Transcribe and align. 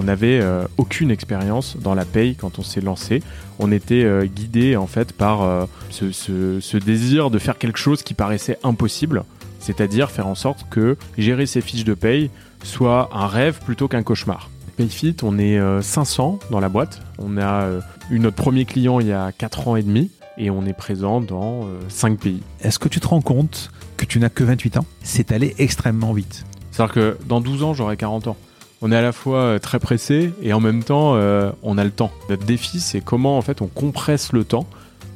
on 0.00 0.04
n'avait 0.04 0.40
aucune 0.78 1.10
expérience 1.10 1.76
dans 1.76 1.94
la 1.94 2.06
paye 2.06 2.34
quand 2.34 2.58
on 2.58 2.62
s'est 2.62 2.80
lancé. 2.80 3.22
On 3.58 3.70
était 3.70 4.06
guidé 4.34 4.76
en 4.76 4.86
fait 4.86 5.12
par 5.12 5.68
ce, 5.90 6.10
ce 6.10 6.76
désir 6.78 7.30
de 7.30 7.38
faire 7.38 7.58
quelque 7.58 7.78
chose 7.78 8.02
qui 8.02 8.14
paraissait 8.14 8.58
impossible, 8.64 9.24
c'est-à-dire 9.58 10.10
faire 10.10 10.26
en 10.26 10.34
sorte 10.34 10.66
que 10.70 10.96
gérer 11.18 11.44
ses 11.44 11.60
fiches 11.60 11.84
de 11.84 11.92
paye 11.92 12.30
soit 12.62 13.10
un 13.12 13.26
rêve 13.26 13.60
plutôt 13.62 13.88
qu'un 13.88 14.02
cauchemar. 14.02 14.48
Payfit, 14.78 15.16
on 15.22 15.38
est 15.38 15.60
500 15.82 16.38
dans 16.50 16.60
la 16.60 16.70
boîte. 16.70 17.02
On 17.18 17.36
a 17.36 17.68
eu 18.10 18.18
notre 18.18 18.36
premier 18.36 18.64
client 18.64 19.00
il 19.00 19.08
y 19.08 19.12
a 19.12 19.32
4 19.32 19.68
ans 19.68 19.76
et 19.76 19.82
demi 19.82 20.10
et 20.38 20.48
on 20.48 20.64
est 20.64 20.72
présent 20.72 21.20
dans 21.20 21.66
5 21.88 22.18
pays. 22.18 22.40
Est-ce 22.62 22.78
que 22.78 22.88
tu 22.88 23.00
te 23.00 23.06
rends 23.06 23.20
compte 23.20 23.70
que 23.98 24.06
tu 24.06 24.18
n'as 24.18 24.30
que 24.30 24.44
28 24.44 24.78
ans? 24.78 24.86
C'est 25.02 25.30
allé 25.30 25.54
extrêmement 25.58 26.14
vite. 26.14 26.46
C'est-à-dire 26.70 26.94
que 26.94 27.18
dans 27.26 27.42
12 27.42 27.62
ans, 27.64 27.74
j'aurai 27.74 27.98
40 27.98 28.28
ans. 28.28 28.36
On 28.82 28.92
est 28.92 28.96
à 28.96 29.02
la 29.02 29.12
fois 29.12 29.60
très 29.60 29.78
pressé 29.78 30.32
et 30.42 30.52
en 30.52 30.60
même 30.60 30.82
temps, 30.82 31.14
on 31.62 31.78
a 31.78 31.84
le 31.84 31.90
temps. 31.90 32.10
Notre 32.30 32.44
défi, 32.44 32.80
c'est 32.80 33.02
comment 33.02 33.36
en 33.36 33.42
fait 33.42 33.60
on 33.60 33.66
compresse 33.66 34.32
le 34.32 34.44
temps 34.44 34.66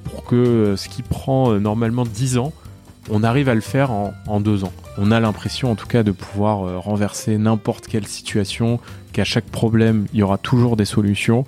pour 0.04 0.24
que 0.24 0.74
ce 0.76 0.88
qui 0.88 1.02
prend 1.02 1.52
normalement 1.54 2.04
10 2.04 2.36
ans, 2.36 2.52
on 3.08 3.22
arrive 3.22 3.48
à 3.48 3.54
le 3.54 3.62
faire 3.62 3.90
en, 3.90 4.12
en 4.26 4.40
deux 4.40 4.64
ans. 4.64 4.72
On 4.98 5.10
a 5.10 5.18
l'impression 5.18 5.70
en 5.70 5.76
tout 5.76 5.86
cas 5.86 6.02
de 6.02 6.12
pouvoir 6.12 6.82
renverser 6.82 7.38
n'importe 7.38 7.86
quelle 7.86 8.06
situation, 8.06 8.80
qu'à 9.14 9.24
chaque 9.24 9.46
problème, 9.46 10.06
il 10.12 10.20
y 10.20 10.22
aura 10.22 10.36
toujours 10.36 10.76
des 10.76 10.84
solutions. 10.84 11.46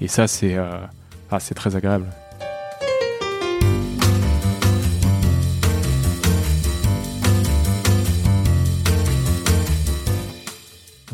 Et 0.00 0.08
ça, 0.08 0.26
c'est 0.26 0.56
ah, 0.56 1.38
très 1.54 1.76
agréable. 1.76 2.06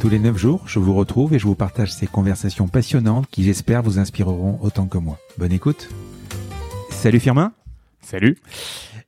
Tous 0.00 0.10
les 0.10 0.18
9 0.18 0.36
jours, 0.36 0.62
je 0.66 0.78
vous 0.78 0.94
retrouve 0.94 1.32
et 1.32 1.38
je 1.38 1.46
vous 1.46 1.54
partage 1.54 1.92
ces 1.92 2.06
conversations 2.06 2.68
passionnantes 2.68 3.26
qui 3.30 3.42
j'espère 3.42 3.82
vous 3.82 3.98
inspireront 3.98 4.58
autant 4.60 4.86
que 4.86 4.98
moi. 4.98 5.18
Bonne 5.38 5.52
écoute. 5.52 5.88
Salut 6.90 7.18
Firmin. 7.18 7.52
Salut. 8.02 8.36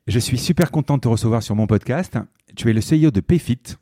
Je 0.07 0.19
suis 0.19 0.39
super 0.39 0.71
content 0.71 0.97
de 0.97 1.03
te 1.03 1.09
recevoir 1.09 1.43
sur 1.43 1.55
mon 1.55 1.67
podcast. 1.67 2.17
Tu 2.57 2.71
es 2.71 2.73
le 2.73 2.81
CEO 2.81 3.11
de 3.11 3.21
Payfit, 3.21 3.77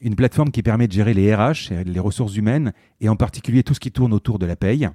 une 0.00 0.16
plateforme 0.16 0.50
qui 0.50 0.62
permet 0.62 0.88
de 0.88 0.92
gérer 0.92 1.12
les 1.12 1.34
RH, 1.34 1.72
les 1.84 2.00
ressources 2.00 2.36
humaines 2.36 2.72
et 3.00 3.10
en 3.10 3.16
particulier 3.16 3.62
tout 3.62 3.74
ce 3.74 3.80
qui 3.80 3.92
tourne 3.92 4.14
autour 4.14 4.38
de 4.38 4.46
la 4.46 4.56
paye. 4.56 4.88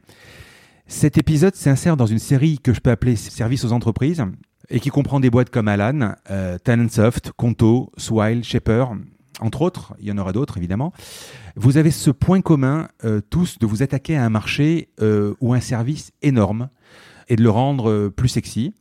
Cet 0.87 1.19
épisode 1.19 1.55
s'insère 1.55 1.95
dans 1.95 2.07
une 2.07 2.19
série 2.19 2.57
que 2.57 2.73
je 2.73 2.81
peux 2.81 2.89
appeler 2.89 3.15
Service 3.15 3.63
aux 3.63 3.71
entreprises 3.71 4.25
et 4.69 4.79
qui 4.79 4.89
comprend 4.89 5.19
des 5.19 5.29
boîtes 5.29 5.51
comme 5.51 5.67
Alan, 5.67 6.15
euh, 6.31 6.57
Talentsoft, 6.57 7.31
Conto, 7.37 7.91
Swile, 7.97 8.43
Shaper, 8.43 8.87
entre 9.41 9.63
autres, 9.63 9.93
il 9.99 10.07
y 10.07 10.11
en 10.11 10.17
aura 10.17 10.31
d'autres 10.31 10.57
évidemment. 10.57 10.93
Vous 11.55 11.77
avez 11.77 11.91
ce 11.91 12.11
point 12.11 12.41
commun 12.41 12.87
euh, 13.03 13.21
tous 13.29 13.57
de 13.59 13.65
vous 13.65 13.83
attaquer 13.83 14.15
à 14.15 14.23
un 14.23 14.29
marché 14.29 14.89
euh, 15.01 15.33
ou 15.41 15.53
un 15.53 15.59
service 15.59 16.11
énorme 16.21 16.69
et 17.27 17.35
de 17.35 17.43
le 17.43 17.49
rendre 17.49 17.89
euh, 17.89 18.09
plus 18.09 18.29
sexy. 18.29 18.73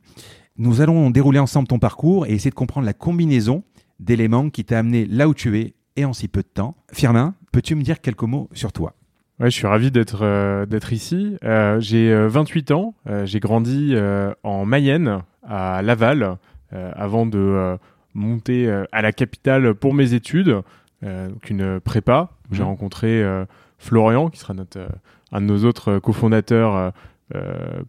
Nous 0.56 0.82
allons 0.82 1.10
dérouler 1.10 1.38
ensemble 1.38 1.66
ton 1.66 1.78
parcours 1.78 2.26
et 2.26 2.32
essayer 2.32 2.50
de 2.50 2.54
comprendre 2.54 2.86
la 2.86 2.92
combinaison 2.92 3.64
d'éléments 3.98 4.50
qui 4.50 4.64
t'a 4.64 4.78
amené 4.78 5.06
là 5.06 5.28
où 5.28 5.34
tu 5.34 5.58
es 5.58 5.74
et 5.96 6.04
en 6.04 6.12
si 6.12 6.28
peu 6.28 6.42
de 6.42 6.48
temps. 6.48 6.76
Firmin, 6.92 7.34
peux-tu 7.52 7.74
me 7.74 7.82
dire 7.82 8.00
quelques 8.00 8.22
mots 8.22 8.48
sur 8.52 8.72
toi? 8.72 8.94
Ouais, 9.40 9.50
je 9.50 9.56
suis 9.56 9.66
ravi 9.66 9.90
d'être 9.90 10.66
d'être 10.66 10.92
ici. 10.92 11.38
j'ai 11.78 12.26
28 12.26 12.72
ans. 12.72 12.94
j'ai 13.24 13.40
grandi 13.40 13.94
en 14.42 14.66
Mayenne, 14.66 15.22
à 15.42 15.80
Laval, 15.80 16.36
avant 16.70 17.24
de 17.24 17.78
monter 18.14 18.70
à 18.92 19.02
la 19.02 19.12
capitale 19.12 19.74
pour 19.74 19.94
mes 19.94 20.14
études. 20.14 20.62
donc 21.02 21.50
une 21.50 21.80
prépa 21.80 22.30
j'ai 22.52 22.62
mhm. 22.62 22.68
rencontré 22.68 23.22
euh, 23.22 23.44
Florian, 23.78 24.28
qui 24.28 24.38
sera 24.38 24.54
notre, 24.54 24.78
euh, 24.78 24.88
un 25.32 25.40
de 25.40 25.46
nos 25.46 25.64
autres 25.64 25.92
euh, 25.92 26.00
cofondateurs 26.00 26.92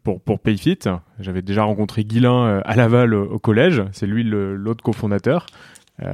pour, 0.03 0.21
pour 0.21 0.39
Payfit. 0.39 0.77
J'avais 1.19 1.41
déjà 1.41 1.63
rencontré 1.63 2.03
Guilain 2.03 2.61
à 2.63 2.75
Laval 2.75 3.15
au, 3.15 3.39
collège, 3.39 3.81
c'est 3.91 4.05
lui 4.05 4.23
l'autre 4.23 4.83
cofondateur. 4.83 5.47
je 5.99 6.05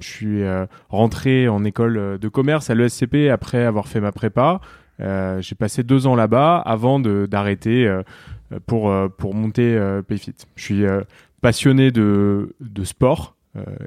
suis 0.00 0.42
rentré 0.88 1.46
en 1.46 1.62
école 1.62 2.18
de 2.18 2.28
commerce 2.28 2.70
à 2.70 2.74
l'ESCP 2.74 3.30
après 3.30 3.64
avoir 3.64 3.86
fait 3.86 4.00
ma 4.00 4.10
prépa. 4.10 4.60
j'ai 4.98 5.54
passé 5.54 5.84
deux 5.84 6.08
ans 6.08 6.16
là-bas 6.16 6.56
avant 6.56 6.98
d'arrêter 6.98 7.88
pour, 8.66 8.92
pour 9.16 9.34
monter 9.36 9.80
Payfit. 10.08 10.34
Je 10.56 10.64
suis 10.64 10.84
passionné 11.40 11.92
de, 11.92 12.52
de 12.58 12.82
sport, 12.82 13.36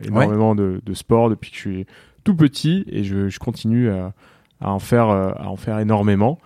énormément 0.03 0.55
de, 0.55 0.81
de, 0.85 0.93
sport 0.93 1.29
depuis 1.29 1.49
que 1.49 1.55
je 1.55 1.61
suis 1.61 1.85
tout 2.25 2.35
petit 2.35 2.83
et 2.89 3.05
je, 3.05 3.39
continue 3.39 3.89
à, 3.89 4.13
en 4.59 4.79
faire, 4.79 5.09
euh, 5.09 5.31
à 5.37 5.47
en 5.47 5.55
faire 5.55 5.79
énormément. 5.79 6.39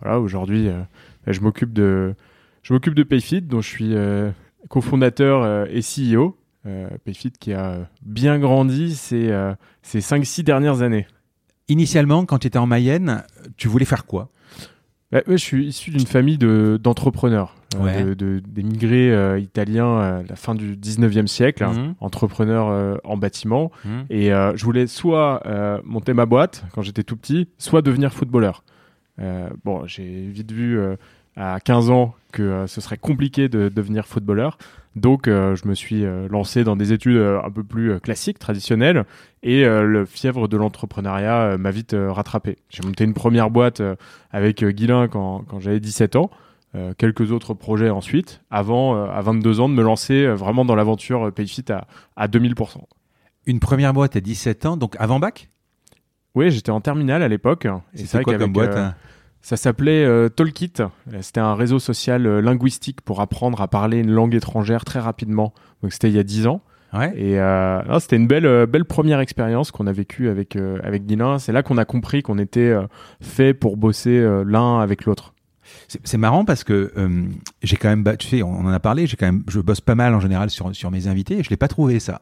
Voilà, 0.00 0.18
aujourd'hui, 0.20 0.68
euh, 0.68 0.80
bah, 1.26 1.32
je 1.32 1.40
m'occupe 1.40 1.74
de, 1.74 2.14
je 2.62 2.72
m'occupe 2.72 2.94
de 2.94 3.02
Payfit, 3.02 3.42
dont 3.42 3.60
je 3.60 3.68
suis 3.68 3.94
euh, 3.94 4.30
cofondateur 4.70 5.68
et 5.68 5.80
CEO. 5.80 6.36
Payfit 7.04 7.32
qui 7.32 7.54
a 7.54 7.88
bien 8.02 8.38
grandi 8.38 8.94
ces, 8.94 9.32
ces 9.80 10.00
5-6 10.00 10.42
dernières 10.42 10.82
années. 10.82 11.06
Initialement, 11.68 12.26
quand 12.26 12.40
tu 12.40 12.46
étais 12.46 12.58
en 12.58 12.66
Mayenne, 12.66 13.24
tu 13.56 13.68
voulais 13.68 13.86
faire 13.86 14.04
quoi? 14.04 14.28
Bah, 15.10 15.22
Je 15.26 15.36
suis 15.36 15.68
issu 15.68 15.90
d'une 15.90 16.06
famille 16.06 16.36
d'entrepreneurs. 16.36 17.54
Euh, 17.76 18.14
de, 18.14 18.40
d'émigrés 18.46 19.12
euh, 19.12 19.38
italiens 19.38 19.98
à 19.98 20.22
la 20.22 20.36
fin 20.36 20.54
du 20.54 20.74
19e 20.74 21.26
siècle, 21.26 21.62
hein, 21.62 21.72
mhm. 21.74 21.94
entrepreneurs 22.00 22.68
euh, 22.68 22.96
en 23.04 23.18
bâtiment. 23.18 23.70
Mhm. 23.84 24.06
Et 24.08 24.28
je 24.30 24.64
voulais 24.64 24.86
soit 24.86 25.42
monter 25.84 26.14
ma 26.14 26.26
boîte 26.26 26.64
quand 26.72 26.82
j'étais 26.82 27.02
tout 27.02 27.16
petit, 27.16 27.48
soit 27.58 27.82
devenir 27.82 28.12
footballeur. 28.12 28.64
bon, 29.64 29.86
j'ai 29.86 30.26
vite 30.26 30.52
vu 30.52 30.80
à 31.36 31.60
15 31.60 31.90
ans 31.90 32.14
que 32.32 32.66
ce 32.66 32.80
serait 32.80 32.96
compliqué 32.96 33.48
de 33.48 33.68
devenir 33.68 34.06
footballeur. 34.06 34.58
Donc, 34.96 35.26
je 35.26 35.68
me 35.68 35.74
suis 35.74 36.04
lancé 36.30 36.64
dans 36.64 36.76
des 36.76 36.92
études 36.92 37.18
un 37.18 37.50
peu 37.50 37.62
plus 37.64 38.00
classiques, 38.00 38.38
traditionnelles, 38.38 39.04
et 39.42 39.64
le 39.64 40.06
fièvre 40.06 40.48
de 40.48 40.56
l'entrepreneuriat 40.56 41.56
m'a 41.58 41.70
vite 41.70 41.94
rattrapé. 41.96 42.58
J'ai 42.70 42.82
monté 42.82 43.04
une 43.04 43.14
première 43.14 43.50
boîte 43.50 43.82
avec 44.30 44.64
Guilain 44.64 45.08
quand, 45.08 45.44
quand 45.48 45.60
j'avais 45.60 45.80
17 45.80 46.16
ans. 46.16 46.30
Euh, 46.74 46.92
quelques 46.96 47.32
autres 47.32 47.54
projets 47.54 47.88
ensuite, 47.88 48.42
avant, 48.50 48.94
euh, 48.94 49.06
à 49.10 49.22
22 49.22 49.60
ans, 49.60 49.68
de 49.70 49.74
me 49.74 49.82
lancer 49.82 50.26
euh, 50.26 50.34
vraiment 50.34 50.66
dans 50.66 50.74
l'aventure 50.74 51.32
Payfit 51.32 51.64
à, 51.70 51.86
à 52.14 52.28
2000%. 52.28 52.80
Une 53.46 53.58
première 53.58 53.94
boîte 53.94 54.16
à 54.16 54.20
17 54.20 54.66
ans, 54.66 54.76
donc 54.76 54.94
avant 54.98 55.18
bac? 55.18 55.48
Oui, 56.34 56.50
j'étais 56.50 56.70
en 56.70 56.82
terminale 56.82 57.22
à 57.22 57.28
l'époque. 57.28 57.66
C'est 57.94 58.22
quoi 58.22 58.36
comme 58.36 58.52
boîte 58.52 58.76
hein? 58.76 58.94
Ça 59.40 59.56
s'appelait 59.56 60.28
Talkit. 60.30 60.74
C'était 61.20 61.40
un 61.40 61.54
réseau 61.54 61.78
social 61.78 62.40
linguistique 62.40 63.00
pour 63.00 63.20
apprendre 63.20 63.62
à 63.62 63.68
parler 63.68 63.98
une 63.98 64.10
langue 64.10 64.34
étrangère 64.34 64.84
très 64.84 64.98
rapidement. 64.98 65.54
Donc 65.82 65.92
c'était 65.92 66.10
il 66.10 66.16
y 66.16 66.18
a 66.18 66.24
10 66.24 66.48
ans. 66.48 66.60
Ouais. 66.92 67.12
Et 67.16 67.40
c'était 68.00 68.16
une 68.16 68.26
belle, 68.26 68.66
belle 68.66 68.84
première 68.84 69.20
expérience 69.20 69.70
qu'on 69.70 69.86
a 69.86 69.92
vécue 69.92 70.28
avec, 70.28 70.56
avec 70.56 71.06
Guilin. 71.06 71.38
C'est 71.38 71.52
là 71.52 71.62
qu'on 71.62 71.78
a 71.78 71.84
compris 71.84 72.22
qu'on 72.22 72.38
était 72.38 72.76
fait 73.22 73.54
pour 73.54 73.76
bosser 73.76 74.20
l'un 74.44 74.80
avec 74.80 75.06
l'autre. 75.06 75.32
C'est 76.04 76.18
marrant 76.18 76.44
parce 76.44 76.64
que 76.64 76.92
euh, 76.96 77.08
j'ai 77.62 77.76
quand 77.76 77.88
même, 77.88 78.04
tu 78.18 78.28
sais, 78.28 78.42
on 78.42 78.50
en 78.60 78.68
a 78.68 78.78
parlé, 78.80 79.06
j'ai 79.06 79.16
quand 79.16 79.26
même, 79.26 79.42
je 79.48 79.58
bosse 79.60 79.80
pas 79.80 79.94
mal 79.94 80.14
en 80.14 80.20
général 80.20 80.50
sur, 80.50 80.74
sur 80.76 80.90
mes 80.90 81.06
invités 81.08 81.38
et 81.38 81.42
je 81.42 81.48
l'ai 81.50 81.56
pas 81.56 81.68
trouvé 81.68 81.98
ça. 81.98 82.20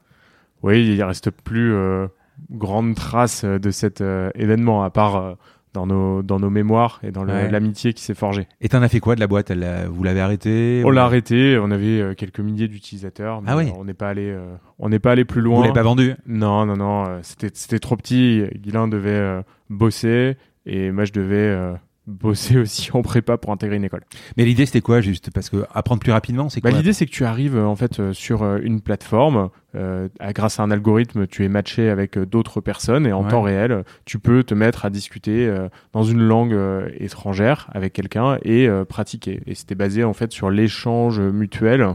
Oui, 0.62 0.86
il 0.86 1.02
reste 1.02 1.30
plus 1.30 1.72
euh, 1.74 2.06
grande 2.50 2.94
trace 2.94 3.44
de 3.44 3.70
cet 3.70 4.00
euh, 4.00 4.30
événement 4.36 4.84
à 4.84 4.90
part 4.90 5.36
dans 5.74 5.86
nos, 5.86 6.22
dans 6.22 6.38
nos 6.40 6.48
mémoires 6.48 7.00
et 7.02 7.10
dans 7.10 7.26
Ouais. 7.26 7.50
l'amitié 7.50 7.92
qui 7.92 8.02
s'est 8.02 8.14
forgée. 8.14 8.46
Et 8.62 8.68
t'en 8.70 8.80
as 8.82 8.88
fait 8.88 9.00
quoi 9.00 9.14
de 9.14 9.20
la 9.20 9.26
boîte? 9.26 9.50
Elle 9.50 9.66
Vous 9.90 10.02
l'avez 10.04 10.20
arrêtée 10.20 10.82
On 10.86 10.90
l'a 10.90 11.04
arrêté, 11.04 11.58
on 11.60 11.70
avait 11.70 12.00
euh, 12.00 12.14
quelques 12.14 12.40
milliers 12.40 12.68
d'utilisateurs, 12.68 13.42
mais 13.42 13.50
Ah 13.50 13.56
oui. 13.58 13.68
euh, 13.68 13.72
on 13.76 13.84
n'est 13.84 13.92
pas 13.94 14.08
allé, 14.08 14.30
euh, 14.30 14.54
on 14.78 14.88
n'est 14.88 14.98
pas 15.00 15.12
allé 15.12 15.24
plus 15.26 15.40
Vous 15.42 15.48
loin. 15.48 15.60
l'avez 15.62 15.74
pas 15.74 15.82
vendu? 15.82 16.14
Non, 16.26 16.64
non, 16.64 16.76
non, 16.76 17.04
euh, 17.08 17.18
c'était, 17.22 17.78
trop 17.78 17.96
petit. 17.96 18.44
Guilain 18.56 18.88
devait 18.88 19.10
euh, 19.10 19.42
bosser 19.68 20.36
et 20.64 20.90
moi 20.92 21.04
je 21.04 21.12
devais 21.12 21.36
euh, 21.36 21.74
bosser 22.06 22.56
aussi 22.60 22.90
en 22.92 23.02
prépa 23.02 23.36
pour 23.36 23.52
intégrer 23.52 23.76
une 23.76 23.84
école. 23.84 24.02
Mais 24.36 24.44
l'idée 24.44 24.66
c'était 24.66 24.80
quoi 24.80 25.00
juste 25.00 25.30
Parce 25.32 25.50
que 25.50 25.64
apprendre 25.74 26.00
plus 26.00 26.12
rapidement, 26.12 26.48
c'est 26.48 26.60
Bah, 26.62 26.70
quoi 26.70 26.78
l'idée 26.78 26.92
c'est 26.92 27.06
que 27.06 27.10
tu 27.10 27.24
arrives 27.24 27.56
euh, 27.56 27.64
en 27.66 27.76
fait 27.76 27.98
euh, 28.00 28.12
sur 28.12 28.42
euh, 28.42 28.58
une 28.62 28.80
plateforme, 28.80 29.50
euh, 29.74 30.08
grâce 30.34 30.58
à 30.60 30.62
un 30.62 30.70
algorithme, 30.70 31.26
tu 31.26 31.44
es 31.44 31.48
matché 31.48 31.88
avec 31.90 32.18
d'autres 32.18 32.60
personnes 32.60 33.06
et 33.06 33.12
en 33.12 33.24
Ouais. 33.24 33.30
temps 33.30 33.42
réel, 33.42 33.84
tu 34.04 34.18
peux 34.18 34.42
te 34.44 34.54
mettre 34.54 34.84
à 34.84 34.90
discuter 34.90 35.46
euh, 35.46 35.68
dans 35.92 36.02
une 36.04 36.20
langue 36.22 36.54
euh, 36.54 36.88
étrangère 36.98 37.68
avec 37.72 37.92
quelqu'un 37.92 38.38
et 38.44 38.68
pratiquer. 38.88 39.40
Et 39.46 39.54
c'était 39.54 39.74
basé 39.74 40.04
en 40.04 40.12
fait 40.14 40.32
sur 40.32 40.50
l'échange 40.50 41.20
mutuel, 41.20 41.86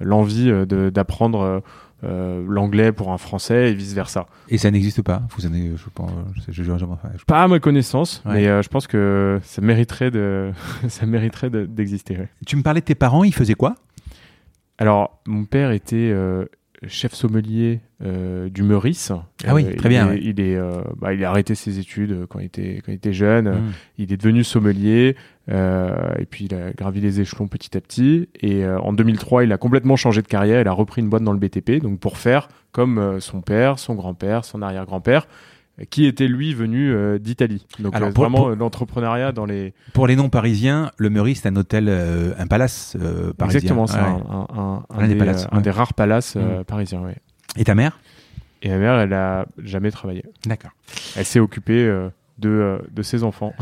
l'envie 0.00 0.52
d'apprendre 0.66 1.62
euh, 2.02 2.44
l'anglais 2.48 2.92
pour 2.92 3.12
un 3.12 3.18
français 3.18 3.70
et 3.70 3.74
vice 3.74 3.94
versa. 3.94 4.26
Et 4.48 4.58
ça 4.58 4.70
n'existe 4.70 5.02
pas. 5.02 5.22
Vous 5.36 5.46
en 5.46 5.52
avez- 5.52 5.76
je 5.76 5.84
pense, 5.94 6.10
je 6.48 6.52
je- 6.52 6.62
je- 6.62 7.24
Pas 7.26 7.42
à 7.42 7.48
ma 7.48 7.60
connaissance, 7.60 8.22
Ouais. 8.26 8.34
mais 8.34 8.48
euh, 8.48 8.62
je 8.62 8.68
pense 8.68 8.86
que 8.86 9.38
ça 9.42 9.62
mériterait 9.62 10.10
de, 10.10 10.50
ça 10.88 11.06
mériterait 11.06 11.50
de- 11.50 11.64
d'exister. 11.66 12.18
ouais. 12.18 12.28
Tu 12.46 12.56
me 12.56 12.62
parlais 12.62 12.80
de 12.80 12.86
tes 12.86 12.94
parents, 12.94 13.24
ils 13.24 13.34
faisaient 13.34 13.54
quoi? 13.54 13.74
Alors, 14.78 15.20
mon 15.26 15.44
père 15.44 15.70
était 15.70 16.10
euh, 16.12 16.46
chef 16.88 17.14
sommelier 17.14 17.80
euh, 18.02 18.48
du 18.48 18.62
Meurice. 18.62 19.12
Ah 19.46 19.54
oui, 19.54 19.64
Euh, 19.64 19.74
très 19.76 19.88
il 19.88 19.92
bien, 19.92 20.06
est- 20.06 20.10
ouais. 20.10 20.20
Il, 20.22 20.40
est, 20.40 20.56
euh, 20.56 20.82
bah, 20.96 21.12
il 21.14 21.24
a 21.24 21.30
arrêté 21.30 21.54
ses 21.54 21.78
études 21.78 22.26
quand 22.28 22.38
il 22.40 22.46
était, 22.46 22.82
quand 22.84 22.92
il 22.92 22.96
était 22.96 23.12
jeune. 23.12 23.48
Hmm. 23.48 23.72
Il 23.98 24.12
est 24.12 24.16
devenu 24.16 24.44
sommelier 24.44 25.16
et 25.50 26.24
puis 26.28 26.46
il 26.46 26.54
a 26.54 26.72
gravi 26.72 27.00
les 27.00 27.20
échelons 27.20 27.46
petit 27.48 27.76
à 27.76 27.80
petit. 27.80 28.28
Et 28.40 28.66
en 28.66 28.92
2003, 28.92 29.44
il 29.44 29.52
a 29.52 29.58
complètement 29.58 29.96
changé 29.96 30.22
de 30.22 30.26
carrière. 30.26 30.60
Il 30.60 30.68
a 30.68 30.72
repris 30.72 31.02
une 31.02 31.08
boîte 31.10 31.22
dans 31.22 31.32
le 31.32 31.38
BTP, 31.38 31.80
donc 31.82 32.00
pour 32.00 32.16
faire 32.18 32.48
comme 32.72 33.20
son 33.20 33.40
père, 33.42 33.78
son 33.78 33.94
grand-père, 33.94 34.44
son 34.44 34.62
arrière-grand-père, 34.62 35.28
qui 35.90 36.06
était 36.06 36.28
lui 36.28 36.54
venu 36.54 36.92
euh, 36.92 37.18
d'Italie. 37.18 37.66
Donc 37.80 37.94
Alors, 37.96 38.08
euh, 38.08 38.12
pour- 38.12 38.24
vraiment 38.24 38.48
l'entrepreneuriat 38.50 39.32
dans 39.32 39.44
les. 39.44 39.74
Pour 39.92 40.06
les 40.06 40.14
non-parisiens, 40.16 40.90
le 40.98 41.10
Meurice, 41.10 41.40
c'est 41.42 41.48
un 41.48 41.56
hôtel, 41.56 41.86
euh, 41.88 42.32
un 42.38 42.46
palace 42.46 42.96
parisien. 43.36 43.58
Exactement, 43.60 43.86
c'est 43.86 43.98
Ouais. 43.98 44.04
un, 44.04 44.30
un- 44.30 44.46
un- 44.56 44.84
Un 44.90 44.98
un 44.98 45.02
des 45.08 45.14
des, 45.14 45.18
palaces, 45.18 45.46
un 45.50 45.56
ouais. 45.56 45.62
des 45.62 45.70
rares 45.70 45.94
palaces 45.94 46.36
Mm. 46.36 46.64
parisiens. 46.66 47.00
Ouais. 47.02 47.16
Et 47.56 47.64
ta 47.64 47.74
mère? 47.74 47.98
Et 48.62 48.68
ma 48.70 48.78
mère, 48.78 48.94
elle 49.00 49.12
a 49.12 49.46
jamais 49.62 49.90
travaillé. 49.90 50.24
D'accord. 50.46 50.70
Elle 51.16 51.24
s'est 51.24 51.40
occupée 51.40 51.84
de, 52.38 52.80
de 52.90 53.02
ses 53.02 53.22
enfants. 53.24 53.52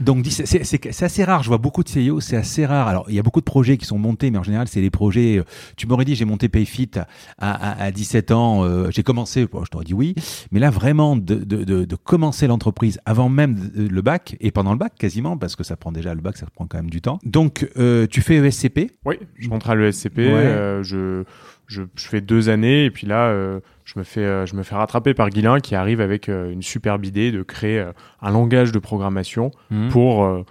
Donc 0.00 0.26
c'est- 0.26 1.02
assez 1.04 1.24
rare, 1.24 1.42
je 1.42 1.48
vois 1.48 1.58
beaucoup 1.58 1.84
de 1.84 1.88
CEO, 1.88 2.20
c'est 2.20 2.36
assez 2.36 2.66
rare. 2.66 2.88
Alors 2.88 3.06
il 3.08 3.14
y 3.14 3.18
a 3.18 3.22
beaucoup 3.22 3.40
de 3.40 3.44
projets 3.44 3.76
qui 3.76 3.84
sont 3.86 3.98
montés, 3.98 4.30
mais 4.30 4.38
en 4.38 4.42
général 4.42 4.66
c'est 4.68 4.80
des 4.80 4.90
projets... 4.90 5.38
euh, 5.38 5.44
Tu 5.76 5.86
m'aurais 5.86 6.04
dit 6.04 6.14
j'ai 6.16 6.24
monté 6.24 6.48
Payfit 6.48 6.90
à, 6.96 7.06
à, 7.38 7.84
à 7.84 7.90
17 7.92 8.30
ans, 8.32 8.64
euh, 8.64 8.90
j'ai 8.90 9.02
commencé, 9.02 9.46
bon, 9.46 9.64
je 9.64 9.70
t'aurais 9.70 9.84
dit 9.84 9.94
oui, 9.94 10.14
mais 10.50 10.58
là 10.60 10.70
vraiment 10.70 11.16
de, 11.16 11.34
de, 11.36 11.64
de, 11.64 11.84
de 11.84 11.96
commencer 11.96 12.46
l'entreprise 12.46 12.98
avant 13.04 13.28
même 13.28 13.54
de- 13.54 13.86
le 13.88 14.02
bac, 14.02 14.36
et 14.40 14.50
pendant 14.50 14.72
le 14.72 14.78
bac 14.78 14.94
quasiment, 14.98 15.36
parce 15.36 15.54
que 15.56 15.62
ça 15.64 15.76
prend 15.76 15.92
déjà 15.92 16.14
le 16.14 16.20
bac, 16.20 16.36
ça 16.36 16.46
prend 16.54 16.66
quand 16.66 16.78
même 16.78 16.90
du 16.90 17.00
temps. 17.00 17.18
Donc 17.24 17.68
euh, 17.76 18.06
tu 18.08 18.20
fais 18.20 18.36
ESCP, 18.36 18.90
Oui, 19.04 19.16
je 19.38 19.48
rentre 19.48 19.70
à 19.70 19.76
l'ESCP, 19.76 20.18
Ouais. 20.18 20.24
euh, 20.26 20.82
je, 20.82 21.22
je, 21.66 21.82
je 21.96 22.06
fais 22.06 22.20
deux 22.20 22.48
années 22.48 22.84
et 22.84 22.90
puis 22.90 23.06
là, 23.06 23.26
euh, 23.28 23.60
je, 23.84 23.98
me 23.98 24.04
fais, 24.04 24.20
euh, 24.24 24.46
je 24.46 24.54
me 24.54 24.62
fais 24.62 24.74
rattraper 24.74 25.14
par 25.14 25.30
Guilain 25.30 25.60
qui 25.60 25.74
arrive 25.74 26.00
avec 26.00 26.28
euh, 26.28 26.50
une 26.50 26.62
superbe 26.62 27.04
idée 27.04 27.32
de 27.32 27.42
créer 27.42 27.78
euh, 27.80 27.92
un 28.22 28.30
langage 28.30 28.72
de 28.72 28.78
programmation 28.78 29.50
pour 29.90 30.24
euh, 30.24 30.44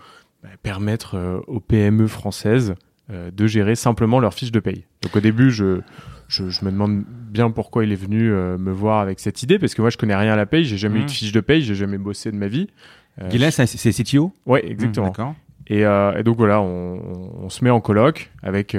bah, 0.44 0.50
permettre 0.62 1.44
aux 1.48 1.60
PME 1.60 2.08
françaises 2.08 2.76
euh, 3.12 3.32
de 3.32 3.48
gérer 3.48 3.76
simplement 3.76 4.20
leurs 4.20 4.34
fiches 4.34 4.52
de 4.52 4.60
paye. 4.60 4.86
Donc 5.02 5.16
au 5.16 5.20
début, 5.20 5.52
je, 5.52 5.82
je, 6.28 6.50
je 6.50 6.66
me 6.66 6.72
demande 6.72 7.04
bien 7.08 7.52
pourquoi 7.52 7.84
il 7.84 7.92
est 7.92 7.96
venu 7.98 8.32
euh, 8.32 8.58
me 8.58 8.72
voir 8.72 9.00
avec 9.00 9.20
cette 9.20 9.44
idée 9.44 9.60
parce 9.60 9.74
que 9.76 9.82
moi, 9.82 9.90
je 9.90 9.98
connais 9.98 10.16
rien 10.16 10.34
à 10.34 10.38
la 10.38 10.46
paye, 10.46 10.64
j'ai 10.66 10.78
jamais 10.78 10.98
eu 11.00 11.02
Mhm. 11.02 11.06
de 11.08 11.12
fiche 11.12 11.32
de 11.32 11.42
paye, 11.42 11.62
j'ai 11.62 11.76
jamais 11.76 11.98
bossé 11.98 12.32
de 12.32 12.38
ma 12.38 12.48
vie. 12.48 12.68
Guilain, 13.30 13.52
c'est 13.52 13.68
c'est 13.68 13.92
CTO 13.92 14.34
Ouais, 14.48 14.66
exactement. 14.66 15.08
D'accord. 15.08 15.36
Et, 15.68 15.86
euh, 15.86 16.18
et 16.18 16.24
donc 16.24 16.38
voilà, 16.38 16.60
on, 16.62 16.96
on- 16.96 17.46
on 17.46 17.50
se 17.50 17.64
met 17.64 17.70
en 17.70 17.80
coloc 17.80 18.32
avec, 18.42 18.74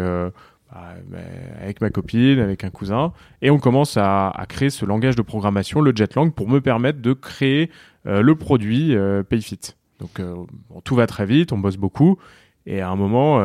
avec 1.60 1.80
ma 1.80 1.90
copine, 1.90 2.38
avec 2.38 2.64
un 2.64 2.70
cousin, 2.70 3.12
et 3.42 3.50
on 3.50 3.58
commence 3.58 3.96
à, 3.96 4.32
créer 4.48 4.70
ce 4.70 4.84
langage 4.84 5.16
de 5.16 5.22
programmation, 5.22 5.80
le 5.80 5.92
Jetlang, 5.94 6.30
pour 6.30 6.48
me 6.48 6.60
permettre 6.60 7.00
de 7.00 7.12
créer 7.12 7.70
euh, 8.06 8.22
le 8.22 8.34
produit 8.34 8.94
euh, 8.94 9.22
Payfit. 9.22 9.60
Donc 10.00 10.20
euh, 10.20 10.34
tout 10.82 10.94
va 10.94 11.06
très 11.06 11.26
vite, 11.26 11.52
on 11.52 11.58
bosse 11.58 11.76
beaucoup, 11.76 12.18
et 12.66 12.80
à 12.80 12.90
un 12.90 12.96
moment, 12.96 13.36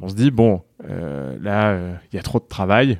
on 0.00 0.08
se 0.08 0.14
dit 0.14 0.32
bon, 0.32 0.62
là, 0.80 1.78
il 2.12 2.16
y 2.16 2.18
a 2.18 2.22
trop 2.22 2.40
de 2.40 2.44
travail. 2.48 2.98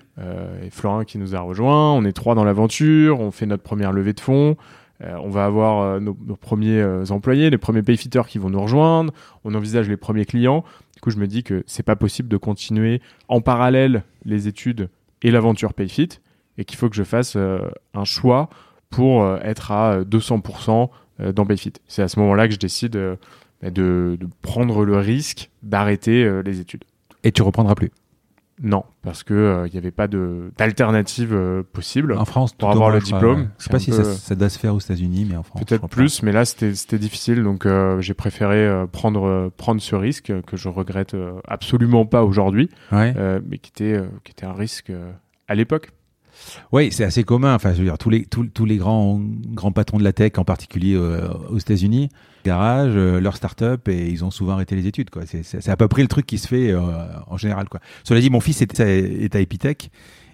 Et 0.62 0.70
Florin 0.70 1.04
qui 1.04 1.18
nous 1.18 1.34
a 1.34 1.40
rejoint, 1.40 1.92
on 1.92 2.04
est 2.04 2.12
trois 2.12 2.36
dans 2.36 2.44
l'aventure, 2.44 3.18
on 3.18 3.32
fait 3.32 3.46
notre 3.46 3.64
première 3.64 3.90
levée 3.90 4.12
de 4.12 4.20
fonds. 4.20 4.56
On 5.00 5.28
va 5.28 5.46
avoir 5.46 6.00
nos, 6.00 6.14
premiers 6.14 6.80
employés, 7.10 7.50
les 7.50 7.58
premiers 7.58 7.82
payfitters 7.82 8.28
qui 8.28 8.38
vont 8.38 8.50
nous 8.50 8.62
rejoindre. 8.62 9.12
On 9.42 9.52
envisage 9.56 9.88
les 9.88 9.96
premiers 9.96 10.26
clients. 10.26 10.62
Du 10.98 11.00
coup, 11.00 11.10
je 11.10 11.18
me 11.18 11.28
dis 11.28 11.44
que 11.44 11.62
c'est 11.68 11.84
pas 11.84 11.94
possible 11.94 12.28
de 12.28 12.36
continuer 12.36 13.00
en 13.28 13.40
parallèle 13.40 14.02
les 14.24 14.48
études 14.48 14.88
et 15.22 15.30
l'aventure 15.30 15.72
Payfit 15.72 16.08
et 16.56 16.64
qu'il 16.64 16.76
faut 16.76 16.88
que 16.88 16.96
je 16.96 17.04
fasse 17.04 17.36
euh, 17.36 17.60
un 17.94 18.02
choix 18.02 18.50
pour 18.90 19.22
euh, 19.22 19.38
être 19.44 19.70
à 19.70 20.00
200% 20.02 20.90
euh, 21.20 21.30
dans 21.32 21.46
Payfit. 21.46 21.74
C'est 21.86 22.02
à 22.02 22.08
ce 22.08 22.18
moment-là 22.18 22.48
que 22.48 22.54
je 22.54 22.58
décide 22.58 22.98
bah, 23.62 23.70
de, 23.70 24.18
prendre 24.42 24.84
le 24.84 24.98
risque 24.98 25.50
d'arrêter 25.62 26.28
les 26.42 26.58
études. 26.58 26.82
Et 27.22 27.30
tu 27.30 27.42
reprendras 27.42 27.76
plus. 27.76 27.92
Non, 28.62 28.84
parce 29.02 29.22
que 29.22 29.34
euh, 29.34 29.66
il 29.69 29.72
n'y 29.72 29.78
avait 29.78 29.90
pas 29.93 30.08
de 30.08 30.50
d'alternative 30.58 31.32
euh, 31.32 31.62
possible. 31.72 32.12
En 32.14 32.25
France, 32.25 32.52
Pour 32.55 32.70
avoir 32.70 32.90
le 32.90 32.99
diplôme. 33.00 33.50
Je 33.58 33.64
sais 33.64 33.69
c'est 33.69 33.70
pas 33.70 33.78
si 33.78 33.90
peu- 33.90 34.02
ça, 34.05 34.14
ça 34.14 34.34
doit 34.34 34.49
se 34.49 34.58
faire 34.58 34.75
aux 34.75 34.81
États-Unis, 34.81 35.26
mais 35.31 35.37
en 35.37 35.43
France. 35.43 35.62
Peut-être 35.64 35.82
pas. 35.82 35.88
plus, 35.88 36.22
mais 36.22 36.32
là 36.32 36.44
c'était 36.44 36.99
difficile, 36.99 37.43
donc 37.44 37.66
euh, 37.66 38.00
j'ai 38.00 38.14
préféré 38.14 38.66
euh, 38.66 38.87
prendre 38.87 39.26
euh, 39.26 39.52
prendre 39.56 39.81
ce 39.81 39.94
risque 39.94 40.31
euh, 40.31 40.43
que 40.43 40.56
je 40.56 40.69
regrette 40.69 41.14
euh, 41.14 41.34
absolument 41.46 42.05
pas 42.06 42.25
aujourd'hui, 42.25 42.69
Ouais. 42.93 43.14
euh, 43.16 43.40
mais 43.49 43.58
qui 43.58 43.70
était 43.70 43.94
euh, 43.96 44.06
qui 44.25 44.32
était 44.32 44.46
un 44.46 44.52
risque 44.55 44.90
euh, 44.90 45.12
à 45.46 45.54
l'époque. 45.54 45.90
Oui, 46.73 46.90
c'est 46.93 47.05
assez 47.05 47.25
commun. 47.25 47.55
Enfin, 47.55 47.73
je 47.73 47.79
veux 47.79 47.85
dire, 47.85 47.99
tous 47.99 48.11
les, 48.11 48.25
tous, 48.25 48.44
tous 48.46 48.64
les 48.64 48.76
grands, 48.76 49.20
grands 49.20 49.73
patrons 49.73 49.99
de 49.99 50.05
la 50.05 50.12
tech, 50.12 50.32
en 50.37 50.44
particulier 50.44 50.94
euh, 50.94 51.29
aux 51.50 51.58
États-Unis, 51.58 52.08
garage, 52.44 52.93
euh, 52.94 53.20
leur 53.20 53.37
start-up, 53.37 53.88
et 53.88 54.08
ils 54.08 54.25
ont 54.25 54.31
souvent 54.31 54.52
arrêté 54.52 54.76
les 54.76 54.87
études. 54.87 55.11
quoi. 55.11 55.23
C'est, 55.26 55.43
c'est, 55.43 55.61
c'est 55.61 55.70
à 55.70 55.76
peu 55.76 55.88
près 55.88 56.02
le 56.02 56.08
truc 56.08 56.26
qui 56.26 56.38
se 56.38 56.49
fait 56.49 56.71
euh, 56.71 56.80
en 57.26 57.37
général. 57.37 57.68
Quoi. 57.68 57.80
Cela 58.04 58.21
dit, 58.21 58.30
mon 58.30 58.40
fils 58.40 58.62
est, 58.62 58.80
est 58.80 59.35
à 59.35 59.40
Epitech. 59.40 59.90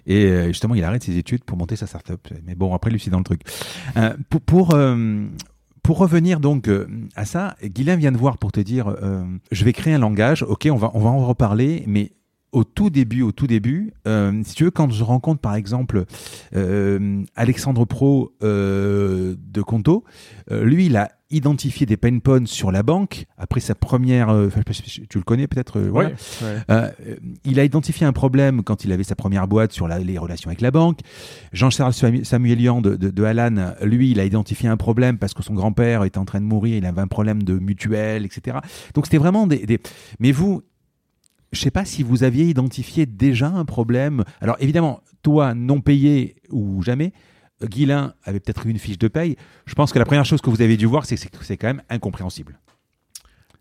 Et 0.07 0.25
euh, 0.25 0.47
justement, 0.47 0.75
il 0.75 0.83
arrête 0.83 1.03
ses 1.03 1.17
études 1.17 1.43
pour 1.43 1.57
monter 1.57 1.75
sa 1.75 1.87
start-up. 1.87 2.27
Mais 2.45 2.55
bon, 2.55 2.73
après, 2.75 2.91
lui, 2.91 2.99
c'est 2.99 3.09
dans 3.09 3.17
le 3.17 3.23
truc. 3.23 3.41
Pour, 4.29 4.41
pour, 4.41 4.77
pour 5.81 5.97
revenir 5.97 6.39
donc 6.39 6.69
à 7.15 7.25
ça, 7.25 7.55
Guilain 7.63 7.95
vient 7.95 8.11
de 8.11 8.17
voir 8.17 8.37
pour 8.37 8.51
te 8.51 8.59
dire, 8.59 8.95
je 9.51 9.65
vais 9.65 9.73
créer 9.73 9.95
un 9.95 9.99
langage. 9.99 10.43
Ok, 10.43 10.67
on 10.71 10.75
va, 10.75 10.91
on 10.93 10.99
va 10.99 11.09
en 11.09 11.25
reparler, 11.25 11.83
mais 11.87 12.11
au 12.55 12.63
tout 12.63 12.89
début, 12.89 13.21
au 13.21 13.31
tout 13.31 13.47
début, 13.47 13.93
euh, 14.07 14.41
si 14.43 14.55
tu 14.55 14.63
veux, 14.63 14.71
quand 14.71 14.89
je 14.91 15.03
rencontre 15.03 15.41
par 15.41 15.55
exemple 15.55 16.05
euh, 16.55 17.23
Alexandre 17.35 17.85
Pro 17.85 18.33
euh, 18.43 19.35
de 19.37 19.61
Conto, 19.61 20.03
lui, 20.51 20.85
il 20.87 20.95
a 20.97 21.11
identifié 21.31 21.85
des 21.87 21.97
pain 21.97 22.19
points 22.19 22.45
sur 22.45 22.71
la 22.71 22.83
banque 22.83 23.25
après 23.37 23.59
sa 23.59 23.73
première. 23.75 24.27
tu 25.09 25.17
le 25.17 25.23
connais 25.23 25.47
peut-être 25.47 25.81
voilà. 25.81 26.09
Ouais, 26.09 26.15
ouais. 26.43 26.57
Euh, 26.69 26.89
il 27.43 27.59
a 27.59 27.63
identifié 27.65 28.05
un 28.05 28.13
problème 28.13 28.61
quand 28.63 28.85
il 28.85 28.91
avait 28.91 29.03
sa 29.03 29.15
première 29.15 29.47
boîte 29.47 29.71
sur 29.71 29.87
la- 29.87 29.99
les 29.99 30.17
relations 30.19 30.49
avec 30.49 30.61
la 30.61 30.71
banque. 30.71 30.99
Jean-Charles 31.51 31.93
Samu- 31.93 32.23
Samuelian 32.23 32.79
de, 32.81 32.95
de, 32.95 33.09
de 33.09 33.23
Alan, 33.23 33.73
lui, 33.81 34.11
il 34.11 34.19
a 34.19 34.25
identifié 34.25 34.69
un 34.69 34.77
problème 34.77 35.17
parce 35.17 35.33
que 35.33 35.41
son 35.43 35.55
grand-père 35.55 36.03
était 36.03 36.19
en 36.19 36.25
train 36.25 36.39
de 36.39 36.45
mourir, 36.45 36.77
il 36.77 36.85
avait 36.85 37.01
un 37.01 37.07
problème 37.07 37.41
de 37.43 37.57
mutuelle, 37.57 38.23
etc. 38.23 38.57
Donc 38.93 39.07
c'était 39.07 39.17
vraiment 39.17 39.47
des, 39.47 39.65
des... 39.65 39.79
Mais 40.19 40.31
vous, 40.31 40.61
je 41.55 41.61
sais 41.61 41.71
pas 41.71 41.85
si 41.85 42.03
vous 42.03 42.23
aviez 42.23 42.45
identifié 42.45 43.05
déjà 43.05 43.47
un 43.47 43.65
problème. 43.65 44.23
Alors 44.41 44.57
évidemment, 44.59 45.01
toi, 45.23 45.53
non 45.55 45.81
payé 45.81 46.35
ou 46.51 46.83
jamais, 46.83 47.13
Guilain 47.63 48.13
avait 48.23 48.39
peut-être 48.39 48.65
eu 48.67 48.69
une 48.69 48.79
fiche 48.79 48.99
de 48.99 49.07
paye. 49.07 49.37
Je 49.65 49.73
pense 49.73 49.91
que 49.91 49.99
la 49.99 50.05
première 50.05 50.25
chose 50.25 50.41
que 50.41 50.49
vous 50.49 50.61
avez 50.61 50.77
dû 50.77 50.85
voir, 50.85 51.05
c'est 51.05 51.15
que 51.15 51.43
c'est 51.43 51.57
quand 51.57 51.67
même 51.67 51.81
incompréhensible. 51.89 52.59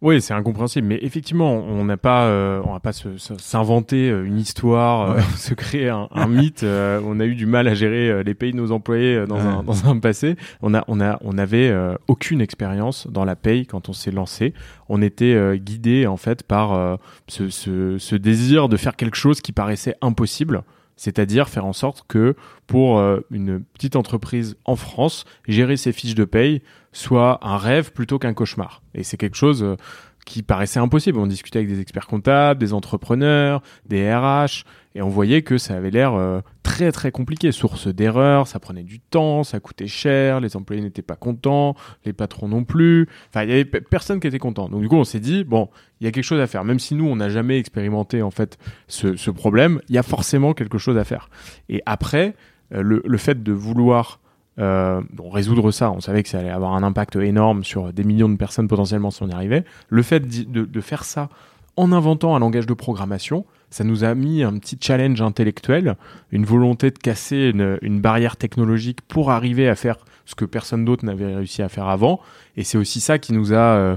Oui, 0.07 0.21
c'est 0.21 0.35
incompréhensible, 0.35 0.87
mais 0.87 0.99
effectivement, 1.01 1.55
on 1.55 1.83
n'a 1.87 1.97
pas, 1.97 2.25
euh, 2.27 2.61
on 2.67 2.75
va 2.75 2.79
pas 2.81 2.93
s'inventer 2.93 4.11
euh, 4.11 4.27
une 4.27 4.37
histoire, 4.39 5.13
euh, 5.13 5.21
se 5.39 5.55
créer 5.55 5.89
un, 5.89 6.09
un 6.13 6.27
mythe. 6.29 6.63
euh, 6.63 7.01
on 7.07 7.21
a 7.21 7.25
eu 7.25 7.35
du 7.35 7.47
mal 7.47 7.67
à 7.69 7.73
gérer 7.73 8.23
les 8.23 8.35
pays 8.35 8.53
de 8.53 8.59
nos 8.59 8.71
employés 8.71 9.25
dans, 9.27 9.37
un, 9.39 9.57
Ouais. 9.61 9.65
dans 9.65 9.89
un 9.89 9.99
passé. 9.99 10.37
On 10.61 10.75
a, 10.75 10.85
on 10.89 11.01
a, 11.01 11.19
on 11.23 11.39
avait 11.39 11.75
aucune 12.07 12.43
expérience 12.43 13.07
dans 13.11 13.25
la 13.25 13.35
paye 13.35 13.65
quand 13.67 13.89
on 13.89 13.95
s'est 13.95 14.11
lancé. 14.11 14.53
On 14.91 15.01
était 15.01 15.59
guidé 15.59 16.07
en 16.07 16.19
fait 16.19 16.43
par 16.43 16.99
ce, 17.27 17.49
ce, 17.49 17.97
ce 17.97 18.15
désir 18.17 18.69
de 18.69 18.77
faire 18.77 18.97
quelque 18.97 19.17
chose 19.17 19.41
qui 19.41 19.53
paraissait 19.53 19.95
impossible. 20.03 20.65
C'est-à-dire 20.97 21.49
faire 21.49 21.65
en 21.65 21.73
sorte 21.73 22.05
que 22.09 22.37
pour 22.67 22.99
euh, 22.99 23.21
une 23.31 23.63
petite 23.63 23.97
entreprise 23.97 24.57
en 24.65 24.77
France, 24.77 25.25
gérer 25.49 25.77
ses 25.77 25.93
fiches 25.93 26.15
de 26.15 26.25
paye 26.25 26.63
soit 26.93 27.41
un 27.43 27.57
rêve 27.57 27.93
plutôt 27.93 28.19
qu'un 28.19 28.35
cauchemar. 28.35 28.83
Et 28.95 29.03
c'est 29.03 29.17
quelque 29.17 29.37
chose 29.37 29.63
euh, 29.63 29.77
qui 30.25 30.43
paraissait 30.43 30.81
impossible. 30.81 31.19
On 31.19 31.27
discutait 31.27 31.59
avec 31.59 31.69
des 31.69 31.81
experts 31.81 32.07
comptables, 32.07 32.61
des 32.61 32.73
entrepreneurs, 32.73 33.63
des 33.87 34.13
RH, 34.13 34.65
et 34.95 35.03
on 35.03 35.09
voyait 35.09 35.43
que 35.43 35.59
ça 35.59 35.75
avait 35.75 35.91
l'air 35.91 36.15
euh, 36.15 36.41
très 36.63 36.93
très 36.93 37.11
compliqué. 37.11 37.51
Source 37.53 37.89
d'erreurs, 37.89 38.47
ça 38.47 38.61
prenait 38.61 38.85
du 38.85 39.01
temps, 39.01 39.43
ça 39.43 39.61
coûtait 39.61 39.87
cher, 39.87 40.41
les 40.41 40.57
employés 40.57 40.83
n'étaient 40.83 41.03
pas 41.03 41.17
contents, 41.17 41.75
les 42.05 42.13
patrons 42.13 42.49
non 42.49 42.65
plus. 42.65 43.09
Enfin, 43.29 43.45
il 43.45 43.51
y 43.51 43.53
avait 43.53 43.65
personne 43.65 44.21
qui 44.21 44.29
était 44.29 44.39
content. 44.39 44.69
Donc 44.69 44.81
du 44.81 44.89
coup, 44.89 44.97
on 44.97 45.05
s'est 45.05 45.21
dit 45.21 45.45
bon, 45.45 45.69
il 46.01 46.05
y 46.05 46.07
a 46.09 46.13
quelque 46.13 46.25
chose 46.25 46.41
à 46.41 46.47
faire. 46.47 46.65
Même 46.65 46.79
si 46.79 46.95
nous, 46.95 47.07
on 47.07 47.17
n'a 47.17 47.29
jamais 47.29 47.59
expérimenté 47.59 48.23
en 48.23 48.31
fait 48.31 48.59
ce, 48.87 49.17
ce 49.17 49.31
problème, 49.31 49.81
il 49.89 49.95
y 49.95 49.99
a 49.99 50.03
forcément 50.03 50.55
quelque 50.55 50.79
chose 50.79 50.97
à 50.97 51.05
faire. 51.05 51.29
Et 51.69 51.83
après, 51.87 52.35
euh, 52.73 52.83
le, 52.83 53.03
le 53.05 53.19
fait 53.19 53.43
de 53.43 53.53
vouloir 53.53 54.21
euh, 54.59 55.01
bon, 55.13 55.31
résoudre 55.31 55.71
ça, 55.71 55.91
on 55.91 56.01
savait 56.01 56.23
que 56.23 56.29
ça 56.29 56.39
allait 56.39 56.51
avoir 56.51 56.75
un 56.75 56.83
impact 56.83 57.17
énorme 57.17 57.65
sur 57.65 57.93
des 57.93 58.05
millions 58.05 58.29
de 58.29 58.37
personnes 58.37 58.69
potentiellement 58.69 59.11
si 59.11 59.23
on 59.23 59.29
y 59.29 59.33
arrivait. 59.33 59.65
Le 59.89 60.03
fait 60.03 60.21
de, 60.21 60.65
de 60.65 60.81
faire 60.81 61.05
ça 61.05 61.29
en 61.77 61.93
inventant 61.93 62.37
un 62.37 62.39
langage 62.39 62.67
de 62.67 62.75
programmation, 62.75 63.45
ça 63.71 63.83
nous 63.83 64.05
a 64.05 64.15
mis 64.15 64.45
un 64.45 64.57
petit 64.59 64.79
challenge 64.81 65.21
intellectuel, 65.21 65.97
une 66.31 66.45
volonté 66.45 66.91
de 66.93 66.99
casser 66.99 67.51
une, 67.53 67.79
une 67.83 68.01
barrière 68.01 68.37
technologique 68.37 69.01
pour 69.03 69.33
arriver 69.33 69.69
à 69.69 69.75
faire 69.75 69.97
ce 70.27 70.37
que 70.37 70.45
personne 70.45 70.85
d'autre 70.85 71.05
n'avait 71.05 71.35
réussi 71.35 71.63
à 71.63 71.69
faire 71.69 71.89
avant. 71.89 72.21
Et 72.57 72.63
c'est 72.63 72.79
aussi 72.79 73.01
ça 73.01 73.19
qui 73.19 73.33
nous 73.33 73.53
a 73.53 73.57
euh, 73.57 73.97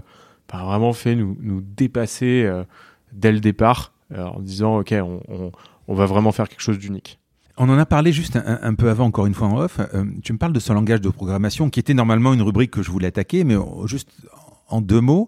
bah, 0.52 0.64
vraiment 0.66 0.94
fait 0.94 1.16
nous, 1.16 1.38
nous 1.40 1.62
dépasser 1.62 2.44
euh, 2.46 2.64
dès 3.14 3.32
le 3.32 3.40
départ 3.40 3.94
euh, 4.14 4.26
en 4.26 4.40
disant 4.40 4.80
ok, 4.80 4.96
on, 5.00 5.22
on, 5.28 5.52
on 5.88 5.94
va 5.94 6.06
vraiment 6.08 6.32
faire 6.32 6.50
quelque 6.50 6.62
chose 6.62 6.80
d'unique. 6.80 7.20
On 7.60 7.70
en 7.70 7.78
a 7.80 7.88
parlé 7.88 8.12
juste 8.12 8.38
un, 8.46 8.74
peu 8.76 8.90
avant, 8.90 9.06
encore 9.06 9.26
une 9.26 9.34
fois 9.34 9.48
en 9.48 9.58
off. 9.58 9.80
Euh, 9.80 10.06
tu 10.24 10.32
me 10.32 10.38
parles 10.38 10.54
de 10.54 10.60
ce 10.60 10.72
langage 10.74 11.02
de 11.02 11.10
programmation 11.10 11.72
qui 11.72 11.80
était 11.80 11.96
normalement 11.96 12.34
une 12.34 12.44
rubrique 12.44 12.70
que 12.70 12.84
je 12.84 12.92
voulais 12.92 13.08
attaquer, 13.08 13.44
mais 13.44 13.56
juste 13.86 14.10
en 14.68 14.80
deux 14.80 15.02
mots. 15.02 15.28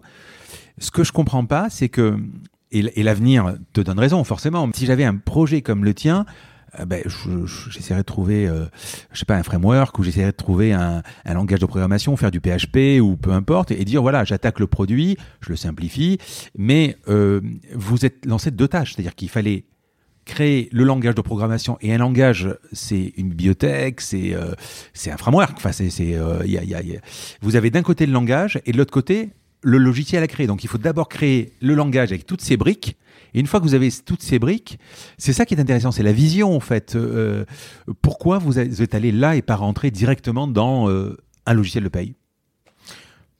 Ce 0.78 0.92
que 0.92 1.02
je 1.02 1.10
comprends 1.10 1.44
pas, 1.44 1.68
c'est 1.70 1.88
que 1.88 2.16
et, 2.70 3.02
l'avenir 3.02 3.56
te 3.72 3.80
donne 3.80 3.98
raison, 3.98 4.22
forcément. 4.22 4.68
Si 4.72 4.86
j'avais 4.86 5.04
un 5.04 5.16
projet 5.16 5.60
comme 5.60 5.84
le 5.84 5.92
tien, 5.92 6.24
euh, 6.78 6.84
ben, 6.84 7.02
j'essaierais 7.68 8.02
de 8.02 8.06
trouver, 8.06 8.46
euh, 8.46 8.66
je 9.12 9.18
sais 9.18 9.24
pas, 9.24 9.34
un 9.34 9.42
framework 9.42 9.98
ou 9.98 10.04
j'essaierais 10.04 10.30
de 10.30 10.36
trouver 10.36 10.72
un, 10.72 11.02
un, 11.24 11.34
langage 11.34 11.58
de 11.58 11.66
programmation, 11.66 12.16
faire 12.16 12.30
du 12.30 12.38
PHP 12.38 13.00
ou 13.02 13.16
peu 13.16 13.32
importe, 13.32 13.72
et 13.72 13.84
dire 13.84 14.02
voilà, 14.02 14.22
j'attaque 14.22 14.60
le 14.60 14.68
produit, 14.68 15.16
je 15.40 15.50
le 15.50 15.56
simplifie, 15.56 16.18
mais 16.56 16.96
vous 17.74 18.06
êtes 18.06 18.24
lancé 18.24 18.52
de 18.52 18.56
deux 18.56 18.68
tâches, 18.68 18.94
c'est-à-dire 18.94 19.16
qu'il 19.16 19.30
fallait 19.30 19.64
créer 20.30 20.68
le 20.70 20.84
langage 20.84 21.16
de 21.16 21.20
programmation 21.20 21.76
et 21.80 21.92
un 21.92 21.98
langage, 21.98 22.48
c'est 22.72 23.12
une 23.16 23.28
bibliothèque, 23.30 24.00
c'est 24.00 24.32
euh, 24.32 24.54
c'est 24.94 25.10
un 25.10 25.16
framework. 25.16 25.54
Enfin, 25.56 25.72
c'est 25.72 25.90
c'est 25.90 26.14
euh, 26.14 26.46
y 26.46 26.56
a, 26.56 26.62
y 26.62 26.74
a, 26.74 27.00
vous 27.42 27.56
avez 27.56 27.70
d'un 27.70 27.82
côté 27.82 28.06
le 28.06 28.12
langage 28.12 28.60
et 28.64 28.72
de 28.72 28.78
l'autre 28.78 28.92
côté 28.92 29.30
le 29.62 29.78
logiciel 29.78 30.22
à 30.22 30.26
créer. 30.26 30.46
Donc 30.46 30.64
il 30.64 30.68
faut 30.68 30.78
d'abord 30.78 31.08
créer 31.08 31.52
le 31.60 31.74
langage 31.74 32.12
avec 32.12 32.26
toutes 32.26 32.40
ces 32.40 32.56
briques. 32.56 32.96
Et 33.34 33.40
une 33.40 33.46
fois 33.46 33.60
que 33.60 33.64
vous 33.64 33.74
avez 33.74 33.90
toutes 34.04 34.22
ces 34.22 34.38
briques, 34.38 34.78
c'est 35.18 35.32
ça 35.32 35.44
qui 35.46 35.54
est 35.54 35.60
intéressant, 35.60 35.92
c'est 35.92 36.02
la 36.02 36.12
vision 36.12 36.54
en 36.54 36.60
fait. 36.60 36.94
Euh, 36.94 37.44
pourquoi 38.02 38.38
vous 38.38 38.58
êtes 38.58 38.94
allé 38.94 39.12
là 39.12 39.36
et 39.36 39.42
pas 39.42 39.56
rentrer 39.56 39.90
directement 39.90 40.46
dans 40.48 40.88
euh, 40.88 41.16
un 41.46 41.54
logiciel 41.54 41.84
de 41.84 41.88
paye? 41.88 42.14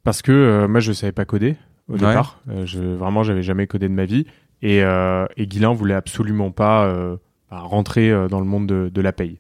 Parce 0.03 0.23
que 0.23 0.33
euh, 0.33 0.69
moi 0.69 0.81
je 0.81 0.93
savais 0.93 1.13
pas 1.13 1.25
coder 1.25 1.57
au 1.89 1.93
ouais. 1.93 1.99
départ. 1.99 2.41
Je, 2.65 2.81
vraiment 2.81 3.23
j'avais 3.23 3.43
jamais 3.43 3.67
codé 3.67 3.89
de 3.89 3.95
ma 3.95 4.07
vie. 4.07 4.27
Et, 4.63 4.83
euh, 4.83 5.27
et 5.37 5.47
Guilain 5.47 5.73
voulait 5.73 5.95
absolument 5.95 6.51
pas 6.51 6.85
euh, 6.85 7.17
rentrer 7.51 8.11
dans 8.29 8.41
le 8.41 8.47
monde 8.47 8.67
de, 8.67 8.91
de 8.93 9.01
la 9.01 9.13
paye. 9.13 9.39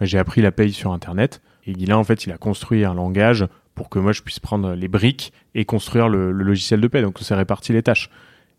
J'ai 0.00 0.18
appris 0.18 0.42
la 0.42 0.52
paye 0.52 0.72
sur 0.72 0.92
Internet. 0.92 1.40
Et 1.66 1.72
Guilain, 1.72 1.96
en 1.96 2.04
fait, 2.04 2.24
il 2.24 2.32
a 2.32 2.38
construit 2.38 2.84
un 2.84 2.94
langage 2.94 3.46
pour 3.74 3.88
que 3.88 3.98
moi 3.98 4.12
je 4.12 4.22
puisse 4.22 4.40
prendre 4.40 4.74
les 4.74 4.88
briques 4.88 5.32
et 5.54 5.64
construire 5.64 6.08
le, 6.08 6.32
le 6.32 6.44
logiciel 6.44 6.80
de 6.80 6.88
paie. 6.88 7.02
Donc 7.02 7.18
on 7.20 7.24
s'est 7.24 7.34
réparti 7.34 7.72
les 7.72 7.82
tâches. 7.82 8.10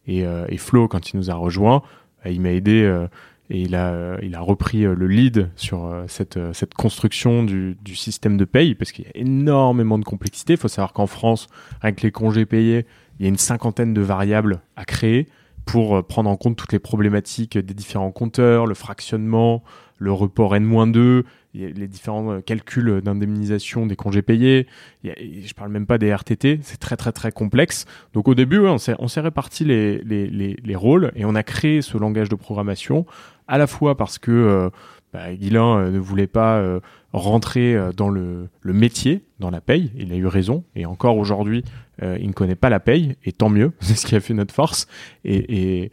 Et, 0.08 0.26
euh, 0.26 0.46
et, 0.50 0.58
Flo, 0.58 0.88
quand 0.88 1.12
il 1.12 1.18
nous 1.18 1.30
a 1.30 1.36
rejoint, 1.36 1.84
euh, 2.26 2.32
il 2.32 2.42
m'a 2.42 2.52
aidé 2.52 2.82
euh, 2.84 3.08
et 3.50 3.62
il 3.62 3.76
a, 3.76 4.18
il 4.22 4.36
a 4.36 4.40
repris 4.42 4.84
le 4.84 5.08
lead 5.08 5.50
sur 5.56 5.92
cette, 6.08 6.40
cette 6.54 6.76
construction 6.76 7.44
du, 7.44 7.76
du 7.82 7.96
système 7.96 8.38
de 8.38 8.46
paye 8.46 8.76
parce 8.76 8.92
qu'il 8.92 9.06
y 9.06 9.08
a 9.08 9.12
énormément 9.16 9.98
de 9.98 10.06
complexité. 10.06 10.54
Il 10.54 10.60
faut 10.60 10.68
savoir 10.68 10.94
qu'en 10.94 11.08
France, 11.08 11.48
avec 11.82 12.04
les 12.04 12.12
congés 12.12 12.46
payés, 12.46 12.86
il 13.20 13.24
y 13.24 13.26
a 13.26 13.30
une 13.30 13.38
cinquantaine 13.38 13.94
de 13.94 14.02
variables 14.02 14.62
à 14.76 14.86
créer 14.86 15.28
pour 15.72 16.04
prendre 16.04 16.32
en 16.32 16.36
compte 16.36 16.56
toutes 16.56 16.74
les 16.74 16.80
problématiques 16.80 17.56
des 17.56 17.74
différents 17.76 18.12
compteurs, 18.12 18.66
le 18.66 18.74
fractionnement, 18.74 19.64
le 19.98 20.12
report 20.12 20.56
N-2, 20.56 21.24
les 21.54 21.88
différents 21.88 22.42
calculs 22.42 23.02
d'indemnisation 23.02 23.86
des 23.86 23.96
congés 23.96 24.24
payés. 24.24 24.66
A, 25.06 25.10
je 25.20 25.54
parle 25.54 25.70
même 25.70 25.86
pas 25.86 26.00
des 26.00 26.12
RTT, 26.12 26.62
c'est 26.64 26.80
très 26.80 26.98
très 26.98 27.12
très 27.12 27.32
complexe. 27.32 27.86
Donc 28.14 28.28
au 28.28 28.34
début, 28.34 28.60
on 28.60 28.78
s'est 28.80 29.22
réparti 29.22 29.64
les, 29.64 30.00
les, 30.00 30.26
les, 30.28 30.58
les, 30.64 30.76
rôles 30.76 31.12
et 31.16 31.24
on 31.26 31.36
a 31.36 31.44
créé 31.44 31.84
ce 31.84 32.00
langage 32.00 32.30
de 32.30 32.36
programmation 32.36 33.06
à 33.48 33.60
la 33.60 33.68
fois 33.68 33.96
parce 33.96 34.18
que 34.18 34.32
euh, 34.32 34.70
bah, 35.14 35.34
Guilain 35.34 35.78
euh, 35.78 35.92
ne 35.92 36.00
voulait 36.00 36.28
pas 36.28 36.58
euh, 36.58 36.80
rentrer 37.14 37.76
euh, 37.76 37.92
dans 37.92 38.10
le, 38.10 38.50
métier, 38.64 39.24
dans 39.40 39.50
la 39.50 39.62
paye. 39.62 39.92
Il 39.96 40.14
a 40.14 40.16
eu 40.16 40.28
raison. 40.28 40.64
Et 40.76 40.86
encore 40.86 41.18
aujourd'hui, 41.18 41.64
euh, 42.04 42.18
il 42.20 42.28
ne 42.28 42.34
connaît 42.34 42.56
pas 42.56 42.70
la 42.70 42.80
paye. 42.80 43.16
Et 43.26 43.32
tant 43.32 43.50
mieux, 43.50 43.72
c'est 43.80 43.96
ce 43.96 44.06
qui 44.06 44.16
a 44.16 44.20
fait 44.20 44.34
notre 44.34 44.54
force. 44.54 44.88
Et, 45.24 45.38
et, 45.38 45.92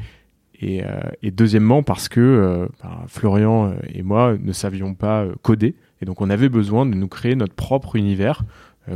et, 0.60 0.84
euh, 0.84 1.00
et, 1.22 1.30
deuxièmement, 1.30 1.82
parce 1.82 2.08
que 2.08 2.20
euh, 2.20 2.66
ben, 2.82 3.04
Florian 3.08 3.75
et 3.92 4.02
moi 4.02 4.36
ne 4.40 4.52
savions 4.52 4.94
pas 4.94 5.26
coder. 5.42 5.75
Et 6.00 6.04
donc, 6.04 6.20
on 6.20 6.30
avait 6.30 6.48
besoin 6.48 6.86
de 6.86 6.94
nous 6.94 7.08
créer 7.08 7.34
notre 7.34 7.54
propre 7.54 7.96
univers 7.96 8.44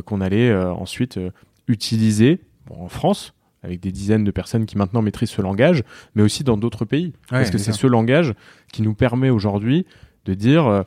qu'on 0.04 0.20
allait 0.20 0.54
ensuite 0.54 1.18
utiliser 1.66 2.38
bon, 2.66 2.84
en 2.84 2.88
France, 2.88 3.34
avec 3.64 3.80
des 3.80 3.90
dizaines 3.90 4.22
de 4.22 4.30
personnes 4.30 4.64
qui 4.64 4.78
maintenant 4.78 5.02
maîtrisent 5.02 5.30
ce 5.30 5.42
langage, 5.42 5.82
mais 6.14 6.22
aussi 6.22 6.44
dans 6.44 6.56
d'autres 6.56 6.84
pays. 6.84 7.06
Ouais, 7.06 7.38
parce 7.38 7.50
que 7.50 7.58
c'est 7.58 7.72
ce 7.72 7.88
langage 7.88 8.34
qui 8.72 8.82
nous 8.82 8.94
permet 8.94 9.30
aujourd'hui 9.30 9.86
de 10.26 10.34
dire 10.34 10.84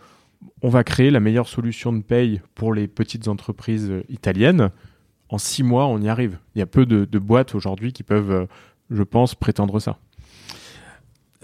on 0.61 0.69
va 0.69 0.83
créer 0.83 1.11
la 1.11 1.19
meilleure 1.19 1.49
solution 1.49 1.91
de 1.91 2.01
paye 2.01 2.41
pour 2.55 2.73
les 2.73 2.87
petites 2.87 3.27
entreprises 3.27 3.91
italiennes. 4.07 4.69
En 5.33 5.39
six 5.39 5.63
mois, 5.63 5.87
on 5.87 5.99
y 5.99 6.09
arrive. 6.09 6.37
Il 6.53 6.59
y 6.59 6.61
a 6.61 6.67
peu 6.67 6.85
de, 6.85 7.17
boîtes 7.17 7.55
aujourd'hui 7.55 7.91
qui 7.91 8.03
peuvent, 8.03 8.47
je 8.91 9.01
pense, 9.01 9.33
prétendre 9.33 9.79
ça. 9.79 9.97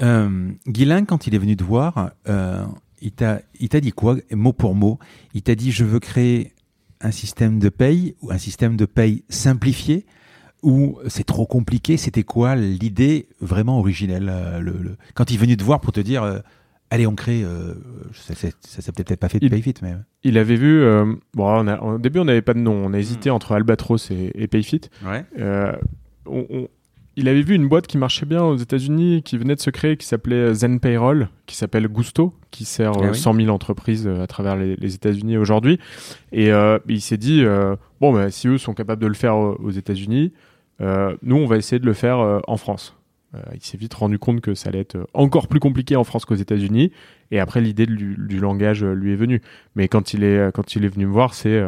Euh, 0.04 0.52
Guilain, 0.68 1.06
quand 1.06 1.26
il 1.26 1.34
est 1.34 1.40
venu 1.40 1.58
te 1.58 1.64
voir, 1.64 2.12
euh, 2.28 2.64
il 3.02 3.12
t'a 3.14 3.42
dit 3.82 3.92
quoi, 3.92 4.18
mot 4.32 4.54
pour 4.54 4.76
mot? 4.76 5.00
Il 5.34 5.42
t'a 5.42 5.56
dit 5.56 5.72
je 5.72 5.86
veux 5.86 6.00
créer 6.00 6.54
un 7.02 7.10
système 7.10 7.58
de 7.58 7.70
paye 7.70 8.16
ou 8.22 8.32
un 8.32 8.38
système 8.38 8.78
de 8.78 8.86
paye 8.86 9.24
simplifié 9.28 10.06
ou 10.62 11.00
c'est 11.08 11.24
trop 11.24 11.48
compliqué? 11.48 11.98
C'était 11.98 12.24
quoi 12.24 12.56
l'idée 12.56 13.28
vraiment 13.42 13.80
originelle 13.80 14.30
euh, 14.32 14.60
le... 14.60 14.98
Quand 15.16 15.32
il 15.32 15.36
est 15.36 15.40
venu 15.40 15.58
te 15.58 15.64
voir 15.64 15.80
pour 15.80 15.94
te 15.94 16.00
dire 16.00 16.22
euh, 16.22 16.40
allez 16.90 17.08
on 17.08 17.16
crée, 17.16 17.44
euh, 17.44 17.76
ça, 18.14 18.34
s'est 18.36 18.92
peut-être 18.92 19.20
pas 19.20 19.30
fait 19.30 19.40
de 19.40 19.46
il, 19.46 19.52
PayFit, 19.52 19.76
mais 19.82 19.96
il 20.24 20.38
avait 20.38 20.56
vu. 20.56 20.82
Euh, 20.82 21.06
bon, 21.34 21.46
on 21.48 21.68
a, 21.68 21.80
au 21.80 21.98
début 21.98 22.20
on 22.20 22.26
n'avait 22.26 22.42
pas 22.42 22.54
de 22.54 22.60
nom, 22.60 22.74
on 22.74 22.94
a 22.94 23.00
hésité 23.00 23.30
mmh. 23.30 23.34
entre 23.34 23.52
Albatros 23.54 24.12
et, 24.12 24.32
et 24.36 24.48
PayFit. 24.48 24.82
Ouais. 25.06 25.26
On, 26.26 26.46
on, 26.50 26.68
il 27.16 27.28
avait 27.28 27.42
vu 27.42 27.54
une 27.54 27.68
boîte 27.68 27.88
qui 27.88 27.98
marchait 27.98 28.26
bien 28.26 28.44
aux 28.44 28.56
États-Unis, 28.56 29.24
qui 29.24 29.38
venait 29.38 29.56
de 29.56 29.60
se 29.60 29.70
créer, 29.70 29.98
qui 29.98 30.06
s'appelait 30.06 30.54
Zen 30.54 30.80
Payroll, 30.80 31.28
qui 31.48 31.58
s'appelle 31.58 31.88
Gusto, 31.90 32.34
qui 32.50 32.64
sert 32.64 32.94
ah 32.96 33.10
oui. 33.12 33.18
100 33.18 33.34
000 33.34 33.50
entreprises 33.50 34.08
à 34.08 34.26
travers 34.26 34.56
les, 34.56 34.78
les 34.78 34.96
États-Unis 34.96 35.38
aujourd'hui. 35.38 35.80
Et 36.32 36.52
euh, 36.52 36.80
il 36.88 37.02
s'est 37.02 37.18
dit 37.18 37.44
euh, 37.44 37.76
bon, 38.00 38.14
bah, 38.14 38.32
si 38.32 38.48
eux 38.48 38.58
sont 38.58 38.74
capables 38.74 39.02
de 39.02 39.08
le 39.08 39.16
faire 39.16 39.36
aux 39.36 39.70
États-Unis, 39.70 40.32
euh, 40.82 41.16
nous, 41.22 41.36
on 41.36 41.46
va 41.46 41.58
essayer 41.58 41.80
de 41.80 41.86
le 41.86 41.94
faire 41.94 42.20
euh, 42.20 42.40
en 42.48 42.58
France. 42.58 42.96
Euh, 43.36 43.42
il 43.54 43.62
s'est 43.62 43.78
vite 43.78 43.94
rendu 43.94 44.18
compte 44.18 44.42
que 44.42 44.56
ça 44.56 44.70
allait 44.70 44.80
être 44.80 44.98
encore 45.14 45.48
plus 45.48 45.60
compliqué 45.60 45.96
en 45.96 46.04
France 46.04 46.26
qu'aux 46.26 46.36
États-Unis. 46.36 46.92
Et 47.32 47.40
après, 47.40 47.62
l'idée 47.62 47.86
du, 47.86 48.40
langage 48.40 48.84
lui 48.84 49.14
est 49.14 49.16
venue. 49.16 49.42
Mais 49.76 49.88
quand 49.88 50.14
il 50.14 50.24
est 50.24 50.52
quand 50.54 50.76
il 50.76 50.86
est 50.86 50.90
venu 50.90 51.06
me 51.06 51.12
voir, 51.12 51.34
c'est 51.34 51.62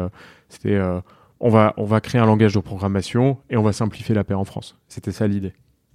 c'était 0.48 0.80
on 1.38 1.50
va, 1.50 1.74
on 1.76 1.84
va 1.84 2.00
créer 2.00 2.20
un 2.20 2.26
langage 2.26 2.54
de 2.54 2.60
programmation 2.60 3.38
et 3.50 3.56
on 3.56 3.62
va 3.62 3.72
simplifier 3.72 4.14
la 4.14 4.24
paix 4.24 4.34
en 4.34 4.44
France. 4.44 4.76
C'était 4.88 5.12
ça 5.12 5.26
l'idée. 5.26 5.52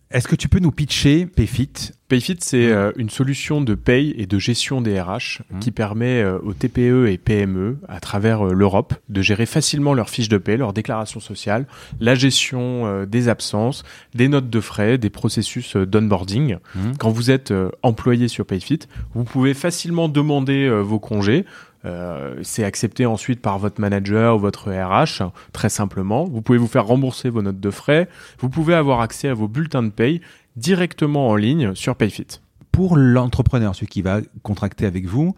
Est-ce 0.10 0.30
que 0.30 0.38
tu 0.38 0.48
peux 0.48 0.60
nous 0.60 0.72
pitcher 0.72 1.26
Payfit? 1.26 1.92
Payfit, 2.08 2.38
c'est 2.40 2.72
euh, 2.72 2.94
une 2.96 3.10
solution 3.10 3.60
de 3.60 3.76
paye 3.76 4.14
et 4.18 4.26
de 4.26 4.40
gestion 4.40 4.80
des 4.80 5.02
RH 5.02 5.42
mmh. 5.52 5.60
qui 5.60 5.72
permet 5.72 6.22
euh, 6.22 6.40
aux 6.40 6.54
TPE 6.54 7.10
et 7.10 7.18
PME 7.18 7.78
à 7.90 8.00
travers 8.00 8.48
euh, 8.48 8.54
l'Europe 8.54 8.94
de 9.10 9.22
gérer 9.22 9.46
facilement 9.46 9.94
leurs 9.94 10.10
fiches 10.10 10.30
de 10.30 10.38
paie, 10.38 10.56
leurs 10.56 10.72
déclarations 10.72 11.20
sociales, 11.20 11.68
la 12.00 12.16
gestion 12.16 13.04
des 13.06 13.28
absences, 13.28 13.84
des 14.16 14.30
notes 14.30 14.50
de 14.50 14.62
frais, 14.62 14.98
des 14.98 15.10
processus 15.10 15.76
d'onboarding. 15.76 16.58
Mmh. 16.76 16.80
Quand 16.98 17.10
vous 17.10 17.30
êtes 17.30 17.54
employé 17.84 18.30
sur 18.30 18.46
Payfit, 18.46 18.80
vous 19.14 19.26
pouvez 19.26 19.54
facilement 19.54 20.08
demander 20.08 20.70
vos 20.70 21.00
congés, 21.00 21.46
euh, 21.86 22.36
c'est 22.44 22.64
accepté 22.64 23.06
ensuite 23.06 23.42
par 23.42 23.60
votre 23.60 23.80
manager 23.80 24.36
ou 24.36 24.40
votre 24.40 24.72
RH, 24.72 25.24
très 25.54 25.70
simplement. 25.70 26.26
Vous 26.26 26.42
pouvez 26.42 26.58
vous 26.58 26.68
faire 26.68 26.86
rembourser 26.86 27.30
vos 27.30 27.42
notes 27.42 27.60
de 27.60 27.72
frais. 27.72 28.10
Vous 28.40 28.50
pouvez 28.50 28.74
avoir 28.74 29.02
accès 29.02 29.30
à 29.30 29.34
vos 29.34 29.48
bulletins 29.48 29.84
de 29.84 29.90
paye 29.90 30.22
directement 30.56 31.30
en 31.30 31.36
ligne 31.36 31.76
sur 31.76 31.96
Payfit. 31.96 32.28
Pour 32.72 32.98
l'entrepreneur, 32.98 33.76
celui 33.76 33.88
qui 33.88 34.02
va 34.02 34.22
contracter 34.44 34.86
avec 34.86 35.06
vous, 35.06 35.36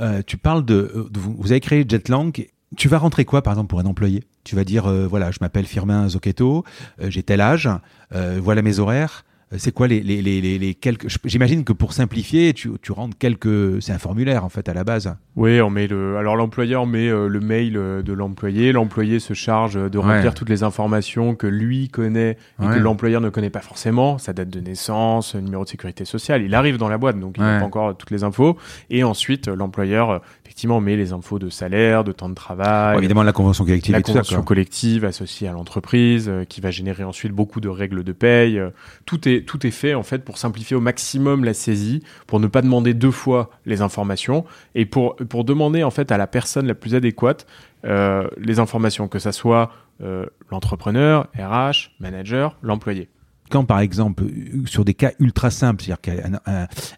euh, 0.00 0.22
tu 0.26 0.36
parles 0.36 0.64
de, 0.64 1.08
de 1.10 1.20
vous, 1.20 1.50
avez 1.50 1.60
créé 1.60 1.84
Jetlang. 1.88 2.32
Tu 2.76 2.88
vas 2.88 2.98
rentrer 2.98 3.24
quoi, 3.24 3.42
par 3.42 3.52
exemple, 3.52 3.68
pour 3.68 3.80
un 3.80 3.86
employé? 3.86 4.24
Tu 4.42 4.56
vas 4.56 4.64
dire, 4.64 4.86
euh, 4.86 5.06
voilà, 5.06 5.30
je 5.30 5.38
m'appelle 5.40 5.64
Firmin 5.64 6.08
Zocchetto, 6.08 6.64
euh, 7.00 7.10
j'ai 7.10 7.22
tel 7.22 7.40
âge, 7.40 7.68
euh, 8.14 8.40
voilà 8.42 8.62
mes 8.62 8.78
horaires. 8.78 9.24
Euh, 9.54 9.58
C'est 9.58 9.72
quoi 9.72 9.86
les, 9.88 10.00
les, 10.00 10.20
les, 10.22 10.40
les, 10.58 10.74
quelques 10.74 11.06
J'imagine 11.24 11.64
que 11.64 11.72
pour 11.72 11.92
simplifier, 11.92 12.52
tu, 12.52 12.70
tu 12.82 12.92
rentres 12.92 13.16
quelques. 13.18 13.80
C'est 13.82 13.92
un 13.92 13.98
formulaire 13.98 14.44
en 14.44 14.48
fait 14.48 14.68
à 14.68 14.74
la 14.74 14.84
base. 14.84 15.14
Oui, 15.36 15.60
on 15.60 15.70
met 15.70 15.86
le. 15.86 16.16
Alors 16.16 16.36
l'employeur 16.36 16.86
met 16.86 17.08
euh, 17.08 17.28
le 17.28 17.40
mail 17.40 17.76
euh, 17.76 18.02
de 18.02 18.12
l'employé. 18.12 18.72
L'employé 18.72 19.18
se 19.20 19.34
charge 19.34 19.74
de 19.74 19.98
remplir 19.98 20.24
Ouais. 20.24 20.32
toutes 20.32 20.48
les 20.50 20.62
informations 20.62 21.34
que 21.34 21.46
lui 21.46 21.88
connaît 21.88 22.36
et 22.62 22.66
Ouais. 22.66 22.74
que 22.74 22.78
l'employeur 22.80 23.20
ne 23.20 23.28
connaît 23.30 23.50
pas 23.50 23.60
forcément. 23.60 24.18
Sa 24.18 24.32
date 24.32 24.50
de 24.50 24.60
naissance, 24.60 25.34
numéro 25.34 25.64
de 25.64 25.68
sécurité 25.68 26.04
sociale. 26.04 26.42
Il 26.42 26.54
arrive 26.54 26.76
dans 26.76 26.88
la 26.88 26.98
boîte, 26.98 27.18
donc 27.18 27.36
il 27.36 27.42
n'a 27.42 27.54
Ouais. 27.54 27.60
pas 27.60 27.66
encore 27.66 27.96
toutes 27.96 28.10
les 28.10 28.24
infos. 28.24 28.56
Et 28.90 29.04
ensuite, 29.04 29.48
l'employeur 29.48 30.20
effectivement 30.44 30.80
met 30.80 30.96
les 30.96 31.12
infos 31.12 31.38
de 31.38 31.48
salaire, 31.48 32.04
de 32.04 32.12
temps 32.12 32.28
de 32.28 32.34
travail, 32.34 32.98
évidemment, 32.98 33.22
la 33.22 33.32
convention 33.32 33.64
collective 33.64 33.92
la 33.92 33.98
et 33.98 34.02
tout 34.02 34.08
ça. 34.12 34.18
convention 34.20 34.42
collective 34.42 35.04
associée 35.04 35.48
à 35.48 35.52
l'entreprise, 35.52 36.28
euh, 36.28 36.44
qui 36.44 36.60
va 36.60 36.70
générer 36.70 37.02
ensuite 37.04 37.32
beaucoup 37.32 37.60
de 37.60 37.68
règles 37.68 38.04
de 38.04 38.12
paye. 38.12 38.58
euh, 38.58 38.70
tout 39.04 39.28
est 39.28 39.43
tout 39.44 39.66
est 39.66 39.70
fait 39.70 39.94
en 39.94 40.02
fait 40.02 40.24
pour 40.24 40.38
simplifier 40.38 40.76
au 40.76 40.80
maximum 40.80 41.44
la 41.44 41.54
saisie, 41.54 42.02
pour 42.26 42.40
ne 42.40 42.46
pas 42.46 42.62
demander 42.62 42.94
deux 42.94 43.10
fois 43.10 43.50
les 43.66 43.82
informations 43.82 44.44
et 44.74 44.86
pour 44.86 45.16
pour 45.16 45.44
demander 45.44 45.82
en 45.82 45.90
fait 45.90 46.12
à 46.12 46.18
la 46.18 46.26
personne 46.26 46.66
la 46.66 46.74
plus 46.74 46.94
adéquate 46.94 47.46
euh, 47.84 48.28
les 48.38 48.58
informations, 48.58 49.08
que 49.08 49.18
ça 49.18 49.32
soit 49.32 49.70
euh, 50.00 50.26
l'entrepreneur, 50.50 51.28
RH, 51.38 51.90
manager, 52.00 52.56
l'employé. 52.62 53.08
Quand 53.50 53.64
par 53.64 53.80
exemple, 53.80 54.24
sur 54.64 54.84
des 54.84 54.94
cas 54.94 55.12
ultra 55.20 55.50
simples, 55.50 55.84
c'est-à-dire 55.84 56.00
qu'un 56.00 56.40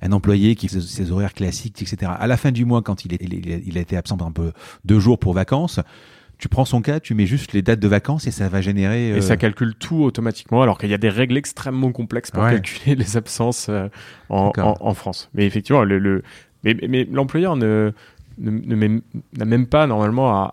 un, 0.00 0.12
employé 0.12 0.54
qui 0.54 0.68
fait 0.68 0.80
ses 0.80 1.10
horaires 1.10 1.34
classiques, 1.34 1.82
etc., 1.82 2.12
à 2.16 2.26
la 2.28 2.36
fin 2.36 2.52
du 2.52 2.64
mois, 2.64 2.82
quand 2.82 3.04
il, 3.04 3.14
est, 3.14 3.18
il, 3.20 3.34
il 3.66 3.76
a 3.76 3.80
été 3.80 3.96
absent 3.96 4.16
un 4.20 4.30
peu 4.30 4.52
deux 4.84 5.00
jours 5.00 5.18
pour 5.18 5.34
vacances, 5.34 5.80
tu 6.38 6.48
prends 6.48 6.64
son 6.64 6.82
cas, 6.82 7.00
tu 7.00 7.14
mets 7.14 7.26
juste 7.26 7.52
les 7.52 7.62
dates 7.62 7.80
de 7.80 7.88
vacances 7.88 8.26
et 8.26 8.30
ça 8.30 8.48
va 8.48 8.60
générer. 8.60 9.12
euh, 9.12 9.16
Et 9.16 9.20
ça 9.22 9.36
calcule 9.36 9.74
tout 9.74 10.02
automatiquement, 10.02 10.62
alors 10.62 10.78
qu'il 10.78 10.90
y 10.90 10.94
a 10.94 10.98
des 10.98 11.08
règles 11.08 11.36
extrêmement 11.36 11.92
complexes 11.92 12.30
pour 12.30 12.42
Ouais. 12.42 12.50
calculer 12.52 12.94
les 12.94 13.16
absences 13.16 13.68
euh, 13.70 13.88
en, 14.28 14.46
D'accord. 14.48 14.76
en, 14.82 14.88
en 14.88 14.94
France. 14.94 15.30
Mais 15.34 15.46
effectivement, 15.46 15.82
le, 15.84 15.98
le- 15.98 16.22
mais, 16.64 16.76
mais 16.88 17.04
l'employeur 17.10 17.56
ne 17.56 17.92
n'a 18.38 19.44
même 19.46 19.66
pas 19.66 19.86
normalement 19.86 20.30
à, 20.30 20.52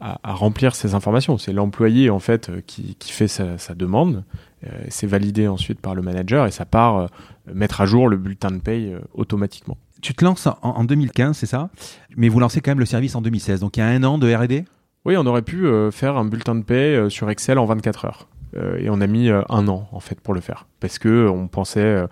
à- 0.00 0.18
à- 0.24 0.32
remplir 0.34 0.74
ces 0.74 0.94
informations. 0.94 1.38
C'est 1.38 1.52
l'employé 1.52 2.10
en 2.10 2.18
fait 2.18 2.48
euh, 2.48 2.60
qui, 2.66 2.96
qui 2.98 3.12
fait 3.12 3.28
sa, 3.28 3.56
sa 3.58 3.74
demande. 3.74 4.24
Euh, 4.66 4.68
c'est 4.88 5.06
validé 5.06 5.46
ensuite 5.48 5.80
par 5.80 5.94
le 5.94 6.02
manager 6.02 6.46
et 6.46 6.50
ça 6.50 6.64
part 6.64 6.96
euh, 6.98 7.06
mettre 7.54 7.80
à 7.80 7.86
jour 7.86 8.08
le 8.08 8.16
bulletin 8.16 8.50
de 8.50 8.58
paye 8.58 8.92
euh, 8.92 8.98
automatiquement. 9.14 9.76
Tu 10.02 10.12
te 10.14 10.24
lances 10.24 10.46
en, 10.46 10.56
en 10.62 10.84
2015, 10.84 11.36
c'est 11.36 11.46
ça? 11.46 11.70
Mais 12.16 12.28
vous 12.28 12.40
lancez 12.40 12.60
quand 12.60 12.72
même 12.72 12.80
le 12.80 12.86
service 12.86 13.14
en 13.14 13.22
2016. 13.22 13.60
Donc 13.60 13.76
il 13.76 13.80
y 13.80 13.82
a 13.82 13.86
un 13.86 14.02
an 14.02 14.18
de 14.18 14.34
R&D 14.34 14.64
Oui, 15.06 15.16
on 15.16 15.24
aurait 15.24 15.42
pu 15.42 15.66
euh, 15.66 15.90
faire 15.90 16.16
un 16.16 16.26
bulletin 16.26 16.54
de 16.54 16.62
paie 16.62 16.94
euh, 16.94 17.08
sur 17.08 17.30
Excel 17.30 17.58
en 17.58 17.64
24 17.64 18.04
heures. 18.04 18.28
Euh, 18.56 18.78
et 18.78 18.90
on 18.90 19.00
a 19.00 19.06
mis 19.06 19.30
un 19.30 19.68
an, 19.68 19.88
en 19.92 20.00
fait, 20.00 20.20
pour 20.20 20.34
le 20.34 20.40
faire. 20.40 20.66
Parce 20.80 20.98
que 20.98 21.28
on 21.28 21.48
pensait 21.48 22.04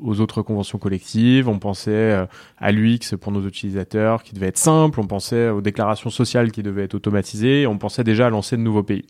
aux 0.00 0.20
autres 0.20 0.40
conventions 0.40 0.78
collectives, 0.78 1.48
on 1.48 1.58
pensait 1.58 2.26
à 2.56 2.72
l'UX 2.72 3.16
pour 3.20 3.32
nos 3.32 3.46
utilisateurs 3.46 4.22
qui 4.22 4.34
devait 4.34 4.46
être 4.46 4.56
simple, 4.56 5.00
on 5.00 5.06
pensait 5.06 5.50
aux 5.50 5.60
déclarations 5.60 6.08
sociales 6.08 6.52
qui 6.52 6.62
devaient 6.62 6.84
être 6.84 6.94
automatisées, 6.94 7.66
on 7.66 7.76
pensait 7.76 8.04
déjà 8.04 8.28
à 8.28 8.30
lancer 8.30 8.56
de 8.56 8.62
nouveaux 8.62 8.82
pays. 8.82 9.04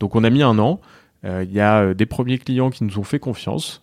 Donc 0.00 0.16
on 0.16 0.24
a 0.24 0.30
mis 0.30 0.42
un 0.42 0.58
an. 0.58 0.80
Il 1.24 1.52
y 1.52 1.60
a 1.60 1.94
des 1.94 2.06
premiers 2.06 2.38
clients 2.38 2.70
qui 2.70 2.84
nous 2.84 2.98
ont 2.98 3.04
fait 3.04 3.18
confiance, 3.18 3.82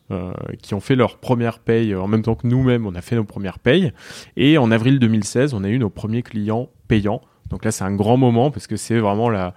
qui 0.61 0.73
ont 0.75 0.79
fait 0.79 0.95
leur 0.95 1.17
première 1.17 1.59
paye 1.59 1.95
en 1.95 2.07
même 2.07 2.21
temps 2.21 2.35
que 2.35 2.47
nous-mêmes, 2.47 2.85
on 2.85 2.93
a 2.95 3.01
fait 3.01 3.15
nos 3.15 3.23
premières 3.23 3.59
payes. 3.59 3.91
Et 4.37 4.57
en 4.57 4.69
avril 4.71 4.99
2016, 4.99 5.53
on 5.53 5.63
a 5.63 5.69
eu 5.69 5.79
nos 5.79 5.89
premiers 5.89 6.21
clients 6.21 6.69
payants. 6.87 7.21
Donc 7.49 7.65
là, 7.65 7.71
c'est 7.71 7.83
un 7.83 7.93
grand 7.93 8.17
moment 8.17 8.51
parce 8.51 8.67
que 8.67 8.75
c'est 8.75 8.99
vraiment 8.99 9.29
la, 9.29 9.53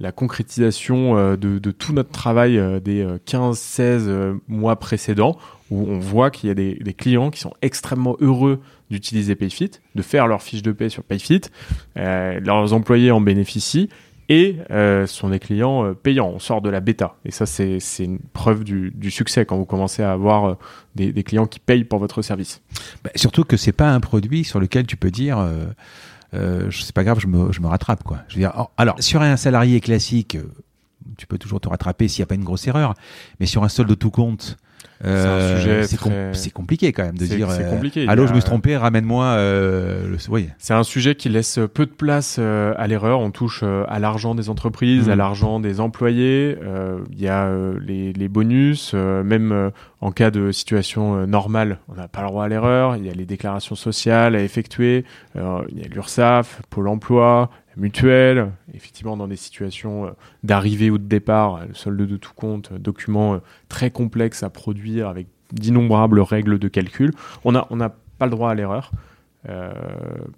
la 0.00 0.12
concrétisation 0.12 1.16
euh, 1.16 1.36
de, 1.36 1.58
de 1.58 1.70
tout 1.70 1.92
notre 1.92 2.10
travail 2.10 2.58
euh, 2.58 2.80
des 2.80 3.04
15-16 3.26 3.80
euh, 3.80 4.34
mois 4.48 4.76
précédents, 4.76 5.36
où 5.70 5.86
on 5.88 5.98
voit 5.98 6.30
qu'il 6.30 6.48
y 6.48 6.50
a 6.50 6.54
des, 6.54 6.74
des 6.74 6.94
clients 6.94 7.30
qui 7.30 7.40
sont 7.40 7.52
extrêmement 7.62 8.16
heureux 8.20 8.60
d'utiliser 8.90 9.36
Payfit, 9.36 9.70
de 9.94 10.02
faire 10.02 10.26
leur 10.26 10.42
fiche 10.42 10.62
de 10.62 10.72
paie 10.72 10.88
sur 10.88 11.04
Payfit, 11.04 11.42
euh, 11.96 12.40
leurs 12.40 12.72
employés 12.72 13.10
en 13.10 13.20
bénéficient, 13.20 13.88
et 14.28 14.56
euh, 14.70 15.06
ce 15.06 15.14
sont 15.14 15.28
des 15.28 15.40
clients 15.40 15.92
payants. 15.92 16.30
On 16.32 16.38
sort 16.38 16.62
de 16.62 16.70
la 16.70 16.78
bêta. 16.78 17.16
Et 17.24 17.32
ça, 17.32 17.46
c'est 17.46 17.80
une 17.98 18.20
preuve 18.32 18.62
du, 18.62 18.92
du 18.94 19.10
succès 19.10 19.44
quand 19.44 19.56
vous 19.56 19.64
commencez 19.64 20.04
à 20.04 20.12
avoir 20.12 20.56
des, 20.94 21.12
des 21.12 21.24
clients 21.24 21.46
qui 21.46 21.58
payent 21.58 21.82
pour 21.82 21.98
votre 21.98 22.22
service. 22.22 22.62
Bah, 23.02 23.10
Surtout 23.16 23.42
que 23.42 23.56
c'est 23.56 23.72
pas 23.72 23.90
un 23.90 23.98
produit 23.98 24.44
sur 24.44 24.60
lequel 24.60 24.86
tu 24.86 24.96
peux 24.96 25.10
dire... 25.10 25.38
Euh, 25.38 25.64
euh, 26.34 26.70
c'est 26.70 26.94
pas 26.94 27.04
grave, 27.04 27.18
je 27.20 27.26
me, 27.26 27.52
je 27.52 27.60
me 27.60 27.66
rattrape 27.66 28.02
quoi. 28.04 28.18
Je 28.28 28.34
veux 28.36 28.40
dire, 28.40 28.52
alors 28.76 28.96
sur 29.02 29.22
un 29.22 29.36
salarié 29.36 29.80
classique, 29.80 30.36
euh, 30.36 30.42
tu 31.16 31.26
peux 31.26 31.38
toujours 31.38 31.60
te 31.60 31.68
rattraper 31.68 32.08
s'il 32.08 32.20
n'y 32.22 32.24
a 32.24 32.26
pas 32.26 32.34
une 32.34 32.44
grosse 32.44 32.66
erreur, 32.66 32.94
mais 33.40 33.46
sur 33.46 33.64
un 33.64 33.68
solde 33.68 33.88
de 33.88 33.94
tout 33.94 34.10
compte, 34.10 34.56
euh, 35.04 35.82
c'est 35.86 35.96
très- 35.96 36.50
compliqué 36.52 36.92
quand 36.92 37.04
même 37.04 37.16
de 37.16 37.24
dire. 37.24 37.48
euh, 37.48 38.06
Allô, 38.06 38.26
je 38.26 38.34
me 38.34 38.40
suis 38.40 38.44
trompé, 38.46 38.76
ramène-moi. 38.76 39.24
Euh, 39.24 40.08
le... 40.10 40.16
Oui. 40.28 40.48
C'est 40.58 40.74
un 40.74 40.82
sujet 40.82 41.14
qui 41.14 41.30
laisse 41.30 41.58
peu 41.72 41.86
de 41.86 41.90
place 41.90 42.36
euh, 42.38 42.74
à 42.76 42.86
l'erreur. 42.86 43.20
On 43.20 43.30
touche 43.30 43.60
euh, 43.62 43.84
à 43.88 43.98
l'argent 43.98 44.34
des 44.34 44.50
entreprises, 44.50 45.08
à 45.08 45.16
l'argent 45.16 45.58
des 45.58 45.80
employés. 45.80 46.58
Euh, 46.62 46.98
Il 47.12 47.20
y 47.20 47.28
a 47.28 47.50
les, 47.80 48.12
les 48.12 48.28
bonus, 48.28 48.92
même 48.92 49.52
euh, 49.52 49.70
en 50.00 50.12
cas 50.12 50.30
de 50.30 50.50
situation 50.50 51.16
euh, 51.16 51.26
normale, 51.26 51.78
on 51.88 51.94
n'a 51.94 52.08
pas 52.08 52.22
le 52.22 52.28
droit 52.28 52.44
à 52.44 52.48
l'erreur. 52.48 52.96
Il 52.96 53.04
y 53.04 53.10
a 53.10 53.12
les 53.12 53.26
déclarations 53.26 53.74
sociales 53.74 54.34
à 54.34 54.42
effectuer. 54.42 55.04
Euh, 55.36 55.62
Il 55.70 55.78
y 55.78 55.84
a 55.84 55.88
l'URSSAF, 55.88 56.62
Pôle 56.70 56.88
Emploi, 56.88 57.50
mutuelle. 57.76 58.52
Effectivement, 58.74 59.16
dans 59.16 59.28
des 59.28 59.36
situations 59.36 60.06
euh, 60.06 60.10
d'arrivée 60.42 60.90
ou 60.90 60.98
de 60.98 61.04
départ, 61.04 61.66
le 61.66 61.74
solde 61.74 62.00
de 62.00 62.16
tout 62.16 62.32
compte, 62.34 62.72
document 62.72 63.40
très 63.68 63.90
complexe 63.90 64.42
à 64.42 64.50
produire 64.50 65.08
avec 65.08 65.26
d'innombrables 65.52 66.20
règles 66.20 66.58
de 66.58 66.68
calcul. 66.68 67.12
On 67.44 67.52
n'a 67.52 67.66
on 67.70 67.78
pas 67.78 68.26
le 68.26 68.30
droit 68.30 68.50
à 68.50 68.54
l'erreur. 68.54 68.92
Euh, 69.48 69.70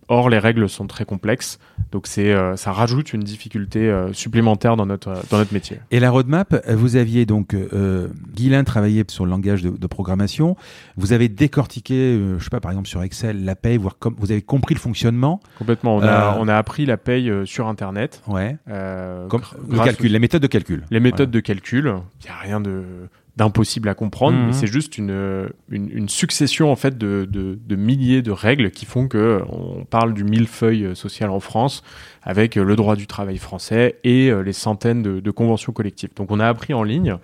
or, 0.08 0.30
les 0.30 0.38
règles 0.38 0.68
sont 0.68 0.86
très 0.86 1.04
complexes, 1.04 1.58
donc 1.90 2.06
c'est 2.06 2.32
euh, 2.32 2.54
ça 2.54 2.70
rajoute 2.70 3.12
une 3.12 3.22
difficulté 3.22 3.88
euh, 3.90 4.12
supplémentaire 4.12 4.76
dans 4.76 4.86
notre 4.86 5.14
dans 5.28 5.38
notre 5.38 5.52
métier. 5.52 5.80
Et 5.90 5.98
la 5.98 6.10
roadmap, 6.10 6.54
vous 6.70 6.94
aviez 6.94 7.26
donc 7.26 7.52
euh, 7.54 8.08
Guilain 8.32 8.62
travaillé 8.62 9.02
sur 9.08 9.24
le 9.24 9.30
langage 9.30 9.62
de, 9.62 9.70
de 9.70 9.86
programmation. 9.88 10.56
Vous 10.96 11.12
avez 11.12 11.28
décortiqué, 11.28 12.16
je 12.38 12.42
sais 12.44 12.50
pas, 12.50 12.60
par 12.60 12.70
exemple 12.70 12.86
sur 12.88 13.02
Excel, 13.02 13.44
la 13.44 13.56
paye, 13.56 13.76
voir 13.76 13.98
comme 13.98 14.14
vous 14.18 14.30
avez 14.30 14.42
compris 14.42 14.74
le 14.74 14.80
fonctionnement. 14.80 15.40
Complètement. 15.58 15.96
On 15.96 16.02
a 16.02 16.36
on 16.38 16.46
a 16.46 16.54
appris 16.56 16.86
la 16.86 16.96
paye 16.96 17.28
euh, 17.28 17.44
sur 17.44 17.66
Internet. 17.66 18.22
Ouais. 18.28 18.56
euh, 18.68 19.26
Comme 19.26 19.42
le 19.68 19.78
calcul, 19.78 20.12
les 20.12 20.18
méthodes 20.20 20.42
de 20.42 20.46
calcul. 20.46 20.84
les 20.90 21.00
méthodes 21.00 21.30
de 21.32 21.40
calcul. 21.40 21.92
Il 22.22 22.26
y 22.26 22.30
a 22.30 22.36
rien 22.36 22.60
de 22.60 22.84
d'impossible 23.36 23.88
à 23.88 23.94
comprendre, 23.94 24.36
Mhm. 24.36 24.46
mais 24.48 24.52
c'est 24.52 24.66
juste 24.66 24.98
une, 24.98 25.48
une, 25.70 25.88
une 25.90 26.08
succession 26.10 26.70
en 26.70 26.76
fait 26.76 26.98
de, 26.98 27.26
de, 27.30 27.58
de 27.66 27.76
milliers 27.76 28.20
de 28.20 28.30
règles 28.30 28.70
qui 28.70 28.84
font 28.84 29.08
que 29.08 29.40
on 29.48 29.84
parle 29.84 30.12
du 30.12 30.22
millefeuille 30.22 30.94
social 30.94 31.30
en 31.30 31.40
France 31.40 31.82
avec 32.22 32.56
le 32.56 32.76
droit 32.76 32.94
du 32.94 33.06
travail 33.06 33.38
français 33.38 33.96
et 34.04 34.28
euh, 34.30 34.42
les 34.42 34.52
centaines 34.52 35.02
de, 35.02 35.18
de 35.20 35.30
conventions 35.30 35.72
collectives. 35.72 36.10
Donc 36.14 36.30
on 36.30 36.40
a 36.40 36.46
appris 36.46 36.74
en 36.74 36.82
ligne 36.82 37.16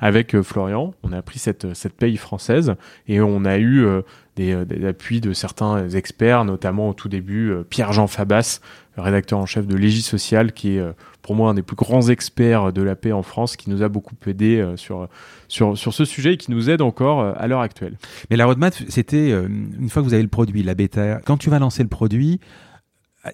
avec 0.00 0.34
euh, 0.36 0.42
Florian, 0.44 0.94
on 1.02 1.12
a 1.12 1.18
appris 1.18 1.40
cette, 1.40 1.74
cette 1.74 1.94
paye 1.94 2.16
française 2.16 2.74
et 3.08 3.20
on 3.20 3.44
a 3.44 3.58
eu 3.58 3.84
euh, 3.84 4.02
des, 4.36 4.64
des 4.66 4.86
appuis 4.86 5.20
de 5.20 5.32
certains 5.32 5.88
experts, 5.90 6.44
notamment 6.44 6.90
au 6.90 6.94
tout 6.94 7.08
début 7.08 7.52
Pierre-Jean 7.70 8.06
Fabas, 8.06 8.60
rédacteur 8.96 9.38
en 9.38 9.46
chef 9.46 9.66
de 9.66 9.74
Légis 9.76 10.06
Social, 10.06 10.52
qui 10.52 10.76
est 10.76 10.84
pour 11.26 11.34
moi 11.34 11.50
un 11.50 11.54
des 11.54 11.62
plus 11.62 11.74
grands 11.74 12.08
experts 12.08 12.72
de 12.72 12.82
la 12.82 12.94
paix 12.94 13.10
en 13.10 13.24
France, 13.24 13.56
qui 13.56 13.68
nous 13.68 13.82
a 13.82 13.88
beaucoup 13.88 14.14
aidé 14.28 14.60
euh, 14.60 14.76
sur, 14.76 15.08
sur, 15.48 15.76
sur 15.76 15.92
ce 15.92 16.04
sujet 16.04 16.34
et 16.34 16.36
qui 16.36 16.52
nous 16.52 16.70
aide 16.70 16.80
encore 16.82 17.20
euh, 17.20 17.32
à 17.36 17.48
l'heure 17.48 17.62
actuelle. 17.62 17.98
Mais 18.30 18.36
la 18.36 18.46
roadmap, 18.46 18.72
c'était 18.88 19.32
euh, 19.32 19.48
une 19.48 19.88
fois 19.88 20.02
que 20.02 20.06
vous 20.06 20.14
avez 20.14 20.22
le 20.22 20.28
produit, 20.28 20.62
la 20.62 20.76
bêta. 20.76 21.20
Quand 21.26 21.36
tu 21.36 21.50
vas 21.50 21.58
lancer 21.58 21.82
le 21.82 21.88
produit, 21.88 22.38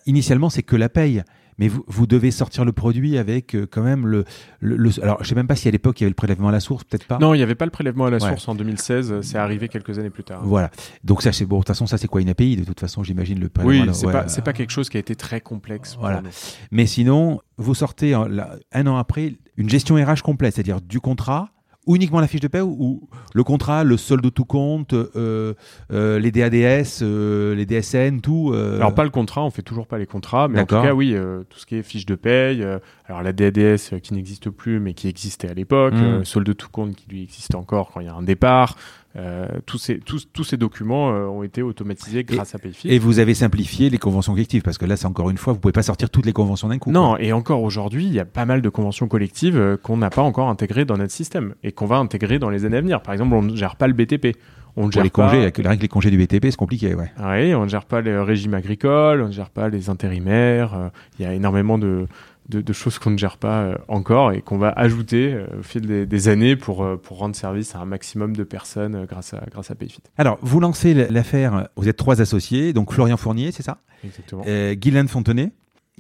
initialement, 0.07 0.49
c'est 0.49 0.63
que 0.63 0.75
la 0.75 0.89
paye. 0.89 1.23
Mais 1.59 1.69
vous, 1.69 1.85
vous 1.87 2.07
devez 2.07 2.31
sortir 2.31 2.65
le 2.65 2.73
produit 2.73 3.19
avec 3.19 3.55
euh, 3.55 3.67
quand 3.71 3.83
même 3.83 4.07
le, 4.07 4.25
le, 4.61 4.77
le- 4.77 5.03
Alors, 5.03 5.23
je 5.23 5.29
sais 5.29 5.35
même 5.35 5.47
pas 5.47 5.57
si 5.57 5.69
à 5.69 5.71
l'époque 5.71 6.01
il 6.01 6.05
y 6.05 6.07
avait 6.07 6.11
le 6.11 6.15
prélèvement 6.15 6.49
à 6.49 6.53
la 6.53 6.61
source, 6.61 6.85
peut-être 6.85 7.07
pas. 7.07 7.19
Non, 7.19 7.35
il 7.35 7.39
n'y 7.39 7.43
avait 7.43 7.55
pas 7.55 7.65
le 7.67 7.71
prélèvement 7.71 8.07
à 8.07 8.11
la 8.11 8.17
Ouais. 8.19 8.29
source 8.31 8.49
en 8.49 8.55
2016, 8.55 9.21
c'est 9.21 9.37
arrivé 9.39 9.69
quelques 9.69 9.99
années 9.99 10.11
plus 10.11 10.25
tard. 10.25 10.41
Voilà. 10.45 10.71
Donc 11.05 11.23
ça, 11.23 11.33
c'est 11.33 11.45
bon. 11.45 11.57
De 11.57 11.61
toute 11.61 11.69
façon, 11.69 11.87
ça 11.87 11.99
c'est 11.99 12.09
quoi 12.09 12.21
une 12.23 12.29
API 12.31 12.57
De 12.57 12.65
toute 12.65 12.81
façon, 12.81 13.03
j'imagine 13.03 13.39
le 13.41 13.49
prélèvement. 13.49 13.85
à 13.85 13.87
Oui, 13.89 13.95
c'est 13.95 14.07
ouais. 14.07 14.13
pas, 14.13 14.29
c'est 14.29 14.43
pas 14.43 14.53
quelque 14.53 14.71
chose 14.71 14.89
qui 14.89 14.97
a 14.97 15.01
été 15.01 15.15
très 15.15 15.41
complexe. 15.41 15.97
Voilà. 16.01 16.23
Mais 16.71 16.87
sinon, 16.87 17.41
vous 17.59 17.75
sortez 17.75 18.11
là, 18.31 18.57
un 18.73 18.87
an 18.87 18.97
après 18.97 19.35
une 19.57 19.69
gestion 19.69 19.97
RH 19.97 20.23
complète, 20.23 20.55
c'est-à-dire 20.55 20.81
du 20.81 21.01
contrat 21.01 21.51
ou 21.87 21.97
uniquement 21.97 22.21
la 22.21 22.29
fiche 22.29 22.41
de 22.41 22.49
paie 22.49 22.61
ou, 22.61 23.09
le 23.35 23.43
contrat, 23.45 23.83
le 23.83 23.97
solde 23.97 24.23
de 24.23 24.29
tout 24.29 24.45
compte, 24.45 24.93
euh, 24.95 25.55
euh, 25.93 26.19
les 26.21 26.31
DADS, 26.31 27.01
euh, 27.03 27.55
les 27.55 27.67
DSN, 27.67 28.21
tout. 28.21 28.53
euh, 28.55 28.77
Alors 28.77 28.95
pas 28.95 29.05
le 29.05 29.11
contrat, 29.11 29.43
on 29.45 29.51
fait 29.51 29.63
toujours 29.63 29.87
pas 29.87 29.99
les 29.99 30.07
contrats, 30.07 30.47
mais 30.49 30.61
en 30.61 30.67
tout 30.67 30.77
cas 30.81 30.95
oui, 30.95 31.15
euh, 31.15 31.43
tout 31.51 31.59
ce 31.59 31.67
qui 31.67 31.77
est 31.77 31.83
fiche 31.83 32.07
de 32.07 32.15
paye, 32.15 32.63
euh, 32.63 32.79
alors 33.07 33.23
la 33.23 33.33
DADS 33.33 33.99
qui 34.03 34.15
n'existe 34.15 34.49
plus 34.51 34.79
mais 34.81 34.95
qui 34.95 35.09
existait 35.09 35.49
à 35.51 35.55
l'époque, 35.55 35.95
Mm. 35.95 36.03
euh, 36.05 36.25
solde 36.25 36.47
de 36.47 36.53
tout 36.53 36.69
compte 36.71 36.95
qui 36.95 37.07
lui 37.09 37.23
existe 37.23 37.55
encore 37.57 37.91
quand 37.93 38.01
il 38.01 38.07
y 38.07 38.11
a 38.11 38.15
un 38.15 38.23
départ, 38.23 38.77
Euh, 39.15 39.47
tous, 39.67 39.77
ces, 39.79 39.99
tous, 39.99 40.27
tous 40.33 40.45
ces 40.45 40.57
documents 40.57 41.11
euh, 41.13 41.27
ont 41.27 41.43
été 41.43 41.61
automatisés 41.61 42.25
grâce 42.25 42.55
à 42.55 42.59
Payfit. 42.59 42.89
Et 42.89 42.99
vous 42.99 43.19
avez 43.19 43.35
simplifié 43.35 43.91
les 43.91 43.99
conventions 43.99 44.33
collectives 44.33 44.63
parce 44.63 44.79
que 44.79 44.87
là, 44.87 44.97
c'est 44.97 45.07
encore 45.07 45.29
une 45.29 45.37
fois, 45.37 45.53
vous 45.53 45.59
pouvez 45.59 45.73
pas 45.73 45.83
sortir 45.83 46.09
toutes 46.09 46.25
les 46.25 46.33
conventions 46.33 46.69
d'un 46.69 46.79
coup. 46.79 46.91
Non, 46.91 47.11
quoi. 47.11 47.23
et 47.23 47.33
encore 47.33 47.63
aujourd'hui, 47.63 48.07
il 48.07 48.13
y 48.13 48.21
a 48.21 48.25
pas 48.25 48.47
mal 48.47 48.63
de 48.63 48.69
conventions 48.71 49.09
collectives 49.09 49.59
euh, 49.59 49.77
qu'on 49.77 49.99
n'a 49.99 50.09
pas 50.09 50.23
encore 50.23 50.49
intégrées 50.49 50.87
dans 50.87 50.97
notre 50.97 51.13
système 51.13 51.55
et 51.63 51.73
qu'on 51.73 51.87
va 51.87 51.97
intégrer 51.97 52.39
dans 52.39 52.49
les 52.49 52.65
années 52.65 52.79
à 52.79 52.81
venir. 52.81 53.03
Par 53.03 53.13
exemple, 53.13 53.35
on 53.35 53.43
ne 53.43 53.55
gère 53.55 53.77
pas 53.77 53.87
le 53.87 53.93
BTP. 53.93 54.37
On 54.75 54.87
ne 54.87 54.93
gère 54.93 55.03
les 55.03 55.11
pas... 55.11 55.27
congés, 55.27 55.43
avec- 55.43 55.59
rien 55.59 55.77
que 55.77 55.83
les 55.83 55.89
congés 55.89 56.11
du 56.11 56.17
BTP, 56.17 56.47
c'est 56.47 56.57
compliqué, 56.57 56.95
ouais. 56.95 57.13
Oui, 57.23 57.55
on 57.55 57.65
ne 57.65 57.69
gère 57.69 57.85
pas 57.85 58.01
le 58.01 58.23
régime 58.23 58.55
agricole, 58.55 59.21
on 59.21 59.27
ne 59.27 59.33
gère 59.33 59.51
pas 59.51 59.69
les 59.69 59.91
intérimaires. 59.91 60.91
Il 61.19 61.27
y 61.27 61.29
a 61.29 61.35
énormément 61.35 61.77
de, 61.77 62.07
de, 62.49 62.61
de 62.61 62.73
choses 62.73 62.99
qu'on 62.99 63.11
ne 63.11 63.17
gère 63.19 63.37
pas 63.39 63.63
euh, 63.63 63.75
encore 63.89 64.33
et 64.33 64.43
qu'on 64.43 64.59
va 64.59 64.71
ajouter 64.71 65.33
euh, 65.33 65.47
au 65.61 65.63
fil 65.63 65.87
des, 65.87 66.07
des 66.07 66.29
années 66.29 66.57
pour, 66.57 66.83
euh, 66.85 66.97
pour 66.97 67.19
rendre 67.19 67.35
service 67.37 67.75
à 67.75 67.79
un 67.79 67.85
maximum 67.85 68.35
de 68.37 68.45
personnes 68.45 69.07
grâce 69.09 69.33
à, 69.35 69.43
grâce 69.51 69.71
à 69.71 69.75
Payfit. 69.75 70.03
Alors, 70.19 70.39
vous 70.43 70.61
lancez 70.61 70.93
l'affaire, 70.95 71.69
vous 71.77 71.89
êtes 71.89 71.97
trois 71.97 72.21
associés, 72.21 72.73
donc 72.73 72.93
Florian 72.93 73.17
Fournier, 73.17 73.53
c'est 73.53 73.63
ça? 73.63 73.79
Exactement. 74.05 74.43
euh, 74.47 74.75
Guylaine 74.75 75.09
Fontenay. 75.09 75.53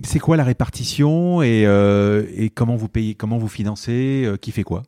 C'est 0.03 0.19
quoi 0.19 0.37
la 0.37 0.45
répartition 0.45 1.43
et, 1.43 1.65
euh, 1.67 2.25
et 2.35 2.51
comment 2.51 2.77
vous 2.77 2.89
payez, 2.89 3.15
comment 3.15 3.39
vous 3.39 3.49
financez, 3.49 4.25
euh, 4.27 4.37
qui 4.37 4.51
fait 4.51 4.63
quoi? 4.65 4.83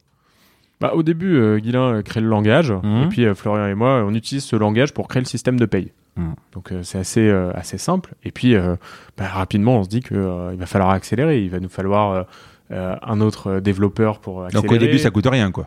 Bah, 0.80 0.92
au 0.94 1.02
début, 1.02 1.36
euh, 1.36 1.58
Guilain 1.58 2.02
crée 2.02 2.20
le 2.20 2.26
langage, 2.28 2.72
Mhm. 2.72 3.02
et 3.04 3.08
puis 3.08 3.26
Florian 3.34 3.66
et 3.66 3.74
moi, 3.74 4.02
on 4.04 4.12
utilise 4.14 4.42
ce 4.44 4.56
langage 4.56 4.92
pour 4.92 5.06
créer 5.08 5.20
le 5.22 5.26
système 5.28 5.58
de 5.60 5.66
paye. 5.66 5.92
Mhm. 6.16 6.34
Donc 6.52 6.72
euh, 6.72 6.82
c'est 6.82 6.98
assez, 6.98 7.28
euh, 7.28 7.50
assez 7.54 7.78
simple. 7.78 8.14
Et 8.24 8.30
puis 8.30 8.54
euh, 8.54 8.76
bah, 9.16 9.26
rapidement, 9.28 9.78
on 9.78 9.82
se 9.84 9.88
dit 9.88 10.00
qu'il 10.00 10.16
va 10.18 10.66
falloir 10.66 10.90
accélérer. 10.90 11.42
Il 11.42 11.50
va 11.50 11.60
nous 11.60 11.68
falloir 11.68 12.10
euh, 12.12 12.22
euh, 12.70 12.96
un 13.02 13.20
autre 13.20 13.60
développeur 13.60 14.20
pour 14.20 14.44
accélérer. 14.44 14.66
Donc 14.68 14.74
au 14.74 14.78
début, 14.78 14.98
ça 14.98 15.10
coûte 15.10 15.26
rien, 15.26 15.50
quoi. 15.50 15.66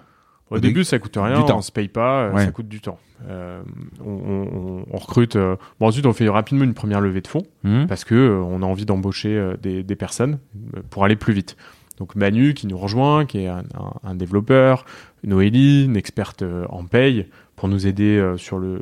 Au 0.50 0.56
Au 0.56 0.60
début, 0.60 0.76
début, 0.76 0.84
ça 0.86 0.98
coûte 1.00 1.18
rien, 1.22 1.40
du 1.42 1.46
temps. 1.46 1.58
on 1.58 1.62
se 1.62 1.74
paye 1.74 1.90
pas, 1.90 2.30
Ouais. 2.30 2.46
ça 2.46 2.52
coûte 2.52 2.70
du 2.70 2.80
temps. 2.80 2.98
Euh, 3.28 3.62
on, 4.06 4.12
on- 4.12 4.86
on 4.90 4.98
recrute. 4.98 5.36
euh, 5.36 5.58
Bon, 5.80 5.88
ensuite, 5.88 6.06
on 6.06 6.14
fait 6.14 6.30
rapidement 6.30 6.64
une 6.64 6.74
première 6.74 7.02
levée 7.02 7.20
de 7.22 7.28
fonds 7.28 7.44
Hmm 7.64 7.86
parce 7.88 8.06
que 8.06 8.16
euh, 8.16 8.42
on 8.42 8.62
a 8.62 8.66
envie 8.66 8.86
d'embaucher 8.86 9.36
euh, 9.36 9.58
des, 9.62 9.84
des 9.84 9.96
personnes 9.98 10.40
euh, 10.78 10.82
pour 10.90 11.04
aller 11.04 11.18
plus 11.18 11.34
vite. 11.34 11.58
Donc 11.98 12.16
Manu 12.16 12.54
qui 12.54 12.68
nous 12.68 12.78
rejoint, 12.78 13.26
qui 13.26 13.40
est 13.40 13.48
un, 13.48 13.64
un- 13.76 14.10
un 14.10 14.16
développeur, 14.16 14.86
Noélie, 15.24 15.86
une 15.86 15.98
experte 15.98 16.42
euh, 16.42 16.66
en 16.70 16.86
paye, 16.86 17.28
pour 17.56 17.68
nous 17.68 17.88
aider 17.88 18.18
euh, 18.18 18.38
sur 18.38 18.60
le, 18.60 18.82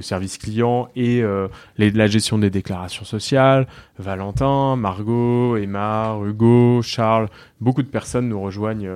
service 0.00 0.38
client 0.38 0.88
et 0.96 1.22
euh, 1.22 1.48
la 1.76 2.06
gestion 2.06 2.38
des 2.38 2.48
déclarations 2.48 3.04
sociales. 3.04 3.66
Valentin, 3.98 4.76
Margot, 4.76 5.56
Emma, 5.56 6.16
Hugo, 6.24 6.80
Charles, 6.82 7.28
beaucoup 7.60 7.82
de 7.82 7.88
personnes 7.88 8.28
nous 8.28 8.40
rejoignent 8.40 8.90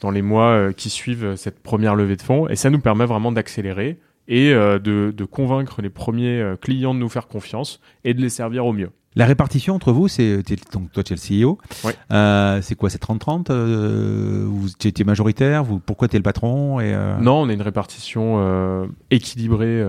dans 0.00 0.10
les 0.10 0.22
mois 0.22 0.72
qui 0.72 0.88
suivent 0.88 1.36
cette 1.36 1.62
première 1.62 1.94
levée 1.94 2.16
de 2.16 2.22
fonds 2.22 2.48
et 2.48 2.56
ça 2.56 2.70
nous 2.70 2.80
permet 2.80 3.04
vraiment 3.04 3.30
d'accélérer 3.30 3.98
et 4.26 4.54
de, 4.54 5.24
convaincre 5.30 5.82
les 5.82 5.90
premiers 5.90 6.54
clients 6.62 6.94
de 6.94 7.00
nous 7.00 7.10
faire 7.10 7.28
confiance 7.28 7.82
et 8.04 8.14
de 8.14 8.22
les 8.22 8.30
servir 8.30 8.64
au 8.64 8.72
mieux. 8.72 8.90
La 9.16 9.24
répartition 9.24 9.74
entre 9.74 9.92
vous, 9.92 10.08
c'est 10.08 10.42
donc 10.74 10.92
toi 10.92 11.02
tu 11.02 11.14
es 11.14 11.16
le 11.16 11.44
CEO. 11.44 11.58
Ouais. 11.84 11.94
Euh, 12.12 12.60
c'est 12.60 12.74
quoi 12.74 12.90
C'est 12.90 13.02
30-30 13.02 13.46
euh, 13.48 14.44
Vous 14.46 14.68
tu 14.78 14.92
es 14.94 15.04
majoritaire 15.04 15.64
vous, 15.64 15.78
Pourquoi 15.78 16.06
tu 16.06 16.16
es 16.16 16.18
le 16.18 16.22
patron 16.22 16.80
et, 16.80 16.92
euh, 16.92 17.16
Non, 17.16 17.40
on 17.40 17.48
a 17.48 17.52
une 17.54 17.62
répartition 17.62 18.36
euh, 18.38 18.86
équilibrée 19.10 19.82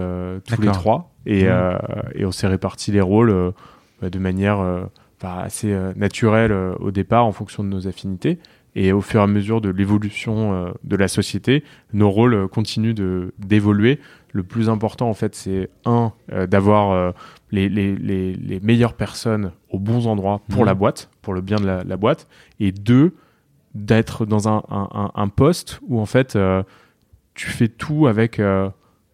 tous 0.45 0.61
les 0.61 0.71
trois 0.71 1.11
et, 1.25 1.47
et 2.15 2.25
on 2.25 2.31
s'est 2.31 2.47
réparti 2.47 2.93
les 2.93 3.01
rôles 3.01 3.53
bah, 4.01 4.09
de 4.09 4.17
manière 4.17 4.65
assez 5.21 5.77
naturelle 5.97 6.53
au 6.79 6.91
départ 6.91 7.25
en 7.25 7.33
fonction 7.33 7.65
de 7.65 7.69
nos 7.69 7.85
affinités. 7.85 8.39
Et 8.75 8.93
au 8.93 9.01
fur 9.01 9.19
et 9.19 9.23
à 9.23 9.27
mesure 9.27 9.59
de 9.59 9.69
l'évolution 9.69 10.73
de 10.83 10.95
la 10.95 11.07
société, 11.09 11.65
nos 11.91 12.09
rôles 12.09 12.47
continuent 12.47 12.95
d'évoluer. 13.39 13.99
Le 14.31 14.43
plus 14.43 14.69
important, 14.69 15.09
en 15.09 15.15
fait, 15.15 15.35
c'est 15.35 15.69
un 15.83 16.13
d'avoir 16.47 17.13
les, 17.51 17.69
les, 17.69 17.95
les, 17.95 18.33
les 18.33 18.59
meilleures 18.59 18.93
personnes 18.95 19.51
aux 19.69 19.79
bons 19.79 20.07
endroits 20.07 20.41
pour 20.49 20.61
Mhm. 20.61 20.65
la 20.65 20.73
boîte, 20.75 21.09
pour 21.21 21.33
le 21.33 21.41
bien 21.41 21.57
de 21.57 21.65
la, 21.65 21.83
la 21.83 21.97
boîte, 21.97 22.27
et 22.59 22.71
deux, 22.71 23.15
d'être 23.73 24.25
dans 24.25 24.47
un, 24.49 24.63
un, 24.69 24.89
un, 24.93 25.11
un 25.15 25.27
poste 25.27 25.79
où 25.87 25.99
en 25.99 26.05
fait 26.05 26.35
euh, 26.35 26.63
tu 27.35 27.47
fais 27.47 27.67
tout 27.67 28.07
avec 28.07 28.39
euh, 28.39 28.69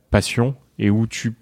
passion 0.10 0.56
et 0.80 0.90
où 0.90 1.06
tu 1.08 1.36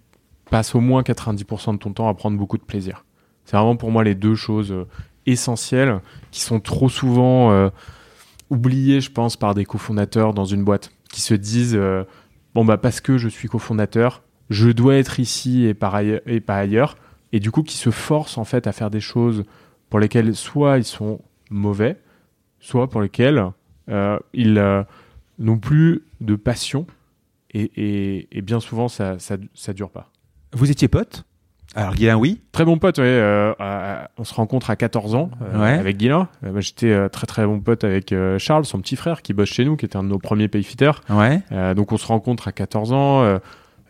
passes 0.49 0.73
au 0.75 0.79
moins 0.81 1.01
90% 1.03 1.73
de 1.73 1.77
ton 1.77 1.93
temps 1.93 2.09
à 2.09 2.13
prendre 2.13 2.37
beaucoup 2.37 2.57
de 2.57 2.63
plaisir. 2.63 3.05
C'est 3.45 3.55
vraiment 3.57 3.75
pour 3.75 3.91
moi 3.91 4.03
les 4.03 4.15
deux 4.15 4.35
choses 4.35 4.71
euh, 4.71 4.87
essentielles 5.25 5.99
qui 6.31 6.41
sont 6.41 6.59
trop 6.59 6.89
souvent 6.89 7.69
oubliées, 8.49 9.01
je 9.01 9.11
pense, 9.11 9.37
par 9.37 9.53
des 9.53 9.65
cofondateurs 9.65 10.33
dans 10.33 10.45
une 10.45 10.63
boîte 10.63 10.91
qui 11.11 11.21
se 11.21 11.33
disent 11.35 11.79
bon 12.55 12.65
bah 12.65 12.77
parce 12.77 13.01
que 13.01 13.17
je 13.19 13.29
suis 13.29 13.47
cofondateur, 13.47 14.23
je 14.51 14.69
dois 14.69 14.95
être 14.97 15.19
ici 15.19 15.65
et, 15.65 15.73
par 15.73 15.95
ailleurs, 15.95 16.21
et 16.27 16.39
pas 16.41 16.57
ailleurs, 16.57 16.95
et 17.33 17.39
du 17.39 17.49
coup 17.49 17.63
qui 17.63 17.77
se 17.77 17.89
forcent 17.89 18.37
en 18.37 18.43
fait 18.43 18.67
à 18.67 18.71
faire 18.71 18.89
des 18.91 18.99
choses 18.99 19.43
pour 19.89 19.99
lesquelles 19.99 20.35
soit 20.35 20.77
ils 20.77 20.83
sont 20.83 21.19
mauvais, 21.49 21.97
soit 22.59 22.89
pour 22.89 23.01
lesquelles 23.01 23.43
euh, 23.89 24.19
ils 24.33 24.57
euh, 24.59 24.83
n'ont 25.39 25.57
plus 25.57 26.03
de 26.21 26.35
passion 26.35 26.85
et, 27.53 27.71
et- 27.75 28.27
et 28.37 28.41
bien 28.41 28.59
souvent 28.59 28.87
ça, 28.87 29.17
ça, 29.19 29.37
ça 29.53 29.73
dure 29.73 29.89
pas. 29.89 30.09
Vous 30.53 30.69
étiez 30.69 30.87
pote 30.87 31.25
Alors 31.75 31.95
Guylain, 31.95 32.17
oui. 32.17 32.41
Très 32.51 32.63
bon 32.65 32.77
pote, 32.77 32.97
ouais, 32.99 33.03
euh, 33.05 33.53
on 34.17 34.23
se 34.25 34.33
rencontre 34.33 34.69
à 34.69 34.75
14 34.75 35.15
ans 35.15 35.31
euh, 35.41 35.59
Ouais. 35.61 35.71
avec 35.79 35.97
Guilain. 35.97 36.27
Euh, 36.43 36.59
J'étais 36.61 37.09
très 37.09 37.25
très 37.27 37.45
bon 37.45 37.59
pote 37.59 37.83
avec 37.85 38.13
Charles, 38.37 38.65
son 38.65 38.79
petit 38.79 38.95
frère 38.97 39.21
qui 39.21 39.33
bosse 39.33 39.49
chez 39.49 39.63
nous, 39.65 39.77
qui 39.77 39.85
était 39.85 39.95
un 39.97 40.03
de 40.03 40.09
nos 40.09 40.19
premiers 40.19 40.47
payfitters. 40.49 41.01
Ouais. 41.09 41.41
Donc 41.75 41.91
on 41.93 41.97
se 41.97 42.05
rencontre 42.07 42.47
à 42.49 42.51
14 42.51 42.91
ans, 42.93 43.39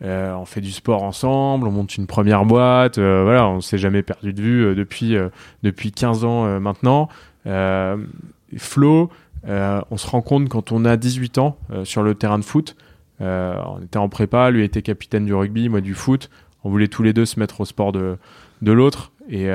euh, 0.04 0.34
on 0.34 0.46
fait 0.46 0.62
du 0.62 0.72
sport 0.72 1.04
ensemble, 1.04 1.68
on 1.68 1.72
monte 1.72 1.96
une 1.96 2.08
première 2.08 2.46
boîte, 2.46 2.98
euh, 2.98 3.22
voilà, 3.24 3.48
on 3.48 3.62
s'est 3.62 3.78
jamais 3.78 4.02
perdu 4.02 4.34
de 4.34 4.42
vue 4.42 4.66
euh, 4.66 4.76
depuis, 4.76 5.16
euh, 5.16 5.30
depuis 5.62 5.92
15 5.92 6.26
ans 6.26 6.60
maintenant. 6.60 7.10
Flo, 8.58 9.10
on 9.48 9.98
se 9.98 10.08
rencontre 10.08 10.50
quand 10.50 10.72
on 10.72 10.86
a 10.86 10.98
18 10.98 11.38
ans 11.38 11.58
sur 11.84 12.04
le 12.04 12.16
terrain 12.16 12.40
de 12.40 12.44
foot. 12.44 12.76
On 13.20 13.80
était 13.84 13.98
en 13.98 14.10
prépa, 14.10 14.50
lui 14.50 14.64
était 14.64 14.82
capitaine 14.82 15.26
du 15.26 15.34
rugby, 15.34 15.70
moi 15.70 15.82
du 15.82 15.94
foot. 15.94 16.30
On 16.64 16.70
voulait 16.70 16.88
tous 16.88 17.04
les 17.04 17.14
deux 17.14 17.26
se 17.26 17.40
mettre 17.40 17.62
au 17.62 17.66
sport 17.66 17.92
de, 17.92 18.18
de 18.62 18.72
l'autre. 18.72 19.12
Et, 19.30 19.46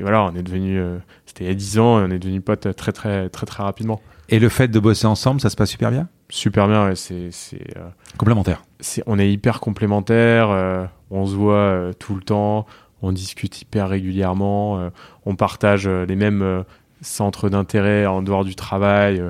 voilà, 0.00 0.24
on 0.24 0.34
est 0.34 0.42
devenu, 0.42 0.80
c'était 1.26 1.44
il 1.44 1.48
y 1.48 1.50
a 1.50 1.54
10 1.54 1.78
ans, 1.78 1.96
on 2.04 2.10
est 2.10 2.18
devenu 2.18 2.40
potes 2.40 2.74
très 2.74 2.92
très 2.92 3.28
très 3.28 3.46
très 3.46 3.62
rapidement. 3.62 4.00
Et 4.28 4.38
le 4.38 4.48
fait 4.48 4.68
de 4.68 4.78
bosser 4.80 5.06
ensemble, 5.06 5.40
ça 5.40 5.50
se 5.50 5.56
passe 5.56 5.70
super 5.70 5.90
bien? 5.90 6.08
Super 6.30 6.68
bien, 6.68 6.86
ouais, 6.86 6.94
c'est, 6.96 7.30
euh, 7.76 7.88
Complémentaire. 8.18 8.62
on 9.06 9.18
est 9.18 9.32
hyper 9.32 9.60
complémentaires, 9.60 10.50
euh, 10.50 10.84
on 11.10 11.24
se 11.26 11.34
voit 11.34 11.54
euh, 11.54 11.92
tout 11.98 12.14
le 12.14 12.20
temps, 12.20 12.66
on 13.00 13.12
discute 13.12 13.62
hyper 13.62 13.88
régulièrement, 13.88 14.90
on 15.24 15.36
partage 15.36 15.86
les 15.88 16.16
mêmes 16.16 16.64
centres 17.00 17.48
d'intérêt 17.48 18.06
en 18.06 18.22
dehors 18.22 18.44
du 18.44 18.56
travail, 18.56 19.22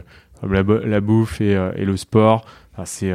la, 0.42 0.62
bo- 0.62 0.78
la 0.82 1.00
bouffe 1.02 1.42
et, 1.42 1.52
et 1.76 1.84
le 1.84 1.96
sport. 1.98 2.46
Enfin, 2.72 2.84
c'est, 2.86 3.12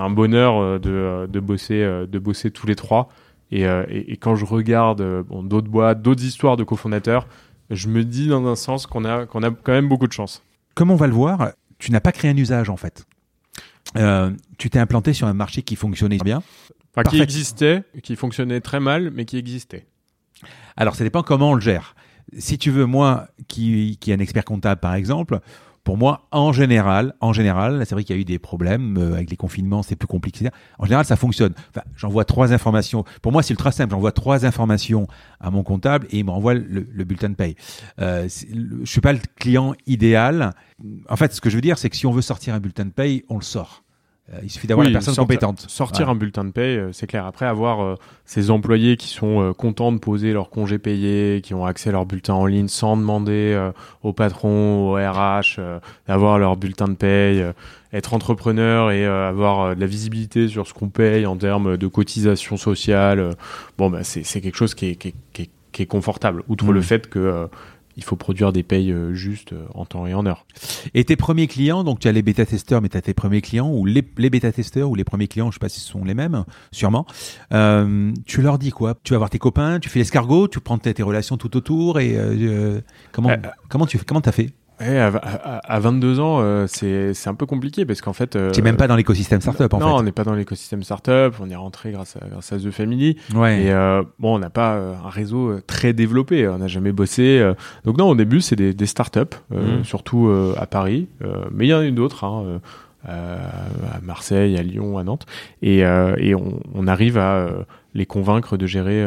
un, 0.00 0.10
bonheur 0.10 0.78
de, 0.78 1.26
de, 1.28 1.40
bosser, 1.40 1.82
de 2.06 2.18
bosser 2.20 2.52
tous 2.52 2.68
les 2.68 2.76
trois. 2.76 3.08
Et, 3.50 3.62
et, 3.62 4.12
et 4.12 4.16
quand 4.16 4.36
je 4.36 4.44
regarde 4.44 5.02
bon, 5.28 5.42
d'autres 5.42 5.68
boîtes, 5.68 6.02
d'autres 6.02 6.22
histoires 6.22 6.56
de 6.56 6.62
cofondateurs, 6.62 7.26
je 7.70 7.88
me 7.88 8.04
dis 8.04 8.28
dans 8.28 8.46
un 8.46 8.54
sens 8.54 8.86
qu'on 8.86 9.04
a, 9.04 9.26
qu'on 9.26 9.42
a 9.42 9.50
quand 9.50 9.72
même 9.72 9.88
beaucoup 9.88 10.06
de 10.06 10.12
chance. 10.12 10.44
Comme 10.76 10.92
on 10.92 10.96
va 10.96 11.08
le 11.08 11.14
voir, 11.14 11.48
tu 11.78 11.92
n'as 11.92 12.00
pas 12.00 12.12
créé 12.12 12.30
un 12.30 12.36
usage 12.36 12.70
en 12.70 12.76
fait. 12.76 13.06
Euh, 13.96 14.30
tu 14.58 14.70
t'es 14.70 14.78
implanté 14.78 15.12
sur 15.12 15.26
un 15.26 15.34
marché 15.34 15.62
qui 15.62 15.76
fonctionnait 15.76 16.18
bien. 16.18 16.42
Enfin, 16.94 17.08
qui 17.08 17.20
existait, 17.20 17.84
qui 18.02 18.16
fonctionnait 18.16 18.60
très 18.60 18.80
mal, 18.80 19.10
mais 19.12 19.24
qui 19.24 19.38
existait. 19.38 19.86
Alors, 20.76 20.94
ça 20.94 21.04
dépend 21.04 21.22
comment 21.22 21.52
on 21.52 21.54
le 21.54 21.60
gère. 21.60 21.94
Si 22.36 22.58
tu 22.58 22.70
veux, 22.70 22.86
moi, 22.86 23.28
qui, 23.46 23.98
qui 24.00 24.10
est 24.10 24.14
un 24.14 24.18
expert 24.18 24.44
comptable, 24.44 24.80
par 24.80 24.94
exemple, 24.94 25.40
pour 25.88 25.96
moi, 25.96 26.28
en 26.32 26.52
général, 26.52 27.14
en 27.22 27.32
général, 27.32 27.82
c'est 27.86 27.94
vrai 27.94 28.04
qu'il 28.04 28.14
y 28.14 28.18
a 28.18 28.20
eu 28.20 28.26
des 28.26 28.38
problèmes 28.38 28.98
euh, 28.98 29.14
avec 29.14 29.30
les 29.30 29.38
confinements, 29.38 29.82
c'est 29.82 29.96
plus 29.96 30.06
compliqué. 30.06 30.50
En 30.78 30.84
général, 30.84 31.06
ça 31.06 31.16
fonctionne. 31.16 31.54
J'envoie 31.96 32.26
trois 32.26 32.52
informations. 32.52 33.06
Pour 33.22 33.32
moi, 33.32 33.42
c'est 33.42 33.54
ultra 33.54 33.72
simple. 33.72 33.92
J'envoie 33.92 34.12
trois 34.12 34.44
informations 34.44 35.06
à 35.40 35.50
mon 35.50 35.62
comptable 35.62 36.06
et 36.10 36.18
il 36.18 36.26
m'envoie 36.26 36.52
le, 36.52 36.86
le 36.92 37.04
bulletin 37.04 37.30
de 37.30 37.36
paye. 37.36 37.56
Euh, 38.02 38.28
le- 38.52 38.84
je 38.84 38.90
suis 38.90 39.00
pas 39.00 39.14
le 39.14 39.20
client 39.36 39.72
idéal. 39.86 40.52
En 41.08 41.16
fait, 41.16 41.32
ce 41.32 41.40
que 41.40 41.48
je 41.48 41.54
veux 41.54 41.62
dire, 41.62 41.78
c'est 41.78 41.88
que 41.88 41.96
si 41.96 42.04
on 42.04 42.12
veut 42.12 42.20
sortir 42.20 42.52
un 42.52 42.60
bulletin 42.60 42.84
de 42.84 42.90
paye, 42.90 43.24
on 43.30 43.36
le 43.36 43.42
sort. 43.42 43.82
Euh, 44.34 44.38
il 44.42 44.50
suffit 44.50 44.66
d'avoir 44.66 44.86
Oui, 44.86 44.92
la 44.92 44.98
personne 44.98 45.14
sortir- 45.14 45.38
compétente. 45.38 45.64
Sortir 45.68 46.04
Voilà. 46.04 46.12
un 46.12 46.14
bulletin 46.16 46.44
de 46.44 46.50
paye, 46.50 46.76
euh, 46.76 46.92
c'est 46.92 47.06
clair. 47.06 47.24
Après, 47.24 47.46
avoir 47.46 47.80
euh, 47.82 47.94
ces 48.26 48.50
employés 48.50 48.98
qui 48.98 49.08
sont 49.08 49.40
euh, 49.40 49.52
contents 49.54 49.90
de 49.90 49.98
poser 49.98 50.34
leur 50.34 50.50
congé 50.50 50.78
payé, 50.78 51.40
qui 51.42 51.54
ont 51.54 51.64
accès 51.64 51.88
à 51.88 51.92
leur 51.92 52.04
bulletin 52.04 52.34
en 52.34 52.44
ligne 52.44 52.68
sans 52.68 52.96
demander 52.98 53.54
euh, 53.54 53.70
au 54.02 54.12
patron, 54.12 54.90
au 54.90 54.94
RH, 54.96 55.58
d'avoir 56.06 56.38
leur 56.38 56.56
bulletin 56.58 56.88
de 56.88 56.94
paye, 56.94 57.42
être 57.94 58.12
entrepreneur 58.12 58.90
et 58.90 59.06
avoir 59.06 59.74
de 59.74 59.80
la 59.80 59.86
visibilité 59.86 60.46
sur 60.48 60.66
ce 60.66 60.74
qu'on 60.74 60.88
paye 60.90 61.24
en 61.24 61.36
termes 61.36 61.78
de 61.78 61.86
cotisation 61.86 62.58
sociale, 62.58 63.30
bon, 63.78 63.88
bah, 63.88 64.00
c'est 64.02 64.40
quelque 64.42 64.56
chose 64.56 64.74
qui 64.74 64.90
est, 64.90 64.96
qui 64.96 65.08
est, 65.08 65.14
qui 65.32 65.42
est- 65.42 65.50
qui 65.72 65.82
est 65.82 65.86
confortable. 65.86 66.42
Outre 66.48 66.64
Mhm. 66.64 66.72
le 66.72 66.80
fait 66.82 67.08
que 67.08 67.48
il 67.98 68.04
faut 68.04 68.16
produire 68.16 68.52
des 68.52 68.62
payes 68.62 68.92
euh, 68.92 69.12
justes 69.12 69.52
euh, 69.52 69.66
en 69.74 69.84
temps 69.84 70.06
et 70.06 70.14
en 70.14 70.24
heure. 70.24 70.46
Et 70.94 71.04
tes 71.04 71.16
premiers 71.16 71.48
clients, 71.48 71.82
donc 71.82 71.98
tu 71.98 72.06
as 72.06 72.12
les 72.12 72.22
bêta-testeurs, 72.22 72.80
mais 72.80 72.88
tu 72.88 72.96
as 72.96 73.02
tes 73.02 73.12
premiers 73.12 73.40
clients, 73.42 73.70
ou 73.70 73.84
les, 73.84 74.04
les 74.16 74.30
bêta-testeurs, 74.30 74.88
ou 74.88 74.94
les 74.94 75.04
premiers 75.04 75.26
clients, 75.26 75.50
je 75.50 75.56
sais 75.56 75.58
pas 75.58 75.68
si 75.68 75.80
ce 75.80 75.88
sont 75.88 76.04
les 76.04 76.14
mêmes, 76.14 76.44
sûrement. 76.70 77.06
Euh, 77.52 78.12
tu 78.24 78.40
leur 78.40 78.58
dis 78.58 78.70
quoi? 78.70 78.94
Tu 79.02 79.12
vas 79.12 79.18
voir 79.18 79.30
tes 79.30 79.40
copains, 79.40 79.80
tu 79.80 79.88
fais 79.88 79.98
l'escargot, 79.98 80.46
tu 80.46 80.60
prends 80.60 80.78
tes, 80.78 80.94
tes 80.94 81.02
relations 81.02 81.36
tout 81.36 81.56
autour, 81.56 81.98
et 81.98 82.16
euh, 82.16 82.80
comment, 83.10 83.30
comment 83.68 83.86
tu 83.86 83.98
comment 83.98 84.20
as 84.20 84.32
fait? 84.32 84.52
Ouais, 84.80 84.98
à, 84.98 85.08
à- 85.08 85.74
à 85.74 85.80
22 85.80 86.20
ans, 86.20 86.38
euh, 86.40 86.66
c'est 86.68 87.12
c'est 87.14 87.28
un 87.28 87.34
peu 87.34 87.46
compliqué 87.46 87.84
parce 87.84 88.00
qu'en 88.00 88.12
fait. 88.12 88.36
euh, 88.36 88.50
Tu 88.52 88.60
n'es 88.60 88.64
même 88.64 88.76
pas 88.76 88.86
dans 88.86 88.94
l'écosystème 88.96 89.40
startup, 89.40 89.72
en 89.74 89.78
non, 89.78 89.94
on 89.94 89.98
fait. 89.98 90.04
n'est 90.04 90.12
pas 90.12 90.24
dans 90.24 90.34
l'écosystème 90.34 90.82
startup. 90.82 91.34
On 91.40 91.50
est 91.50 91.56
rentré 91.56 91.90
grâce 91.90 92.16
à, 92.16 92.28
grâce 92.28 92.52
à 92.52 92.58
The 92.58 92.70
Family. 92.70 93.16
Ouais. 93.34 93.62
Et 93.64 93.72
euh, 93.72 94.02
bon, 94.18 94.36
on 94.36 94.38
n'a 94.38 94.50
pas 94.50 94.74
euh, 94.74 94.94
un 95.04 95.08
réseau 95.10 95.58
très 95.66 95.92
développé. 95.92 96.46
On 96.48 96.58
n'a 96.58 96.68
jamais 96.68 96.92
bossé. 96.92 97.44
Donc 97.84 97.98
non, 97.98 98.08
au 98.10 98.14
début, 98.14 98.40
c'est 98.40 98.56
des, 98.56 98.72
des 98.74 98.86
startups, 98.86 99.36
Mhm. 99.50 99.84
surtout 99.84 100.30
à 100.56 100.66
Paris. 100.66 101.08
Mais 101.50 101.66
il 101.66 101.70
y 101.70 101.74
en 101.74 101.78
a 101.80 101.84
eu 101.84 101.92
d'autres, 101.92 102.24
hein, 102.24 102.60
à 103.06 104.00
Marseille, 104.02 104.56
à 104.58 104.62
Lyon, 104.62 104.98
à 104.98 105.04
Nantes. 105.04 105.26
Et, 105.62 105.78
et 105.78 106.34
on, 106.34 106.60
on 106.74 106.86
arrive 106.86 107.18
à 107.18 107.48
les 107.94 108.06
convaincre 108.06 108.56
de 108.56 108.66
gérer 108.66 109.04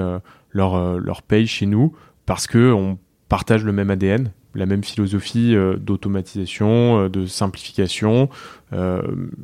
leur, 0.52 1.00
leur 1.00 1.22
paye 1.22 1.48
chez 1.48 1.66
nous 1.66 1.94
parce 2.26 2.48
que 2.48 2.72
on 2.74 2.98
partage 3.30 3.64
le 3.64 3.72
même 3.72 3.90
ADN, 3.90 4.32
la 4.56 4.66
même 4.66 4.84
philosophie 4.84 5.56
euh, 5.56 5.78
d'automatisation, 5.78 7.00
euh, 7.06 7.10
de 7.10 7.26
simplification, 7.26 8.30
euh, 8.74 9.02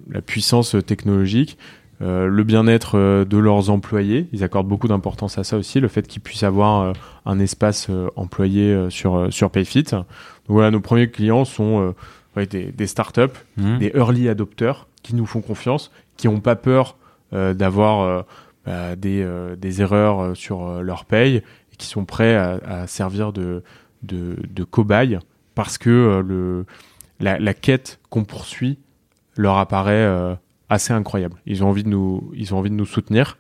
la 0.10 0.22
puissance 0.22 0.76
technologique. 0.86 1.58
Le 2.00 2.44
bien-être 2.44 3.26
de 3.26 3.38
leurs 3.40 3.72
employés. 3.72 4.28
Ils 4.32 4.44
accordent 4.44 4.68
beaucoup 4.68 4.88
d'importance 4.88 5.40
à 5.40 5.44
ça 5.44 5.58
aussi, 5.58 5.80
le 5.80 5.88
fait 5.88 6.08
qu'ils 6.08 6.22
puissent 6.22 6.44
avoir 6.44 6.94
un 7.26 7.40
espace 7.40 7.90
employé 8.16 8.86
sur, 8.92 9.34
sur 9.34 9.50
Payfit. 9.50 9.82
Donc 9.82 10.06
voilà, 10.48 10.70
nos 10.70 10.80
premiers 10.80 11.10
clients 11.10 11.44
sont 11.44 11.96
des, 12.36 12.72
des 12.72 12.86
startups, 12.86 13.34
Mhm. 13.58 13.80
des 13.80 13.92
early 13.96 14.30
adopters 14.30 14.86
qui 15.02 15.16
nous 15.16 15.26
font 15.26 15.42
confiance, 15.42 15.92
qui 16.18 16.28
n'ont 16.28 16.40
pas 16.40 16.56
peur 16.56 16.98
d'avoir 17.32 18.26
bah, 18.64 18.96
des, 18.96 19.28
des 19.58 19.82
erreurs 19.82 20.38
sur 20.38 20.84
leur 20.84 21.04
paye 21.06 21.38
et 21.38 21.76
qui 21.80 21.88
sont 21.88 22.06
prêts 22.06 22.36
à, 22.36 22.60
à 22.64 22.86
servir 22.86 23.34
de, 23.34 23.64
de, 24.04 24.38
de 24.50 24.64
cobayes 24.64 25.20
parce 25.56 25.78
que 25.78 25.90
euh, 25.90 26.22
le, 26.22 26.66
la, 27.20 27.54
quête 27.54 28.00
qu'on 28.10 28.24
poursuit 28.24 28.78
leur 29.36 29.58
apparaît 29.58 29.94
euh, 29.94 30.36
assez 30.70 30.94
incroyable. 30.94 31.38
Ils 31.46 31.64
ont 31.64 31.70
envie 31.70 31.84
de 31.84 31.90
nous, 31.90 32.32
ils 32.36 32.54
ont 32.54 32.60
envie 32.60 32.70
de 32.70 32.76
nous 32.76 32.86
soutenir 32.86 33.38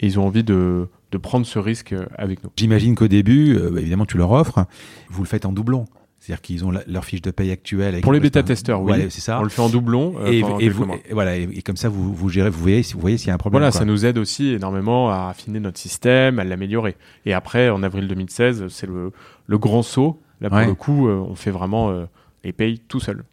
et 0.00 0.06
ils 0.06 0.18
ont 0.18 0.26
envie 0.26 0.44
de, 0.44 0.88
de 1.12 1.18
prendre 1.18 1.44
ce 1.44 1.58
risque 1.58 1.92
euh, 1.92 2.06
avec 2.16 2.42
nous. 2.42 2.50
J'imagine 2.56 2.94
qu'au 2.94 3.08
début, 3.08 3.58
bah, 3.70 3.80
évidemment, 3.80 4.06
tu 4.06 4.16
leur 4.16 4.30
offres, 4.30 4.66
vous 5.10 5.22
le 5.22 5.28
faites 5.28 5.44
en 5.44 5.52
doublon. 5.52 5.84
C'est-à-dire 6.20 6.40
qu'ils 6.42 6.64
ont 6.64 6.70
la- 6.70 6.82
leur 6.86 7.04
fiche 7.04 7.22
de 7.22 7.30
paye 7.30 7.50
actuelle. 7.50 7.88
avec 7.94 8.02
Pour 8.02 8.12
les 8.12 8.20
bêta-testeurs, 8.20 8.82
oui. 8.82 8.92
Ouais, 8.92 9.06
c'est 9.10 9.20
ça. 9.20 9.38
On 9.40 9.44
le 9.44 9.48
fait 9.48 9.62
en 9.62 9.68
doublon 9.68 10.14
euh, 10.20 10.26
et, 10.60 10.68
vous, 10.68 10.86
voilà, 11.12 11.36
et, 11.36 11.42
et 11.52 11.62
comme 11.62 11.76
ça, 11.76 11.88
vous, 11.88 12.12
vous 12.12 12.28
gérez, 12.28 12.50
vous 12.50 12.60
voyez, 12.60 12.82
vous 12.92 13.00
voyez 13.00 13.16
s'il 13.18 13.28
y 13.28 13.30
a 13.30 13.34
un 13.34 13.38
problème. 13.38 13.60
Voilà, 13.60 13.70
quoi. 13.70 13.78
ça 13.78 13.84
nous 13.84 14.04
aide 14.04 14.18
aussi 14.18 14.48
énormément 14.54 15.10
à 15.10 15.28
affiner 15.30 15.60
notre 15.60 15.78
système, 15.78 16.38
à 16.38 16.44
l'améliorer. 16.44 16.96
Et 17.24 17.32
après, 17.34 17.70
en 17.70 17.82
avril 17.82 18.08
2016, 18.08 18.66
c'est 18.68 18.86
le, 18.88 19.12
le 19.46 19.58
grand 19.58 19.82
saut. 19.82 20.20
Là, 20.40 20.48
pour 20.50 20.58
Ouais. 20.58 20.66
le 20.66 20.74
coup, 20.74 21.08
euh, 21.08 21.24
on 21.28 21.34
fait 21.34 21.50
vraiment 21.50 21.90
euh, 21.90 22.04
les 22.44 22.52
payes 22.52 22.78
tout 22.80 23.00
seul. 23.00 23.24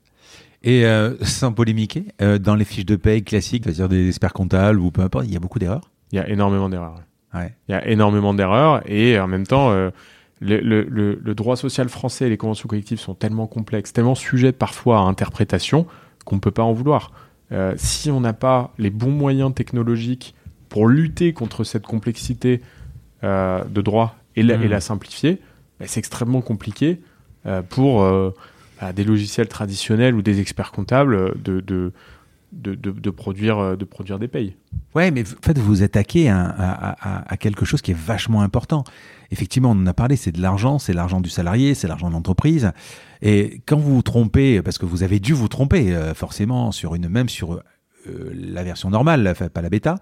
Et 0.63 0.84
sans 1.21 1.54
polémiquer, 1.54 2.06
dans 2.39 2.56
les 2.56 2.65
fiches 2.65 2.88
de 2.88 2.95
paye 2.95 3.24
classiques, 3.24 3.65
c'est-à-dire 3.65 3.88
des 3.88 4.08
experts 4.08 4.34
comptables 4.34 4.80
ou 4.80 4.89
peu 4.89 5.02
importe, 5.02 5.26
il 5.28 5.32
y 5.34 5.38
a 5.38 5.39
beaucoup 5.39 5.60
d'erreurs? 5.60 5.91
Il 6.12 6.15
y 6.15 6.19
a 6.19 6.28
énormément 6.28 6.69
d'erreurs. 6.69 7.02
Ouais. 7.36 7.54
Il 7.67 7.74
y 7.74 7.76
a 7.76 7.88
énormément 7.88 8.34
d'erreurs 8.34 8.82
et 8.89 9.19
en 9.19 9.28
même 9.28 9.45
temps, 9.45 9.69
euh, 9.71 9.91
le, 10.41 10.60
le- 10.60 10.84
le- 10.84 11.19
le 11.24 11.36
droit 11.36 11.56
social 11.56 11.89
français 11.89 12.28
et 12.28 12.30
les 12.30 12.38
conventions 12.38 12.67
collectives 12.67 13.00
sont 13.00 13.13
tellement 13.15 13.48
complexes, 13.48 13.93
tellement 13.93 14.15
sujets 14.15 14.52
parfois 14.52 14.98
à 15.00 15.02
interprétation 15.02 15.86
qu'on 16.26 16.36
ne 16.36 16.41
peut 16.41 16.52
pas 16.52 16.63
en 16.63 16.74
vouloir. 16.74 17.12
Euh, 17.52 17.74
si 17.78 18.10
on 18.12 18.19
n'a 18.19 18.34
pas 18.34 18.74
les 18.78 18.89
bons 18.89 19.12
moyens 19.12 19.54
technologiques 19.54 20.36
pour 20.69 20.88
lutter 20.88 21.32
contre 21.34 21.63
cette 21.63 21.86
complexité 21.86 22.62
euh, 23.24 23.63
de 23.63 23.82
droit 23.82 24.15
et 24.36 24.43
la, 24.43 24.56
et 24.56 24.67
la 24.67 24.82
simplifier, 24.82 25.39
ben, 25.80 25.88
c'est 25.88 26.00
extrêmement 26.00 26.41
compliqué 26.41 27.00
euh, 27.45 27.62
pour 27.62 28.02
bah, 28.82 28.91
des 28.93 29.04
logiciels 29.04 29.48
traditionnels 29.48 30.15
ou 30.15 30.21
des 30.21 30.39
experts 30.41 30.71
comptables 30.71 31.41
de, 31.41 31.62
de, 31.62 31.93
de, 32.56 32.74
de- 32.76 32.91
de 32.91 33.10
produire, 33.10 33.58
euh, 33.60 33.76
de 33.76 33.86
produire 33.86 34.18
des 34.20 34.28
payes. 34.28 34.56
Ouais, 34.96 35.12
mais 35.12 35.22
en 35.24 35.46
fait, 35.46 35.58
vous 35.58 35.65
vous 35.65 35.84
attaquez 35.84 36.30
à, 36.30 36.39
à- 36.46 36.91
à- 37.20 37.34
à 37.34 37.38
quelque 37.38 37.65
chose 37.65 37.82
qui 37.82 37.91
est 37.91 37.98
vachement 37.98 38.41
important. 38.41 38.84
Effectivement, 39.32 39.72
on 39.72 39.82
en 39.82 39.88
a 39.88 39.94
parlé, 39.94 40.15
c'est 40.15 40.32
de 40.32 40.41
l'argent, 40.41 40.80
c'est 40.80 40.94
l'argent 40.94 41.20
du 41.22 41.30
salarié, 41.30 41.74
c'est 41.76 41.88
l'argent 41.88 42.08
de 42.10 42.13
l'entreprise. 42.13 42.72
Et 43.22 43.62
quand 43.65 43.78
vous 43.78 43.96
vous 43.96 44.02
trompez, 44.02 44.62
parce 44.62 44.78
que 44.78 44.86
vous 44.86 45.04
avez 45.04 45.20
dû 45.20 45.34
vous 45.34 45.48
tromper, 45.48 45.94
euh, 45.96 46.13
forcément, 46.13 46.72
sur 46.72 46.96
une, 46.96 47.10
même 47.10 47.30
sur 47.30 47.54
euh, 47.54 47.62
la 48.34 48.63
version 48.63 48.89
normale, 48.89 49.28
enfin, 49.28 49.50
pas 49.50 49.62
la 49.62 49.70
bêta, 49.70 49.96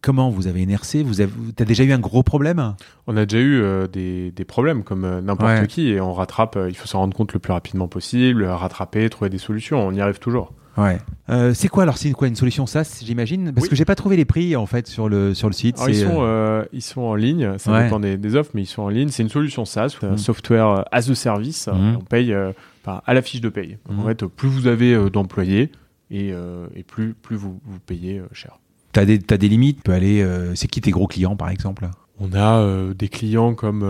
comment 0.00 0.30
vous 0.30 0.46
avez 0.46 0.64
NRC 0.66 1.02
Vous 1.04 1.20
avez, 1.20 1.32
t'as 1.56 1.64
déjà 1.64 1.84
eu 1.84 1.92
un 1.92 1.98
gros 1.98 2.22
problème? 2.22 2.74
On 3.06 3.16
a 3.16 3.26
déjà 3.26 3.42
eu 3.42 3.60
euh, 3.60 3.86
des, 3.86 4.32
des 4.32 4.44
problèmes 4.44 4.82
comme 4.82 5.04
euh, 5.04 5.20
n'importe 5.20 5.60
Ouais. 5.60 5.66
qui 5.66 5.88
et 5.90 6.00
on 6.00 6.12
rattrape, 6.12 6.56
euh, 6.56 6.68
il 6.68 6.74
faut 6.76 6.86
s'en 6.86 6.98
rendre 7.00 7.16
compte 7.16 7.32
le 7.34 7.38
plus 7.38 7.52
rapidement 7.52 7.86
possible, 7.88 8.44
rattraper, 8.44 9.08
trouver 9.10 9.30
des 9.30 9.38
solutions, 9.38 9.86
on 9.86 9.92
y 9.92 10.00
arrive 10.00 10.18
toujours. 10.18 10.52
Ouais. 10.76 10.98
Euh, 11.30 11.54
c'est 11.54 11.68
quoi 11.68 11.84
alors 11.84 11.96
C'est 11.98 12.10
quoi 12.12 12.26
une 12.28 12.34
solution 12.36 12.66
SaaS, 12.66 13.00
j'imagine? 13.04 13.52
Parce 13.52 13.64
Oui. 13.64 13.70
que 13.70 13.76
j'ai 13.76 13.84
pas 13.84 13.94
trouvé 13.94 14.16
les 14.16 14.24
prix 14.24 14.56
en 14.56 14.66
fait 14.66 14.86
sur 14.86 15.08
le 15.08 15.32
sur 15.34 15.48
le 15.48 15.54
site. 15.54 15.76
Alors, 15.78 15.88
ils, 15.90 15.96
sont, 15.96 16.22
euh, 16.22 16.24
euh, 16.26 16.64
ils 16.72 16.82
sont 16.82 17.00
en 17.02 17.14
ligne, 17.14 17.56
ça 17.58 17.72
Ouais. 17.72 17.84
dépend 17.84 18.00
des, 18.00 18.16
des 18.16 18.34
offres, 18.36 18.50
mais 18.54 18.62
ils 18.62 18.66
sont 18.66 18.82
en 18.82 18.88
ligne. 18.88 19.08
C'est 19.08 19.22
une 19.22 19.28
solution 19.28 19.64
SaaS, 19.64 19.96
euh, 20.02 20.12
Mm. 20.14 20.18
Software 20.18 20.84
as 20.92 21.10
a 21.10 21.14
Service. 21.14 21.68
Mhm. 21.68 21.96
On 22.00 22.04
paye 22.04 22.32
euh, 22.32 22.52
à 22.86 23.14
la 23.14 23.22
fiche 23.22 23.40
de 23.40 23.48
paye. 23.48 23.78
En 23.88 24.04
fait, 24.06 24.24
plus 24.26 24.48
vous 24.48 24.66
avez 24.66 24.94
euh, 24.94 25.10
d'employés 25.10 25.70
et, 26.10 26.32
euh, 26.32 26.66
et 26.74 26.82
plus, 26.82 27.14
plus 27.14 27.36
vous, 27.36 27.60
vous 27.64 27.78
payez 27.78 28.18
euh, 28.18 28.26
cher. 28.32 28.58
T'as 28.92 29.04
des 29.04 29.18
t'as 29.18 29.36
des 29.36 29.48
limites? 29.48 29.76
Tu 29.78 29.82
peux 29.84 29.92
aller. 29.92 30.22
euh, 30.22 30.54
c'est 30.54 30.68
qui 30.68 30.80
tes 30.80 30.90
gros 30.90 31.06
clients 31.06 31.34
par 31.36 31.50
exemple? 31.50 31.88
On 32.20 32.32
a 32.32 32.58
euh, 32.58 32.94
des 32.94 33.08
clients 33.08 33.54
comme 33.54 33.82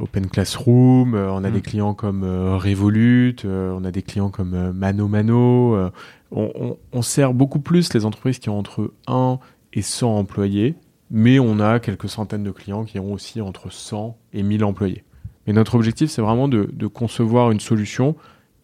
Open 0.00 0.26
Classroom, 0.28 1.14
euh, 1.14 1.30
on 1.30 1.44
a 1.44 1.50
Mm. 1.50 1.52
des 1.52 1.60
clients 1.60 1.94
comme 1.94 2.22
euh, 2.24 2.56
Revolut, 2.56 3.36
euh, 3.44 3.72
on 3.78 3.84
a 3.84 3.90
des 3.90 4.02
clients 4.02 4.30
comme 4.30 4.54
euh, 4.54 4.72
Mano 4.72 5.08
Mano. 5.08 5.74
euh, 5.76 5.90
on, 6.30 6.50
on- 6.54 6.76
on 6.92 7.02
sert 7.02 7.34
beaucoup 7.34 7.60
plus 7.60 7.92
les 7.94 8.04
entreprises 8.04 8.38
qui 8.38 8.48
ont 8.48 8.58
entre 8.58 8.92
1 9.06 9.38
et 9.72 9.82
100 9.82 10.16
employés, 10.18 10.74
mais 11.10 11.38
on 11.38 11.60
a 11.60 11.78
quelques 11.80 12.08
centaines 12.08 12.42
de 12.44 12.50
clients 12.50 12.84
qui 12.84 12.98
ont 12.98 13.12
aussi 13.12 13.40
entre 13.40 13.70
100 13.70 14.16
et 14.32 14.42
1000 14.42 14.64
employés. 14.64 15.04
Mais 15.46 15.52
notre 15.52 15.74
objectif, 15.76 16.10
c'est 16.10 16.22
vraiment 16.22 16.48
de, 16.48 16.68
de 16.72 16.86
concevoir 16.86 17.50
une 17.52 17.60
solution 17.60 18.16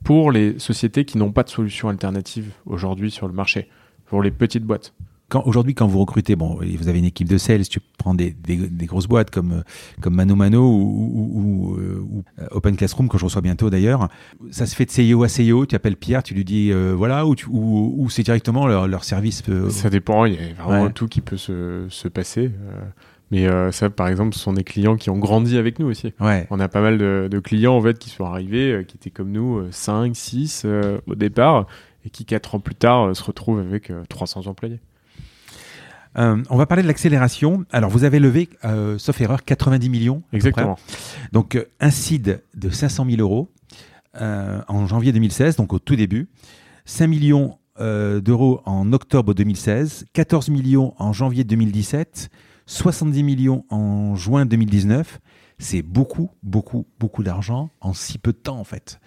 pour 0.05 0.33
les 0.33 0.59
sociétés 0.59 1.05
qui 1.05 1.17
n'ont 1.19 1.31
pas 1.31 1.45
de 1.45 1.49
solution 1.49 1.89
alternative 1.89 2.53
aujourd'hui 2.67 3.11
sur 3.13 3.29
le 3.29 3.35
marché, 3.35 3.69
pour 4.07 4.21
les 4.23 4.33
petites 4.33 4.65
boîtes. 4.65 4.93
Quand, 5.33 5.43
aujourd'hui, 5.47 5.75
quand 5.75 5.87
vous 5.87 5.99
recrutez, 5.99 6.37
bon, 6.37 6.59
vous 6.79 6.89
avez 6.89 6.99
une 6.99 7.07
équipe 7.07 7.27
de 7.27 7.39
sales, 7.39 7.67
tu 7.67 7.81
prends 7.97 8.15
des, 8.15 8.33
des, 8.33 8.57
des 8.57 8.85
grosses 8.87 9.07
boîtes 9.07 9.31
comme, 9.31 9.63
comme 10.03 10.15
Mano 10.15 10.35
Mano 10.37 10.61
ou, 10.61 11.31
ou, 11.35 11.41
ou, 11.73 11.77
euh, 11.79 12.47
Open 12.51 12.77
Classroom, 12.77 13.09
que 13.09 13.17
je 13.17 13.25
reçois 13.25 13.41
bientôt 13.41 13.71
d'ailleurs. 13.71 14.09
Ça 14.51 14.67
se 14.67 14.77
fait 14.77 14.85
de 14.85 14.91
CEO 15.15 15.23
à 15.25 15.29
CEO, 15.29 15.65
tu 15.65 15.75
appelles 15.75 15.97
Pierre, 15.97 16.23
tu 16.23 16.35
lui 16.35 16.45
dis 16.45 16.71
euh, 16.71 16.93
voilà, 16.95 17.25
ou, 17.27 17.35
tu- 17.35 17.47
ou, 17.49 17.95
ou 17.97 18.11
c'est 18.11 18.23
directement 18.23 18.67
leur, 18.67 18.87
leur 18.89 19.05
service. 19.05 19.43
euh, 19.49 19.71
Ça 19.71 19.89
dépend, 19.89 20.27
il 20.27 20.35
y 20.35 20.37
a 20.37 20.63
vraiment 20.63 20.85
Ouais. 20.85 20.93
tout 20.93 21.09
qui 21.09 21.23
peut 21.23 21.39
se, 21.39 21.87
se 21.89 22.09
passer. 22.09 22.51
mais 23.31 23.47
euh, 23.47 23.73
ça, 23.73 23.89
par 23.89 24.09
exemple, 24.09 24.35
ce 24.35 24.41
sont 24.41 24.53
des 24.53 24.65
clients 24.65 24.97
qui 24.97 25.09
ont 25.09 25.19
grandi 25.19 25.57
avec 25.57 25.79
nous 25.79 25.87
aussi. 25.87 26.13
Ouais. 26.21 26.47
On 26.51 26.61
a 26.61 26.69
pas 26.69 26.83
mal 26.83 26.99
de, 26.99 27.29
de 27.31 27.39
clients 27.39 27.75
en 27.77 27.81
fait 27.81 27.99
qui 27.99 28.11
sont 28.11 28.27
arrivés, 28.27 28.73
euh, 28.73 28.83
qui 28.83 28.97
étaient 28.99 29.09
comme 29.11 29.31
nous, 29.33 29.61
euh, 29.61 29.69
5, 29.71 30.15
6 30.15 30.65
euh, 30.67 30.99
au 31.07 31.15
départ, 31.15 31.67
et 32.05 32.11
qui 32.11 32.27
4 32.27 32.57
ans 32.57 32.61
plus 32.61 32.75
tard 32.75 33.17
se 33.17 33.23
retrouvent 33.23 33.61
avec 33.61 33.91
euh, 33.91 34.03
300 34.11 34.47
employés. 34.49 34.81
Euh, 36.19 36.43
on 36.51 36.57
va 36.57 36.67
parler 36.67 36.83
de 36.83 36.89
l'accélération. 36.89 37.65
Alors, 37.71 37.91
vous 37.91 38.05
avez 38.05 38.19
levé, 38.19 38.49
euh, 38.65 38.99
sauf 38.99 39.21
erreur, 39.21 39.45
90 39.45 39.89
millions. 39.89 40.23
Exactement. 40.33 40.79
Donc, 41.33 41.57
euh, 41.57 41.65
un 41.81 41.91
seed 41.91 42.43
de 42.55 42.71
500 42.71 43.07
000 43.09 43.21
euros 43.21 43.51
en 44.15 44.87
janvier 44.87 45.11
2016, 45.13 45.57
donc 45.57 45.73
au 45.73 45.79
tout 45.79 45.97
début. 45.97 46.29
5 46.85 47.07
millions 47.07 47.57
d'euros 47.79 48.61
en 48.67 48.93
octobre 48.93 49.33
2016, 49.33 50.05
14 50.13 50.51
millions 50.51 50.93
en 50.99 51.15
janvier 51.15 51.45
2017, 51.45 52.29
70 52.67 53.23
millions 53.23 53.65
en 53.71 54.15
juin 54.15 54.45
2019. 54.45 55.19
C'est 55.59 55.81
beaucoup, 55.81 56.29
beaucoup, 56.43 56.87
beaucoup 57.01 57.23
d'argent 57.23 57.71
en 57.81 57.95
si 57.95 58.19
peu 58.19 58.33
de 58.33 58.37
temps, 58.37 58.59
en 58.59 58.65
fait. 58.65 59.01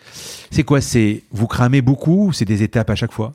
C'est 0.49 0.63
quoi? 0.63 0.81
C'est 0.81 1.21
vous 1.31 1.45
cramez 1.45 1.83
beaucoup 1.83 2.29
ou 2.29 2.33
c'est 2.33 2.45
des 2.45 2.63
étapes 2.63 2.89
à 2.89 2.95
chaque 2.95 3.11
fois? 3.11 3.33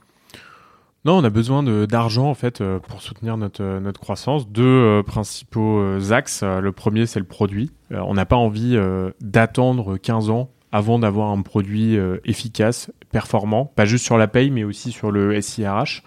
Non, 1.06 1.16
on 1.16 1.24
a 1.24 1.30
besoin 1.30 1.62
d'argent 1.86 2.28
en 2.28 2.34
fait 2.34 2.60
euh, 2.60 2.78
pour 2.78 3.00
soutenir 3.00 3.38
notre, 3.38 3.62
euh, 3.62 3.80
notre 3.80 4.00
croissance. 4.00 4.48
Deux 4.48 4.64
euh, 4.64 5.02
principaux 5.02 5.82
axes. 6.12 6.42
Le 6.42 6.72
premier, 6.72 7.06
c'est 7.06 7.20
le 7.20 7.24
produit. 7.24 7.70
Euh, 7.92 8.00
on 8.06 8.14
n'a 8.14 8.26
pas 8.26 8.36
envie 8.36 8.76
euh, 8.76 9.10
d'attendre 9.20 9.96
15 9.96 10.28
ans 10.30 10.50
avant 10.72 10.98
d'avoir 11.00 11.30
un 11.30 11.42
produit 11.42 11.98
efficace, 12.24 12.92
performant, 13.10 13.64
pas 13.64 13.86
juste 13.86 14.04
sur 14.04 14.16
la 14.16 14.28
paye, 14.28 14.52
mais 14.52 14.62
aussi 14.62 14.92
sur 14.92 15.10
le 15.10 15.40
SIRH. 15.40 16.04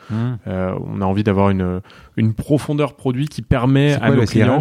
Euh, 0.48 0.74
on 0.86 1.02
a 1.02 1.06
envie 1.06 1.26
d'avoir 1.26 1.50
une, 1.50 1.82
une 2.16 2.34
profondeur 2.34 2.96
produit 2.96 3.28
qui 3.28 3.42
permet 3.42 3.96
à 3.96 4.10
nos 4.10 4.22
le 4.22 4.26
clients. 4.26 4.60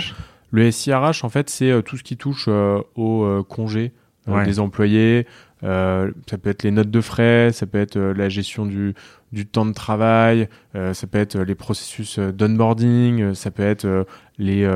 Le 0.50 0.72
SIRH, 0.72 1.22
en 1.22 1.28
fait, 1.28 1.50
c'est 1.50 1.84
tout 1.84 1.96
ce 1.96 2.02
qui 2.02 2.16
touche 2.16 2.48
au 2.48 3.44
congé 3.48 3.92
des 4.26 4.58
employés. 4.58 5.24
Ça 5.62 6.38
peut 6.42 6.50
être 6.50 6.62
les 6.62 6.70
notes 6.70 6.90
de 6.90 7.00
frais, 7.00 7.50
ça 7.52 7.66
peut 7.66 7.80
être 7.80 7.98
la 7.98 8.28
gestion 8.28 8.66
du, 8.66 8.94
du 9.32 9.46
temps 9.46 9.66
de 9.66 9.72
travail, 9.72 10.48
ça 10.74 11.06
peut 11.06 11.18
être 11.18 11.38
les 11.38 11.54
processus 11.54 12.18
d'onboarding, 12.18 13.34
ça 13.34 13.50
peut 13.50 13.62
être 13.62 14.06
les 14.38 14.68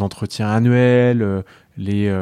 entretiens 0.00 0.48
annuels, 0.48 1.42
les, 1.78 2.14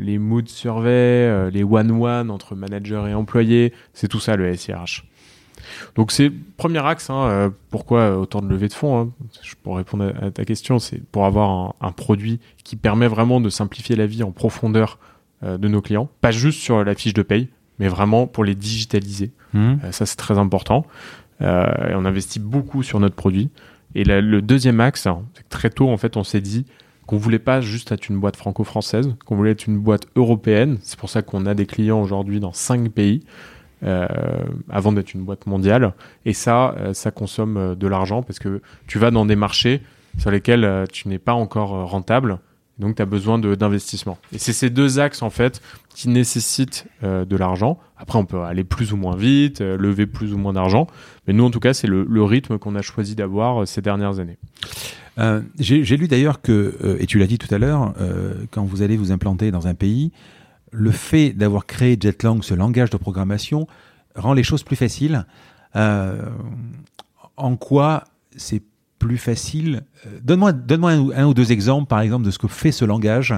les 0.00 0.18
mood 0.18 0.48
surveys, 0.48 1.50
les 1.50 1.62
one-one 1.62 2.30
entre 2.30 2.54
manager 2.54 3.06
et 3.06 3.14
employé. 3.14 3.72
C'est 3.92 4.08
tout 4.08 4.20
ça 4.20 4.36
le 4.36 4.56
SIRH. 4.56 5.04
Donc 5.94 6.12
c'est 6.12 6.30
premier 6.30 6.84
axe. 6.84 7.10
Hein, 7.10 7.24
euh, 7.28 7.50
pourquoi 7.70 8.18
autant 8.18 8.42
de 8.42 8.48
levée 8.48 8.68
de 8.68 8.72
fonds 8.72 9.00
hein, 9.00 9.10
pour 9.62 9.76
répondre 9.76 10.12
à, 10.20 10.30
ta 10.30 10.44
question, 10.44 10.78
c'est 10.78 11.02
pour 11.02 11.26
avoir 11.26 11.74
un, 11.80 11.92
produit 11.92 12.40
qui 12.64 12.76
permet 12.76 13.08
vraiment 13.08 13.40
de 13.40 13.50
simplifier 13.50 13.96
la 13.96 14.06
vie 14.06 14.22
en 14.22 14.32
profondeur 14.32 14.98
euh, 14.98 15.11
de 15.42 15.68
nos 15.68 15.80
clients, 15.80 16.08
pas 16.20 16.30
juste 16.30 16.60
sur 16.60 16.84
la 16.84 16.94
fiche 16.94 17.14
de 17.14 17.22
paye, 17.22 17.48
mais 17.78 17.88
vraiment 17.88 18.26
pour 18.26 18.44
les 18.44 18.54
digitaliser. 18.54 19.32
Mmh. 19.52 19.74
Euh, 19.84 19.92
ça 19.92 20.06
c'est 20.06 20.16
très 20.16 20.38
important. 20.38 20.86
et 21.40 21.94
on 21.94 22.04
investit 22.04 22.40
beaucoup 22.40 22.82
sur 22.82 23.00
notre 23.00 23.16
produit. 23.16 23.50
Et 23.94 24.04
le 24.04 24.40
deuxième 24.40 24.80
axe, 24.80 25.06
hein, 25.06 25.22
c'est 25.34 25.42
que 25.42 25.48
très 25.48 25.70
tôt 25.70 25.90
en 25.90 25.96
fait, 25.96 26.16
on 26.16 26.24
s'est 26.24 26.40
dit 26.40 26.64
qu'on 27.06 27.16
voulait 27.16 27.40
pas 27.40 27.60
juste 27.60 27.92
être 27.92 28.08
une 28.08 28.20
boîte 28.20 28.36
franco-française, 28.36 29.14
qu'on 29.26 29.36
voulait 29.36 29.50
être 29.50 29.66
une 29.66 29.78
boîte 29.78 30.06
européenne. 30.16 30.78
C'est 30.82 30.98
pour 30.98 31.10
ça 31.10 31.20
qu'on 31.22 31.46
a 31.46 31.54
des 31.54 31.66
clients 31.66 32.00
aujourd'hui 32.00 32.40
dans 32.40 32.52
cinq 32.52 32.90
pays. 32.90 33.22
Euh, 33.84 34.06
avant 34.70 34.92
d'être 34.92 35.12
une 35.12 35.24
boîte 35.24 35.46
mondiale. 35.46 35.94
Et 36.24 36.34
ça, 36.34 36.72
euh, 36.78 36.94
ça 36.94 37.10
consomme 37.10 37.56
euh, 37.56 37.74
de 37.74 37.88
l'argent 37.88 38.22
parce 38.22 38.38
que 38.38 38.62
tu 38.86 39.00
vas 39.00 39.10
dans 39.10 39.26
des 39.26 39.34
marchés 39.34 39.82
sur 40.18 40.30
lesquels 40.30 40.84
tu 40.92 41.08
n'es 41.08 41.18
pas 41.18 41.32
encore 41.32 41.70
rentable. 41.88 42.38
Donc, 42.78 42.96
tu 42.96 43.02
as 43.02 43.06
besoin 43.06 43.38
d'investissement. 43.38 44.18
Et 44.32 44.38
c'est 44.38 44.52
ces 44.52 44.70
deux 44.70 44.98
axes, 44.98 45.22
en 45.22 45.30
fait, 45.30 45.60
qui 45.94 46.08
nécessitent 46.08 46.86
de 47.02 47.36
l'argent. 47.36 47.78
Après, 47.96 48.18
on 48.18 48.24
peut 48.24 48.40
aller 48.40 48.64
plus 48.64 48.92
ou 48.92 48.96
moins 48.96 49.14
vite, 49.14 49.60
lever 49.60 50.06
plus 50.06 50.32
ou 50.32 50.38
moins 50.38 50.52
d'argent. 50.52 50.86
Mais 51.26 51.34
nous, 51.34 51.44
en 51.44 51.50
tout 51.50 51.60
cas, 51.60 51.74
c'est 51.74 51.86
le, 51.86 52.04
le, 52.08 52.22
rythme 52.24 52.58
qu'on 52.58 52.74
a 52.74 52.82
choisi 52.82 53.14
d'avoir 53.14 53.68
ces 53.68 53.82
dernières 53.82 54.18
années. 54.18 54.38
J'ai 55.58 55.96
lu 55.96 56.08
d'ailleurs 56.08 56.40
que, 56.40 56.96
et 56.98 57.06
tu 57.06 57.18
l'as 57.18 57.26
dit 57.26 57.38
tout 57.38 57.54
à 57.54 57.58
l'heure, 57.58 57.94
quand 58.50 58.64
vous 58.64 58.82
allez 58.82 58.96
vous 58.96 59.12
implanter 59.12 59.50
dans 59.50 59.68
un 59.68 59.74
pays, 59.74 60.10
le 60.72 60.90
fait 60.90 61.32
d'avoir 61.32 61.66
créé 61.66 61.96
Jetlang, 62.00 62.42
ce 62.42 62.54
langage 62.54 62.90
de 62.90 62.96
programmation, 62.96 63.68
rend 64.16 64.32
les 64.32 64.42
choses 64.42 64.64
plus 64.64 64.76
faciles. 64.76 65.26
Euh, 65.76 66.30
en 67.36 67.56
quoi 67.56 68.04
c'est 68.36 68.62
plus 68.98 69.18
facile 69.18 69.76
euh, 69.76 69.91
Donne-moi 70.22 70.52
donne 70.52 70.84
un, 70.84 71.26
ou 71.26 71.34
deux 71.34 71.52
exemples, 71.52 71.88
par 71.88 72.00
exemple, 72.00 72.24
de 72.24 72.30
ce 72.30 72.38
que 72.38 72.48
fait 72.48 72.72
ce 72.72 72.84
langage 72.84 73.34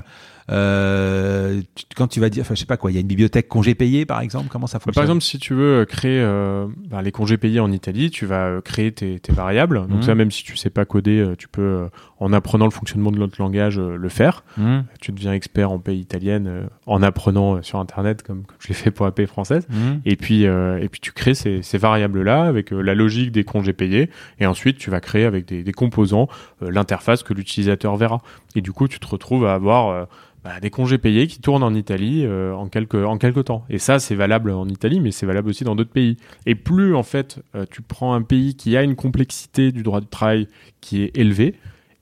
euh, 0.50 1.62
quand 1.96 2.08
tu 2.08 2.20
vas 2.20 2.28
dire, 2.28 2.42
enfin, 2.42 2.54
je 2.54 2.60
sais 2.60 2.66
pas 2.66 2.76
quoi, 2.76 2.90
il 2.90 2.94
y 2.94 2.98
a 2.98 3.00
une 3.00 3.06
bibliothèque 3.06 3.48
congé 3.48 3.74
payé, 3.74 4.04
par 4.04 4.20
exemple, 4.20 4.48
comment 4.50 4.66
ça 4.66 4.78
fonctionne 4.78 4.94
Par 4.94 5.04
exemple, 5.04 5.22
si 5.22 5.38
tu 5.38 5.54
veux 5.54 5.84
créer 5.86 6.20
euh, 6.20 6.66
bah, 6.90 7.02
les 7.02 7.12
congés 7.12 7.38
payés 7.38 7.60
en 7.60 7.72
Italie, 7.72 8.10
tu 8.10 8.26
vas 8.26 8.46
euh, 8.46 8.60
créer 8.60 8.92
tes, 8.92 9.20
tes 9.20 9.32
variables. 9.32 9.86
Donc 9.88 10.00
mmh. 10.00 10.02
ça, 10.02 10.14
même 10.14 10.30
si 10.30 10.44
tu 10.44 10.56
sais 10.56 10.70
pas 10.70 10.84
coder, 10.84 11.18
euh, 11.18 11.34
tu 11.36 11.48
peux, 11.48 11.62
euh, 11.62 11.88
en 12.18 12.32
apprenant 12.32 12.66
le 12.66 12.70
fonctionnement 12.70 13.10
de 13.10 13.18
notre 13.18 13.40
langage, 13.40 13.78
le 13.78 14.08
faire. 14.08 14.44
Mmh. 14.56 14.80
Tu 15.00 15.12
deviens 15.12 15.32
expert 15.32 15.70
en 15.70 15.78
paye 15.78 15.98
italienne 15.98 16.68
en 16.86 17.02
apprenant 17.02 17.62
sur 17.62 17.78
Internet, 17.78 18.22
comme, 18.22 18.44
comme 18.44 18.56
je 18.60 18.68
l'ai 18.68 18.74
fait 18.74 18.90
pour 18.90 19.06
la 19.06 19.26
française. 19.26 19.66
Mmh. 19.68 19.74
Et 20.04 20.16
puis, 20.16 20.42
et 20.42 20.88
puis 20.90 21.00
tu 21.00 21.12
crées 21.12 21.34
ces, 21.34 21.62
ces 21.62 21.78
variables-là 21.78 22.44
avec 22.44 22.70
la 22.70 22.94
logique 22.94 23.32
des 23.32 23.44
congés 23.44 23.72
payés. 23.72 24.10
Et 24.38 24.46
ensuite, 24.46 24.78
tu 24.78 24.90
vas 24.90 25.00
créer 25.00 25.24
avec 25.24 25.46
des, 25.46 25.62
des 25.62 25.72
composants 25.72 26.28
l'interface 26.60 27.22
que 27.22 27.34
l'utilisateur 27.34 27.96
verra. 27.96 28.22
Et 28.54 28.60
du 28.60 28.72
coup, 28.72 28.88
tu 28.88 28.98
te 29.00 29.06
retrouves 29.06 29.46
à 29.46 29.54
avoir 29.54 30.06
bah, 30.44 30.60
des 30.60 30.68
congés 30.68 30.98
payés 30.98 31.26
qui 31.26 31.40
tournent 31.40 31.62
en 31.62 31.72
Italie 31.72 32.26
euh, 32.26 32.54
en 32.54 32.68
quelques 32.68 33.44
temps. 33.46 33.64
Et 33.70 33.78
ça, 33.78 33.98
c'est 33.98 34.14
valable 34.14 34.50
en 34.50 34.68
Italie, 34.68 35.00
mais 35.00 35.10
c'est 35.10 35.24
valable 35.24 35.48
aussi 35.48 35.64
dans 35.64 35.74
d'autres 35.74 35.90
pays. 35.90 36.18
Et 36.44 36.54
plus 36.54 36.94
en 36.94 37.02
fait, 37.02 37.42
euh, 37.54 37.64
tu 37.70 37.80
prends 37.80 38.12
un 38.12 38.20
pays 38.20 38.54
qui 38.54 38.76
a 38.76 38.82
une 38.82 38.94
complexité 38.94 39.72
du 39.72 39.82
droit 39.82 40.02
du 40.02 40.06
travail 40.06 40.46
qui 40.82 41.02
est 41.02 41.16
élevée, 41.16 41.54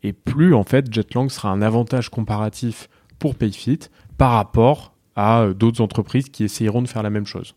et 0.03 0.13
plus 0.13 0.55
en 0.55 0.65
fait, 0.65 0.93
Jetlang 0.93 1.29
sera 1.29 1.51
un 1.51 1.63
avantage 1.63 2.09
comparatif 2.09 2.89
pour 3.21 3.37
Payfit 3.37 3.79
par 4.19 4.33
rapport 4.33 4.93
à 5.15 5.43
euh, 5.43 5.55
d'autres 5.55 5.81
entreprises 5.81 6.29
qui 6.29 6.43
essayeront 6.43 6.83
de 6.83 6.89
faire 6.89 7.05
la 7.05 7.11
même 7.11 7.27
chose 7.27 7.55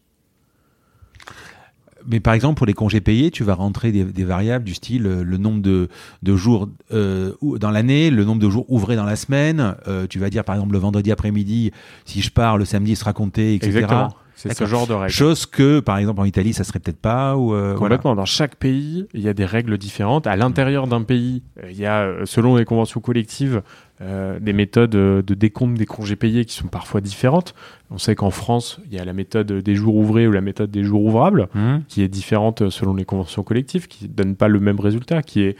mais 2.08 2.20
par 2.20 2.34
exemple, 2.34 2.58
pour 2.58 2.68
les 2.68 2.74
congés 2.74 3.02
payés, 3.02 3.32
tu 3.32 3.44
vas 3.44 3.56
rentrer 3.56 3.91
des, 3.91 4.24
variables 4.24 4.65
du 4.65 4.74
style 4.74 5.06
euh, 5.06 5.24
le 5.24 5.38
nombre 5.38 5.62
de, 5.62 5.89
jours 6.36 6.70
euh, 6.94 7.34
dans 7.41 7.72
l'année, 7.72 8.10
le 8.10 8.24
nombre 8.24 8.41
de 8.41 8.50
jours 8.50 8.65
ouvrés 8.70 8.96
dans 8.96 9.06
la 9.06 9.15
semaine. 9.15 9.76
Euh, 9.88 10.08
tu 10.08 10.20
vas 10.20 10.30
dire, 10.30 10.44
par 10.44 10.56
exemple, 10.56 10.74
le 10.74 10.80
vendredi 10.80 11.12
après-midi, 11.12 11.72
si 12.06 12.22
je 12.22 12.32
pars, 12.32 12.58
le 12.58 12.65
samedi 12.65 12.96
sera 12.96 13.13
compté, 13.13 13.56
etc. 13.56 13.88
C'est 14.36 14.54
ce 14.54 14.65
genre 14.65 14.86
de 14.86 14.93
règles. 14.93 15.12
Chose 15.12 15.45
que, 15.45 15.80
par 15.80 15.98
exemple, 15.98 16.19
en 16.21 16.26
Italie, 16.26 16.54
ça 16.54 16.63
serait 16.63 16.80
peut-être 16.80 17.00
pas. 17.00 17.38
Ou 17.38 17.56
Complètement. 17.76 18.15
Dans 18.15 18.26
chaque 18.26 18.56
pays, 18.56 19.08
il 19.13 19.21
y 19.21 19.30
a 19.30 19.34
des 19.34 19.45
règles 19.45 19.78
différentes. 19.78 20.28
À 20.28 20.36
l'intérieur 20.36 20.88
d'un 20.88 21.04
pays, 21.04 21.41
il 21.69 21.78
y 21.78 21.86
a, 21.86 22.12
selon 22.26 22.56
les 22.58 22.65
conventions 22.65 23.00
collectives, 23.00 23.62
euh, 24.02 24.39
des 24.41 24.52
méthodes 24.52 24.89
de 24.89 25.34
décompte 25.34 25.78
des 25.78 25.86
congés 25.86 26.17
payés 26.17 26.43
qui 26.43 26.54
sont 26.54 26.67
parfois 26.67 27.00
différentes. 27.00 27.56
On 27.91 27.98
sait 27.98 28.13
qu'en 28.13 28.30
France, 28.30 28.82
il 28.88 28.93
y 28.93 29.00
a 29.00 29.06
la 29.06 29.13
méthode 29.13 29.54
des 29.54 29.76
jours 29.76 29.95
ouvrés 29.95 30.28
ou 30.28 30.34
la 30.34 30.41
méthode 30.41 30.69
des 30.69 30.84
jours 30.84 31.06
ouvrables, 31.06 31.48
mmh. 31.54 31.78
qui 31.88 32.02
est 32.02 32.10
différente 32.10 32.69
selon 32.69 32.93
les 32.93 33.06
conventions 33.06 33.43
collectives, 33.43 33.88
qui 33.88 34.10
ne 34.10 34.13
donne 34.13 34.36
pas 34.36 34.50
le 34.50 34.60
même 34.60 34.82
résultat, 34.82 35.21
qui 35.21 35.43
est 35.43 35.56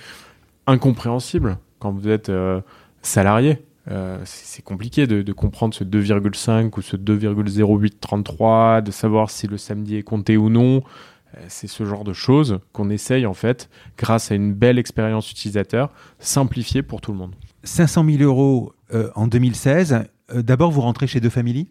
incompréhensible 0.68 1.58
quand 1.80 1.92
vous 1.92 2.10
êtes 2.10 2.28
euh, 2.28 2.60
salarié. 3.02 3.60
Euh, 3.90 4.20
c'est 4.26 4.64
compliqué 4.64 5.06
de, 5.06 5.22
de, 5.22 5.34
comprendre 5.34 5.74
ce 5.74 5.84
2,5 5.84 6.72
ou 6.78 6.82
ce 6.82 6.96
2,0833, 6.98 8.82
de 8.82 8.92
savoir 8.92 9.30
si 9.30 9.48
le 9.48 9.58
samedi 9.58 9.98
est 9.98 10.04
compté 10.04 10.38
ou 10.38 10.50
non. 10.50 10.84
C'est 11.50 11.68
ce 11.68 11.84
genre 11.84 12.06
de 12.06 12.14
choses 12.14 12.60
qu'on 12.72 12.90
essaye 12.90 13.26
en 13.26 13.34
fait, 13.34 13.70
grâce 13.98 14.32
à 14.32 14.36
une 14.36 14.54
belle 14.54 14.80
expérience 14.80 15.30
utilisateur, 15.30 15.92
simplifier 16.18 16.82
pour 16.82 17.02
tout 17.02 17.12
le 17.12 17.18
monde. 17.18 17.36
500 17.66 18.06
000 18.06 18.24
euros 18.24 18.74
euh, 18.94 19.10
en 19.16 19.28
2016. 19.28 20.06
Euh, 20.34 20.42
d'abord, 20.42 20.72
vous 20.72 20.82
rentrez 20.82 21.08
chez 21.08 21.20
deux 21.20 21.30
familles 21.30 21.68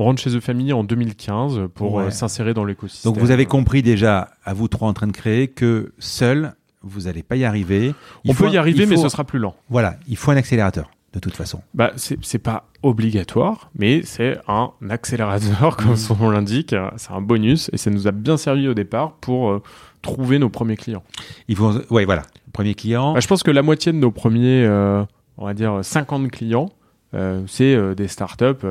on 0.00 0.04
rentre 0.04 0.22
chez 0.22 0.30
The 0.30 0.38
Family 0.38 0.72
en 0.72 0.84
2015 0.84 1.70
pour 1.74 1.98
euh, 1.98 2.10
s'insérer 2.10 2.54
dans 2.54 2.64
l'écosystème. 2.64 3.12
Donc 3.12 3.20
vous 3.20 3.32
avez 3.32 3.46
compris 3.46 3.82
déjà, 3.82 4.30
à 4.44 4.54
vous 4.54 4.68
trois 4.68 4.88
en 4.88 4.92
train 4.92 5.08
de 5.08 5.12
créer, 5.12 5.48
que 5.48 5.92
seul, 5.98 6.54
vous 6.82 7.02
n'allez 7.02 7.24
pas 7.24 7.34
y 7.34 7.44
arriver. 7.44 7.92
on 8.24 8.32
peut 8.32 8.48
y 8.48 8.56
arriver, 8.56 8.86
mais 8.86 8.96
ce 8.96 9.08
sera 9.08 9.24
plus 9.24 9.40
lent. 9.40 9.56
Voilà, 9.68 9.96
il 10.06 10.16
faut 10.16 10.30
un 10.30 10.36
accélérateur, 10.36 10.88
de 11.12 11.20
toute 11.20 11.34
façon. 11.34 11.62
Bah, 11.74 11.92
c'est 11.96 12.38
pas 12.38 12.68
obligatoire, 12.82 13.70
mais 13.74 14.02
c'est 14.04 14.38
un 14.46 14.72
accélérateur, 14.88 15.76
comme 15.78 15.96
son 15.96 16.16
nom 16.16 16.30
l'indique. 16.30 16.74
C'est 16.96 17.12
un 17.12 17.20
bonus, 17.20 17.70
et 17.72 17.76
ça 17.76 17.90
nous 17.90 18.06
a 18.06 18.12
bien 18.12 18.36
servi 18.36 18.68
au 18.68 18.74
départ 18.74 19.12
pour 19.12 19.62
trouver 20.02 20.38
nos 20.38 20.48
premiers 20.48 20.76
clients. 20.76 21.02
Il 21.48 21.56
faut, 21.56 21.72
ouais, 21.90 22.04
voilà, 22.04 22.22
premier 22.52 22.74
client. 22.74 23.14
Bah, 23.14 23.20
je 23.20 23.26
pense 23.26 23.42
que 23.42 23.50
la 23.50 23.62
moitié 23.62 23.92
de 23.92 23.98
nos 23.98 24.10
premiers, 24.10 24.64
euh, 24.64 25.04
on 25.36 25.46
va 25.46 25.54
dire 25.54 25.78
50 25.82 26.30
clients, 26.30 26.70
euh, 27.14 27.42
c'est 27.46 27.74
euh, 27.74 27.94
des 27.94 28.08
startups 28.08 28.66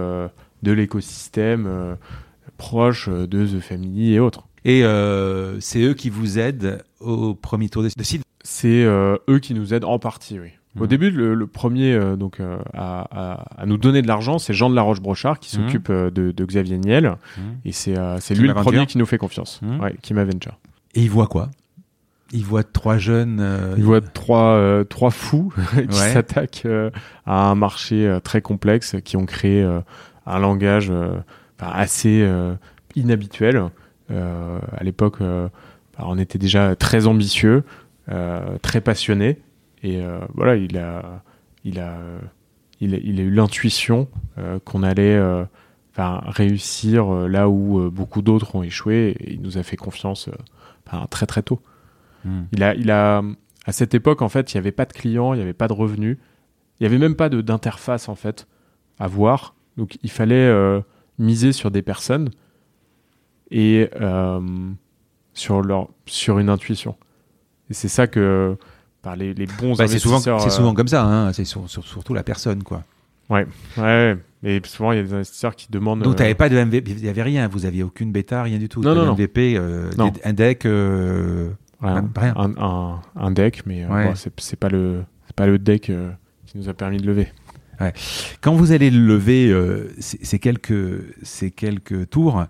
de 0.63 0.71
l'écosystème 0.71 1.97
proche 2.57 3.09
de 3.09 3.45
The 3.45 3.59
Family 3.59 4.13
et 4.13 4.19
autres. 4.19 4.47
Et 4.65 4.81
c'est 5.59 5.81
eux 5.81 5.93
qui 5.93 6.09
vous 6.09 6.39
aident 6.39 6.83
au 6.99 7.35
premier 7.35 7.69
tour 7.69 7.83
de 7.83 7.89
site 8.01 8.23
C'est 8.43 8.83
eux 8.83 9.39
qui 9.41 9.53
nous 9.53 9.73
aident 9.73 9.85
en 9.85 9.99
partie, 9.99 10.39
oui. 10.39 10.49
Au 10.79 10.83
mmh. 10.83 10.87
début, 10.87 11.11
le, 11.11 11.47
premier 11.47 11.99
donc 12.17 12.41
à, 12.73 13.65
nous 13.65 13.77
donner 13.77 14.01
de 14.01 14.07
l'argent, 14.07 14.39
c'est 14.39 14.53
Jean 14.53 14.69
de 14.69 14.75
la 14.75 14.81
Roche-Brochard 14.81 15.39
qui 15.39 15.55
mmh. 15.57 15.61
s'occupe 15.61 15.91
de, 15.91 16.45
Xavier 16.45 16.77
Niel. 16.77 17.15
Mmh. 17.37 17.41
Et 17.65 17.71
c'est 17.71 17.95
lui 18.35 18.47
le 18.47 18.53
premier 18.53 18.85
qui 18.85 18.97
nous 18.97 19.05
fait 19.05 19.17
confiance, 19.17 19.61
ouais, 19.81 19.95
qui 20.01 20.13
m'aventure. 20.13 20.57
Et 20.95 21.01
il 21.01 21.09
voit 21.09 21.27
quoi? 21.27 21.49
Il 22.33 22.43
voit 22.43 22.63
trois 22.63 22.97
jeunes. 22.97 23.39
Euh, 23.39 23.75
il 23.77 23.83
voit 23.83 24.01
trois, 24.01 24.55
euh, 24.55 24.83
trois 24.83 25.11
fous 25.11 25.53
qui 25.89 25.95
s'attaquent 25.95 26.63
euh, 26.65 26.89
à 27.25 27.49
un 27.49 27.55
marché 27.55 28.17
très 28.23 28.41
complexe, 28.41 28.95
qui 29.03 29.15
ont 29.15 29.25
créé 29.25 29.63
un 30.25 30.39
langage 30.39 30.91
assez 31.59 32.27
inhabituel. 32.95 33.63
à 34.09 34.83
l'époque, 34.83 35.19
bah, 35.19 36.05
on 36.05 36.17
était 36.17 36.39
déjà 36.39 36.75
très 36.75 37.07
ambitieux, 37.07 37.63
très 38.61 38.81
passionné, 38.81 39.39
et 39.83 40.01
voilà, 40.33 40.55
il 40.55 40.77
a, 40.77 41.23
il 41.63 41.79
a, 41.79 41.97
il 42.79 42.95
a, 42.95 42.97
il 42.97 43.19
a 43.19 43.23
eu 43.23 43.31
l'intuition 43.31 44.07
qu'on 44.65 44.83
allait 44.83 45.19
réussir 45.97 47.09
là 47.27 47.49
où 47.49 47.89
beaucoup 47.91 48.21
d'autres 48.21 48.55
ont 48.55 48.63
échoué, 48.63 49.15
et 49.19 49.33
il 49.33 49.41
nous 49.41 49.57
a 49.57 49.63
fait 49.63 49.77
confiance 49.77 50.29
très 51.09 51.25
très 51.25 51.41
tôt. 51.41 51.59
Hmm. 52.25 52.43
Il, 52.51 52.63
a, 52.63 52.73
il 52.75 52.91
a, 52.91 53.21
à 53.65 53.71
cette 53.71 53.93
époque, 53.93 54.21
en 54.21 54.29
fait, 54.29 54.53
il 54.53 54.57
n'y 54.57 54.59
avait 54.59 54.71
pas 54.71 54.85
de 54.85 54.93
clients, 54.93 55.33
il 55.33 55.37
n'y 55.37 55.43
avait 55.43 55.53
pas 55.53 55.67
de 55.67 55.73
revenus, 55.73 56.17
il 56.79 56.83
n'y 56.83 56.87
avait 56.87 56.97
même 56.97 57.15
pas 57.15 57.29
d'interface, 57.29 58.09
en 58.09 58.15
fait, 58.15 58.47
à 58.99 59.07
voir. 59.07 59.55
Donc, 59.77 59.97
il 60.03 60.09
fallait 60.09 60.35
euh, 60.35 60.81
miser 61.19 61.51
sur 61.51 61.71
des 61.71 61.81
personnes 61.81 62.29
et 63.51 63.89
euh, 64.01 64.39
sur, 65.33 65.61
leur, 65.61 65.89
sur 66.05 66.39
une 66.39 66.49
intuition. 66.49 66.95
Et 67.69 67.73
c'est 67.73 67.87
ça 67.87 68.07
que, 68.07 68.57
par 69.01 69.15
les, 69.15 69.33
les 69.33 69.45
bons 69.45 69.75
bah, 69.75 69.83
investisseurs... 69.83 70.19
C'est 70.19 70.49
souvent, 70.49 70.49
souvent, 70.49 70.73
comme 70.73 70.87
ça, 70.87 71.03
hein, 71.03 71.33
c'est 71.33 71.45
surtout 71.45 72.13
la 72.13 72.23
personne, 72.23 72.63
quoi. 72.63 72.83
Ouais, 73.29 73.45
ouais. 73.77 74.17
Mais 74.43 74.61
souvent, 74.65 74.91
il 74.91 74.97
y 74.97 74.99
a 74.99 75.03
des 75.03 75.13
investisseurs 75.13 75.55
qui 75.55 75.67
demandent. 75.69 76.01
Donc, 76.03 76.15
tu 76.15 76.21
n'avais 76.21 76.33
euh, 76.33 76.37
pas 76.37 76.49
de 76.49 76.63
MVP, 76.63 76.91
il 76.91 77.01
n'y 77.03 77.09
avait 77.09 77.23
rien, 77.23 77.47
vous 77.47 77.65
aviez 77.65 77.83
aucune 77.83 78.11
bêta, 78.11 78.43
rien 78.43 78.57
du 78.57 78.69
tout. 78.69 78.81
Non, 78.81 78.93
non, 78.95 79.05
non. 79.05 79.13
MVP, 79.13 79.55
euh, 79.57 79.89
Non. 79.97 80.11
un 80.23 80.33
deck. 80.33 80.65
euh, 80.65 81.49
rien. 81.81 82.09
rien. 82.15 82.33
Un, 82.37 82.53
un, 82.57 83.01
un 83.15 83.31
deck, 83.31 83.63
mais 83.65 83.83
euh, 83.83 83.87
Ouais. 83.89 84.05
bon, 84.05 84.13
c'est 84.37 84.55
pas 84.55 84.69
le 84.69 85.03
pas 85.35 85.45
le 85.47 85.59
deck 85.59 85.89
euh, 85.89 86.09
qui 86.45 86.57
nous 86.57 86.69
a 86.69 86.73
permis 86.73 86.97
de 86.97 87.05
lever. 87.07 87.27
Quand 88.41 88.53
vous 88.55 88.71
allez 88.71 88.89
le 88.89 88.99
lever, 89.05 89.49
euh, 89.51 89.91
ces 89.99 90.39
quelques, 90.39 91.03
ces 91.21 91.51
quelques 91.51 92.09
tours, 92.09 92.43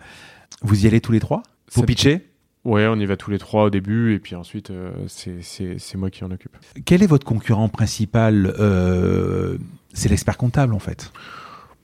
vous 0.62 0.86
y 0.86 0.88
allez 0.88 1.02
tous 1.02 1.12
les 1.12 1.20
trois? 1.20 1.44
Pour 1.74 1.86
pitcher 1.86 2.27
Ouais, 2.68 2.86
on 2.88 2.96
y 2.98 3.06
va 3.06 3.16
tous 3.16 3.32
les 3.32 3.40
trois 3.40 3.64
au 3.66 3.70
début, 3.70 4.14
et 4.14 4.20
puis 4.20 4.36
ensuite, 4.36 4.72
euh, 4.72 4.92
c'est- 5.08 5.96
moi 5.96 6.10
qui 6.10 6.24
en 6.24 6.32
occupe. 6.32 6.56
Quel 6.86 7.02
est 7.02 7.08
votre 7.08 7.26
concurrent 7.26 7.70
principal 7.70 8.54
euh, 8.60 9.58
C'est 9.94 10.10
l'expert 10.10 10.38
comptable 10.38 10.74
en 10.74 10.80
fait. 10.80 11.12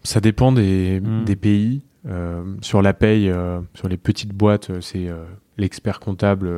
Ça 0.04 0.20
dépend 0.20 0.52
des, 0.52 1.00
Mm. 1.00 1.24
des 1.24 1.36
pays. 1.36 1.82
Euh, 2.06 2.44
sur 2.62 2.82
la 2.82 2.94
paye, 2.94 3.30
euh, 3.30 3.62
sur 3.76 3.88
les 3.88 3.96
petites 3.96 4.34
boîtes, 4.34 4.72
c'est 4.82 5.08
euh, 5.08 5.24
l'expert 5.58 6.02
comptable 6.02 6.52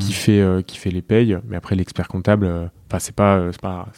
qui 0.00 0.12
fait 0.12 0.40
euh, 0.40 0.62
qui 0.62 0.76
fait 0.78 0.90
les 0.90 1.02
payes. 1.02 1.38
Mais 1.48 1.56
après, 1.56 1.76
l'expert 1.76 2.08
comptable, 2.08 2.46
euh, 2.46 2.66
enfin, 2.88 2.98
c'est 2.98 3.14
pas 3.14 3.36
euh, 3.38 3.52
c'est 3.52 3.60
pas 3.60 3.88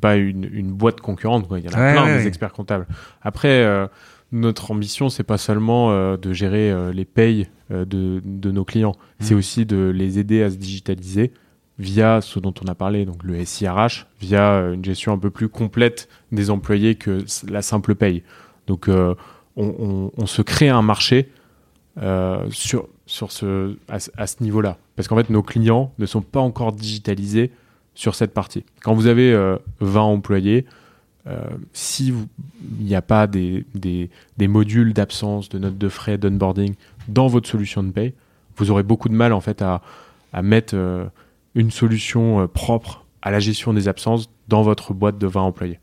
pas 0.00 0.16
une, 0.16 0.48
une 0.52 0.72
boîte 0.72 1.00
concurrente. 1.00 1.46
Quoi. 1.46 1.60
Il 1.60 1.64
y 1.64 1.68
en 1.68 1.72
a 1.72 1.80
Ouais, 1.80 1.92
plein 1.92 2.04
ouais, 2.06 2.16
des 2.16 2.22
ouais. 2.22 2.26
experts 2.26 2.52
comptables. 2.52 2.86
Après, 3.22 3.62
euh, 3.64 3.86
notre 4.32 4.70
ambition, 4.70 5.08
c'est 5.08 5.22
pas 5.22 5.38
seulement 5.38 5.90
euh, 5.92 6.16
de 6.16 6.32
gérer 6.32 6.70
euh, 6.70 6.92
les 6.92 7.04
payes 7.04 7.46
euh, 7.70 7.84
de, 7.84 8.20
de 8.24 8.50
nos 8.50 8.64
clients, 8.64 8.94
c'est 9.20 9.34
Mm. 9.34 9.38
aussi 9.38 9.66
de 9.66 9.92
les 9.94 10.18
aider 10.18 10.42
à 10.42 10.50
se 10.50 10.56
digitaliser 10.56 11.32
via 11.78 12.20
ce 12.20 12.38
dont 12.38 12.54
on 12.64 12.68
a 12.68 12.74
parlé, 12.74 13.04
donc 13.04 13.22
le 13.22 13.44
SIRH, 13.44 14.06
via 14.20 14.60
une 14.72 14.84
gestion 14.84 15.12
un 15.12 15.18
peu 15.18 15.30
plus 15.30 15.48
complète 15.48 16.08
des 16.32 16.50
employés 16.50 16.94
que 16.94 17.24
la 17.48 17.60
simple 17.62 17.94
paye. 17.94 18.22
Donc, 18.66 18.88
on, 18.88 19.14
on- 19.56 20.10
on 20.16 20.26
se 20.26 20.40
crée 20.42 20.70
un 20.70 20.80
marché 20.82 21.30
sur, 22.50 22.88
sur 23.06 23.32
ce, 23.32 23.76
à, 23.88 23.98
ce- 24.00 24.10
à 24.16 24.26
ce 24.26 24.42
niveau-là. 24.42 24.78
Parce 24.96 25.08
qu'en 25.08 25.16
fait, 25.16 25.30
nos 25.30 25.42
clients 25.42 25.92
ne 25.98 26.06
sont 26.06 26.22
pas 26.22 26.40
encore 26.40 26.72
digitalisés 26.72 27.50
sur 27.94 28.14
cette 28.14 28.32
partie. 28.34 28.64
Quand 28.82 28.94
vous 28.94 29.06
avez 29.06 29.32
euh, 29.32 29.56
20 29.80 30.00
employés, 30.00 30.64
si 31.72 32.10
vous- 32.10 32.28
il 32.80 32.86
n'y 32.86 32.94
a 32.94 33.02
pas 33.02 33.26
des, 33.26 33.64
des, 33.74 34.48
modules 34.48 34.92
d'absence, 34.92 35.48
de 35.48 35.58
notes 35.58 35.78
de 35.78 35.88
frais, 35.88 36.18
d'onboarding 36.18 36.74
dans 37.08 37.26
votre 37.26 37.48
solution 37.48 37.82
de 37.82 37.90
paye, 37.90 38.12
vous 38.56 38.70
aurez 38.70 38.82
beaucoup 38.82 39.08
de 39.08 39.14
mal 39.14 39.32
en 39.32 39.40
fait 39.40 39.62
à, 39.62 39.82
à 40.32 40.42
mettre 40.42 40.74
euh, 40.76 41.04
une 41.54 41.70
solution 41.70 42.40
euh, 42.40 42.46
propre 42.46 43.04
à 43.22 43.30
la 43.30 43.40
gestion 43.40 43.72
des 43.72 43.88
absences 43.88 44.30
dans 44.48 44.62
votre 44.62 44.94
boîte 44.94 45.18
de 45.18 45.26
20 45.26 45.42
employés. 45.42 45.78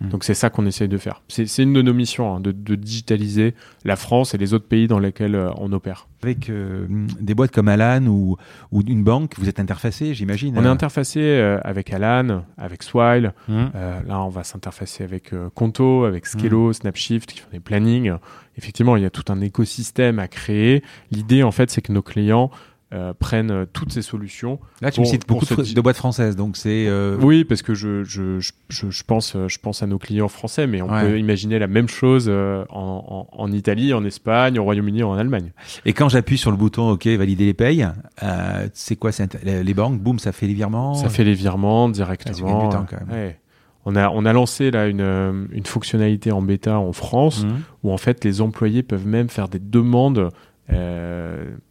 Hmm. 0.00 0.08
Donc 0.10 0.24
c'est 0.24 0.34
ça 0.34 0.50
qu'on 0.50 0.66
essaye 0.66 0.88
de 0.88 0.98
faire. 0.98 1.22
C'est 1.28 1.62
une 1.62 1.72
de 1.72 1.82
nos 1.82 1.94
missions, 1.94 2.34
hein, 2.34 2.40
de, 2.40 2.52
de 2.52 2.74
digitaliser 2.74 3.54
la 3.84 3.96
France 3.96 4.34
et 4.34 4.38
les 4.38 4.52
autres 4.52 4.66
pays 4.66 4.88
dans 4.88 4.98
lesquels 4.98 5.34
euh, 5.34 5.50
on 5.56 5.72
opère. 5.72 6.06
Avec 6.22 6.50
euh, 6.50 6.86
des 7.20 7.34
boîtes 7.34 7.52
comme 7.52 7.68
Alan 7.68 8.04
ou, 8.06 8.36
ou 8.72 8.82
une 8.86 9.04
banque, 9.04 9.34
vous 9.38 9.48
êtes 9.48 9.60
interfacé, 9.60 10.12
j'imagine. 10.12 10.58
On 10.58 10.64
est 10.64 10.68
interfacé 10.68 11.20
euh, 11.20 11.58
avec 11.62 11.92
Alan, 11.92 12.42
avec 12.58 12.82
Swile. 12.82 13.32
Euh, 13.48 14.00
là, 14.06 14.20
on 14.22 14.28
va 14.28 14.42
s'interfacer 14.42 15.04
avec 15.04 15.32
Conto, 15.54 16.04
avec 16.04 16.26
Skello, 16.26 16.72
Snapshift 16.72 17.32
qui 17.32 17.40
font 17.40 17.50
des 17.52 17.60
plannings. 17.60 18.12
Effectivement, 18.56 18.96
il 18.96 19.02
y 19.02 19.06
a 19.06 19.10
tout 19.10 19.30
un 19.30 19.40
écosystème 19.40 20.18
à 20.18 20.26
créer. 20.26 20.82
L'idée, 21.10 21.42
en 21.42 21.52
fait, 21.52 21.70
c'est 21.70 21.80
que 21.80 21.92
nos 21.92 22.02
clients 22.02 22.50
euh, 22.94 23.12
prennent 23.18 23.50
euh, 23.50 23.66
toutes 23.72 23.92
ces 23.92 24.00
solutions. 24.02 24.60
Là, 24.80 24.92
tu 24.92 25.00
me 25.00 25.06
cites 25.06 25.26
beaucoup 25.26 25.44
de, 25.44 25.74
de 25.74 25.80
boîtes 25.80 25.96
françaises, 25.96 26.36
donc 26.36 26.56
c'est. 26.56 26.86
euh, 26.86 27.16
Oui, 27.20 27.44
parce 27.44 27.62
que 27.62 27.74
je, 27.74 28.04
je, 28.04 28.38
je, 28.68 29.02
pense, 29.04 29.36
je 29.48 29.58
pense 29.58 29.82
à 29.82 29.86
nos 29.88 29.98
clients 29.98 30.28
français, 30.28 30.66
mais 30.68 30.82
on 30.82 30.90
Ouais. 30.92 31.00
peut 31.02 31.18
imaginer 31.18 31.58
la 31.58 31.66
même 31.66 31.88
chose 31.88 32.28
en, 32.28 32.64
en, 32.70 33.28
en 33.32 33.52
Italie, 33.52 33.92
en 33.92 34.04
Espagne, 34.04 34.58
au 34.58 34.62
Royaume-Uni, 34.64 35.02
en 35.02 35.14
Allemagne. 35.14 35.50
Et 35.84 35.92
quand 35.94 36.08
j'appuie 36.08 36.38
sur 36.38 36.52
le 36.52 36.56
bouton 36.56 36.88
OK, 36.90 37.06
valider 37.08 37.46
les 37.46 37.54
payes, 37.54 37.86
euh, 38.22 38.68
c'est 38.72 38.94
quoi 38.96 39.10
les 39.42 39.74
banques 39.74 40.00
Boum, 40.00 40.18
ça 40.20 40.30
fait 40.30 40.46
les 40.46 40.54
virements. 40.54 40.94
Ça 40.94 41.08
fait 41.08 41.24
les 41.24 41.34
virements 41.34 41.86
Ah, 41.88 41.92
directement. 41.92 42.68
du 42.68 42.74
temps, 42.74 42.86
quand 42.88 43.04
même. 43.06 43.10
Ouais. 43.16 43.40
On 43.84 43.94
a, 43.96 44.08
on 44.10 44.24
a 44.24 44.32
lancé 44.32 44.70
là 44.72 44.86
une, 44.88 45.48
une 45.52 45.66
fonctionnalité 45.66 46.30
en 46.32 46.42
bêta 46.42 46.78
en 46.78 46.92
France 46.92 47.42
Hum. 47.42 47.60
où 47.84 47.92
en 47.92 47.96
fait 47.98 48.24
les 48.24 48.40
employés 48.40 48.82
peuvent 48.82 49.06
même 49.06 49.28
faire 49.28 49.48
des 49.48 49.60
demandes 49.60 50.30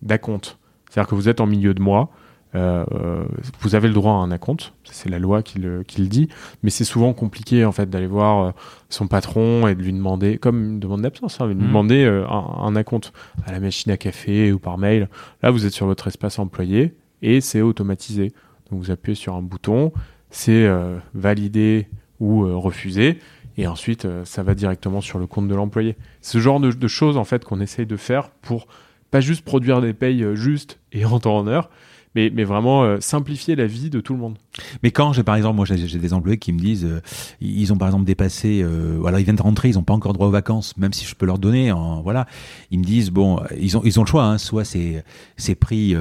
d'acompte. 0.01 0.57
C'est-à-dire 0.95 1.09
que 1.09 1.15
vous 1.15 1.27
êtes 1.27 1.41
en 1.41 1.45
milieu 1.45 1.73
de 1.73 1.81
mois, 1.81 2.09
euh, 2.55 2.85
euh, 2.93 3.25
vous 3.59 3.75
avez 3.75 3.89
le 3.89 3.93
droit 3.93 4.13
à 4.13 4.15
un 4.15 4.31
acompte, 4.31 4.71
c'est 4.85 5.09
la 5.09 5.19
loi 5.19 5.43
qui 5.43 5.59
le, 5.59 5.83
qui 5.83 5.99
le 5.99 6.07
dit, 6.07 6.29
mais 6.63 6.69
c'est 6.69 6.85
souvent 6.85 7.11
compliqué 7.11 7.65
en 7.65 7.73
fait 7.73 7.89
d'aller 7.89 8.07
voir 8.07 8.45
euh, 8.45 8.51
son 8.87 9.07
patron 9.07 9.67
et 9.67 9.75
de 9.75 9.81
lui 9.83 9.91
demander, 9.91 10.37
comme 10.37 10.63
une 10.63 10.79
demande 10.79 11.01
d'absence, 11.01 11.41
hein, 11.41 11.47
de 11.47 11.51
lui 11.51 11.59
Mhm. 11.63 11.67
demander 11.67 12.05
euh, 12.05 12.25
un, 12.29 12.63
un 12.63 12.75
acompte 12.77 13.11
à 13.45 13.51
la 13.51 13.59
machine 13.59 13.91
à 13.91 13.97
café 13.97 14.53
ou 14.53 14.59
par 14.59 14.77
mail. 14.77 15.09
Là, 15.43 15.51
vous 15.51 15.65
êtes 15.65 15.73
sur 15.73 15.85
votre 15.85 16.07
espace 16.07 16.39
employé 16.39 16.93
et 17.21 17.41
c'est 17.41 17.59
automatisé. 17.61 18.31
Donc 18.71 18.79
vous 18.79 18.89
appuyez 18.89 19.15
sur 19.15 19.35
un 19.35 19.41
bouton, 19.41 19.91
c'est 20.29 20.65
euh, 20.65 20.95
validé 21.13 21.89
ou 22.21 22.45
refusé. 22.61 23.19
Et 23.57 23.67
ensuite, 23.67 24.07
ça 24.23 24.43
va 24.43 24.55
directement 24.55 25.01
sur 25.01 25.19
le 25.19 25.27
compte 25.27 25.49
de 25.49 25.55
l'employé. 25.55 25.97
Ce 26.21 26.37
genre 26.37 26.61
de, 26.61 26.71
de 26.71 26.87
choses 26.87 27.17
en 27.17 27.25
fait 27.25 27.43
qu'on 27.43 27.59
essaye 27.59 27.85
de 27.85 27.97
faire 27.97 28.29
pour 28.29 28.67
pas 29.15 29.21
juste 29.21 29.45
produire 29.45 29.79
des 29.79 29.93
payes 29.93 30.25
euh, 30.25 30.35
justes 30.35 30.77
et 30.91 31.05
en 31.05 31.21
temps 31.21 31.37
en 31.37 31.47
heure, 31.47 31.69
mais, 32.15 32.29
mais 32.33 32.43
vraiment 32.43 32.83
euh, 32.83 32.97
simplifier 32.99 33.55
la 33.55 33.65
vie 33.65 33.89
de 33.89 34.01
tout 34.01 34.11
le 34.11 34.19
monde. 34.19 34.37
Mais 34.83 34.91
quand 34.91 35.13
j'ai 35.13 35.23
par 35.23 35.37
exemple, 35.37 35.55
moi 35.55 35.63
j'ai 35.65 35.77
des 35.77 36.13
employés 36.13 36.37
qui 36.37 36.51
me 36.51 36.59
disent, 36.59 36.83
euh, 36.83 36.99
ils 37.39 37.71
ont 37.71 37.77
par 37.77 37.87
exemple 37.87 38.03
dépassé, 38.03 38.61
euh, 38.61 38.97
voilà, 38.99 39.21
ils 39.21 39.23
viennent 39.23 39.37
de 39.37 39.41
rentrer, 39.41 39.69
ils 39.69 39.75
n'ont 39.75 39.83
pas 39.83 39.93
encore 39.93 40.11
droit 40.11 40.27
aux 40.27 40.31
vacances, 40.31 40.75
même 40.75 40.91
si 40.91 41.05
je 41.05 41.15
peux 41.15 41.25
leur 41.25 41.39
donner, 41.39 41.71
en, 41.71 42.01
voilà, 42.01 42.25
ils 42.71 42.79
me 42.79 42.83
disent 42.83 43.09
bon, 43.09 43.39
ils 43.57 43.77
ont 43.77 43.81
ils 43.85 43.97
ont 44.01 44.03
le 44.03 44.07
choix, 44.09 44.25
hein, 44.25 44.37
soit 44.37 44.65
c'est 44.65 45.05
c'est 45.37 45.55
pris 45.55 45.95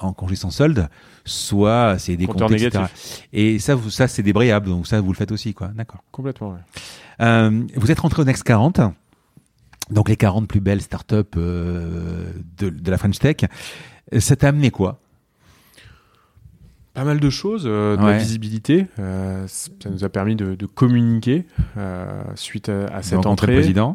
en 0.00 0.12
congé 0.12 0.34
sans 0.34 0.50
solde, 0.50 0.88
soit 1.24 1.96
c'est 2.00 2.16
des 2.16 2.26
comptes, 2.26 2.50
etc. 2.50 2.86
Et 3.32 3.60
ça, 3.60 3.76
vous, 3.76 3.88
ça 3.88 4.08
c'est 4.08 4.24
débrayable, 4.24 4.68
donc 4.68 4.88
ça 4.88 5.00
vous 5.00 5.12
le 5.12 5.16
faites 5.16 5.30
aussi, 5.30 5.54
quoi, 5.54 5.68
d'accord. 5.68 6.02
Complètement, 6.10 6.56
ouais. 6.56 7.50
Vous 7.76 7.92
êtes 7.92 8.00
rentré 8.00 8.20
au 8.22 8.24
Next 8.24 8.42
40, 8.42 8.80
donc 9.90 10.08
les 10.08 10.16
40 10.16 10.46
plus 10.48 10.60
belles 10.60 10.80
startups 10.82 11.14
euh, 11.36 12.30
de, 12.58 12.70
de 12.70 12.90
la 12.90 12.98
French 12.98 13.18
Tech. 13.18 13.36
Ça 14.18 14.36
t'a 14.36 14.48
amené 14.48 14.70
quoi? 14.70 14.98
Pas 16.94 17.04
mal 17.04 17.20
de 17.20 17.30
choses, 17.30 17.64
euh, 17.66 17.96
de 17.96 18.02
la 18.02 18.18
visibilité. 18.18 18.86
euh, 18.98 19.44
ça 19.46 19.90
nous 19.90 20.04
a 20.04 20.08
permis 20.08 20.34
de, 20.34 20.54
de 20.56 20.66
communiquer 20.66 21.46
euh, 21.76 22.20
suite 22.34 22.68
à, 22.68 22.86
à 22.86 23.02
cette 23.02 23.18
entrée. 23.30 23.54
président. 23.54 23.92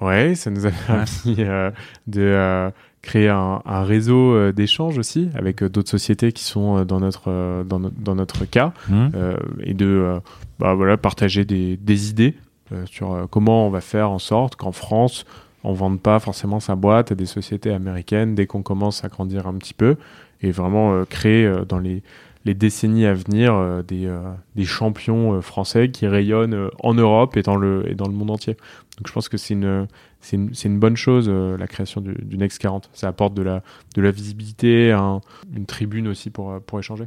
Ouais, 0.00 0.36
ça 0.36 0.50
nous 0.50 0.64
a 0.64 0.70
permis 0.70 1.36
euh, 1.40 1.72
de 2.06 2.20
euh, 2.22 2.70
créer 3.02 3.28
un, 3.28 3.60
un 3.66 3.82
réseau 3.82 4.32
euh, 4.32 4.52
d'échanges 4.52 4.96
aussi 4.98 5.28
avec 5.34 5.62
euh, 5.64 5.68
d'autres 5.68 5.90
sociétés 5.90 6.30
qui 6.30 6.44
sont 6.44 6.78
euh, 6.78 6.84
dans 6.84 7.00
notre 7.00 7.24
euh, 7.28 7.64
dans, 7.64 7.80
no- 7.80 7.90
dans 7.98 8.14
notre 8.14 8.44
cas. 8.44 8.72
Euh, 9.16 9.36
et 9.64 9.74
de 9.74 9.86
euh, 9.86 10.20
bah, 10.60 10.74
voilà 10.74 10.96
partager 10.96 11.44
des, 11.44 11.76
des 11.76 12.10
idées. 12.10 12.36
euh, 12.36 12.47
sur 12.86 13.12
euh, 13.12 13.26
comment 13.30 13.66
on 13.66 13.70
va 13.70 13.80
faire 13.80 14.10
en 14.10 14.18
sorte 14.18 14.56
qu'en 14.56 14.72
France 14.72 15.24
on 15.64 15.72
vende 15.72 16.00
pas 16.00 16.20
forcément 16.20 16.60
sa 16.60 16.76
boîte 16.76 17.12
à 17.12 17.14
des 17.16 17.26
sociétés 17.26 17.72
américaines 17.72 18.34
dès 18.34 18.46
qu'on 18.46 18.62
commence 18.62 19.04
à 19.04 19.08
grandir 19.08 19.46
un 19.46 19.54
petit 19.54 19.74
peu 19.74 19.96
et 20.40 20.50
vraiment 20.52 20.92
euh, 20.94 21.04
créer 21.04 21.44
euh, 21.46 21.64
dans 21.64 21.78
les 21.80 22.02
décennies 22.54 23.04
à 23.04 23.12
venir 23.12 23.54
euh, 23.54 23.82
des, 23.82 24.06
euh, 24.06 24.20
des 24.56 24.64
champions 24.64 25.34
euh, 25.34 25.40
français 25.42 25.90
qui 25.90 26.06
rayonnent 26.06 26.54
euh, 26.54 26.70
en 26.82 26.94
Europe 26.94 27.36
et 27.36 27.42
dans 27.42 27.56
le, 27.56 27.84
et 27.90 27.94
dans 27.94 28.06
le 28.06 28.14
monde 28.14 28.30
entier. 28.30 28.54
Donc 28.96 29.06
je 29.06 29.12
pense 29.12 29.28
que 29.28 29.36
c'est 29.36 29.52
une, 29.52 29.86
une, 30.32 30.50
une 30.64 30.78
bonne 30.78 30.96
chose, 30.96 31.26
euh, 31.28 31.58
la 31.58 31.66
création 31.66 32.00
du, 32.00 32.14
du 32.14 32.38
Next 32.38 32.58
40. 32.58 32.88
Ça 32.94 33.08
apporte 33.08 33.34
de 33.34 33.42
la, 33.42 33.62
de 33.96 34.00
la 34.00 34.10
visibilité, 34.12 34.92
un- 34.92 35.20
une 35.54 35.66
tribune 35.66 36.08
aussi 36.08 36.30
pour, 36.30 36.52
euh, 36.52 36.60
pour 36.60 36.78
échanger. 36.78 37.04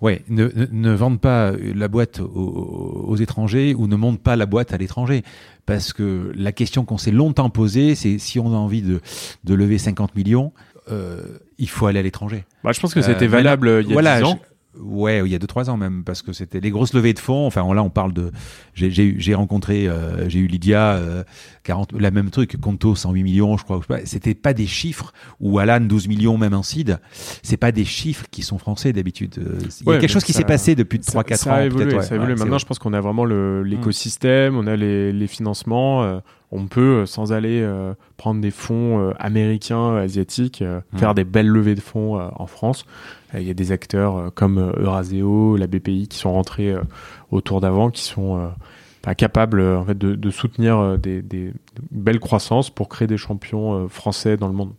Ouais, 0.00 0.22
ne, 0.28 0.44
ne, 0.54 0.66
ne 0.70 0.90
vendent 0.94 1.20
pas 1.20 1.52
la 1.52 1.88
boîte 1.88 2.20
aux, 2.20 3.04
aux 3.08 3.16
étrangers 3.16 3.74
ou 3.74 3.86
ne 3.86 3.96
montent 3.96 4.22
pas 4.22 4.34
la 4.36 4.46
boîte 4.46 4.72
à 4.72 4.78
l'étranger. 4.78 5.22
Parce 5.66 5.92
que 5.92 6.32
la 6.34 6.52
question 6.52 6.84
qu'on 6.84 6.98
s'est 6.98 7.10
longtemps 7.12 7.50
posée, 7.50 7.94
c'est 7.94 8.18
si 8.18 8.38
on 8.38 8.46
a 8.54 8.56
envie 8.56 8.82
de, 8.82 9.00
de 9.44 9.54
lever 9.54 9.78
50 9.78 10.16
millions, 10.16 10.52
euh, 10.90 11.22
il 11.58 11.68
faut 11.68 11.86
aller 11.86 11.98
à 11.98 12.02
l'étranger. 12.02 12.44
Bah, 12.64 12.72
je 12.72 12.80
pense 12.80 12.94
que 12.94 13.00
Euh, 13.00 13.02
c'était 13.02 13.26
là- 13.26 13.30
valable 13.30 13.68
euh, 13.68 13.82
il 13.82 13.88
y 13.88 13.90
a 13.90 13.92
voilà, 13.92 14.18
10 14.20 14.24
ans. 14.26 14.38
Ouais, 14.78 15.20
il 15.24 15.32
y 15.32 15.34
a 15.34 15.38
2-3 15.38 15.68
ans 15.68 15.76
même, 15.76 16.04
parce 16.04 16.22
que 16.22 16.32
c'était 16.32 16.60
les 16.60 16.70
grosses 16.70 16.94
levées 16.94 17.12
de 17.12 17.18
fonds. 17.18 17.44
Enfin, 17.46 17.62
là, 17.74 17.82
on 17.82 17.90
parle 17.90 18.12
de. 18.12 18.30
J'ai 18.74 19.34
rencontré, 19.34 19.88
euh, 19.88 20.28
j'ai 20.28 20.38
eu 20.38 20.46
Lydia, 20.46 20.92
euh, 20.92 21.24
40, 21.64 21.92
la 21.98 22.10
même 22.12 22.30
truc, 22.30 22.56
Conto 22.60 22.94
108 22.94 23.22
millions, 23.24 23.56
je 23.56 23.64
crois. 23.64 23.80
C'était 24.04 24.34
pas 24.34 24.52
des 24.54 24.68
chiffres, 24.68 25.12
ou 25.40 25.58
Alan 25.58 25.80
12 25.80 26.06
millions, 26.06 26.38
même 26.38 26.54
en 26.54 26.62
seed. 26.62 26.98
C'est 27.42 27.56
pas 27.56 27.72
des 27.72 27.84
chiffres 27.84 28.26
qui 28.30 28.42
sont 28.42 28.58
français 28.58 28.92
d'habitude. 28.92 29.34
Euh, 29.38 29.58
Il 29.86 29.92
y 29.92 29.96
a 29.96 29.98
quelque 29.98 30.08
chose 30.12 30.24
qui 30.24 30.32
s'est 30.32 30.44
passé 30.44 30.76
depuis 30.76 31.00
Ça- 31.02 31.10
3-4 31.12 31.36
ça 31.36 31.50
ans. 31.50 31.54
a 31.56 31.64
évolué, 31.64 31.96
ouais. 31.96 32.02
ça 32.02 32.12
a 32.12 32.16
évolué. 32.16 32.34
Ouais, 32.34 32.38
Maintenant, 32.38 32.58
je 32.58 32.66
pense 32.66 32.78
qu'on 32.78 32.92
a 32.92 33.00
vraiment 33.00 33.24
l'écosystème, 33.24 34.56
on 34.56 34.66
a 34.66 34.76
les, 34.76 35.12
les 35.12 35.26
financements. 35.26 36.02
euh, 36.04 36.18
on 36.52 36.66
peut, 36.66 36.80
euh, 37.02 37.06
sans 37.06 37.32
aller 37.32 37.60
euh, 37.62 37.94
prendre 38.16 38.40
des 38.40 38.50
fonds 38.50 39.12
américains, 39.20 39.94
asiatiques, 39.96 40.62
euh, 40.62 40.80
Mm. 40.92 40.98
faire 40.98 41.14
des 41.14 41.22
belles 41.22 41.46
levées 41.46 41.76
de 41.76 41.80
fonds 41.80 42.18
euh, 42.18 42.26
en 42.34 42.46
France. 42.48 42.86
Euh, 43.34 43.40
Il 43.40 43.46
y 43.46 43.50
a 43.50 43.54
des 43.54 43.72
acteurs 43.72 44.16
euh, 44.16 44.30
comme 44.34 44.58
euh, 44.58 44.72
Euraseo, 44.76 45.56
la 45.56 45.66
BPI 45.66 46.08
qui 46.08 46.18
sont 46.18 46.32
rentrés 46.32 46.70
euh, 46.70 46.82
au 47.30 47.40
tour 47.40 47.60
d'avant, 47.60 47.90
qui 47.90 48.02
sont 48.02 48.38
euh, 48.38 49.14
capable 49.14 49.60
en 49.60 49.84
fait 49.84 49.96
de, 49.96 50.30
soutenir 50.30 50.98
des, 50.98 51.22
des, 51.22 51.52
belles 51.90 52.20
croissances 52.20 52.70
pour 52.70 52.88
créer 52.88 53.08
des 53.08 53.16
champions 53.16 53.88
français 53.88 54.36
dans 54.36 54.46
le 54.46 54.52
monde. 54.52 54.72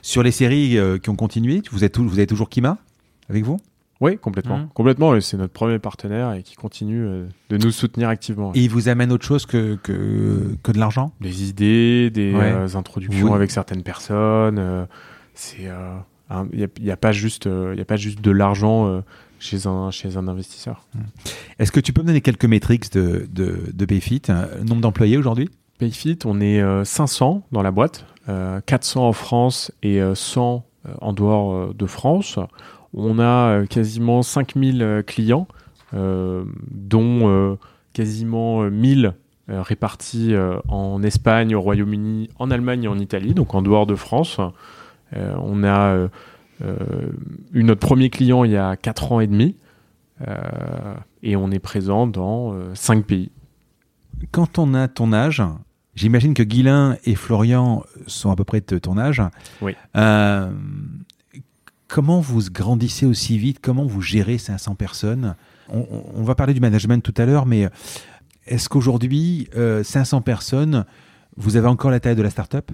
Sur 0.00 0.22
les 0.22 0.30
séries 0.30 0.78
qui 1.02 1.10
ont 1.10 1.16
continué, 1.16 1.60
vous 1.70 1.84
êtes 1.84 1.98
vous 1.98 2.14
avez 2.14 2.26
toujours 2.26 2.48
Kima 2.48 2.78
avec 3.28 3.44
vous? 3.44 3.58
Oui, 4.00 4.18
complètement. 4.18 4.58
Mmh. 4.58 4.68
Complètement. 4.74 5.20
C'est 5.20 5.36
notre 5.36 5.52
premier 5.52 5.78
partenaire 5.78 6.32
et 6.32 6.42
qui 6.42 6.54
continue 6.54 7.26
de 7.48 7.56
nous 7.56 7.70
soutenir 7.70 8.08
activement. 8.08 8.52
Et 8.54 8.60
il 8.60 8.70
vous 8.70 8.88
amène 8.88 9.12
autre 9.12 9.24
chose 9.24 9.46
que, 9.46 9.76
que, 9.76 10.56
que 10.62 10.72
de 10.72 10.78
l'argent? 10.78 11.12
Des 11.20 11.48
idées, 11.48 12.10
des 12.10 12.34
euh, 12.34 12.68
introductions 12.74 13.34
avec 13.34 13.50
certaines 13.50 13.82
personnes. 13.82 14.58
Euh, 14.58 14.84
c'est 15.34 15.68
il 16.52 16.68
n'y 16.80 16.90
a, 16.90 16.96
pas 16.96 17.12
juste 17.12 17.46
il 17.46 17.80
a 17.80 17.84
pas 17.84 17.96
juste 17.96 18.20
de 18.20 18.30
l'argent 18.30 19.02
chez 19.38 19.66
un 19.66 19.90
chez 19.90 20.16
un 20.16 20.28
investisseur. 20.28 20.86
Mmh. 20.94 20.98
Est-ce 21.58 21.72
que 21.72 21.80
tu 21.80 21.92
peux 21.92 22.02
me 22.02 22.08
donner 22.08 22.20
quelques 22.20 22.46
métriques 22.46 22.92
de 22.92 23.28
de, 23.30 23.70
de 23.72 23.84
Payfit 23.84 24.22
Nombre 24.64 24.80
d'employés 24.80 25.16
aujourd'hui? 25.18 25.50
Payfit, 25.78 26.18
on 26.24 26.40
est 26.40 26.62
500 26.84 27.46
dans 27.52 27.62
la 27.62 27.70
boîte, 27.70 28.06
400 28.26 29.08
en 29.08 29.12
France 29.12 29.72
et 29.82 30.00
100 30.14 30.64
en 31.00 31.12
dehors 31.12 31.74
de 31.74 31.86
France. 31.86 32.38
On 32.96 33.18
a 33.18 33.50
euh, 33.50 33.66
quasiment 33.66 34.22
5000 34.22 34.82
euh, 34.82 35.02
clients, 35.02 35.46
euh, 35.94 36.44
dont 36.70 37.58
quasiment 37.92 38.62
1000 38.62 39.14
répartis 39.48 40.34
en 40.68 41.02
Espagne, 41.02 41.54
au 41.54 41.60
Royaume-Uni, 41.60 42.28
en 42.38 42.50
Allemagne 42.50 42.84
et 42.84 42.88
en 42.88 42.98
Italie, 42.98 43.32
donc 43.32 43.54
en 43.54 43.62
dehors 43.62 43.86
de 43.86 43.94
France. 43.94 44.40
On 45.14 45.64
a 45.64 46.08
eu 47.52 47.64
notre 47.64 47.80
premier 47.80 48.10
client 48.10 48.44
il 48.44 48.52
y 48.52 48.56
a 48.56 48.76
4 48.76 49.12
ans 49.12 49.20
et 49.20 49.26
demi 49.26 49.56
et 51.22 51.36
on 51.36 51.50
est 51.50 51.58
présent 51.58 52.06
dans 52.06 52.54
5 52.74 53.04
pays. 53.04 53.30
Quand 54.30 54.58
on 54.58 54.74
a 54.74 54.88
ton 54.88 55.12
âge, 55.12 55.42
j'imagine 55.94 56.34
que 56.34 56.42
Guilain 56.42 56.96
et 57.04 57.14
Florian 57.14 57.84
sont 58.06 58.30
à 58.30 58.36
peu 58.36 58.44
près 58.44 58.60
de 58.60 58.78
ton 58.78 58.98
âge. 58.98 59.22
Oui. 59.60 59.74
Comment 61.88 62.20
vous 62.20 62.42
grandissez 62.50 63.06
aussi 63.06 63.38
vite? 63.38 63.60
Comment 63.62 63.84
vous 63.84 64.02
gérez 64.02 64.38
500 64.38 64.74
personnes? 64.74 65.36
On, 65.68 66.22
va 66.22 66.34
parler 66.34 66.54
du 66.54 66.60
management 66.60 67.02
tout 67.02 67.14
à 67.16 67.26
l'heure, 67.26 67.46
mais 67.46 67.68
est-ce 68.46 68.68
qu'aujourd'hui, 68.68 69.48
500 69.54 70.18
euh, 70.18 70.20
personnes, 70.20 70.84
vous 71.36 71.56
avez 71.56 71.68
encore 71.68 71.90
la 71.90 72.00
taille 72.00 72.16
de 72.16 72.22
la 72.22 72.30
start-up? 72.30 72.70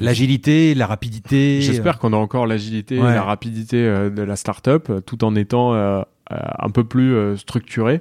L'agilité, 0.00 0.74
la 0.74 0.86
rapidité. 0.86 1.60
J'espère 1.60 1.98
qu'on 1.98 2.12
a 2.12 2.16
encore 2.16 2.46
l'agilité, 2.46 2.96
et 2.96 3.00
la 3.00 3.22
rapidité 3.22 3.84
euh, 3.84 4.10
de 4.10 4.22
la 4.22 4.36
start-up, 4.36 4.90
tout 5.04 5.24
en 5.24 5.34
étant 5.34 5.74
euh, 5.74 6.02
un 6.30 6.70
peu 6.70 6.84
plus 6.84 7.36
structuré 7.36 8.00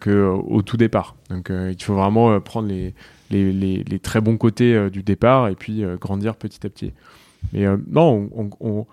qu'au 0.00 0.62
tout 0.62 0.76
départ. 0.76 1.16
Donc, 1.30 1.50
il 1.50 1.82
faut 1.82 1.94
vraiment 1.94 2.38
prendre 2.40 2.68
les, 2.68 2.94
les, 3.30 3.98
très 3.98 4.20
bons 4.20 4.36
côtés 4.36 4.90
du 4.90 5.02
départ 5.02 5.48
et 5.48 5.54
puis 5.54 5.82
grandir 5.98 6.36
petit 6.36 6.66
à 6.66 6.70
petit. 6.70 6.92
Mais 7.52 7.66
euh, 7.66 7.76
non, 7.90 8.30
on, 8.60 8.86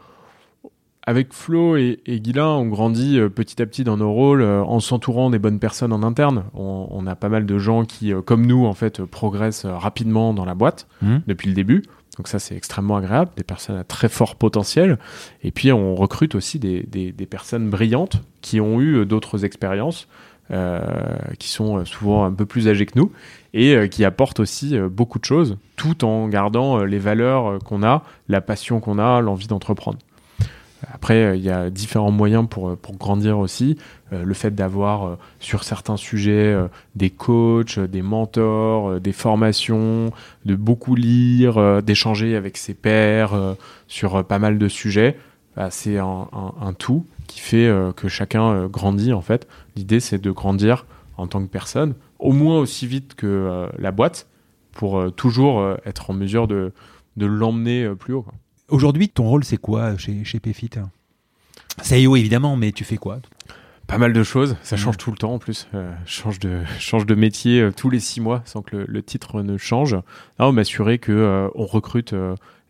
avec 1.06 1.34
Flo 1.34 1.78
et, 1.78 2.00
et 2.06 2.22
on 2.40 2.66
grandit 2.66 3.20
euh, 3.20 3.30
petit 3.30 3.62
à 3.62 3.66
petit 3.66 3.84
dans 3.84 3.98
nos 3.98 4.12
rôles 4.12 4.42
euh, 4.42 4.62
en 4.64 4.80
s'entourant 4.80 5.30
des 5.30 5.40
bonnes 5.40 5.60
personnes 5.60 5.94
en 5.94 6.04
interne. 6.04 6.46
On, 6.54 7.06
a 7.08 7.16
pas 7.16 7.30
mal 7.30 7.46
de 7.46 7.58
gens 7.58 7.86
qui, 7.86 8.12
comme 8.26 8.46
nous, 8.46 8.66
en 8.66 8.74
fait, 8.74 9.04
progressent 9.04 9.66
rapidement 9.66 10.34
dans 10.34 10.46
la 10.46 10.56
boîte 10.56 10.88
mmh. 11.02 11.18
depuis 11.28 11.48
le 11.48 11.56
début. 11.56 11.84
Donc 12.18 12.28
ça, 12.28 12.40
c'est 12.40 12.56
extrêmement 12.56 12.98
agréable, 12.98 13.32
des 13.38 13.44
personnes 13.44 13.78
à 13.78 13.84
très 13.84 14.10
fort 14.10 14.36
potentiel. 14.36 14.98
Et 15.44 15.52
puis, 15.52 15.72
on 15.72 15.96
recrute 15.96 16.36
aussi 16.36 16.60
des, 16.60 17.28
personnes 17.30 17.70
brillantes 17.70 18.22
qui 18.42 18.60
ont 18.60 18.82
eu 18.82 19.06
d'autres 19.06 19.46
expériences, 19.46 20.08
euh, 20.50 20.80
qui 21.40 21.50
sont 21.50 21.84
souvent 21.84 22.24
un 22.24 22.32
peu 22.32 22.46
plus 22.46 22.70
âgés 22.70 22.86
que 22.86 22.98
nous 22.98 23.12
et 23.54 23.76
euh, 23.76 23.88
qui 23.88 24.06
apportent 24.06 24.40
aussi 24.40 24.78
euh, 24.78 24.88
beaucoup 24.88 25.20
de 25.20 25.26
choses, 25.26 25.58
tout 25.76 26.06
en 26.06 26.30
gardant 26.30 26.86
les 26.86 27.00
valeurs 27.00 27.60
qu'on 27.66 27.84
a, 27.84 28.02
la 28.30 28.40
passion 28.40 28.80
qu'on 28.80 28.98
a, 28.98 29.20
l'envie 29.20 29.48
d'entreprendre. 29.48 29.98
Après, 30.94 31.38
il 31.38 31.44
y 31.44 31.50
a 31.50 31.70
différents 31.70 32.12
moyens 32.12 32.48
pour, 32.50 32.78
pour 32.78 32.96
grandir 32.98 33.40
aussi. 33.40 33.78
le 34.12 34.34
fait 34.34 34.54
d'avoir 34.54 35.18
sur 35.40 35.64
certains 35.64 35.98
sujets 35.98 36.56
des 36.96 37.10
coachs, 37.10 37.80
des 37.80 38.04
mentors, 38.04 39.00
des 39.00 39.12
formations, 39.12 40.12
de 40.46 40.56
beaucoup 40.56 40.96
lire, 40.96 41.82
d'échanger 41.82 42.36
avec 42.36 42.58
ses 42.58 42.76
pairs 42.76 43.34
sur 43.88 44.24
pas 44.24 44.38
mal 44.38 44.60
de 44.60 44.68
sujets, 44.68 45.18
bah, 45.56 45.70
c'est 45.72 45.98
un, 45.98 46.28
un, 46.62 46.74
tout 46.74 47.06
qui 47.26 47.40
fait 47.40 47.72
que 47.96 48.08
chacun 48.08 48.68
grandit 48.68 49.14
en 49.14 49.22
fait. 49.22 49.48
L'idée, 49.76 50.00
c'est 50.00 50.22
de 50.22 50.30
grandir 50.30 50.86
en 51.18 51.28
tant 51.28 51.42
que 51.42 51.50
personne, 51.50 51.96
au 52.20 52.32
moins 52.32 52.60
aussi 52.60 52.88
vite 52.88 53.16
que 53.16 53.28
euh, 53.28 53.68
la 53.78 53.92
boîte 53.92 54.28
pour 54.72 55.00
euh, 55.00 55.10
toujours 55.10 55.60
euh, 55.60 55.76
être 55.86 56.12
en 56.12 56.14
mesure 56.14 56.48
de, 56.48 56.72
de 57.18 57.26
l'emmener 57.26 57.90
plus 57.96 58.14
haut. 58.14 58.26
Aujourd'hui, 58.70 59.08
ton 59.08 59.24
rôle, 59.24 59.46
c'est 59.46 59.58
quoi 59.58 59.98
chez, 59.98 60.26
chez 60.26 60.40
PFIT 60.42 60.72
CEO 61.82 62.16
évidemment, 62.18 62.58
mais 62.58 62.74
tu 62.74 62.84
fais 62.84 62.98
quoi? 62.98 63.20
Pas 63.88 63.98
mal 63.98 64.12
de 64.12 64.24
choses, 64.24 64.58
ça 64.64 64.76
change 64.76 64.98
tout 64.98 65.12
le 65.12 65.18
temps 65.18 65.34
en 65.34 65.40
plus. 65.40 65.70
change 66.06 66.40
de 66.40 66.64
change 66.80 67.06
de 67.06 67.16
métier 67.16 67.70
tous 67.78 67.90
les 67.90 68.02
six 68.02 68.20
mois 68.20 68.42
sans 68.44 68.62
que 68.62 68.76
le, 68.76 69.04
titre 69.04 69.42
ne 69.42 69.58
change. 69.58 69.96
on 70.40 70.52
m'assurer 70.52 71.00
que 71.00 71.50
on 71.56 71.66
recrute 71.66 72.14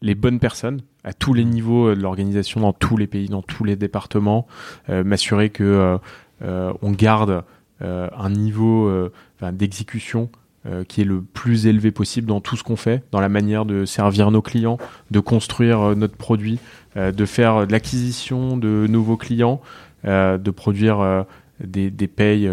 les 0.04 0.14
bonnes 0.14 0.40
personnes 0.40 0.82
à 1.04 1.14
tous 1.14 1.34
les 1.34 1.46
niveaux 1.46 1.96
de 1.96 2.00
l'organisation, 2.00 2.62
dans 2.62 2.74
tous 2.74 2.98
les 2.98 3.08
pays, 3.08 3.28
dans 3.28 3.42
tous 3.42 3.64
les 3.64 3.76
départements. 3.76 4.46
m'assurer 4.90 5.50
que 5.50 5.98
on 6.42 6.92
garde 6.92 7.44
un 7.82 8.30
niveau 8.30 9.10
d'exécution 9.42 10.30
euh, 10.70 10.84
qui 10.84 11.00
est 11.02 11.06
le 11.06 11.22
plus 11.22 11.66
élevé 11.66 11.92
possible 11.92 12.28
dans 12.28 12.42
tout 12.42 12.58
ce 12.58 12.64
qu'on 12.64 12.76
fait, 12.76 13.04
dans 13.12 13.22
la 13.22 13.30
manière 13.30 13.64
de 13.64 13.86
servir 13.86 14.32
nos 14.32 14.42
clients, 14.42 14.78
de 15.12 15.22
construire 15.22 15.80
euh, 15.80 15.96
notre 15.96 16.18
produit, 16.18 16.60
euh, 16.98 17.14
de 17.14 17.26
faire 17.26 17.66
de 17.66 17.72
l'acquisition 17.72 18.58
de 18.58 18.86
nouveaux 18.90 19.18
clients, 19.18 19.62
de 20.04 20.52
produire 20.52 21.26
des, 21.60 21.90
des 21.90 22.08
payes 22.08 22.50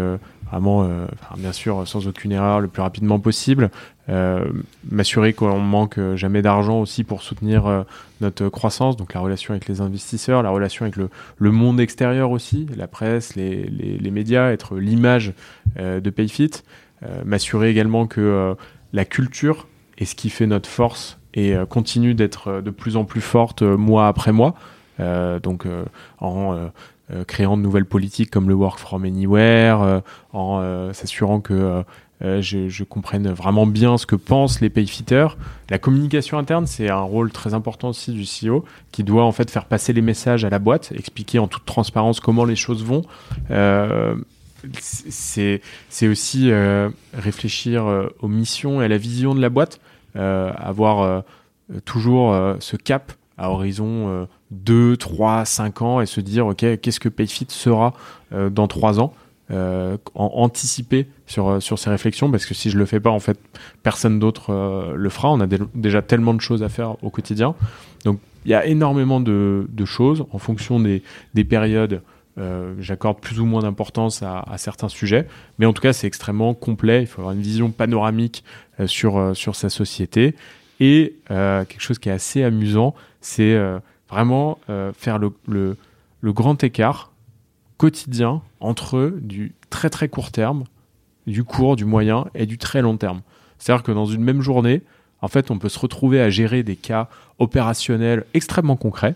vraiment, 0.49 0.85
bien 1.37 1.53
sûr, 1.53 1.87
sans 1.87 2.07
aucune 2.07 2.33
erreur, 2.33 2.59
le 2.59 2.67
plus 2.67 2.81
rapidement 2.81 3.19
possible. 3.19 3.69
M'assurer 4.91 5.31
qu'on 5.31 5.61
ne 5.61 5.65
manque 5.65 5.99
jamais 6.15 6.41
d'argent 6.41 6.81
aussi 6.81 7.05
pour 7.05 7.21
soutenir 7.21 7.85
notre 8.19 8.49
croissance, 8.49 8.97
donc 8.97 9.13
la 9.13 9.21
relation 9.21 9.53
avec 9.53 9.69
les 9.69 9.79
investisseurs, 9.79 10.43
la 10.43 10.49
relation 10.49 10.83
avec 10.83 10.97
le, 10.97 11.09
le 11.37 11.51
monde 11.51 11.79
extérieur 11.79 12.31
aussi, 12.31 12.67
la 12.75 12.87
presse, 12.87 13.35
les, 13.35 13.63
les, 13.67 13.97
les 13.97 14.11
médias, 14.11 14.51
être 14.51 14.75
l'image 14.75 15.33
de 15.77 16.09
Payfit. 16.09 16.51
Euh, 17.03 17.23
m'assurer 17.25 17.69
également 17.69 18.07
que 18.07 18.21
euh, 18.21 18.55
la 18.93 19.05
culture 19.05 19.67
est 19.97 20.05
ce 20.05 20.15
qui 20.15 20.29
fait 20.29 20.47
notre 20.47 20.69
force 20.69 21.19
et 21.33 21.53
euh, 21.53 21.65
continue 21.65 22.13
d'être 22.13 22.61
de 22.61 22.69
plus 22.69 22.95
en 22.95 23.03
plus 23.03 23.21
forte 23.21 23.61
mois 23.61 24.07
après 24.07 24.31
mois. 24.31 24.55
donc 25.43 25.67
en 26.19 26.69
créant 27.27 27.57
de 27.57 27.61
nouvelles 27.61 27.85
politiques 27.85 28.31
comme 28.31 28.47
le 28.47 28.55
Work 28.55 28.79
from 28.79 29.03
Anywhere, 29.03 30.01
en 30.31 30.93
s'assurant 30.93 31.41
que 31.41 31.83
je, 32.21 32.83
comprenne 32.85 33.29
vraiment 33.29 33.67
bien 33.67 33.97
ce 33.97 34.05
que 34.05 34.15
pensent 34.15 34.61
les 34.61 34.69
payfitters. 34.69 35.35
La 35.69 35.79
communication 35.79 36.37
interne, 36.37 36.65
c'est 36.65 36.89
un 36.89 37.01
rôle 37.01 37.29
très 37.33 37.53
important 37.53 37.89
aussi 37.89 38.13
du 38.13 38.23
CEO 38.23 38.63
qui 38.93 39.03
doit 39.03 39.25
en 39.25 39.33
fait 39.33 39.51
faire 39.51 39.65
passer 39.65 39.91
les 39.91 40.01
messages 40.01 40.45
à 40.45 40.49
la 40.49 40.59
boîte, 40.59 40.93
expliquer 40.95 41.39
en 41.39 41.47
toute 41.47 41.65
transparence 41.65 42.21
comment 42.21 42.45
les 42.45 42.55
choses 42.55 42.85
vont. 42.85 43.01
C'est 44.79 46.07
aussi 46.07 46.51
euh, 46.51 46.89
réfléchir 47.13 47.85
euh, 47.85 48.07
aux 48.21 48.27
missions 48.27 48.81
et 48.81 48.85
à 48.85 48.87
la 48.87 48.97
vision 48.97 49.35
de 49.35 49.41
la 49.41 49.49
boîte, 49.49 49.79
euh, 50.15 50.51
avoir 50.57 51.23
toujours 51.83 52.35
ce 52.59 52.77
cap 52.77 53.11
à 53.37 53.49
horizon 53.49 54.27
2, 54.51 54.97
3, 54.97 55.45
5 55.45 55.81
ans 55.81 56.01
et 56.01 56.05
se 56.05 56.21
dire 56.21 56.47
ok 56.47 56.79
qu'est-ce 56.79 56.99
que 56.99 57.09
Payfit 57.09 57.47
sera 57.49 57.93
dans 58.31 58.67
3 58.67 58.99
ans 58.99 59.13
anticiper 60.13 61.07
sur, 61.25 61.61
sur 61.61 61.79
ces 61.79 61.89
réflexions 61.89 62.31
parce 62.31 62.45
que 62.45 62.53
si 62.53 62.69
je 62.69 62.77
le 62.77 62.85
fais 62.85 62.99
pas 62.99 63.09
en 63.09 63.19
fait 63.19 63.39
personne 63.83 64.19
d'autre 64.19 64.93
le 64.95 65.09
fera. 65.09 65.31
On 65.31 65.41
a 65.41 65.47
déjà 65.47 66.01
tellement 66.01 66.33
de 66.33 66.41
choses 66.41 66.63
à 66.63 66.69
faire 66.69 67.03
au 67.03 67.09
quotidien. 67.09 67.55
Donc 68.05 68.19
il 68.45 68.51
y 68.51 68.53
a 68.53 68.65
énormément 68.65 69.19
de, 69.19 69.67
de 69.67 69.85
choses 69.85 70.25
en 70.31 70.37
fonction 70.37 70.79
des, 70.79 71.01
des 71.33 71.43
périodes 71.43 72.01
euh, 72.37 72.75
j'accorde 72.79 73.19
plus 73.21 73.39
ou 73.39 73.45
moins 73.45 73.61
d'importance 73.61 74.21
à, 74.21 74.43
certains 74.57 74.89
sujets, 74.89 75.27
mais 75.57 75.65
en 75.65 75.71
tout 75.71 75.81
cas 75.81 75.93
c'est 75.93 76.07
extrêmement 76.07 76.53
complet. 76.53 77.01
Il 77.01 77.07
faut 77.07 77.21
avoir 77.21 77.33
une 77.33 77.41
vision 77.41 77.71
panoramique 77.71 78.43
euh, 78.79 78.87
sur 78.87 79.17
euh, 79.17 79.33
sur 79.33 79.55
sa 79.55 79.69
société 79.69 80.35
et 80.81 81.15
quelque 81.29 81.79
chose 81.79 81.99
qui 81.99 82.09
est 82.09 82.11
assez 82.11 82.43
amusant, 82.43 82.95
c'est 83.21 83.57
vraiment 84.09 84.59
faire 84.97 85.19
le, 85.19 85.31
le, 85.47 85.77
le, 86.19 86.33
grand 86.33 86.61
écart 86.65 87.13
quotidien 87.77 88.41
entre 88.59 89.13
du 89.21 89.53
très 89.69 89.89
très 89.89 90.09
court 90.09 90.31
terme, 90.31 90.65
du 91.27 91.45
court, 91.45 91.77
du 91.77 91.85
moyen 91.85 92.25
et 92.35 92.45
du 92.45 92.57
très 92.57 92.81
long 92.81 92.97
terme. 92.97 93.21
C'est-à-dire 93.57 93.83
que 93.83 93.93
dans 93.93 94.05
une 94.05 94.21
même 94.21 94.41
journée, 94.41 94.81
en 95.21 95.29
fait, 95.29 95.49
on 95.49 95.59
peut 95.59 95.69
se 95.69 95.79
retrouver 95.79 96.19
à 96.19 96.29
gérer 96.29 96.61
des 96.61 96.75
cas 96.75 97.07
opérationnels 97.39 98.25
extrêmement 98.33 98.75
concrets 98.75 99.15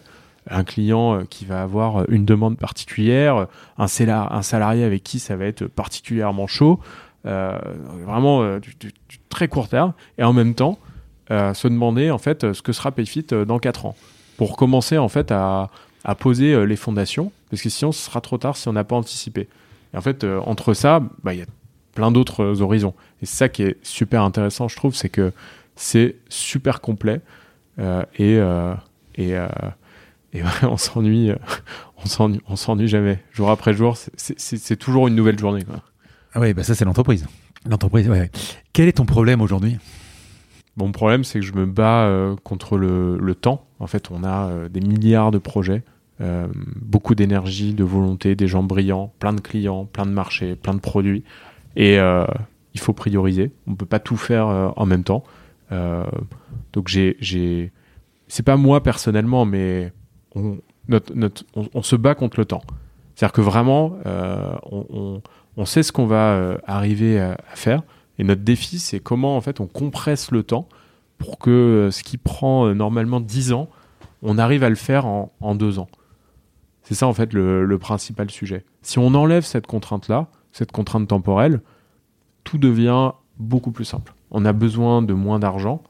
un 0.50 0.64
client 0.64 1.16
euh, 1.16 1.24
qui 1.30 1.46
va 1.46 1.62
avoir 1.62 1.98
euh, 1.98 2.06
une 2.10 2.26
demande 2.26 2.58
particulière, 2.58 3.48
un, 3.78 3.88
salarié 3.88 4.84
avec 4.84 5.04
qui 5.04 5.20
ça 5.20 5.36
va 5.36 5.46
être 5.46 5.66
particulièrement 5.66 6.48
chaud, 6.48 6.80
vraiment 7.24 8.58
du, 8.60 8.74
très 9.28 9.48
court 9.48 9.68
terme, 9.68 9.94
et 10.18 10.24
en 10.24 10.34
même 10.34 10.56
temps 10.56 10.80
se 11.30 11.68
demander 11.68 12.10
en 12.12 12.18
fait 12.18 12.54
ce 12.54 12.62
que 12.62 12.72
sera 12.72 12.92
Payfit 12.92 13.28
dans 13.46 13.60
4 13.60 13.86
ans, 13.86 13.96
pour 14.38 14.56
commencer 14.56 14.98
en 14.98 15.10
fait 15.10 15.32
à, 15.32 15.70
à 16.04 16.16
poser 16.16 16.66
les 16.66 16.76
fondations, 16.76 17.32
parce 17.50 17.62
que 17.62 17.70
sinon 17.70 17.92
ce 17.92 18.06
sera 18.06 18.22
trop 18.22 18.38
tard 18.38 18.58
si 18.58 18.68
on 18.68 18.74
n'a 18.74 18.84
pas 18.84 18.96
anticipé. 18.96 19.48
Et 19.94 19.98
en 19.98 20.02
fait, 20.02 20.24
entre 20.24 20.74
ça, 20.74 21.02
bah, 21.24 21.34
il 21.34 21.40
y 21.40 21.44
a 21.44 21.48
plein 21.94 22.12
d'autres 22.12 22.62
horizons. 22.62 22.94
Et 23.22 23.26
c'est 23.26 23.36
ça 23.36 23.50
qui 23.50 23.64
est 23.64 23.78
super 23.84 24.24
intéressant, 24.24 24.68
je 24.68 24.76
trouve, 24.76 24.96
c'est 24.96 25.10
que 25.10 25.34
c'est 25.76 26.16
super 26.28 26.82
complet 26.82 27.22
euh, 27.80 28.04
et, 28.18 28.38
euh, 28.38 28.74
euh, 29.20 29.48
et 30.34 30.42
on 30.64 30.78
s'ennuie, 30.78 31.32
on 32.04 32.06
s'ennuie, 32.06 32.42
on 32.48 32.56
s'ennuie 32.56 32.88
jamais. 32.88 33.20
Jour 33.34 33.50
après 33.50 33.74
jour, 33.74 33.98
c'est 34.18 34.78
toujours 34.78 35.08
une 35.08 35.16
nouvelle 35.16 35.40
journée. 35.40 35.64
Quoi. 35.64 35.82
Ah 36.34 36.40
oui, 36.40 36.54
bah 36.54 36.64
ça 36.64 36.76
c'est 36.76 36.86
l'entreprise. 36.86 37.26
L'entreprise, 37.70 38.10
ouais. 38.10 38.32
Quel 38.74 38.88
est 38.88 38.94
ton 38.94 39.06
problème 39.06 39.42
aujourd'hui? 39.42 39.78
Mon 40.78 40.92
problème, 40.92 41.24
c'est 41.24 41.40
que 41.40 41.46
je 41.46 41.54
me 41.54 41.66
bats 41.66 42.10
contre 42.44 42.78
le, 42.78 43.18
le, 43.18 43.36
temps. 43.36 43.66
En 43.80 43.88
fait, 43.88 44.12
on 44.12 44.24
a 44.24 44.70
des 44.70 44.80
milliards 44.80 45.32
de 45.32 45.40
projets. 45.40 45.84
Euh, 46.22 46.48
beaucoup 46.76 47.16
d'énergie, 47.16 47.74
de 47.74 47.84
volonté, 47.86 48.36
des 48.36 48.48
gens 48.48 48.62
brillants, 48.62 49.14
plein 49.20 49.32
de 49.32 49.40
clients, 49.40 49.86
plein 49.86 50.06
de 50.06 50.12
marchés, 50.12 50.58
plein 50.58 50.74
de 50.74 50.82
produits. 50.82 51.24
Et 51.78 51.98
euh, 51.98 52.26
il 52.74 52.80
faut 52.82 52.92
prioriser. 52.92 53.52
On 53.68 53.72
ne 53.72 53.76
peut 53.78 53.86
pas 53.86 54.00
tout 54.00 54.18
faire 54.18 54.48
euh, 54.48 54.70
en 54.76 54.86
même 54.86 55.04
temps. 55.04 55.24
donc 56.74 56.88
j'ai, 56.88 57.16
j'ai, 57.22 57.72
c'est 58.28 58.44
pas 58.44 58.58
moi 58.58 58.84
personnellement, 58.84 59.46
mais 59.46 59.94
on, 60.36 61.82
se 61.82 61.96
bat 61.96 62.16
contre 62.16 62.40
le 62.40 62.46
temps. 62.46 62.62
C'est-à-dire 63.16 63.34
que 63.34 63.42
vraiment, 63.42 63.98
on, 64.72 65.22
on, 65.58 65.66
sait 65.66 65.84
ce 65.84 65.92
qu'on 65.92 66.06
va 66.06 66.58
arriver 66.66 67.20
à, 67.20 67.38
faire. 67.56 67.84
Et 68.18 68.24
notre 68.24 68.42
défi, 68.42 68.80
c'est 68.80 69.00
comment 69.00 69.38
en 69.38 69.42
fait 69.42 69.60
on 69.60 69.68
compresse 69.68 70.32
le 70.32 70.44
temps 70.44 70.68
pour 71.18 71.38
que 71.38 71.90
ce 71.92 72.04
qui 72.04 72.18
prend 72.18 72.74
normalement 72.74 73.20
10 73.20 73.54
ans, 73.54 73.70
on 74.22 74.38
arrive 74.38 74.64
à 74.64 74.70
le 74.70 74.76
faire 74.76 75.06
en, 75.06 75.32
en 75.42 75.56
deux 75.56 75.80
ans. 75.80 75.88
C'est 76.90 76.96
ça 76.96 77.06
en 77.06 77.14
fait 77.14 77.34
le, 77.34 77.78
principal 77.78 78.32
sujet. 78.32 78.66
Si 78.82 78.98
on 78.98 79.14
enlève 79.14 79.44
cette 79.44 79.68
contrainte-là, 79.68 80.26
cette 80.52 80.72
contrainte 80.72 81.08
temporelle, 81.08 81.62
tout 82.44 82.58
devient 82.58 83.12
beaucoup 83.38 83.70
plus 83.70 83.86
simple. 83.86 84.16
On 84.32 84.44
a 84.44 84.54
besoin 84.54 85.04
de 85.04 85.14
moins 85.14 85.38
d'argent 85.38 85.84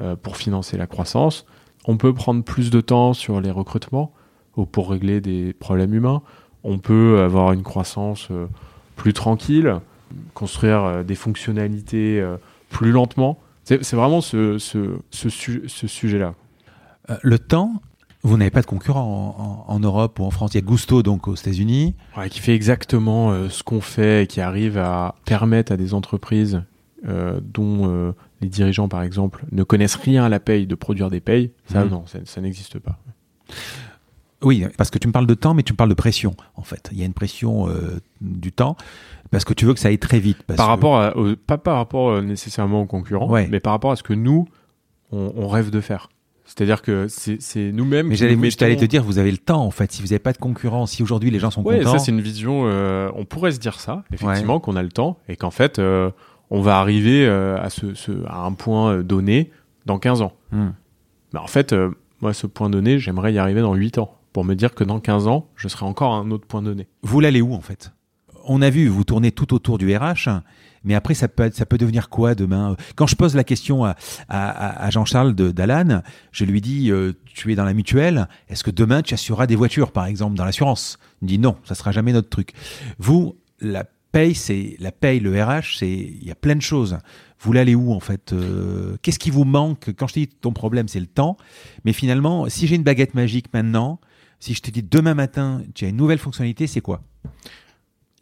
euh, 0.00 0.16
pour 0.16 0.38
financer 0.38 0.78
la 0.78 0.86
croissance. 0.86 1.44
On 1.86 1.96
peut 1.96 2.12
prendre 2.12 2.44
plus 2.44 2.70
de 2.70 2.80
temps 2.80 3.14
sur 3.14 3.40
les 3.40 3.50
recrutements 3.50 4.12
ou 4.56 4.66
pour 4.66 4.90
régler 4.90 5.20
des 5.20 5.52
problèmes 5.52 5.94
humains. 5.94 6.22
On 6.64 6.78
peut 6.78 7.20
avoir 7.20 7.52
une 7.52 7.62
croissance 7.62 8.28
euh, 8.30 8.46
plus 8.96 9.12
tranquille, 9.14 9.76
construire 10.34 10.84
euh, 10.84 11.02
des 11.02 11.14
fonctionnalités 11.14 12.22
plus 12.68 12.90
lentement. 12.90 13.38
C'est 13.64 13.94
vraiment 13.94 14.20
ce, 14.20 14.58
ce 14.58 15.86
sujet-là. 15.86 16.34
le 17.22 17.38
temps, 17.38 17.80
vous 18.22 18.36
n'avez 18.36 18.50
pas 18.50 18.60
de 18.60 18.66
concurrent 18.66 19.64
en, 19.66 19.80
Europe 19.80 20.18
ou 20.18 20.24
en 20.24 20.30
France. 20.30 20.52
Il 20.52 20.56
y 20.56 20.58
a 20.58 20.66
Gusto 20.66 21.02
donc 21.02 21.26
aux 21.26 21.34
États-Unis. 21.34 21.94
qui 22.30 22.40
fait 22.40 22.54
exactement 22.54 23.30
euh, 23.30 23.48
ce 23.48 23.62
qu'on 23.62 23.80
fait 23.80 24.24
et 24.24 24.26
qui 24.26 24.40
arrive 24.40 24.76
à 24.76 25.14
permettre 25.24 25.72
à 25.72 25.76
des 25.76 25.94
entreprises 25.94 26.62
euh, 27.08 27.40
dont 27.42 27.88
euh, 27.88 28.12
les 28.40 28.48
dirigeants, 28.48 28.88
par 28.88 29.02
exemple, 29.02 29.44
ne 29.52 29.62
connaissent 29.62 29.96
rien 29.96 30.24
à 30.24 30.28
la 30.28 30.40
paye 30.40 30.66
de 30.66 30.74
produire 30.74 31.10
des 31.10 31.20
payes. 31.20 31.52
Ça, 31.66 31.84
mhm. 31.84 31.90
non, 31.90 32.04
ça, 32.06 32.40
n'existe 32.40 32.78
pas. 32.78 32.98
Oui, 34.42 34.64
parce 34.78 34.90
que 34.90 34.98
tu 34.98 35.06
me 35.06 35.12
parles 35.12 35.26
de 35.26 35.34
temps, 35.34 35.52
mais 35.52 35.62
tu 35.62 35.72
me 35.72 35.76
parles 35.76 35.90
de 35.90 35.94
pression, 35.94 36.34
en 36.56 36.62
fait. 36.62 36.88
Il 36.92 36.98
y 36.98 37.02
a 37.02 37.06
une 37.06 37.12
pression 37.12 37.68
du 38.22 38.52
temps, 38.52 38.76
parce 39.30 39.44
que 39.44 39.52
tu 39.52 39.66
veux 39.66 39.74
que 39.74 39.80
ça 39.80 39.88
aille 39.88 39.98
très 39.98 40.18
vite. 40.18 40.42
par 40.44 40.68
rapport 40.68 40.98
à, 40.98 41.14
pas 41.46 41.58
par 41.58 41.76
rapport 41.76 42.22
nécessairement 42.22 42.82
aux 42.82 42.86
concurrents, 42.86 43.30
mais 43.30 43.60
par 43.60 43.74
rapport 43.74 43.92
à 43.92 43.96
ce 43.96 44.02
que 44.02 44.14
nous, 44.14 44.48
on 45.12 45.46
rêve 45.48 45.70
de 45.70 45.82
faire. 45.82 46.08
C'est-à-dire 46.50 46.82
que 46.82 47.06
c'est 47.08 47.70
nous-mêmes. 47.72 48.08
Mais 48.08 48.16
j'allais 48.16 48.34
mettons... 48.34 48.80
te 48.80 48.84
dire, 48.84 49.04
vous 49.04 49.18
avez 49.18 49.30
le 49.30 49.38
temps 49.38 49.64
en 49.64 49.70
fait. 49.70 49.92
Si 49.92 50.02
vous 50.02 50.08
n'avez 50.08 50.18
pas 50.18 50.32
de 50.32 50.38
concurrence, 50.38 50.90
si 50.90 51.02
aujourd'hui 51.02 51.30
les 51.30 51.38
gens 51.38 51.52
sont 51.52 51.62
ouais, 51.62 51.78
contents. 51.78 51.92
ça 51.92 51.98
c'est 52.00 52.10
une 52.10 52.20
vision. 52.20 52.64
Euh, 52.66 53.08
on 53.14 53.24
pourrait 53.24 53.52
se 53.52 53.60
dire 53.60 53.78
ça, 53.78 54.02
effectivement, 54.12 54.58
qu'on 54.58 54.74
a 54.74 54.82
le 54.82 54.88
temps 54.88 55.16
et 55.28 55.36
qu'en 55.36 55.52
fait, 55.52 55.78
euh, 55.78 56.10
on 56.50 56.60
va 56.60 56.78
arriver 56.78 57.26
euh, 57.26 57.60
à, 57.60 57.70
ce, 57.70 57.86
à 58.26 58.44
un 58.44 58.52
point 58.52 59.02
donné 59.02 59.50
dans 59.86 59.98
15 59.98 60.22
ans. 60.22 60.32
Hmm. 60.52 60.70
Mais 61.32 61.38
en 61.38 61.46
fait, 61.46 61.74
moi, 62.20 62.32
ce 62.34 62.46
point 62.46 62.70
donné, 62.70 62.98
j'aimerais 62.98 63.32
y 63.32 63.38
arriver 63.38 63.60
dans 63.60 63.74
8 63.74 63.98
ans 63.98 64.16
pour 64.32 64.44
me 64.44 64.54
dire 64.54 64.74
que 64.74 64.84
dans 64.84 65.00
15 65.00 65.26
ans, 65.26 65.48
je 65.56 65.68
serai 65.68 65.86
encore 65.86 66.14
à 66.14 66.18
un 66.18 66.30
autre 66.30 66.46
point 66.46 66.62
donné. 66.62 66.88
Vous 67.02 67.20
l'allez 67.20 67.40
où 67.40 67.54
en 67.54 67.60
fait? 67.60 67.92
On 68.44 68.62
a 68.62 68.70
vu, 68.70 68.88
vous 68.88 69.04
tournez 69.04 69.32
tout 69.32 69.54
autour 69.54 69.78
du 69.78 69.94
RH. 69.94 70.28
Mais 70.82 70.94
après, 70.94 71.14
ça 71.14 71.28
peut, 71.28 71.50
ça 71.52 71.66
peut 71.66 71.78
devenir 71.78 72.08
quoi 72.08 72.34
demain? 72.34 72.76
Quand 72.96 73.06
je 73.06 73.14
pose 73.14 73.34
la 73.34 73.44
question 73.44 73.84
à, 73.84 73.96
à, 74.28 74.84
à 74.86 74.90
Jean-Charles 74.90 75.34
d'Alan, 75.34 76.02
je 76.32 76.44
lui 76.44 76.60
dis 76.60 76.90
euh, 76.90 77.12
Tu 77.26 77.52
es 77.52 77.54
dans 77.54 77.64
la 77.64 77.74
mutuelle, 77.74 78.28
est-ce 78.48 78.64
que 78.64 78.70
demain 78.70 79.02
tu 79.02 79.14
assureras 79.14 79.46
des 79.46 79.56
voitures, 79.56 79.92
par 79.92 80.06
exemple, 80.06 80.36
dans 80.36 80.44
l'assurance? 80.44 80.98
Il 81.20 81.26
me 81.26 81.28
dit 81.28 81.38
Non, 81.38 81.56
ça 81.64 81.74
sera 81.74 81.92
jamais 81.92 82.12
notre 82.12 82.30
truc. 82.30 82.52
Vous, 82.98 83.36
la 83.60 83.84
paye, 84.12 84.34
c'est 84.34 84.76
la 84.78 84.92
paye, 84.92 85.20
le 85.20 85.42
RH, 85.42 85.78
c'est 85.78 85.90
il 85.90 86.24
y 86.24 86.30
a 86.30 86.34
plein 86.34 86.56
de 86.56 86.62
choses. 86.62 86.98
Vous 87.40 87.52
l'allez 87.52 87.74
où 87.74 87.92
en 87.92 88.00
fait 88.00 88.32
euh, 88.32 88.96
Qu'est-ce 89.02 89.18
qui 89.18 89.30
vous 89.30 89.44
manque? 89.44 89.90
Quand 89.96 90.06
je 90.06 90.14
te 90.14 90.18
dis 90.20 90.28
ton 90.28 90.52
problème, 90.52 90.88
c'est 90.88 91.00
le 91.00 91.06
temps. 91.06 91.36
Mais 91.84 91.92
finalement, 91.92 92.48
si 92.48 92.66
j'ai 92.66 92.76
une 92.76 92.82
baguette 92.82 93.14
magique 93.14 93.46
maintenant, 93.52 94.00
si 94.38 94.54
je 94.54 94.62
te 94.62 94.70
dis 94.70 94.82
demain 94.82 95.14
matin, 95.14 95.62
tu 95.74 95.84
as 95.84 95.88
une 95.88 95.96
nouvelle 95.96 96.18
fonctionnalité, 96.18 96.66
c'est 96.66 96.80
quoi? 96.80 97.02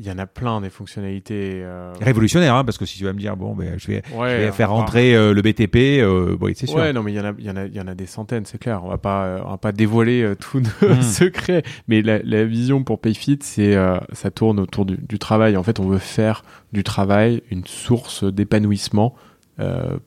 Il 0.00 0.06
y 0.06 0.10
en 0.12 0.18
a 0.18 0.26
plein 0.26 0.60
des 0.60 0.70
fonctionnalités 0.70 1.60
euh... 1.64 1.92
révolutionnaires 2.00 2.54
hein, 2.54 2.64
parce 2.64 2.78
que 2.78 2.86
si 2.86 2.98
tu 2.98 3.04
vas 3.04 3.12
me 3.12 3.18
dire 3.18 3.36
bon 3.36 3.54
ben 3.54 3.74
je 3.78 3.88
vais, 3.88 4.02
je 4.08 4.16
vais 4.16 4.52
faire 4.52 4.70
rentrer 4.70 5.16
euh, 5.16 5.34
le 5.34 5.42
BTP 5.42 6.00
euh, 6.00 6.36
bon, 6.38 6.52
c'est 6.54 6.66
sûr. 6.66 6.76
Ouais 6.76 6.92
non 6.92 7.02
mais 7.02 7.12
il 7.12 7.16
y 7.16 7.20
en 7.20 7.24
a 7.24 7.32
il 7.36 7.44
y 7.44 7.50
en 7.50 7.56
a 7.56 7.64
il 7.64 7.74
y 7.74 7.80
en 7.80 7.88
a 7.88 7.94
des 7.94 8.06
centaines 8.06 8.46
c'est 8.46 8.58
clair. 8.58 8.84
On 8.84 8.88
va 8.88 8.98
pas 8.98 9.42
on 9.44 9.50
va 9.50 9.58
pas 9.58 9.72
dévoiler 9.72 10.34
tous 10.38 10.60
nos 10.60 10.94
hmm. 10.94 11.02
secrets. 11.02 11.64
Mais 11.88 12.02
la, 12.02 12.20
la, 12.20 12.44
vision 12.44 12.84
pour 12.84 13.00
Payfit 13.00 13.40
c'est 13.42 13.76
ça 14.12 14.30
tourne 14.30 14.60
autour 14.60 14.86
du, 14.86 14.96
du, 14.96 15.18
travail. 15.18 15.56
En 15.56 15.64
fait 15.64 15.80
on 15.80 15.88
veut 15.88 15.98
faire 15.98 16.44
du 16.72 16.84
travail 16.84 17.42
une 17.50 17.66
source 17.66 18.22
d'épanouissement 18.22 19.16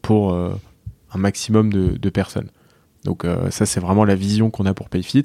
pour 0.02 0.34
un 0.34 1.18
maximum 1.18 1.74
de, 1.74 1.98
de 1.98 2.10
personnes 2.10 2.50
donc 3.04 3.26
euh, 3.26 3.50
ça 3.50 3.66
c'est 3.66 3.80
vraiment 3.80 4.06
la 4.06 4.16
vision 4.16 4.50
qu'on 4.50 4.66
a 4.66 4.74
pour 4.74 4.90
PayFit. 4.90 5.24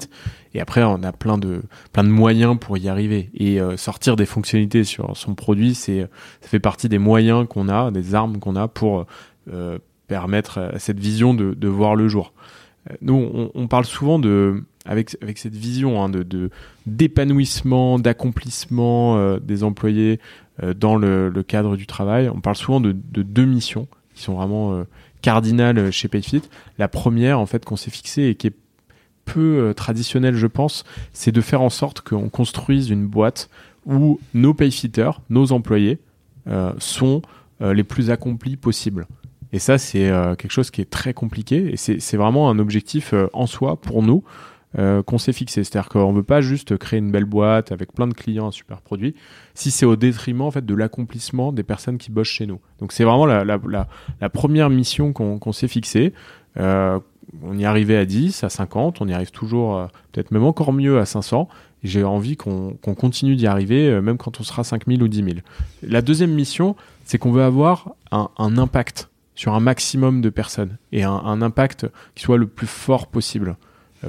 Et 0.53 0.61
après 0.61 0.83
on 0.83 1.03
a 1.03 1.11
plein 1.11 1.37
de 1.37 1.61
plein 1.93 2.03
de 2.03 2.09
moyens 2.09 2.57
pour 2.59 2.77
y 2.77 2.89
arriver. 2.89 3.29
Et 3.35 3.61
euh, 3.61 3.77
sortir 3.77 4.15
des 4.15 4.25
fonctionnalités 4.25 4.83
sur 4.83 5.15
son 5.15 5.35
produit, 5.35 5.75
c'est 5.75 6.01
ça 6.41 6.47
fait 6.47 6.59
partie 6.59 6.89
des 6.89 6.97
moyens 6.97 7.47
qu'on 7.47 7.69
a, 7.69 7.91
des 7.91 8.15
armes 8.15 8.39
qu'on 8.39 8.55
a 8.55 8.67
pour 8.67 9.05
euh, 9.51 9.77
permettre 10.07 10.57
à 10.59 10.79
cette 10.79 10.99
vision 10.99 11.33
de, 11.33 11.53
de 11.53 11.67
voir 11.67 11.95
le 11.95 12.07
jour. 12.07 12.33
Nous 13.01 13.13
on, 13.13 13.51
on, 13.53 13.67
parle 13.67 13.85
souvent 13.85 14.17
de 14.17 14.63
avec 14.85 15.15
avec 15.21 15.37
cette 15.37 15.55
vision 15.55 16.01
hein, 16.01 16.09
de 16.09 16.49
d'épanouissement, 16.85 17.99
d'accomplissement 17.99 19.37
des 19.39 19.63
employés 19.63 20.19
dans 20.77 20.95
le, 20.95 21.27
le, 21.27 21.43
cadre 21.43 21.75
du 21.75 21.85
travail. 21.85 22.29
On 22.33 22.39
parle 22.39 22.55
souvent 22.55 22.79
de, 22.79 22.95
de 23.11 23.21
deux 23.23 23.45
missions 23.45 23.89
qui 24.15 24.23
sont 24.23 24.35
vraiment 24.35 24.85
cardinale 25.21 25.91
chez 25.91 26.07
Payfit. 26.07 26.43
La 26.77 26.87
première, 26.87 27.39
en 27.39 27.45
fait, 27.45 27.65
qu'on 27.65 27.75
s'est 27.75 27.91
fixée 27.91 28.23
et 28.23 28.35
qui 28.35 28.47
est 28.47 28.55
peu 29.27 29.59
euh, 29.59 29.73
traditionnelle, 29.73 30.35
je 30.35 30.47
pense, 30.47 30.83
c'est 31.13 31.31
de 31.31 31.41
faire 31.41 31.61
en 31.61 31.69
sorte 31.69 32.01
qu'on 32.01 32.29
construise 32.29 32.89
une 32.89 33.05
boîte 33.05 33.49
où 33.85 34.19
nos 34.33 34.53
payfitters, 34.55 35.21
nos 35.29 35.51
employés, 35.51 35.99
euh, 36.47 36.73
sont 36.79 37.21
euh, 37.61 37.73
les 37.73 37.83
plus 37.83 38.09
accomplis 38.09 38.55
possibles. 38.55 39.05
Et 39.53 39.59
ça, 39.59 39.77
c'est 39.77 40.11
quelque 40.37 40.51
chose 40.51 40.71
qui 40.71 40.81
est 40.81 40.89
très 40.89 41.13
compliqué 41.13 41.71
et 41.71 41.77
c'est 41.77 42.17
vraiment 42.17 42.49
un 42.49 42.59
objectif 42.59 43.13
en 43.31 43.47
soi 43.47 43.79
pour 43.79 44.03
nous 44.03 44.25
euh, 44.77 45.01
qu'on 45.01 45.17
s'est 45.17 45.31
fixé. 45.31 45.63
C'est-à-dire 45.63 45.87
qu'on 45.87 46.11
ne 46.11 46.17
veut 46.17 46.23
pas 46.23 46.41
juste 46.41 46.75
créer 46.77 46.99
une 46.99 47.09
belle 47.09 47.25
boîte 47.25 47.71
avec 47.71 47.93
plein 47.93 48.05
de 48.05 48.13
clients, 48.13 48.47
un 48.47 48.51
super 48.51 48.81
produit, 48.81 49.15
si 49.53 49.71
c'est 49.71 49.85
au 49.85 49.95
détriment 49.95 50.41
en 50.41 50.51
fait 50.51 50.65
de 50.65 50.75
l'accomplissement 50.75 51.53
des 51.53 51.63
personnes 51.63 51.97
qui 51.97 52.11
bossent 52.11 52.27
chez 52.27 52.45
nous. 52.45 52.59
Donc 52.79 52.91
c'est 52.91 53.05
vraiment 53.05 53.25
la, 53.25 54.29
première 54.29 54.69
mission 54.69 55.13
qu'on 55.13 55.51
s'est 55.53 55.69
fixée. 55.69 56.13
Euh, 56.57 56.99
on 57.43 57.57
y 57.57 57.63
arrivait 57.63 57.95
à 57.95 58.03
10, 58.03 58.43
à 58.43 58.49
50, 58.49 58.99
on 58.99 59.07
y 59.07 59.13
arrive 59.13 59.31
toujours, 59.31 59.77
euh, 59.77 59.87
peut-être 60.11 60.31
même 60.31 60.43
encore 60.43 60.73
mieux 60.73 60.99
à 60.99 61.05
500. 61.05 61.47
J'ai 61.83 62.03
envie 62.03 62.35
qu'on 62.35 62.75
continue 62.81 63.37
d'y 63.37 63.47
arriver, 63.47 64.01
même 64.01 64.17
quand 64.17 64.41
on 64.41 64.43
sera 64.43 64.65
5000 64.65 65.01
ou 65.01 65.07
10 65.07 65.23
000. 65.23 65.29
La 65.81 66.01
deuxième 66.01 66.33
mission, 66.33 66.75
c'est 67.05 67.17
qu'on 67.17 67.31
veut 67.31 67.43
avoir 67.43 67.95
un, 68.11 68.57
impact 68.57 69.09
sur 69.33 69.53
un 69.53 69.59
maximum 69.61 70.19
de 70.19 70.29
personnes 70.29 70.77
et 70.91 71.03
un 71.03 71.41
impact 71.41 71.87
qui 72.15 72.23
soit 72.23 72.37
le 72.37 72.47
plus 72.47 72.67
fort 72.67 73.07
possible 73.07 73.55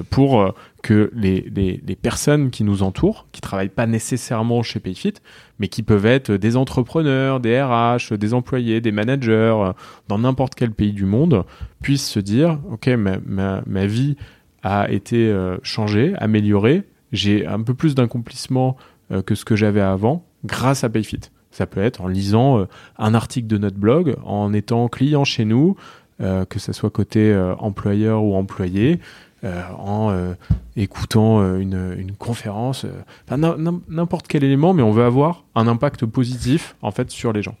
pour 0.09 0.41
euh, 0.41 0.51
que 0.83 1.11
les, 1.13 1.81
personnes 2.01 2.51
qui 2.51 2.63
nous 2.63 2.83
entourent, 2.83 3.27
qui 3.31 3.41
travaillent 3.41 3.69
pas 3.69 3.87
nécessairement 3.87 4.63
chez 4.63 4.79
Payfit, 4.79 5.15
mais 5.59 5.67
qui 5.67 5.83
peuvent 5.83 6.05
être 6.05 6.31
des 6.31 6.55
entrepreneurs, 6.55 7.39
des 7.39 7.61
RH, 7.61 8.13
des 8.13 8.33
employés, 8.33 8.81
des 8.81 8.91
managers, 8.91 9.55
euh, 9.57 9.73
dans 10.07 10.19
n'importe 10.19 10.55
quel 10.55 10.71
pays 10.71 10.93
du 10.93 11.05
monde, 11.05 11.43
puissent 11.81 12.07
se 12.07 12.19
dire, 12.19 12.59
OK, 12.71 12.87
ma, 12.87 13.17
ma, 13.25 13.61
ma 13.65 13.85
vie 13.85 14.15
a 14.63 14.91
été 14.91 15.29
euh, 15.29 15.57
changée, 15.63 16.13
améliorée, 16.17 16.83
j'ai 17.11 17.45
un 17.45 17.61
peu 17.61 17.73
plus 17.73 17.95
d'accomplissement 17.95 18.77
que 19.25 19.33
ce 19.33 19.43
que 19.43 19.55
j'avais 19.55 19.81
avant 19.81 20.23
grâce 20.45 20.83
à 20.83 20.89
Payfit. 20.89 21.21
Ça 21.49 21.65
peut 21.65 21.81
être 21.81 22.01
en 22.01 22.07
lisant 22.07 22.67
un 22.99 23.13
article 23.15 23.47
de 23.47 23.57
notre 23.57 23.77
blog, 23.77 24.15
en 24.23 24.53
étant 24.53 24.87
client 24.87 25.23
chez 25.23 25.45
nous, 25.45 25.75
que 26.19 26.59
ce 26.59 26.71
soit 26.71 26.91
côté 26.91 27.35
employeur 27.57 28.23
ou 28.23 28.35
employé, 28.35 28.99
en 29.43 30.35
écoutant 30.75 31.55
une, 31.55 31.95
une, 31.97 32.11
conférence, 32.13 32.85
n'importe 33.29 34.27
quel 34.27 34.43
élément, 34.43 34.73
mais 34.73 34.83
on 34.83 34.91
veut 34.91 35.03
avoir 35.03 35.45
un 35.55 35.67
impact 35.67 36.05
positif 36.05 36.75
en 36.81 36.91
fait 36.91 37.09
sur 37.11 37.33
les 37.33 37.41
gens. 37.41 37.55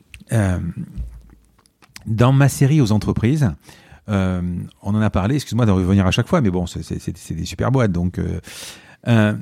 dans 2.05 2.31
ma 2.31 2.49
série 2.49 2.81
aux 2.81 2.91
entreprises, 2.91 3.51
euh, 4.09 4.41
on 4.81 4.95
en 4.95 5.01
a 5.01 5.09
parlé, 5.09 5.35
excuse-moi 5.35 5.65
de 5.65 5.71
revenir 5.71 6.05
à 6.05 6.11
chaque 6.11 6.27
fois, 6.27 6.41
mais 6.41 6.49
bon, 6.49 6.65
c'est 6.65 7.33
des 7.33 7.45
super 7.45 7.71
boîtes. 7.71 7.91
Donc, 7.91 8.17
euh, 8.17 8.39
euh, 9.07 9.33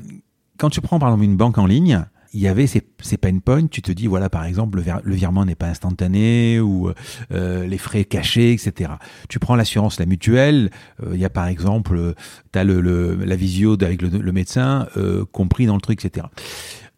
quand 0.58 0.70
tu 0.70 0.82
prends 0.82 1.00
par 1.00 1.10
exemple 1.10 1.24
une 1.24 1.38
banque 1.38 1.58
en 1.58 1.66
ligne, 1.66 2.06
il 2.38 2.44
y 2.44 2.48
avait 2.48 2.68
ces, 2.68 2.82
pain 3.18 3.40
points, 3.40 3.66
tu 3.66 3.82
te 3.82 3.92
dis, 3.92 4.06
voilà, 4.06 4.30
par 4.30 4.46
exemple, 4.46 4.78
le, 5.04 5.16
virement 5.16 5.44
n'est 5.44 5.56
pas 5.56 5.68
instantané 5.68 6.60
ou 6.60 6.92
les 7.32 7.78
frais 7.80 8.06
cachés, 8.06 8.54
etc. 8.54 8.92
Tu 9.28 9.40
prends 9.40 9.56
l'assurance, 9.56 10.00
la 10.00 10.06
mutuelle, 10.06 10.70
il 11.12 11.18
y 11.18 11.26
a 11.26 11.32
par 11.32 11.48
exemple, 11.48 12.14
tu 12.54 12.60
as 12.60 12.64
le, 12.64 13.16
la 13.16 13.36
visio 13.36 13.74
avec 13.82 14.04
le, 14.04 14.32
médecin 14.32 14.88
compris 15.32 15.66
dans 15.66 15.74
le 15.74 15.82
truc, 15.82 16.06
etc. 16.06 16.28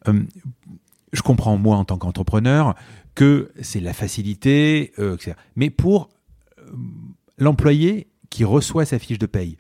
je 0.05 1.21
comprends, 1.21 1.57
moi, 1.57 1.77
en 1.77 1.85
tant 1.85 1.97
qu'entrepreneur, 1.97 2.75
que 3.15 3.51
c'est 3.61 3.79
la 3.79 3.93
facilité, 3.93 4.91
etc. 4.97 5.33
Mais 5.55 5.69
pour 5.69 6.09
l'employé 7.37 8.07
qui 8.29 8.43
reçoit 8.43 8.83
sa 8.83 8.99
fiche 8.99 9.19
de 9.19 9.25
paye, 9.25 9.57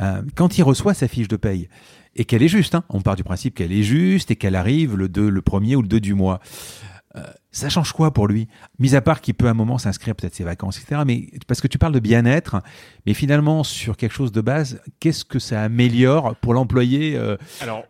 euh, 0.00 0.22
quand 0.34 0.58
il 0.58 0.62
reçoit 0.62 0.94
sa 0.94 1.08
fiche 1.08 1.28
de 1.28 1.36
paye, 1.36 1.68
et 2.16 2.24
qu'elle 2.24 2.42
est 2.42 2.48
juste, 2.48 2.74
hein, 2.74 2.84
on 2.88 3.00
part 3.00 3.16
du 3.16 3.24
principe 3.24 3.54
qu'elle 3.54 3.72
est 3.72 3.82
juste 3.82 4.30
et 4.30 4.36
qu'elle 4.36 4.56
arrive 4.56 4.96
le 4.96 5.08
2, 5.08 5.28
le 5.28 5.42
premier 5.42 5.76
ou 5.76 5.82
le 5.82 5.88
2 5.88 6.00
du 6.00 6.14
mois, 6.14 6.40
euh, 7.16 7.22
ça 7.52 7.68
change 7.68 7.92
quoi 7.92 8.12
pour 8.12 8.26
lui? 8.26 8.48
Mis 8.80 8.96
à 8.96 9.00
part 9.00 9.20
qu'il 9.20 9.34
peut 9.34 9.46
à 9.46 9.50
un 9.50 9.54
moment 9.54 9.78
s'inscrire 9.78 10.16
peut-être 10.16 10.34
ses 10.34 10.42
vacances, 10.42 10.80
etc. 10.80 11.02
Mais 11.06 11.28
parce 11.46 11.60
que 11.60 11.68
tu 11.68 11.78
parles 11.78 11.92
de 11.92 12.00
bien-être, 12.00 12.56
mais 13.06 13.14
finalement 13.14 13.62
sur 13.62 13.96
quelque 13.96 14.12
chose 14.12 14.32
de 14.32 14.40
base, 14.40 14.80
qu'est-ce 14.98 15.24
que 15.24 15.38
ça 15.38 15.62
améliore 15.62 16.34
pour 16.36 16.54
l'employé 16.54 17.16
euh, 17.16 17.36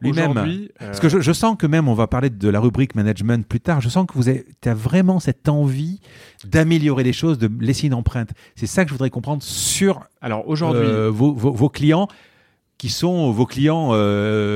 lui-même? 0.03 0.37
euh, 0.37 0.67
Parce 0.79 1.01
que 1.01 1.09
je, 1.09 1.33
sens 1.33 1.57
que 1.57 1.67
même, 1.67 1.89
on 1.89 1.95
va 1.95 2.07
parler 2.07 2.29
de 2.29 2.49
la 2.51 2.61
rubrique 2.61 2.95
management 2.95 3.47
plus 3.49 3.61
tard, 3.61 3.81
je 3.81 3.89
sens 3.89 4.07
que 4.07 4.13
vous 4.13 4.29
avez 4.29 4.45
as 4.67 4.75
vraiment 4.75 5.21
cette 5.21 5.49
envie 5.49 6.01
d'améliorer 6.45 7.03
les 7.03 7.15
choses, 7.15 7.39
de 7.39 7.51
laisser 7.61 7.87
une 7.87 7.95
empreinte. 7.95 8.33
C'est 8.57 8.67
ça 8.67 8.85
que 8.85 8.91
je 8.91 8.95
voudrais 8.95 9.11
comprendre 9.11 9.43
sur 9.43 10.01
Alors 10.21 10.47
aujourd'hui, 10.47 10.89
vos, 11.11 11.33
vos, 11.33 11.69
clients 11.71 12.09
qui 12.79 12.89
sont 12.89 13.31
vos 13.31 13.47
clients, 13.47 13.89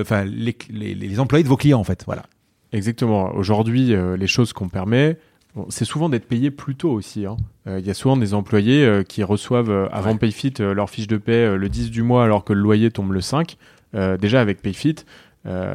enfin 0.00 0.24
les, 0.24 0.56
les, 0.70 0.94
les 0.94 1.20
employés 1.20 1.44
de 1.44 1.48
vos 1.48 1.56
clients 1.56 1.80
en 1.80 1.84
fait. 1.84 2.02
Voilà. 2.06 2.24
Exactement. 2.72 3.34
Aujourd'hui, 3.34 3.94
euh, 3.94 4.16
les 4.16 4.26
choses 4.26 4.52
qu'on 4.52 4.68
permet, 4.68 5.16
c'est 5.70 5.84
souvent 5.84 6.08
d'être 6.08 6.26
payé 6.26 6.50
plus 6.50 6.76
tôt 6.76 6.90
aussi. 6.90 7.24
Hein. 7.24 7.36
Euh, 7.66 7.78
il 7.80 7.86
y 7.86 7.90
a 7.90 7.94
souvent 7.94 8.16
des 8.16 8.34
employés 8.34 8.84
euh, 8.84 9.02
qui 9.02 9.22
reçoivent 9.22 9.88
avant 9.90 10.16
PayFit 10.16 10.54
leur 10.58 10.90
fiche 10.90 11.06
de 11.06 11.16
paie 11.16 11.56
le 11.56 11.68
10 11.68 11.90
du 11.90 12.02
mois 12.02 12.24
alors 12.24 12.44
que 12.44 12.52
le 12.52 12.60
loyer 12.60 12.90
tombe 12.90 13.12
le 13.12 13.20
5. 13.20 13.56
déjà 14.20 14.40
avec 14.40 14.60
PayFit, 14.60 14.96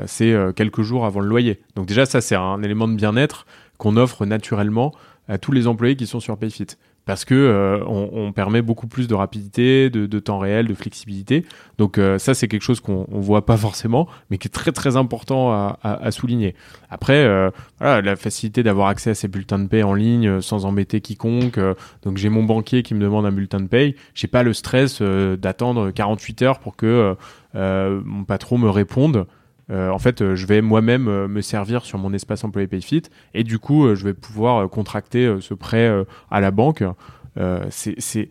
c'est 0.06 0.36
quelques 0.56 0.82
jours 0.84 1.06
avant 1.06 1.20
le 1.20 1.28
loyer. 1.28 1.62
Donc 1.76 1.88
déjà 1.88 2.06
ça 2.06 2.22
c'est 2.22 2.36
un 2.36 2.62
élément 2.62 2.88
de 2.88 2.96
bien-être 2.96 3.48
qu'on 3.78 3.98
offre 3.98 4.26
naturellement 4.26 4.94
à 5.28 5.38
tous 5.38 5.52
les 5.52 5.68
employés 5.68 5.96
qui 5.96 6.06
sont 6.06 6.20
sur 6.20 6.38
PayFit 6.38 6.68
parce 7.06 7.26
que 7.26 7.36
euh, 7.36 7.84
on, 7.86 8.32
permet 8.32 8.62
beaucoup 8.62 8.88
plus 8.88 9.08
de 9.08 9.14
rapidité, 9.14 9.90
de, 9.90 10.20
temps 10.20 10.40
réel, 10.40 10.68
de 10.68 10.74
flexibilité. 10.74 11.46
Donc 11.78 11.98
euh, 11.98 12.18
ça, 12.18 12.34
c'est 12.34 12.48
quelque 12.48 12.62
chose 12.62 12.80
qu'on 12.80 13.06
on 13.12 13.20
voit 13.20 13.46
pas 13.46 13.58
forcément, 13.58 14.08
mais 14.30 14.38
qui 14.38 14.48
est 14.48 14.52
très 14.52 14.72
très 14.72 14.96
important 14.96 15.52
à, 15.52 16.12
souligner. 16.12 16.56
Après, 16.90 17.26
euh, 17.26 17.52
voilà, 17.80 18.02
la 18.02 18.16
facilité 18.16 18.64
d'avoir 18.64 18.88
accès 18.88 19.12
à 19.12 19.16
ces 19.16 19.28
bulletins 19.28 19.60
de 19.60 19.68
paie 19.68 19.84
en 19.84 19.94
ligne 19.94 20.42
sans 20.42 20.66
embêter 20.66 21.02
quiconque. 21.02 21.60
donc 22.04 22.18
j'ai 22.18 22.30
mon 22.30 22.44
banquier 22.44 22.84
qui 22.84 22.94
me 22.96 23.02
demande 23.02 23.26
un 23.26 23.32
bulletin 23.32 23.60
de 23.60 23.68
paie, 23.68 23.96
j'ai 24.16 24.28
pas 24.28 24.44
le 24.44 24.54
stress 24.54 25.02
d'attendre 25.02 25.92
48 25.92 26.42
heures 26.42 26.60
pour 26.60 26.76
que 26.76 27.16
mon 27.54 28.24
patron 28.24 28.58
me 28.58 28.70
réponde. 28.70 29.26
Euh, 29.72 29.90
en 29.90 30.00
fait, 30.00 30.22
euh, 30.22 30.36
je 30.36 30.46
vais 30.46 30.62
moi-même 30.62 31.08
euh, 31.08 31.28
me 31.28 31.42
servir 31.42 31.86
sur 31.86 31.98
mon 31.98 32.14
espace 32.14 32.44
employé 32.44 32.68
PayFit 32.68 33.04
et 33.34 33.44
du 33.44 33.60
coup, 33.60 33.94
je 33.96 34.04
vais 34.04 34.14
pouvoir 34.14 34.70
contracter 34.70 35.38
ce 35.42 35.54
prêt 35.54 35.92
à 36.30 36.40
la 36.40 36.52
banque. 36.52 36.84
c'est 37.70 38.30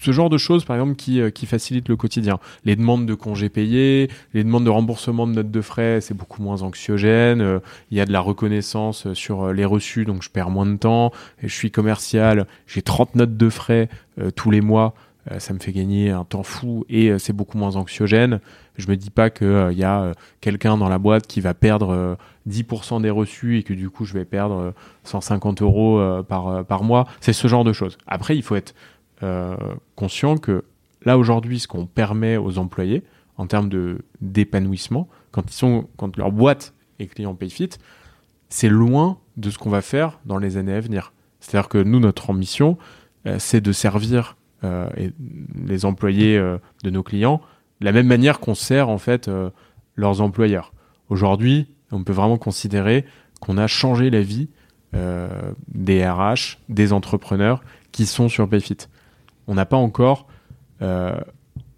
ce 0.00 0.12
genre 0.12 0.30
de 0.30 0.38
choses, 0.38 0.64
par 0.64 0.76
exemple, 0.76 0.94
qui, 0.94 1.20
qui 1.32 1.46
facilitent 1.46 1.88
le 1.88 1.96
quotidien. 1.96 2.38
Les 2.64 2.76
demandes 2.76 3.04
de 3.04 3.14
congés 3.14 3.48
payés, 3.48 4.08
les 4.32 4.44
demandes 4.44 4.64
de 4.64 4.70
remboursement 4.70 5.26
de 5.26 5.32
notes 5.32 5.50
de 5.50 5.60
frais, 5.60 6.00
c'est 6.00 6.14
beaucoup 6.14 6.40
moins 6.40 6.62
anxiogène. 6.62 7.60
Il 7.90 7.98
y 7.98 8.00
a 8.00 8.06
de 8.06 8.12
la 8.12 8.20
reconnaissance 8.20 9.12
sur 9.14 9.52
les 9.52 9.64
reçus, 9.64 10.04
donc 10.04 10.22
je 10.22 10.30
perds 10.30 10.50
moins 10.50 10.66
de 10.66 10.76
temps. 10.76 11.12
Et 11.42 11.48
je 11.48 11.54
suis 11.54 11.70
commercial, 11.70 12.46
j'ai 12.66 12.82
30 12.82 13.16
notes 13.16 13.36
de 13.36 13.48
frais 13.48 13.88
tous 14.36 14.50
les 14.50 14.60
mois. 14.60 14.94
Ça 15.38 15.52
me 15.52 15.58
fait 15.58 15.72
gagner 15.72 16.10
un 16.10 16.24
temps 16.24 16.42
fou 16.42 16.84
et 16.88 17.18
c'est 17.18 17.32
beaucoup 17.32 17.58
moins 17.58 17.76
anxiogène. 17.76 18.40
Je 18.78 18.88
me 18.88 18.96
dis 18.96 19.10
pas 19.10 19.28
qu'il 19.28 19.46
euh, 19.46 19.72
y 19.72 19.82
a 19.82 20.00
euh, 20.00 20.14
quelqu'un 20.40 20.78
dans 20.78 20.88
la 20.88 20.98
boîte 20.98 21.26
qui 21.26 21.40
va 21.40 21.52
perdre 21.52 22.16
10% 22.48 22.96
euh, 22.96 23.00
des 23.00 23.10
reçus 23.10 23.58
et 23.58 23.62
que 23.64 23.74
du 23.74 23.90
coup 23.90 24.04
je 24.04 24.14
vais 24.14 24.24
perdre 24.24 24.72
150 25.02 25.62
euros 25.62 26.22
par, 26.22 26.64
par 26.64 26.84
mois. 26.84 27.06
C'est 27.20 27.32
ce 27.32 27.48
genre 27.48 27.64
de 27.64 27.72
choses. 27.72 27.98
Après, 28.06 28.36
il 28.36 28.42
faut 28.42 28.56
être 28.56 28.74
conscient 29.96 30.38
que 30.38 30.64
là 31.04 31.18
aujourd'hui, 31.18 31.58
ce 31.58 31.66
qu'on 31.66 31.86
permet 31.86 32.36
aux 32.36 32.58
employés 32.58 33.02
en 33.36 33.48
termes 33.48 33.68
de 33.68 33.98
d'épanouissement, 34.20 35.08
quand 35.32 35.50
ils 35.50 35.54
sont, 35.54 35.88
quand 35.96 36.16
leur 36.16 36.30
boîte 36.30 36.72
est 37.00 37.06
client 37.06 37.34
PayFit, 37.34 37.70
c'est 38.48 38.68
loin 38.68 39.18
de 39.36 39.50
ce 39.50 39.58
qu'on 39.58 39.70
va 39.70 39.82
faire 39.82 40.20
dans 40.24 40.38
les 40.38 40.56
années 40.56 40.74
à 40.74 40.80
venir. 40.80 41.12
C'est-à-dire 41.40 41.68
que 41.68 41.78
nous, 41.78 41.98
notre 41.98 42.30
ambition, 42.30 42.78
c'est 43.38 43.60
de 43.60 43.72
servir 43.72 44.36
les 44.62 45.84
employés 45.84 46.38
de 46.38 46.90
nos 46.90 47.02
clients 47.02 47.40
la 47.80 47.92
même 47.92 48.06
manière 48.06 48.40
qu'on 48.40 48.54
sert 48.54 48.88
en 48.88 48.98
fait 48.98 49.28
euh, 49.28 49.50
leurs 49.96 50.20
employeurs. 50.20 50.72
Aujourd'hui, 51.08 51.66
on 51.90 52.04
peut 52.04 52.12
vraiment 52.12 52.38
considérer 52.38 53.04
qu'on 53.40 53.56
a 53.56 53.66
changé 53.66 54.10
la 54.10 54.20
vie 54.20 54.48
euh, 54.94 55.52
des 55.68 56.06
RH, 56.06 56.58
des 56.68 56.92
entrepreneurs 56.92 57.62
qui 57.92 58.06
sont 58.06 58.28
sur 58.28 58.48
Payfit. 58.48 58.78
On 59.46 59.54
n'a 59.54 59.66
pas 59.66 59.76
encore 59.76 60.26
euh, 60.82 61.18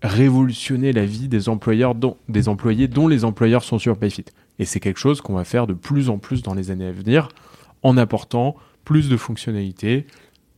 révolutionné 0.03 0.93
la 0.93 1.05
vie 1.05 1.29
des 1.29 1.49
employeurs, 1.49 1.95
dont, 1.95 2.17
des 2.29 2.49
employés 2.49 2.89
dont 2.89 3.09
les 3.09 3.25
employeurs 3.25 3.63
sont 3.63 3.79
sur 3.79 3.97
Payfit. 3.97 4.25
Et 4.59 4.65
c'est 4.65 4.81
quelque 4.81 4.99
chose 4.99 5.21
qu'on 5.21 5.35
va 5.35 5.45
faire 5.45 5.67
de 5.67 5.75
plus 5.75 6.11
en 6.11 6.19
plus 6.19 6.43
dans 6.43 6.55
les 6.55 6.71
années 6.71 6.87
à 6.87 6.93
venir, 6.93 7.29
en 7.83 7.97
apportant 7.97 8.57
plus 8.85 9.09
de 9.09 9.17
fonctionnalités, 9.17 10.07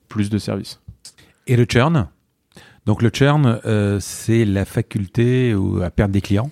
plus 0.09 0.31
de 0.31 0.39
services. 0.39 0.82
Et 1.47 1.57
le 1.57 1.67
churn? 1.71 2.09
Donc 2.87 3.03
le 3.03 3.11
churn, 3.13 3.61
euh, 3.65 3.99
c'est 4.01 4.45
la 4.45 4.65
faculté 4.65 5.55
à 5.83 5.91
perdre 5.91 6.13
des 6.13 6.21
clients? 6.21 6.51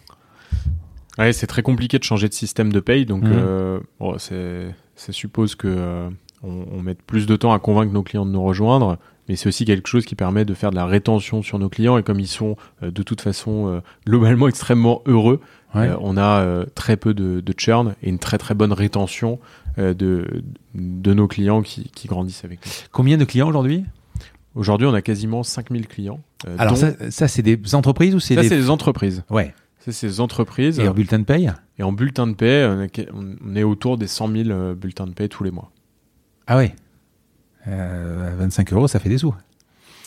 Ouais, 1.19 1.33
c'est 1.33 1.47
très 1.47 1.63
compliqué 1.63 1.99
de 1.99 2.05
changer 2.05 2.29
de 2.29 2.35
système 2.35 2.73
de 2.73 2.81
paye, 2.81 3.05
donc 3.05 3.25
mmh. 3.25 3.33
euh, 3.33 3.81
bon, 3.99 4.17
ça 4.19 5.13
suppose 5.13 5.55
que 5.55 5.69
euh, 5.69 6.09
on, 6.43 6.81
mette 6.81 7.03
plus 7.03 7.27
de 7.27 7.37
temps 7.37 7.53
à 7.53 7.59
convaincre 7.59 7.93
nos 7.93 8.03
clients 8.03 8.25
de 8.25 8.31
nous 8.31 8.43
rejoindre, 8.43 8.97
mais 9.29 9.37
c'est 9.37 9.49
aussi 9.49 9.65
quelque 9.65 9.89
chose 9.89 10.07
qui 10.07 10.15
permet 10.15 10.45
de 10.45 10.55
faire 10.55 10.71
de 10.71 10.77
la 10.77 10.87
rétention 10.87 11.43
sur 11.43 11.59
nos 11.59 11.69
clients 11.69 11.99
et 11.99 12.03
comme 12.03 12.21
ils 12.21 12.29
sont 12.29 12.57
de 12.81 13.03
toute 13.03 13.21
façon 13.21 13.83
globalement 14.07 14.49
extrêmement 14.49 15.03
heureux, 15.07 15.41
on 15.75 16.17
a 16.17 16.65
très 16.75 16.97
peu 16.97 17.13
de, 17.13 17.41
de, 17.41 17.55
churn 17.57 17.95
et 18.03 18.09
une 18.09 18.19
très 18.19 18.39
très 18.39 18.55
bonne 18.55 18.73
rétention 18.73 19.39
de, 19.77 20.43
de 20.75 21.15
nos 21.15 21.29
clients 21.29 21.63
qui, 21.63 21.91
qui 21.91 22.09
grandissent 22.09 22.45
avec 22.45 22.65
nous. 22.65 22.73
Combien 22.93 23.19
de 23.19 23.25
clients 23.25 23.49
aujourd'hui? 23.49 23.85
Aujourd'hui, 24.55 24.87
on 24.87 24.95
a 24.95 25.03
quasiment 25.03 25.43
5000 25.43 25.87
clients. 25.87 26.21
Euh, 26.47 26.57
Alors 26.59 26.77
ça, 26.77 26.93
ça 27.11 27.29
c'est 27.29 27.43
des 27.43 27.75
entreprises 27.75 28.15
ou 28.15 28.21
c'est 28.21 28.35
Ça, 28.35 28.43
des... 28.43 28.49
c'est 28.49 28.57
des 28.57 28.71
entreprises. 28.71 29.23
Ouais. 29.31 29.55
C'est 29.79 30.07
des 30.07 30.21
entreprises. 30.21 30.79
Et 30.79 30.89
en 30.89 30.93
bulletin 30.93 31.19
de 31.19 31.25
paye 31.25 31.51
Et 31.79 31.83
en 31.83 31.93
bulletin 31.93 32.27
de 32.27 32.35
paye, 32.35 32.89
on 33.15 33.57
est, 33.57 33.63
autour 33.63 33.97
des 33.97 34.07
100 34.07 34.29
000 34.29 34.51
euh, 34.51 34.75
bulletins 34.75 35.07
de 35.07 35.13
paye 35.13 35.29
tous 35.29 35.45
les 35.45 35.51
mois. 35.51 35.71
Ah 36.47 36.57
ouais 36.57 36.75
euh, 37.69 38.35
25 38.39 38.73
euros, 38.73 38.89
ça 38.89 38.99
fait 38.99 39.09
des 39.09 39.19
sous. 39.19 39.35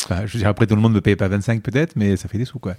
Enfin, 0.04 0.26
je 0.26 0.34
veux 0.34 0.40
dire, 0.40 0.50
après, 0.50 0.68
tout 0.68 0.76
le 0.76 0.82
monde 0.82 0.94
ne 0.94 1.00
paye 1.00 1.16
pas 1.16 1.28
25 1.28 1.62
peut-être, 1.62 1.96
mais 1.96 2.18
ça 2.18 2.28
fait 2.28 2.38
des 2.38 2.46
sous, 2.46 2.60
quoi 2.60 2.76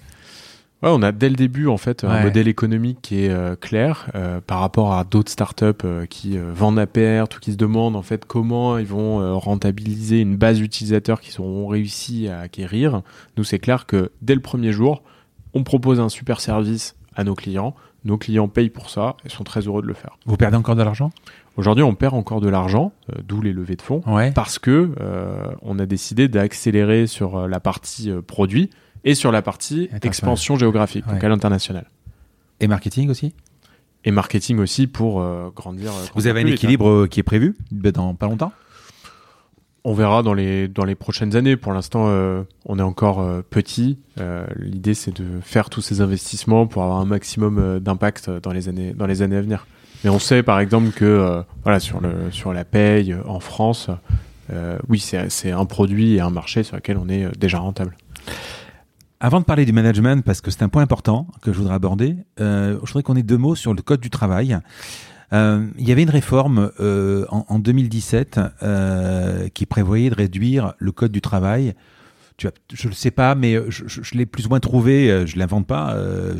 on 0.92 1.02
a 1.02 1.12
dès 1.12 1.28
le 1.28 1.36
début 1.36 1.66
en 1.66 1.76
fait 1.76 2.04
un 2.04 2.22
modèle 2.22 2.48
économique 2.48 2.98
qui 3.02 3.24
est 3.24 3.30
euh, 3.30 3.56
clair 3.56 4.10
euh, 4.14 4.40
par 4.40 4.60
rapport 4.60 4.94
à 4.94 5.04
d'autres 5.04 5.30
startups 5.30 5.64
euh, 5.84 6.06
qui 6.06 6.36
vendent 6.38 6.78
à 6.78 6.86
perte 6.86 7.36
ou 7.36 7.40
qui 7.40 7.52
se 7.52 7.56
demandent 7.56 7.96
en 7.96 8.02
fait 8.02 8.24
comment 8.24 8.78
ils 8.78 8.86
vont 8.86 9.38
rentabiliser 9.38 10.20
une 10.20 10.36
base 10.36 10.58
d'utilisateurs 10.58 11.20
qu'ils 11.20 11.40
auront 11.40 11.66
réussi 11.68 12.28
à 12.28 12.40
acquérir. 12.40 13.02
Nous, 13.36 13.44
c'est 13.44 13.58
clair 13.58 13.86
que 13.86 14.10
dès 14.22 14.34
le 14.34 14.40
premier 14.40 14.72
jour, 14.72 15.02
on 15.54 15.62
propose 15.62 16.00
un 16.00 16.08
super 16.08 16.40
service 16.40 16.96
à 17.14 17.24
nos 17.24 17.34
clients. 17.34 17.74
Nos 18.04 18.18
clients 18.18 18.48
payent 18.48 18.70
pour 18.70 18.90
ça 18.90 19.16
et 19.24 19.28
sont 19.28 19.44
très 19.44 19.62
heureux 19.62 19.82
de 19.82 19.86
le 19.86 19.94
faire. 19.94 20.18
Vous 20.26 20.36
perdez 20.36 20.56
encore 20.56 20.76
de 20.76 20.82
l'argent? 20.82 21.10
Aujourd'hui, 21.56 21.84
on 21.84 21.94
perd 21.94 22.14
encore 22.14 22.40
de 22.40 22.48
l'argent, 22.48 22.92
d'où 23.22 23.40
les 23.40 23.52
levées 23.52 23.76
de 23.76 23.82
fonds, 23.82 24.02
parce 24.34 24.58
que 24.58 24.90
on 25.62 25.78
a 25.78 25.86
décidé 25.86 26.28
d'accélérer 26.28 27.06
sur 27.06 27.48
la 27.48 27.60
partie 27.60 28.10
produit 28.26 28.70
et 29.04 29.14
sur 29.14 29.30
la 29.30 29.42
partie 29.42 29.88
expansion 30.02 30.56
géographique, 30.56 31.06
donc 31.06 31.22
à 31.22 31.28
l'international. 31.28 31.86
Et 32.60 32.66
marketing 32.66 33.10
aussi? 33.10 33.32
Et 34.04 34.10
marketing 34.10 34.58
aussi 34.58 34.86
pour 34.86 35.20
euh, 35.20 35.50
grandir. 35.54 35.90
euh, 35.90 36.06
Vous 36.14 36.26
avez 36.26 36.40
un 36.40 36.44
vite, 36.44 36.52
hein. 36.52 36.56
équilibre 36.56 36.88
euh, 36.88 37.06
qui 37.06 37.20
est 37.20 37.24
prévu 37.24 37.56
dans 37.70 38.14
pas 38.14 38.26
longtemps? 38.26 38.52
On 39.86 39.92
verra 39.92 40.22
dans 40.22 40.34
les 40.34 40.68
dans 40.68 40.84
les 40.84 40.94
prochaines 40.94 41.36
années. 41.36 41.56
Pour 41.56 41.72
l'instant, 41.72 42.06
euh, 42.08 42.42
on 42.64 42.78
est 42.78 42.82
encore 42.82 43.20
euh, 43.20 43.42
petit. 43.48 43.98
Euh, 44.18 44.46
L'idée, 44.56 44.94
c'est 44.94 45.14
de 45.14 45.40
faire 45.42 45.68
tous 45.68 45.82
ces 45.82 46.00
investissements 46.00 46.66
pour 46.66 46.82
avoir 46.82 46.98
un 46.98 47.04
maximum 47.04 47.80
d'impact 47.80 48.30
dans 48.30 48.52
les 48.52 48.68
années 48.68 48.92
dans 48.94 49.06
les 49.06 49.20
années 49.22 49.36
à 49.36 49.42
venir. 49.42 49.66
Mais 50.04 50.10
on 50.10 50.18
sait, 50.18 50.42
par 50.42 50.60
exemple, 50.60 50.90
que 50.90 51.42
voilà 51.62 51.80
sur 51.80 52.00
le 52.00 52.30
sur 52.30 52.52
la 52.52 52.64
paye 52.64 53.14
en 53.26 53.40
France, 53.40 53.88
oui, 54.88 55.00
c'est 55.00 55.50
un 55.50 55.64
produit 55.64 56.16
et 56.16 56.20
un 56.20 56.30
marché 56.30 56.62
sur 56.62 56.76
lequel 56.76 56.98
on 56.98 57.08
est 57.08 57.26
déjà 57.38 57.58
rentable. 57.58 57.96
Avant 59.24 59.40
de 59.40 59.46
parler 59.46 59.64
du 59.64 59.72
management, 59.72 60.22
parce 60.22 60.42
que 60.42 60.50
c'est 60.50 60.62
un 60.62 60.68
point 60.68 60.82
important 60.82 61.26
que 61.40 61.50
je 61.50 61.56
voudrais 61.56 61.72
aborder, 61.72 62.14
euh, 62.40 62.74
je 62.82 62.88
voudrais 62.88 63.02
qu'on 63.02 63.16
ait 63.16 63.22
deux 63.22 63.38
mots 63.38 63.54
sur 63.54 63.72
le 63.72 63.80
code 63.80 64.00
du 64.00 64.10
travail. 64.10 64.58
Euh, 65.32 65.66
il 65.78 65.88
y 65.88 65.92
avait 65.92 66.02
une 66.02 66.10
réforme 66.10 66.70
euh, 66.78 67.24
en, 67.30 67.46
en 67.48 67.58
2017 67.58 68.38
euh, 68.62 69.48
qui 69.48 69.64
prévoyait 69.64 70.10
de 70.10 70.14
réduire 70.14 70.74
le 70.78 70.92
code 70.92 71.10
du 71.10 71.22
travail. 71.22 71.72
Tu 72.36 72.48
as, 72.48 72.52
je 72.74 72.86
ne 72.86 72.90
le 72.90 72.94
sais 72.94 73.10
pas, 73.10 73.34
mais 73.34 73.54
je, 73.70 73.84
je- 73.86 74.02
je 74.02 74.14
l'ai 74.14 74.26
plus 74.26 74.44
ou 74.44 74.50
moins 74.50 74.60
trouvé. 74.60 75.10
euh, 75.10 75.24
Je 75.24 75.38
l'invente 75.38 75.66
pas. 75.66 75.94
euh. 75.94 76.34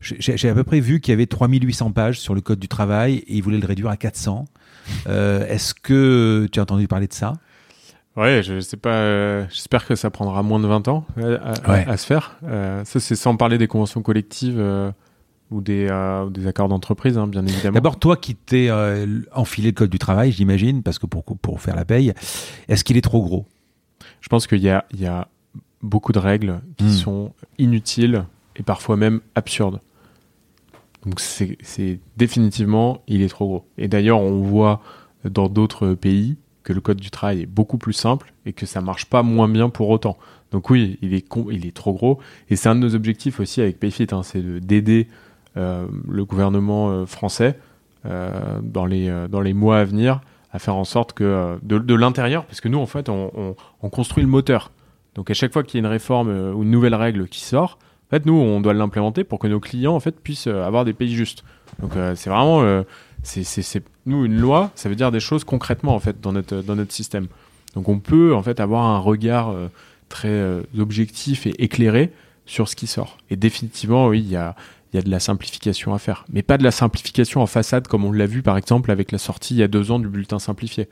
J'ai 0.00 0.48
à 0.48 0.54
peu 0.54 0.62
près 0.62 0.78
vu 0.78 1.00
qu'il 1.00 1.10
y 1.10 1.14
avait 1.14 1.26
3800 1.26 1.90
pages 1.90 2.20
sur 2.20 2.36
le 2.36 2.42
code 2.42 2.60
du 2.60 2.68
travail 2.68 3.24
et 3.26 3.34
ils 3.38 3.42
voulaient 3.42 3.58
le 3.58 3.66
réduire 3.66 3.88
à 3.90 3.96
400. 3.96 4.44
Euh, 5.08 5.44
Est-ce 5.48 5.74
que 5.74 6.46
tu 6.52 6.60
as 6.60 6.62
entendu 6.62 6.86
parler 6.86 7.08
de 7.08 7.12
ça? 7.12 7.32
Ouais, 8.16 8.42
je 8.42 8.60
sais 8.60 8.76
pas. 8.78 8.94
euh, 8.94 9.44
J'espère 9.50 9.86
que 9.86 9.94
ça 9.94 10.10
prendra 10.10 10.42
moins 10.42 10.58
de 10.60 10.66
20 10.66 10.88
ans 10.88 11.04
euh, 11.18 11.38
à, 11.42 11.52
à- 11.52 11.70
Ouais. 11.72 11.84
à 11.86 11.96
se 11.96 12.06
faire. 12.06 12.36
Euh, 12.44 12.84
ça, 12.84 12.98
c'est 13.00 13.14
sans 13.16 13.36
parler 13.36 13.58
des 13.58 13.66
conventions 13.66 14.00
collectives 14.02 14.58
ou 15.50 15.60
des, 15.60 15.90
ou 16.26 16.30
des 16.30 16.46
accords 16.46 16.68
d'entreprise, 16.68 17.18
hein, 17.18 17.26
bien 17.26 17.46
évidemment. 17.46 17.74
D'abord, 17.74 17.98
toi 17.98 18.16
qui 18.16 18.34
t'es 18.34 18.70
enfilé 19.32 19.68
le 19.68 19.74
code 19.74 19.90
du 19.90 19.98
travail, 19.98 20.32
j'imagine, 20.32 20.82
parce 20.82 20.98
que 20.98 21.06
pour, 21.06 21.24
pour 21.24 21.60
faire 21.60 21.76
la 21.76 21.84
paye, 21.84 22.12
est-ce 22.68 22.84
qu'il 22.84 22.96
est 22.96 23.02
trop 23.02 23.22
gros? 23.22 23.44
Je 24.22 24.28
pense 24.28 24.46
qu'il 24.46 24.62
y 24.62 24.70
a, 24.70 24.84
il 24.92 25.00
y 25.00 25.06
a 25.06 25.28
beaucoup 25.82 26.12
de 26.12 26.18
règles 26.18 26.60
qui 26.78 26.84
Hmm. 26.86 26.90
sont 26.90 27.32
inutiles 27.58 28.24
et 28.56 28.62
parfois 28.62 28.96
même 28.96 29.20
absurdes. 29.34 29.80
Donc 31.04 31.20
c'est 31.20 32.00
définitivement, 32.16 33.02
il 33.06 33.22
est 33.22 33.28
trop 33.28 33.46
gros. 33.46 33.64
Et 33.78 33.86
d'ailleurs, 33.86 34.18
on 34.20 34.40
voit 34.42 34.80
dans 35.24 35.48
d'autres 35.48 35.94
pays 35.94 36.36
que 36.66 36.72
le 36.72 36.80
code 36.80 36.98
du 37.00 37.10
travail 37.10 37.42
est 37.42 37.46
beaucoup 37.46 37.78
plus 37.78 37.92
simple 37.92 38.32
et 38.44 38.52
que 38.52 38.66
ça 38.66 38.80
marche 38.80 39.04
pas 39.06 39.22
moins 39.22 39.48
bien 39.48 39.68
pour 39.68 39.88
autant. 39.88 40.16
Donc 40.50 40.68
oui, 40.68 40.98
il 41.00 41.14
est, 41.14 41.22
con- 41.22 41.46
il 41.50 41.64
est 41.64 41.74
trop 41.74 41.92
gros. 41.94 42.18
Et 42.50 42.56
c'est 42.56 42.68
un 42.68 42.74
de 42.74 42.80
nos 42.80 42.94
objectifs 42.96 43.38
aussi 43.38 43.60
avec 43.62 43.78
Payfit, 43.78 44.08
hein, 44.10 44.22
c'est 44.24 44.42
de- 44.42 44.58
d'aider 44.58 45.06
euh, 45.56 45.86
le 46.08 46.24
gouvernement 46.24 46.90
euh, 46.90 47.06
français 47.06 47.56
euh, 48.04 48.58
dans, 48.62 48.84
les, 48.84 49.08
dans 49.30 49.40
les 49.40 49.52
mois 49.54 49.78
à 49.78 49.84
venir 49.84 50.20
à 50.52 50.58
faire 50.58 50.74
en 50.76 50.84
sorte 50.84 51.12
que 51.12 51.56
de, 51.62 51.78
de 51.78 51.94
l'intérieur, 51.94 52.44
parce 52.46 52.60
que 52.60 52.68
nous 52.68 52.78
en 52.78 52.86
fait 52.86 53.08
on, 53.08 53.30
on- 53.36 53.54
on 53.82 53.88
construit 53.90 54.24
le 54.24 54.28
moteur. 54.30 54.70
Donc 55.14 55.30
à 55.30 55.34
chaque 55.34 55.52
fois 55.52 55.62
qu'il 55.62 55.78
y 55.78 55.80
a 55.80 55.86
une 55.86 55.90
réforme 55.92 56.28
ou 56.54 56.62
une 56.64 56.70
nouvelle 56.70 56.94
règle 56.96 57.28
qui 57.28 57.40
sort, 57.40 57.78
en 58.06 58.10
fait 58.10 58.26
nous 58.26 58.34
on 58.34 58.60
doit 58.60 58.74
l'implémenter 58.74 59.22
pour 59.22 59.38
que 59.38 59.46
nos 59.48 59.60
clients 59.60 59.94
en 59.94 60.00
fait 60.00 60.18
puissent 60.20 60.46
avoir 60.48 60.84
des 60.84 60.94
pays 60.94 61.14
justes. 61.14 61.44
Donc 61.80 61.92
c'est 62.16 62.30
vraiment 62.30 62.82
c'est- 63.22 63.84
nous 64.06 64.24
une 64.24 64.36
loi, 64.36 64.70
ça 64.74 64.88
veut 64.88 64.96
dire 64.96 65.10
des 65.12 65.20
choses 65.20 65.44
concrètement 65.44 65.94
en 65.94 66.00
fait 66.00 66.20
dans 66.20 66.32
notre 66.32 66.62
dans 66.62 66.76
notre 66.76 66.92
système. 66.92 67.26
Donc 67.74 67.88
on 67.88 67.98
peut 67.98 68.34
en 68.34 68.42
fait 68.42 68.60
avoir 68.60 68.84
un 68.84 68.98
regard 68.98 69.50
euh, 69.50 69.68
très 70.08 70.28
euh, 70.28 70.62
objectif 70.78 71.46
et 71.46 71.54
éclairé 71.62 72.12
sur 72.46 72.68
ce 72.68 72.76
qui 72.76 72.86
sort. 72.86 73.18
Et 73.30 73.36
définitivement 73.36 74.08
oui 74.08 74.20
il 74.20 74.28
y 74.30 74.36
a 74.36 74.54
y 74.94 74.98
a 74.98 75.02
de 75.02 75.10
la 75.10 75.20
simplification 75.20 75.92
à 75.92 75.98
faire, 75.98 76.24
mais 76.32 76.42
pas 76.42 76.56
de 76.56 76.64
la 76.64 76.70
simplification 76.70 77.42
en 77.42 77.46
façade 77.46 77.86
comme 77.86 78.04
on 78.04 78.12
l'a 78.12 78.26
vu 78.26 78.42
par 78.42 78.56
exemple 78.56 78.90
avec 78.90 79.12
la 79.12 79.18
sortie 79.18 79.54
il 79.54 79.58
y 79.58 79.62
a 79.62 79.68
deux 79.68 79.90
ans 79.90 79.98
du 79.98 80.08
bulletin 80.08 80.38
simplifié, 80.38 80.88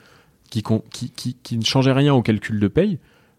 qui, 0.50 0.62
qui, 0.90 1.10
qui, 1.10 1.36
qui 1.42 1.56
ne 1.56 1.64
changeait 1.64 1.92
rien 1.92 2.12
au 2.14 2.20
calcul 2.20 2.60
de 2.60 2.68
paye 2.68 2.98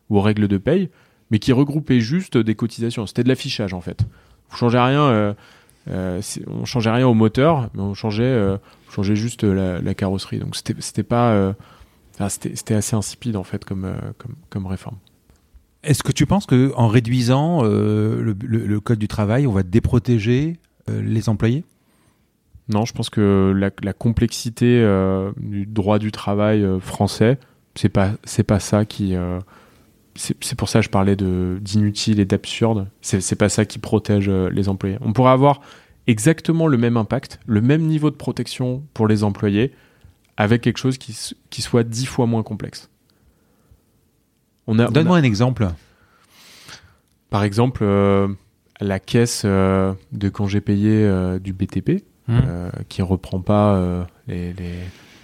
ou 0.10 0.18
aux 0.18 0.22
règles 0.22 0.48
de 0.48 0.58
paye, 0.58 0.90
mais 1.32 1.40
qui 1.40 1.52
regroupait 1.52 2.00
juste 2.00 2.38
des 2.38 2.56
cotisations. 2.56 3.08
C'était 3.08 3.24
de 3.24 3.30
l'affichage 3.30 3.74
en 3.74 3.82
fait. 3.82 4.06
Vous 4.50 4.58
changez 4.58 4.80
rien, 4.80 5.02
euh, 5.02 5.34
euh, 5.90 6.22
on 6.48 6.66
changeait 6.66 6.92
rien 6.92 7.08
au 7.08 7.14
moteur, 7.14 7.70
mais 7.74 7.82
on 7.82 7.94
changeait, 7.94 8.24
euh, 8.24 8.58
changeait 8.96 9.16
juste 9.16 9.43
la, 9.43 9.82
la 9.82 9.93
carrosserie. 9.93 10.39
Donc 10.39 10.56
c'était 10.56 11.04
pas, 11.04 11.32
euh, 11.32 11.54
c'était 12.30 12.76
assez 12.76 12.96
insipide 12.96 13.36
en 13.36 13.43
fait 13.43 13.66
comme, 13.66 13.86
euh, 13.86 13.96
comme, 14.18 14.36
comme 14.50 14.66
réforme. 14.68 14.98
Est-ce 15.84 16.02
que 16.02 16.12
tu 16.12 16.26
penses 16.26 16.46
que 16.48 16.72
en 16.76 16.88
réduisant 16.88 17.64
euh, 17.64 18.22
le, 18.22 18.36
le- 18.43 18.66
le 18.66 18.80
code 18.80 18.98
du 19.00 19.08
travail, 19.08 19.46
on 19.46 19.52
va 19.52 19.64
déprotéger 19.64 20.58
euh, 20.89 21.02
les 21.02 21.30
employés? 21.30 21.64
Non, 22.70 22.86
je 22.86 22.93
pense 22.93 23.12
que 23.12 23.54
la, 23.56 23.70
la 23.84 23.93
complexité 23.93 24.82
euh, 24.82 25.32
du 25.38 25.68
droit 25.68 26.00
du 26.00 26.12
travail 26.12 26.66
français, 26.80 27.38
c'est 27.76 27.89
pas 27.89 28.14
c'est 28.24 28.41
pas 28.43 28.60
ça 28.60 28.86
qui 28.86 29.14
c'est 30.16 30.56
pour 30.58 30.70
ça 30.70 30.80
que 30.80 30.86
je 30.86 30.89
parlais 30.89 31.16
de 31.16 31.60
d'inutile 31.62 32.20
et 32.20 32.26
d'absurde. 32.26 32.88
C'est 33.02 33.22
c'est 33.22 33.36
pas 33.36 33.50
ça 33.50 33.66
qui 33.66 33.78
protège 33.78 34.30
les 34.30 34.68
employés. 34.68 34.98
On 35.02 35.14
pourrait 35.14 35.34
avoir 35.34 35.62
exactement 36.08 36.68
le 36.68 36.78
même 36.78 36.97
impact, 36.97 37.39
le 37.45 37.62
même 37.62 37.84
niveau 37.84 38.10
de 38.12 38.16
protection 38.16 38.84
pour 38.93 39.08
les 39.08 39.24
employés, 39.24 39.74
avec 40.38 40.62
quelque 40.62 40.78
chose 40.78 40.97
qui 40.97 41.18
qui 41.49 41.62
soit 41.62 41.84
dix 41.84 42.06
fois 42.06 42.26
moins 42.26 42.43
complexe. 42.43 42.89
A, 44.68 44.74
Donne-moi 44.88 45.18
un 45.18 45.24
exemple. 45.24 45.68
par 47.30 47.43
exemple 47.43 47.84
euh, 47.84 48.28
la 48.82 48.99
caisse 48.99 49.43
euh, 49.45 49.93
de 50.12 50.30
congés 50.30 50.62
payés 50.62 51.03
euh, 51.06 51.39
du 51.39 51.53
BTP 51.53 52.03
euh, 52.30 52.70
qui 52.89 53.01
reprend 53.03 53.39
pas 53.39 54.08
les, 54.28 54.53
les, 54.53 54.74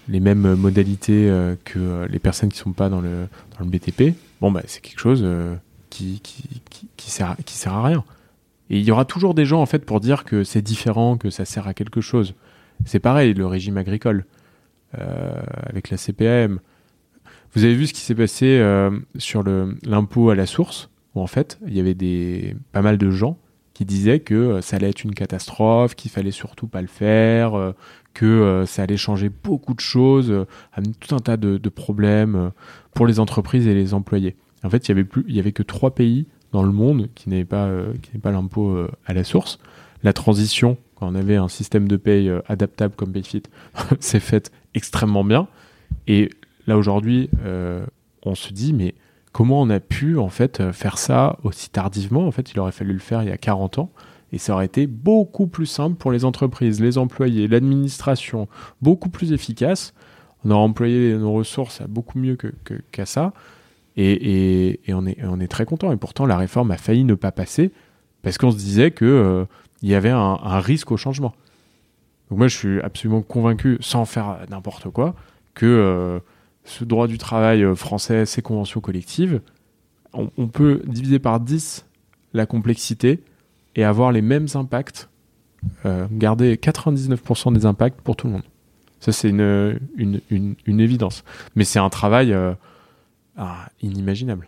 les 0.07 0.19
mêmes 0.19 0.53
modalités 0.55 1.31
que 1.65 2.05
les 2.05 2.19
personnes 2.19 2.49
qui 2.49 2.59
sont 2.59 2.73
pas 2.73 2.89
dans 2.89 3.01
le, 3.01 3.27
dans 3.57 3.65
le 3.65 3.71
BTP, 3.71 4.15
bon 4.39 4.51
bah 4.51 4.61
c'est 4.67 4.81
quelque 4.81 4.99
chose 4.99 5.25
qui, 5.89 6.19
qui, 6.21 6.61
qui, 6.69 6.87
qui 6.95 7.09
sert 7.11 7.31
à, 7.31 7.35
qui 7.43 7.55
sert 7.55 7.73
à 7.73 7.83
rien. 7.83 8.03
Et 8.71 8.79
il 8.79 8.85
y 8.85 8.91
aura 8.91 9.03
toujours 9.03 9.33
des 9.33 9.43
gens 9.43 9.61
en 9.61 9.65
fait 9.65 9.85
pour 9.85 9.99
dire 9.99 10.23
que 10.23 10.45
c'est 10.45 10.61
différent, 10.61 11.17
que 11.17 11.29
ça 11.29 11.43
sert 11.43 11.67
à 11.67 11.73
quelque 11.73 11.99
chose. 11.99 12.35
C'est 12.85 13.01
pareil 13.01 13.33
le 13.33 13.45
régime 13.45 13.77
agricole 13.77 14.25
euh, 14.97 15.41
avec 15.65 15.89
la 15.89 15.97
CPAM. 15.97 16.59
Vous 17.53 17.65
avez 17.65 17.75
vu 17.75 17.85
ce 17.85 17.93
qui 17.93 17.99
s'est 17.99 18.15
passé 18.15 18.45
euh, 18.45 18.89
sur 19.17 19.43
l'impôt 19.43 20.29
à 20.29 20.35
la 20.35 20.45
source 20.45 20.89
où 21.15 21.21
en 21.21 21.27
fait 21.27 21.59
il 21.67 21.75
y 21.75 21.81
avait 21.81 21.93
des 21.93 22.55
pas 22.71 22.81
mal 22.81 22.97
de 22.97 23.11
gens 23.11 23.37
qui 23.73 23.83
disaient 23.83 24.21
que 24.21 24.35
euh, 24.35 24.61
ça 24.61 24.77
allait 24.77 24.89
être 24.89 25.03
une 25.03 25.15
catastrophe, 25.15 25.93
qu'il 25.93 26.09
fallait 26.09 26.31
surtout 26.31 26.67
pas 26.67 26.81
le 26.81 26.87
faire, 26.87 27.73
que 28.13 28.63
ça 28.65 28.83
allait 28.83 28.95
changer 28.95 29.27
beaucoup 29.27 29.73
de 29.73 29.81
choses, 29.81 30.45
amener 30.71 30.93
tout 30.97 31.13
un 31.13 31.19
tas 31.19 31.35
de, 31.35 31.57
de 31.57 31.69
problèmes 31.69 32.51
pour 32.93 33.05
les 33.05 33.19
entreprises 33.19 33.67
et 33.67 33.73
les 33.73 33.93
employés. 33.93 34.37
En 34.63 34.69
fait, 34.69 34.87
il 34.87 34.89
y 34.89 34.93
avait 34.93 35.03
plus, 35.03 35.25
il 35.27 35.35
y 35.35 35.39
avait 35.39 35.51
que 35.51 35.63
trois 35.63 35.93
pays 35.93 36.27
dans 36.51 36.63
le 36.63 36.71
monde 36.71 37.09
qui 37.15 37.29
n'avaient 37.29 37.45
pas, 37.45 37.65
euh, 37.65 37.93
qui 38.01 38.17
pas 38.17 38.31
l'impôt 38.31 38.69
euh, 38.69 38.89
à 39.05 39.13
la 39.13 39.23
source. 39.23 39.59
La 40.03 40.13
transition, 40.13 40.77
quand 40.95 41.07
on 41.07 41.15
avait 41.15 41.35
un 41.35 41.47
système 41.47 41.87
de 41.87 41.97
paye 41.97 42.29
euh, 42.29 42.41
adaptable 42.47 42.95
comme 42.95 43.11
Payfit, 43.11 43.43
s'est 43.99 44.19
faite 44.19 44.51
extrêmement 44.73 45.23
bien. 45.23 45.47
Et 46.07 46.29
là 46.67 46.77
aujourd'hui, 46.77 47.29
on 48.23 48.33
se 48.33 48.53
dit 48.53 48.71
mais 48.71 48.95
comment 49.33 49.61
on 49.61 49.69
a 49.69 49.81
pu 49.81 50.17
en 50.17 50.29
fait 50.29 50.71
faire 50.71 50.97
ça 50.97 51.37
aussi 51.43 51.69
tardivement? 51.69 52.25
En 52.25 52.31
fait, 52.31 52.51
il 52.53 52.59
aurait 52.59 52.71
fallu 52.71 52.93
le 52.93 52.99
faire 52.99 53.23
il 53.23 53.29
y 53.29 53.31
a 53.31 53.37
40 53.37 53.79
ans 53.79 53.91
et 54.31 54.37
ça 54.37 54.53
aurait 54.53 54.67
été 54.67 54.87
beaucoup 54.87 55.47
plus 55.47 55.65
simple 55.65 55.97
pour 55.97 56.13
les 56.13 56.23
entreprises, 56.23 56.79
les 56.79 56.97
employés, 56.97 57.49
l'administration, 57.49 58.47
beaucoup 58.81 59.09
plus 59.09 59.33
efficace. 59.33 59.93
On 60.45 60.51
aurait 60.51 60.63
employé 60.63 61.17
nos 61.17 61.33
ressources 61.33 61.81
à 61.81 61.87
beaucoup 61.87 62.17
mieux 62.17 62.37
qu'à 62.91 63.05
ça 63.05 63.33
et, 63.97 64.79
on, 64.89 65.05
est, 65.05 65.47
très 65.47 65.65
content. 65.65 65.91
Et 65.91 65.97
pourtant, 65.97 66.25
la 66.25 66.37
réforme 66.37 66.71
a 66.71 66.77
failli 66.77 67.03
ne 67.03 67.15
pas 67.15 67.31
passer 67.31 67.71
parce 68.21 68.37
qu'on 68.37 68.51
se 68.51 68.57
disait 68.57 68.91
que 68.91 69.05
euh, 69.05 69.45
y 69.81 69.95
avait 69.95 70.09
un, 70.09 70.59
risque 70.59 70.91
au 70.91 70.97
changement. 70.97 71.33
Donc 72.29 72.39
moi, 72.39 72.47
je 72.47 72.57
suis 72.57 72.81
absolument 72.81 73.21
convaincu, 73.21 73.77
sans 73.81 74.05
faire 74.05 74.37
n'importe 74.49 74.89
quoi, 74.89 75.15
que 75.53 75.65
euh, 75.65 76.19
ce 76.63 76.83
droit 76.83 77.07
du 77.07 77.17
travail 77.17 77.63
euh, 77.63 77.75
français, 77.75 78.25
ces 78.25 78.41
conventions 78.41 78.79
collectives, 78.81 79.41
on, 80.13 80.47
peut 80.47 80.81
diviser 80.85 81.19
par 81.19 81.39
10 81.39 81.85
la 82.33 82.45
complexité 82.45 83.23
et 83.77 83.85
avoir 83.85 84.11
les 84.11 84.21
mêmes 84.21 84.47
impacts, 84.55 85.09
euh, 85.85 86.05
garder 86.11 86.55
99% 86.57 87.53
des 87.53 87.65
impacts 87.65 88.01
pour 88.01 88.17
tout 88.17 88.27
le 88.27 88.33
monde. 88.33 88.43
Ça, 88.99 89.13
c'est 89.13 89.29
une, 89.29 89.79
évidence. 90.67 91.23
Mais 91.55 91.63
c'est 91.63 91.79
un 91.79 91.89
travail 91.89 92.35
ah, 93.43 93.69
inimaginable. 93.81 94.47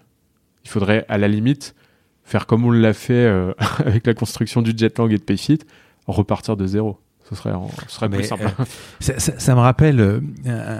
Il 0.63 0.69
faudrait, 0.69 1.05
à 1.09 1.17
la 1.17 1.27
limite, 1.27 1.75
faire 2.23 2.45
comme 2.45 2.63
on 2.65 2.71
l'a 2.71 2.93
fait 2.93 3.13
euh, 3.25 3.53
avec 3.79 4.05
la 4.07 4.13
construction 4.13 4.61
du 4.61 4.71
Jetlang 4.77 5.09
et 5.11 5.17
de 5.17 5.23
Payfit, 5.23 5.59
repartir 6.07 6.55
de 6.55 6.65
zéro. 6.67 6.99
Ce 7.29 7.35
serait, 7.35 7.53
ce 7.87 7.95
serait 7.95 8.09
Mais, 8.09 8.17
plus 8.17 8.27
simple. 8.27 8.43
euh, 8.59 8.65
Ça, 8.99 9.17
ça- 9.19 9.39
ça 9.39 9.55
me 9.55 9.59
rappelle 9.61 9.99
euh, 9.99 10.19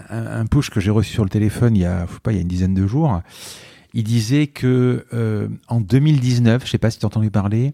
un, 0.09 0.45
push 0.45 0.70
que 0.70 0.80
j'ai 0.80 0.91
reçu 0.91 1.11
sur 1.14 1.24
le 1.24 1.30
téléphone 1.30 1.76
il 1.76 1.82
y 1.82 1.86
a, 1.86 2.05
pas, 2.22 2.32
il 2.32 2.36
y 2.36 2.38
a 2.38 2.41
une 2.41 2.47
dizaine 2.49 2.74
de 2.74 2.86
jours. 2.86 3.22
Il 3.93 4.03
disait 4.03 4.47
que 4.47 5.05
en 5.70 5.80
2019, 5.82 6.66
je 6.66 6.70
sais 6.72 6.78
pas 6.78 6.91
si 6.91 6.99
tu 6.99 7.05
as 7.05 7.07
entendu 7.07 7.32
parler, 7.32 7.74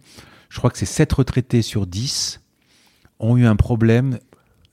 je 0.49 0.57
crois 0.59 0.69
que 0.69 0.77
c'est 0.77 0.85
7 0.85 1.11
retraités 1.13 1.61
sur 1.61 1.87
10 1.87 2.41
ont 3.19 3.37
eu 3.37 3.45
un 3.45 3.55
problème 3.55 4.19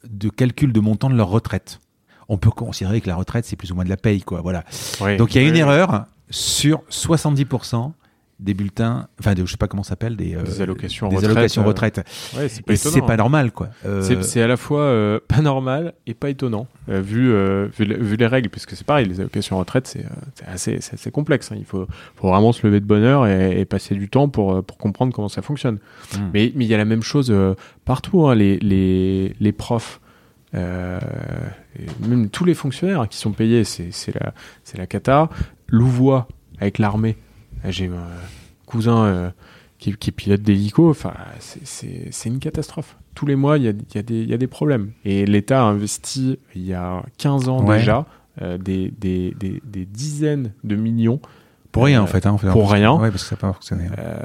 de 0.08 0.28
calcul 0.28 0.72
de 0.72 0.80
montant 0.80 1.08
de 1.10 1.16
leur 1.16 1.28
retraite. 1.28 1.80
On 2.29 2.39
peut 2.39 2.51
considérer 2.51 3.01
que 3.01 3.09
la 3.09 3.16
retraite, 3.16 3.45
c'est 3.45 3.57
plus 3.57 3.70
ou 3.72 3.74
moins 3.74 3.85
de 3.85 3.91
la 3.91 3.97
paye, 3.97 4.20
quoi. 4.22 4.41
Voilà. 4.41 4.64
Oui. 5.01 5.16
Donc 5.16 5.35
il 5.35 5.43
y 5.43 5.45
a 5.45 5.49
une 5.49 5.55
Oui. 5.55 5.61
erreur 5.61 6.07
sur 6.31 6.83
70% 6.91 7.93
des 8.39 8.53
bulletins, 8.53 9.09
enfin, 9.18 9.33
de, 9.33 9.47
je 9.47 9.51
sais 9.53 9.57
pas 9.57 9.66
comment 9.66 9.83
ça 9.83 9.91
s'appelle, 9.91 10.14
des, 10.14 10.35
euh, 10.35 10.43
Des 10.43 10.61
allocations 10.61 11.09
des 11.09 11.16
retraite, 11.16 11.31
allocations 11.31 11.62
euh, 11.62 11.66
retraite. 11.68 11.97
Ouais, 12.37 12.51
c'est 12.51 12.61
pas 12.62 12.74
Et 12.74 12.77
étonnant. 12.77 12.95
c'est 12.95 13.01
pas 13.01 13.16
normal, 13.16 13.51
quoi. 13.51 13.68
Euh, 13.87 14.03
C'est- 14.20 14.43
à 14.43 14.47
la 14.47 14.59
fois 14.59 15.20
pas 15.29 15.41
normal 15.41 15.95
et 16.07 16.12
pas 16.12 16.29
étonnant, 16.29 16.66
vu, 16.87 17.33
vu, 17.33 17.85
le- 17.87 17.97
vu 17.97 18.16
les 18.16 18.27
règles, 18.27 18.51
puisque 18.51 18.72
c'est 18.77 18.85
pareil, 18.85 19.07
les 19.07 19.20
allocations 19.20 19.57
retraite, 19.57 19.87
c'est 19.87 20.05
assez, 20.47 21.11
complexe. 21.11 21.51
hein. 21.51 21.57
Il 21.59 21.64
faut, 21.64 21.87
faut 22.16 22.29
vraiment 22.29 22.53
se 22.53 22.66
lever 22.66 22.81
de 22.81 22.85
bonne 22.85 23.05
heure 23.05 23.27
et, 23.27 23.59
et 23.59 23.64
passer 23.64 23.95
du 23.95 24.11
temps 24.11 24.29
pour, 24.29 24.62
pour 24.64 24.77
comprendre 24.77 25.14
comment 25.14 25.31
ça 25.31 25.41
fonctionne. 25.41 25.77
Mm. 26.14 26.18
Mais 26.35 26.53
mais 26.55 26.64
il 26.66 26.68
y 26.70 26.74
a 26.74 26.79
la 26.79 26.85
même 26.85 27.03
chose 27.03 27.33
partout. 27.87 28.27
hein. 28.29 28.35
Les, 28.35 28.59
les, 28.59 29.35
les 29.41 29.53
profs, 29.53 29.99
euh, 30.57 30.98
et 31.78 31.86
même 32.09 32.28
tous 32.30 32.44
les 32.44 32.54
fonctionnaires 32.54 33.02
hein, 33.02 33.07
qui 33.07 33.18
sont 33.18 33.32
payés, 33.32 33.64
c'est 33.64 33.90
la, 34.14 34.32
la 34.76 34.86
cata. 34.86 35.28
Louvois 35.68 36.28
avec 36.61 36.78
l'armée. 36.78 37.16
Euh, 37.64 37.70
J'ai 37.70 37.86
un 37.86 38.07
cousin 38.66 39.04
euh, 39.04 39.30
qui, 39.78 39.92
qui 39.94 40.12
pilote 40.12 40.42
des 40.42 40.52
hélicos. 40.52 40.90
Enfin, 40.90 41.14
c'est- 41.40 42.28
une 42.28 42.38
catastrophe. 42.38 42.96
Tous 43.14 43.26
les 43.26 43.36
mois, 43.36 43.57
il 43.59 43.64
y 43.64 43.68
a, 43.68 43.70
il 43.72 43.94
y 43.94 43.98
a 43.98 44.02
des- 44.02 44.22
il 44.22 44.28
y 44.30 44.34
a 44.34 44.38
des 44.38 44.46
problèmes. 44.46 44.92
Et 45.04 45.26
l'État 45.26 45.61
a 45.62 45.64
investi 45.64 46.38
il 46.54 46.64
y 46.66 46.74
a 46.74 47.02
15 47.18 47.48
ans 47.48 47.64
Ouais. 47.64 47.78
déjà 47.78 48.07
euh, 48.42 48.59
des, 48.59 48.92
des, 48.98 49.34
des, 49.38 49.62
des 49.64 49.86
dizaines 49.86 50.52
de 50.64 50.76
millions 50.76 51.20
pour 51.72 51.84
rien, 51.84 52.00
euh, 52.00 52.04
en 52.04 52.07
fait. 52.07 52.26
Hein, 52.26 52.36
fait, 52.38 52.50
pour 52.50 52.70
rien. 52.70 52.92
Ouais, 52.94 53.11
parce 53.11 53.22
que 53.24 53.28
ça 53.30 53.36
n'a 53.36 53.40
pas 53.40 53.52
fonctionné. 53.54 53.88
euh, 53.98 54.18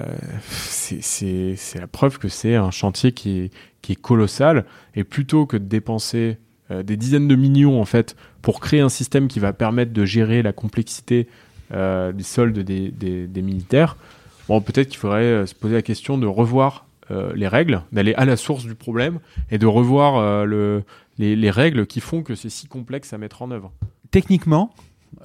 c'est- 0.50 1.80
la 1.80 1.88
preuve 1.88 2.18
que 2.18 2.28
c'est 2.28 2.56
un 2.56 2.72
chantier 2.72 3.12
qui 3.12 3.40
est, 3.40 3.52
qui 3.82 3.94
est 3.94 4.02
colossal. 4.02 4.66
Et 4.96 5.04
plutôt 5.04 5.46
que 5.46 5.58
de 5.58 5.66
dépenser 5.66 6.38
euh, 6.72 6.84
des 6.84 6.98
dizaines 6.98 7.28
de 7.28 7.36
millions 7.36 7.82
en 7.82 7.86
fait 7.86 8.16
pour 8.42 8.60
créer 8.60 8.80
un 8.82 8.90
système 8.90 9.28
qui 9.28 9.40
va 9.40 9.54
permettre 9.54 9.94
de 9.94 10.06
gérer 10.06 10.42
la 10.42 10.54
complexité 10.54 11.28
euh, 11.74 12.12
des 12.12 12.24
soldes 12.24 12.60
des, 12.60 12.90
des- 12.92 13.28
des 13.28 13.42
militaires, 13.42 13.96
bon, 14.48 14.60
peut-être 14.62 14.90
qu'il 14.90 14.98
faudrait 15.00 15.24
euh, 15.24 15.46
se 15.46 15.56
poser 15.56 15.76
la 15.76 15.82
question 15.82 16.18
de 16.18 16.28
revoir 16.28 16.86
les 17.36 17.50
règles, 17.50 17.82
d'aller 17.92 18.14
à 18.14 18.24
la 18.24 18.38
source 18.38 18.64
du 18.64 18.74
problème 18.74 19.20
et 19.50 19.58
de 19.58 19.66
revoir 19.66 20.46
le, 20.46 20.84
les, 21.18 21.36
les 21.36 21.52
règles 21.52 21.86
qui 21.86 22.00
font 22.00 22.24
que 22.24 22.36
c'est 22.36 22.48
si 22.50 22.68
complexe 22.68 23.12
à 23.12 23.18
mettre 23.18 23.42
en 23.42 23.52
œuvre. 23.52 23.74
Techniquement, 24.12 24.74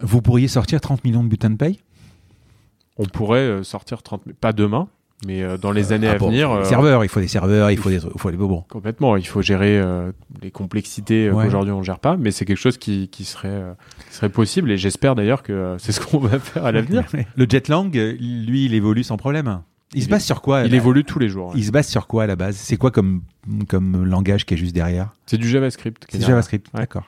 vous 0.00 0.20
pourriez 0.20 0.48
sortir 0.48 0.80
30 0.80 1.04
millions 1.04 1.22
de 1.22 1.28
bulletins 1.28 1.50
de 1.50 1.54
paye? 1.54 1.78
On 2.98 3.04
pourrait 3.04 3.62
sortir 3.62 4.02
30 4.02 4.22
000, 4.24 4.36
pas 4.40 4.52
demain, 4.52 4.88
mais 5.24 5.42
euh, 5.42 5.56
dans 5.56 5.70
les 5.72 5.92
années 5.92 6.08
Ah 6.08 6.12
à 6.12 6.18
bon, 6.18 6.28
venir. 6.28 6.50
euh, 6.50 6.64
serveurs, 6.64 7.04
il 7.04 7.08
faut 7.08 7.20
des 7.20 7.28
serveurs, 7.28 7.70
il 7.70 7.78
faut 7.78 7.88
des, 7.88 7.96
il 8.04 8.18
faut 8.20 8.30
des 8.30 8.36
bon. 8.36 8.64
Complètement, 8.68 9.16
il 9.16 9.26
faut 9.26 9.40
gérer 9.42 9.78
euh, 9.78 10.12
les 10.42 10.50
complexités 10.50 11.28
euh, 11.28 11.32
Ouais. 11.32 11.44
qu'aujourd'hui 11.44 11.72
on 11.72 11.78
ne 11.78 11.84
gère 11.84 11.98
pas, 12.00 12.16
mais 12.16 12.30
c'est 12.30 12.44
quelque 12.44 12.58
chose 12.58 12.76
qui, 12.76 13.08
qui 13.08 13.24
serait, 13.24 13.48
euh, 13.48 13.72
qui 14.10 14.14
serait 14.16 14.28
possible 14.28 14.70
et 14.70 14.76
j'espère 14.76 15.14
d'ailleurs 15.14 15.42
que 15.42 15.52
euh, 15.52 15.78
c'est 15.78 15.92
ce 15.92 16.00
qu'on 16.00 16.18
va 16.18 16.38
faire 16.38 16.64
à 16.66 16.72
l'avenir. 16.72 17.04
Le 17.36 17.46
Jetlang, 17.48 17.90
euh, 17.96 18.12
lui, 18.12 18.66
il 18.66 18.74
évolue 18.74 19.04
sans 19.04 19.16
problème. 19.16 19.62
Il, 19.94 20.02
se 20.02 20.08
base 20.08 20.24
sur 20.24 20.42
quoi 20.42 20.64
Il 20.64 20.74
évolue 20.74 21.04
tous 21.04 21.18
les 21.20 21.28
jours. 21.28 21.48
ouais. 21.48 21.54
Il 21.56 21.64
se 21.64 21.70
base 21.70 21.86
sur 21.86 22.06
quoi 22.08 22.24
à 22.24 22.26
la 22.26 22.36
base? 22.36 22.56
C'est 22.56 22.76
quoi 22.76 22.90
comme, 22.90 23.22
comme 23.68 24.04
langage 24.04 24.44
qui 24.44 24.54
est 24.54 24.56
juste 24.58 24.74
derrière? 24.74 25.12
C'est 25.26 25.38
du 25.38 25.48
JavaScript. 25.48 26.04
C'est 26.10 26.18
derrière. 26.18 26.30
JavaScript, 26.34 26.66
Ouais. 26.74 26.80
d'accord. 26.80 27.04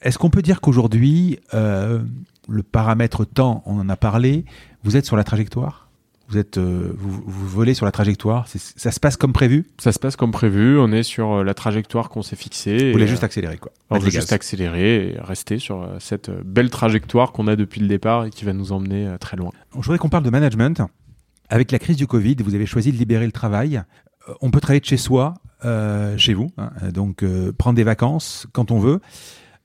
Est-ce 0.00 0.16
qu'on 0.18 0.30
peut 0.30 0.40
dire 0.42 0.60
qu'aujourd'hui, 0.60 1.38
euh, 1.54 2.00
le 2.48 2.62
paramètre 2.62 3.24
temps, 3.24 3.62
on 3.66 3.78
en 3.80 3.88
a 3.88 3.96
parlé, 3.96 4.44
vous 4.84 4.96
êtes 4.96 5.06
sur 5.06 5.16
la 5.16 5.24
trajectoire? 5.24 5.83
Vous, 6.28 6.38
êtes, 6.38 6.58
euh, 6.58 6.92
vous, 6.96 7.22
vous 7.26 7.48
volez 7.48 7.74
sur 7.74 7.84
la 7.86 7.92
trajectoire 7.92 8.46
Ça 8.48 8.90
se 8.90 9.00
passe 9.00 9.16
comme 9.16 9.32
prévu? 9.32 9.66
Ça 9.78 9.92
se 9.92 9.98
passe 9.98 10.16
comme 10.16 10.30
prévu, 10.30 10.78
on 10.78 10.90
est 10.92 11.02
sur 11.02 11.32
euh, 11.32 11.44
la 11.44 11.54
trajectoire 11.54 12.08
qu'on 12.08 12.22
s'est 12.22 12.36
fixée. 12.36 12.86
Vous 12.86 12.92
voulez 12.92 13.04
euh, 13.04 13.08
juste 13.08 13.24
accélérer, 13.24 13.58
quoi. 13.58 13.72
on 13.90 13.98
veut 13.98 14.10
juste 14.10 14.32
accélérer 14.32 15.08
et 15.08 15.20
rester 15.20 15.58
sur 15.58 15.82
euh, 15.82 15.96
cette 16.00 16.30
euh, 16.30 16.42
belle 16.44 16.70
trajectoire 16.70 17.32
qu'on 17.32 17.46
a 17.46 17.56
depuis 17.56 17.80
le 17.80 17.88
départ 17.88 18.24
et 18.24 18.30
qui 18.30 18.44
va 18.44 18.52
nous 18.52 18.72
emmener 18.72 19.06
euh, 19.06 19.18
très 19.18 19.36
loin. 19.36 19.50
Je 19.72 19.76
voudrais 19.78 19.98
qu'on 19.98 20.08
parle 20.08 20.24
de 20.24 20.30
management. 20.30 20.82
Avec 21.50 21.70
la 21.72 21.78
crise 21.78 21.96
du 21.96 22.06
Covid, 22.06 22.36
vous 22.42 22.54
avez 22.54 22.66
choisi 22.66 22.90
de 22.90 22.96
libérer 22.96 23.26
le 23.26 23.32
travail. 23.32 23.82
Euh, 24.28 24.32
On 24.40 24.50
peut 24.50 24.60
travailler 24.60 24.80
de 24.80 24.86
chez 24.86 24.96
soi, 24.96 25.34
euh, 25.64 26.16
chez 26.16 26.34
vous, 26.34 26.50
hein, 26.56 26.70
donc 26.92 27.22
euh, 27.22 27.52
prendre 27.52 27.76
des 27.76 27.84
vacances 27.84 28.46
quand 28.52 28.70
on 28.70 28.78
veut. 28.78 29.00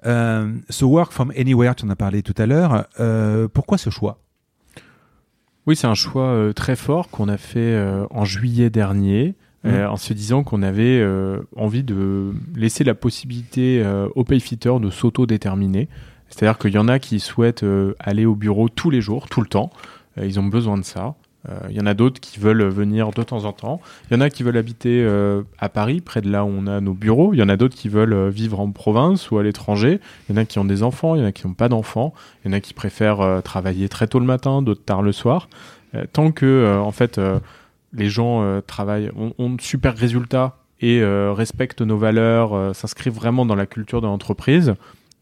Euh, 0.05 0.53
ce 0.69 0.85
work 0.85 1.11
from 1.11 1.31
anywhere, 1.37 1.75
tu 1.75 1.85
en 1.85 1.89
as 1.89 1.95
parlé 1.95 2.21
tout 2.21 2.35
à 2.37 2.45
l'heure. 2.45 2.85
Euh, 2.99 3.47
pourquoi 3.47 3.77
ce 3.77 3.89
choix? 3.89 4.19
Oui, 5.69 5.75
c'est 5.75 5.85
un 5.85 5.93
choix 5.93 6.29
euh, 6.29 6.51
très 6.51 6.75
fort 6.75 7.09
qu'on 7.09 7.29
a 7.29 7.37
fait 7.37 7.59
euh, 7.59 8.07
en 8.09 8.25
juillet 8.25 8.71
dernier, 8.71 9.35
euh, 9.67 9.85
en 9.85 9.97
se 9.97 10.13
disant 10.13 10.43
qu'on 10.43 10.63
avait 10.63 10.99
euh, 10.99 11.41
envie 11.55 11.83
de 11.83 12.33
laisser 12.55 12.83
la 12.83 12.95
possibilité 12.95 13.79
euh, 13.85 14.07
aux 14.15 14.23
payfitters 14.23 14.79
de 14.79 14.89
s'auto-déterminer. 14.89 15.87
C'est-à-dire 16.27 16.57
qu'il 16.57 16.71
y 16.71 16.79
en 16.79 16.87
a 16.87 16.97
qui 16.97 17.19
souhaitent 17.19 17.63
aller 17.99 18.25
au 18.25 18.33
bureau 18.33 18.67
tous 18.67 18.89
les 18.89 18.99
jours, 18.99 19.29
tout 19.29 19.41
le 19.41 19.47
temps. 19.47 19.69
Ils 20.19 20.39
ont 20.39 20.43
besoin 20.43 20.75
de 20.75 20.83
ça. 20.83 21.13
Euh, 21.47 21.57
Il 21.69 21.75
y 21.75 21.79
en 21.79 21.85
a 21.85 21.93
d'autres 21.93 22.19
qui 22.19 22.39
veulent 22.39 22.63
venir 22.63 23.11
de 23.11 23.23
temps 23.23 23.45
en 23.45 23.53
temps. 23.53 23.79
Il 24.09 24.13
y 24.13 24.17
en 24.17 24.21
a 24.21 24.29
qui 24.29 24.43
veulent 24.43 24.57
habiter 24.57 25.03
euh, 25.03 25.43
à 25.57 25.69
Paris, 25.69 26.01
près 26.01 26.21
de 26.21 26.29
là 26.29 26.43
où 26.43 26.49
on 26.49 26.67
a 26.67 26.81
nos 26.81 26.93
bureaux. 26.93 27.33
Il 27.33 27.39
y 27.39 27.43
en 27.43 27.49
a 27.49 27.55
d'autres 27.55 27.75
qui 27.75 27.89
veulent 27.89 28.13
euh, 28.13 28.29
vivre 28.29 28.59
en 28.59 28.71
province 28.71 29.31
ou 29.31 29.37
à 29.37 29.43
l'étranger. 29.43 29.99
Il 30.27 30.35
y 30.35 30.37
en 30.37 30.41
a 30.41 30.45
qui 30.45 30.59
ont 30.59 30.65
des 30.65 30.83
enfants, 30.83 31.15
il 31.15 31.21
y 31.21 31.23
en 31.23 31.27
a 31.27 31.31
qui 31.31 31.47
n'ont 31.47 31.53
pas 31.53 31.69
d'enfants. 31.69 32.13
Il 32.43 32.51
y 32.51 32.53
en 32.53 32.57
a 32.57 32.59
qui 32.59 32.73
préfèrent 32.73 33.21
euh, 33.21 33.41
travailler 33.41 33.87
très 33.87 34.07
tôt 34.07 34.19
le 34.19 34.25
matin, 34.25 34.61
d'autres 34.61 34.83
tard 34.83 35.01
le 35.01 35.11
soir. 35.11 35.47
Euh, 35.95 36.05
tant 36.11 36.31
que 36.31 36.45
euh, 36.45 36.79
en 36.79 36.91
fait 36.91 37.17
euh, 37.17 37.39
les 37.93 38.09
gens 38.09 38.43
euh, 38.43 38.61
travaillent, 38.61 39.11
ont, 39.17 39.33
ont 39.39 39.49
de 39.51 39.61
super 39.61 39.95
résultats 39.95 40.57
et 40.81 41.01
euh, 41.01 41.33
respectent 41.33 41.81
nos 41.81 41.97
valeurs, 41.97 42.53
euh, 42.53 42.73
s'inscrivent 42.73 43.13
vraiment 43.13 43.45
dans 43.45 43.55
la 43.55 43.65
culture 43.65 44.01
de 44.01 44.07
l'entreprise, 44.07 44.75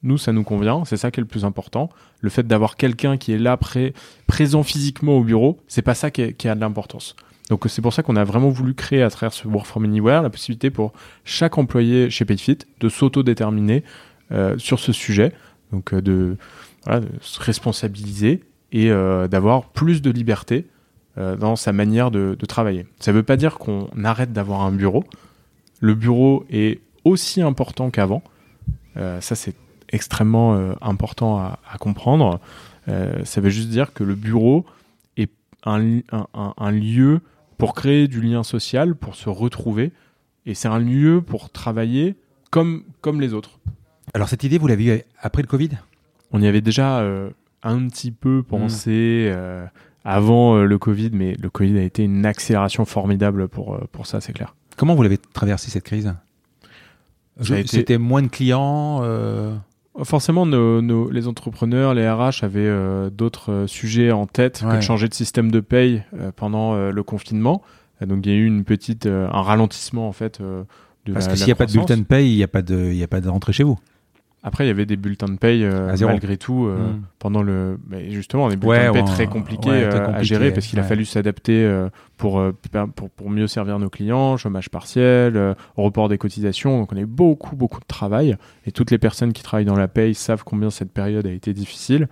nous 0.04 0.18
ça 0.18 0.32
nous 0.32 0.44
convient. 0.44 0.86
C'est 0.86 0.98
ça 0.98 1.12
qui 1.12 1.20
est 1.20 1.22
le 1.22 1.28
plus 1.28 1.46
important. 1.46 1.90
Le 2.22 2.30
fait 2.30 2.46
d'avoir 2.48 2.76
quelqu'un 2.76 3.18
qui 3.18 3.34
est 3.34 3.38
là 3.38 3.58
pré- 3.58 3.94
présent 4.28 4.64
physiquement 4.64 5.18
au 5.18 5.24
bureau, 5.24 5.60
c'est 5.68 5.82
pas 5.82 5.96
ça 5.96 6.12
qui, 6.12 6.48
a 6.48 6.56
de 6.56 6.60
l'importance. 6.60 7.16
Donc 7.50 7.66
c'est 7.70 7.82
pour 7.82 7.94
ça 7.94 8.04
qu'on 8.04 8.16
a 8.16 8.24
vraiment 8.24 8.50
voulu 8.50 8.74
créer 8.74 9.02
à 9.02 9.10
travers 9.10 9.34
ce 9.34 9.48
Work 9.48 9.66
from 9.66 9.86
Anywhere 9.86 10.22
la 10.22 10.30
possibilité 10.30 10.70
pour 10.70 10.94
chaque 11.24 11.58
employé 11.58 12.10
chez 12.10 12.26
Payfit 12.26 12.60
de 12.80 12.90
s'auto-déterminer 12.90 13.84
euh, 14.32 14.58
sur 14.58 14.80
ce 14.80 14.92
sujet, 14.92 15.32
donc 15.72 15.94
euh, 15.94 16.02
de, 16.02 16.38
se 17.22 17.40
responsabiliser 17.40 18.42
et 18.72 18.92
euh, 18.92 19.28
d'avoir 19.28 19.70
plus 19.70 20.02
de 20.02 20.12
liberté 20.12 20.66
dans 21.40 21.56
sa 21.56 21.74
manière 21.74 22.12
de, 22.12 22.38
de 22.38 22.46
travailler. 22.46 22.86
Ça 23.00 23.12
ne 23.12 23.18
veut 23.18 23.24
pas 23.24 23.38
dire 23.38 23.58
qu'on 23.58 23.88
arrête 24.04 24.34
d'avoir 24.34 24.62
un 24.62 24.72
bureau. 24.72 25.04
Le 25.80 25.96
bureau 25.96 26.46
est 26.52 26.80
aussi 27.06 27.42
important 27.42 27.90
qu'avant. 27.90 28.22
Ça, 28.96 29.34
c'est 29.34 29.56
extrêmement 29.90 30.56
euh, 30.56 30.74
important 30.82 31.38
à, 31.38 31.60
à 31.72 31.78
comprendre. 31.78 32.40
Euh, 32.88 33.24
ça 33.26 33.42
veut 33.42 33.50
juste 33.50 33.70
dire 33.70 33.94
que 33.94 34.04
le 34.04 34.16
bureau 34.16 34.66
est 35.18 35.32
un, 35.66 35.80
li- 35.80 36.06
un- 36.12 36.28
un- 36.34 36.54
un 36.58 36.72
lieu 36.72 37.22
pour 37.58 37.74
créer 37.74 38.08
du 38.08 38.22
lien 38.22 38.44
social, 38.44 38.96
pour 38.96 39.16
se 39.16 39.30
retrouver. 39.30 39.92
Et 40.46 40.54
c'est 40.54 40.68
un 40.68 40.80
lieu 40.80 41.22
pour 41.22 41.50
travailler 41.50 42.16
comme, 42.52 42.84
comme 43.02 43.20
les 43.20 43.34
autres. 43.34 43.60
Alors 44.14 44.30
cette 44.30 44.44
idée, 44.44 44.58
vous 44.58 44.68
l'avez 44.68 44.86
eue 44.98 45.02
après 45.22 45.42
le 45.42 45.48
Covid? 45.48 45.72
On 46.32 46.42
y 46.42 46.48
avait 46.48 46.62
déjà 46.62 47.00
euh, 47.00 47.30
un 47.64 47.88
petit 47.88 48.12
peu 48.12 48.44
pensé 48.44 49.28
euh, 49.32 49.66
avant 50.06 50.56
le 50.58 50.78
Covid, 50.78 51.10
mais 51.12 51.36
le 51.42 51.50
Covid 51.50 51.78
a 51.78 51.82
été 51.84 52.04
une 52.04 52.26
accélération 52.26 52.86
formidable 52.86 53.50
pour, 53.50 53.78
pour 53.92 54.06
ça, 54.08 54.22
c'est 54.22 54.32
clair. 54.34 54.56
Comment 54.78 54.96
vous 54.96 55.04
l'avez 55.04 55.18
traversé 55.18 55.70
cette 55.72 55.84
crise? 55.84 56.14
Été- 57.62 57.68
C'était 57.68 57.98
moins 57.98 58.22
de 58.22 58.28
clients 58.28 59.02
euh, 59.04 59.56
Forcément, 60.04 60.46
nos- 60.46 60.82
nos- 60.82 61.10
les 61.10 61.28
entrepreneurs, 61.28 61.94
les 61.94 62.08
RH 62.08 62.44
avaient 62.44 62.60
euh, 62.68 63.10
d'autres 63.10 63.52
euh, 63.52 63.68
sujets 63.68 64.12
en 64.12 64.26
tête 64.28 64.60
que 64.62 64.76
de 64.78 64.82
changer 64.82 65.08
de 65.08 65.14
système 65.14 65.52
de 65.52 65.60
paye 65.60 66.04
euh, 66.14 66.32
pendant 66.36 66.76
le 66.92 67.04
confinement. 67.04 67.62
Donc 68.06 68.26
il 68.26 68.32
y 68.32 68.36
a 68.36 68.38
eu 68.38 68.46
une 68.46 68.64
petite, 68.64 69.08
un 69.08 69.42
ralentissement 69.42 70.08
en 70.08 70.12
fait. 70.12 70.40
de 70.40 71.14
Parce 71.14 71.26
la- 71.26 71.32
que 71.32 71.38
s'il 71.38 71.46
n'y 71.48 71.52
a 71.52 71.56
pas 71.56 71.66
de 71.66 71.72
bulletin 71.72 71.98
de 71.98 72.04
paye, 72.04 72.32
il 72.32 72.36
n'y 72.38 72.44
a 72.44 72.48
pas 72.48 72.62
de, 72.62 72.76
il 72.92 72.98
y 72.98 73.04
a 73.04 73.08
pas 73.08 73.22
de 73.22 73.30
rentrée 73.30 73.54
chez 73.54 73.64
vous. 73.64 73.80
Après, 74.44 74.64
il 74.64 74.68
y 74.68 74.72
avait 74.72 74.86
des 74.86 74.96
bulletins 74.98 75.28
de 75.28 75.36
paye 75.38 75.66
euh, 75.66 75.94
malgré 76.02 76.38
tout 76.38 76.68
euh, 76.68 76.78
Mm. 76.94 77.02
pendant 77.20 77.42
le. 77.42 77.80
Mais 77.90 78.12
justement, 78.12 78.48
des 78.50 78.56
bulletins 78.56 78.82
Ouais, 78.82 78.88
de 78.88 78.92
paye 78.94 79.02
ouais, 79.02 79.08
très 79.08 79.28
compliqués 79.28 79.70
ouais, 79.70 79.84
euh, 79.84 80.14
à 80.14 80.24
gérer 80.24 80.54
parce 80.54 80.68
qu'il 80.68 80.80
a 80.80 80.84
fallu 80.84 81.06
s'adapter 81.06 81.66
euh, 81.66 81.90
pour, 82.18 82.42
pour, 82.96 83.10
pour 83.10 83.30
mieux 83.30 83.48
servir 83.48 83.78
nos 83.80 83.90
clients, 83.90 84.38
chômage 84.38 84.70
partiel, 84.70 85.36
euh, 85.36 85.54
report 85.76 86.08
des 86.08 86.18
cotisations. 86.18 86.80
Donc, 86.80 86.94
on 86.94 86.98
a 86.98 87.02
eu 87.02 87.06
beaucoup, 87.06 87.56
beaucoup 87.56 87.80
de 87.80 87.86
travail. 87.88 88.38
Et 88.66 88.72
toutes 88.72 88.92
les 88.92 89.00
personnes 89.00 89.34
qui 89.34 89.44
travaillent 89.44 89.66
dans 89.66 89.76
la 89.76 89.88
paye 89.90 90.14
savent 90.14 90.44
combien 90.46 90.70
cette 90.70 90.92
période 90.92 91.26
a 91.28 91.32
été 91.32 91.52
difficile 91.54 92.08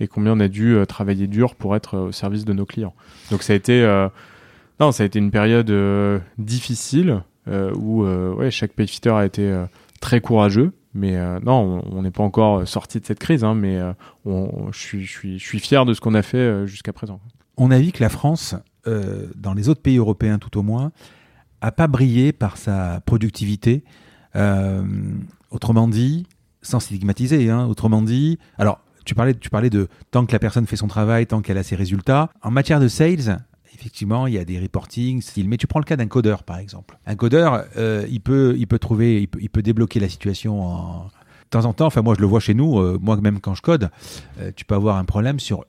et 0.00 0.08
combien 0.08 0.32
on 0.32 0.40
a 0.40 0.48
dû 0.48 0.74
euh, 0.74 0.86
travailler 0.86 1.26
dur 1.26 1.54
pour 1.54 1.76
être 1.76 1.94
euh, 1.94 2.08
au 2.08 2.12
service 2.12 2.44
de 2.44 2.52
nos 2.52 2.66
clients. 2.66 2.94
Donc, 3.30 3.42
ça 3.42 3.52
a 3.52 3.56
été. 3.56 3.82
euh, 3.82 4.08
non, 4.80 4.92
ça 4.92 5.04
a 5.04 5.06
été 5.06 5.18
une 5.18 5.30
période 5.30 5.70
euh, 5.70 6.18
difficile 6.38 7.22
euh, 7.48 7.70
où 7.76 8.04
euh, 8.04 8.32
ouais, 8.34 8.50
chaque 8.50 8.72
payfitter 8.72 9.10
a 9.10 9.24
été 9.24 9.42
euh, 9.42 9.64
très 10.00 10.20
courageux. 10.20 10.72
Mais 10.96 11.16
euh, 11.16 11.38
non, 11.40 11.82
on 11.92 12.02
n'est 12.02 12.10
pas 12.10 12.22
encore 12.22 12.66
sorti 12.66 13.00
de 13.00 13.06
cette 13.06 13.18
crise, 13.18 13.44
hein, 13.44 13.54
mais 13.54 13.76
euh, 13.76 13.92
je 14.72 15.04
suis, 15.04 15.38
fier 15.60 15.84
de 15.84 15.92
ce 15.92 16.00
qu'on 16.00 16.14
a 16.14 16.22
fait 16.22 16.38
euh, 16.38 16.66
jusqu'à 16.66 16.92
présent. 16.92 17.20
On 17.58 17.70
a 17.70 17.78
vu 17.78 17.92
que 17.92 18.02
la 18.02 18.08
France, 18.08 18.54
euh, 18.86 19.26
dans 19.36 19.52
les 19.52 19.68
autres 19.68 19.82
pays 19.82 19.98
européens 19.98 20.38
tout 20.38 20.58
au 20.58 20.62
moins, 20.62 20.92
a 21.60 21.70
pas 21.70 21.86
brillé 21.86 22.32
par 22.32 22.56
sa 22.56 23.00
productivité. 23.04 23.84
Euh, 24.36 24.82
autrement 25.50 25.86
dit, 25.86 26.26
sans 26.62 26.80
stigmatiser, 26.80 27.50
hein, 27.50 27.66
autrement 27.66 28.00
dit, 28.00 28.38
alors 28.56 28.80
tu 29.04 29.14
parlais, 29.14 29.34
tu 29.34 29.50
parlais 29.50 29.70
de 29.70 29.88
tant 30.10 30.24
que 30.24 30.32
la 30.32 30.38
personne 30.38 30.66
fait 30.66 30.76
son 30.76 30.88
travail, 30.88 31.26
tant 31.26 31.42
qu'elle 31.42 31.58
a 31.58 31.62
ses 31.62 31.76
résultats. 31.76 32.30
En 32.42 32.50
matière 32.50 32.80
de 32.80 32.88
sales, 32.88 33.38
effectivement, 33.78 34.26
il 34.26 34.34
y 34.34 34.38
a 34.38 34.44
des 34.44 34.58
reportings, 34.58 35.22
mais 35.46 35.56
tu 35.58 35.66
prends 35.66 35.80
le 35.80 35.84
cas 35.84 35.96
d'un 35.96 36.06
codeur, 36.06 36.42
par 36.44 36.58
exemple. 36.58 36.98
Un 37.06 37.14
codeur, 37.14 37.64
euh, 37.76 38.06
il, 38.08 38.20
peut, 38.20 38.54
il 38.58 38.66
peut 38.66 38.78
trouver, 38.78 39.20
il 39.22 39.28
peut, 39.28 39.38
il 39.42 39.50
peut 39.50 39.62
débloquer 39.62 40.00
la 40.00 40.08
situation 40.08 40.62
en... 40.62 41.04
de 41.04 41.10
temps 41.50 41.64
en 41.66 41.74
temps. 41.74 41.86
Enfin, 41.86 42.02
moi, 42.02 42.14
je 42.16 42.20
le 42.20 42.26
vois 42.26 42.40
chez 42.40 42.54
nous, 42.54 42.78
euh, 42.78 42.98
moi, 43.00 43.16
même 43.16 43.40
quand 43.40 43.54
je 43.54 43.62
code, 43.62 43.90
euh, 44.40 44.50
tu 44.56 44.64
peux 44.64 44.74
avoir 44.74 44.96
un 44.96 45.04
problème 45.04 45.38
sur 45.40 45.64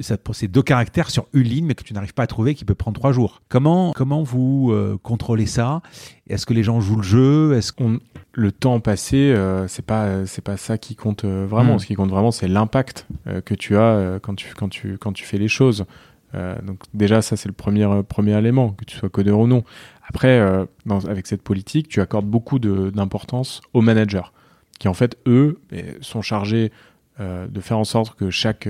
c'est 0.00 0.48
deux 0.48 0.62
caractères 0.62 1.08
sur 1.08 1.26
une 1.32 1.44
ligne, 1.44 1.66
mais 1.66 1.76
que 1.76 1.84
tu 1.84 1.94
n'arrives 1.94 2.14
pas 2.14 2.24
à 2.24 2.26
trouver, 2.26 2.56
qui 2.56 2.64
peut 2.64 2.74
prendre 2.74 2.98
trois 2.98 3.12
jours. 3.12 3.42
Comment, 3.48 3.92
comment 3.92 4.24
vous 4.24 4.74
contrôlez 5.04 5.46
ça? 5.46 5.82
Est-ce 6.28 6.46
que 6.46 6.52
les 6.52 6.64
gens 6.64 6.80
jouent 6.80 6.96
le 6.96 7.04
jeu? 7.04 7.54
Est-ce 7.54 7.72
qu'on 7.72 8.00
le 8.32 8.50
temps 8.50 8.80
passé, 8.80 9.32
c'est 9.68 9.86
pas 9.86 10.26
c'est 10.26 10.42
pas 10.42 10.56
ça 10.56 10.78
qui 10.78 10.96
compte 10.96 11.24
vraiment. 11.24 11.76
Mm. 11.76 11.78
Ce 11.78 11.86
qui 11.86 11.94
compte 11.94 12.10
vraiment, 12.10 12.32
c'est 12.32 12.48
l'impact 12.48 13.06
que 13.44 13.54
tu 13.54 13.76
as 13.76 14.18
quand 14.20 14.34
tu 14.34 14.52
quand 14.56 14.68
tu 14.68 14.98
quand 14.98 15.12
tu 15.12 15.22
fais 15.24 15.38
les 15.38 15.46
choses. 15.46 15.84
Euh, 16.34 16.56
donc 16.62 16.80
déjà, 16.92 17.22
ça 17.22 17.36
c'est 17.36 17.48
le 17.48 17.54
premier, 17.54 17.84
euh, 17.84 18.02
premier 18.02 18.36
élément, 18.36 18.70
que 18.70 18.84
tu 18.84 18.96
sois 18.96 19.08
codeur 19.08 19.38
ou 19.38 19.46
non. 19.46 19.64
Après, 20.06 20.38
euh, 20.40 20.64
avec 21.08 21.26
cette 21.26 21.42
politique, 21.42 21.88
tu 21.88 22.00
accordes 22.00 22.26
beaucoup 22.26 22.58
d'importance 22.58 23.62
aux 23.72 23.80
managers, 23.80 24.32
qui 24.78 24.88
en 24.88 24.94
fait, 24.94 25.16
eux, 25.26 25.60
eh, 25.72 25.84
sont 26.00 26.22
chargés 26.22 26.72
de 27.20 27.60
faire 27.60 27.78
en 27.78 27.84
sorte 27.84 28.18
que 28.18 28.28
chaque 28.28 28.68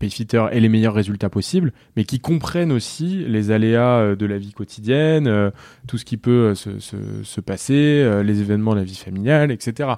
payfitter 0.00 0.48
ait 0.50 0.58
les 0.58 0.68
meilleurs 0.68 0.94
résultats 0.94 1.28
possibles, 1.28 1.72
mais 1.96 2.02
qui 2.02 2.18
comprennent 2.18 2.72
aussi 2.72 3.24
les 3.24 3.52
aléas 3.52 4.16
de 4.16 4.26
la 4.26 4.36
vie 4.36 4.52
quotidienne, 4.52 5.52
tout 5.86 5.96
ce 5.96 6.04
qui 6.04 6.16
peut 6.16 6.56
se, 6.56 6.80
se, 6.80 7.40
passer, 7.40 8.20
les 8.24 8.40
événements 8.40 8.72
de 8.72 8.80
la 8.80 8.84
vie 8.84 8.96
familiale, 8.96 9.52
etc. 9.52 9.90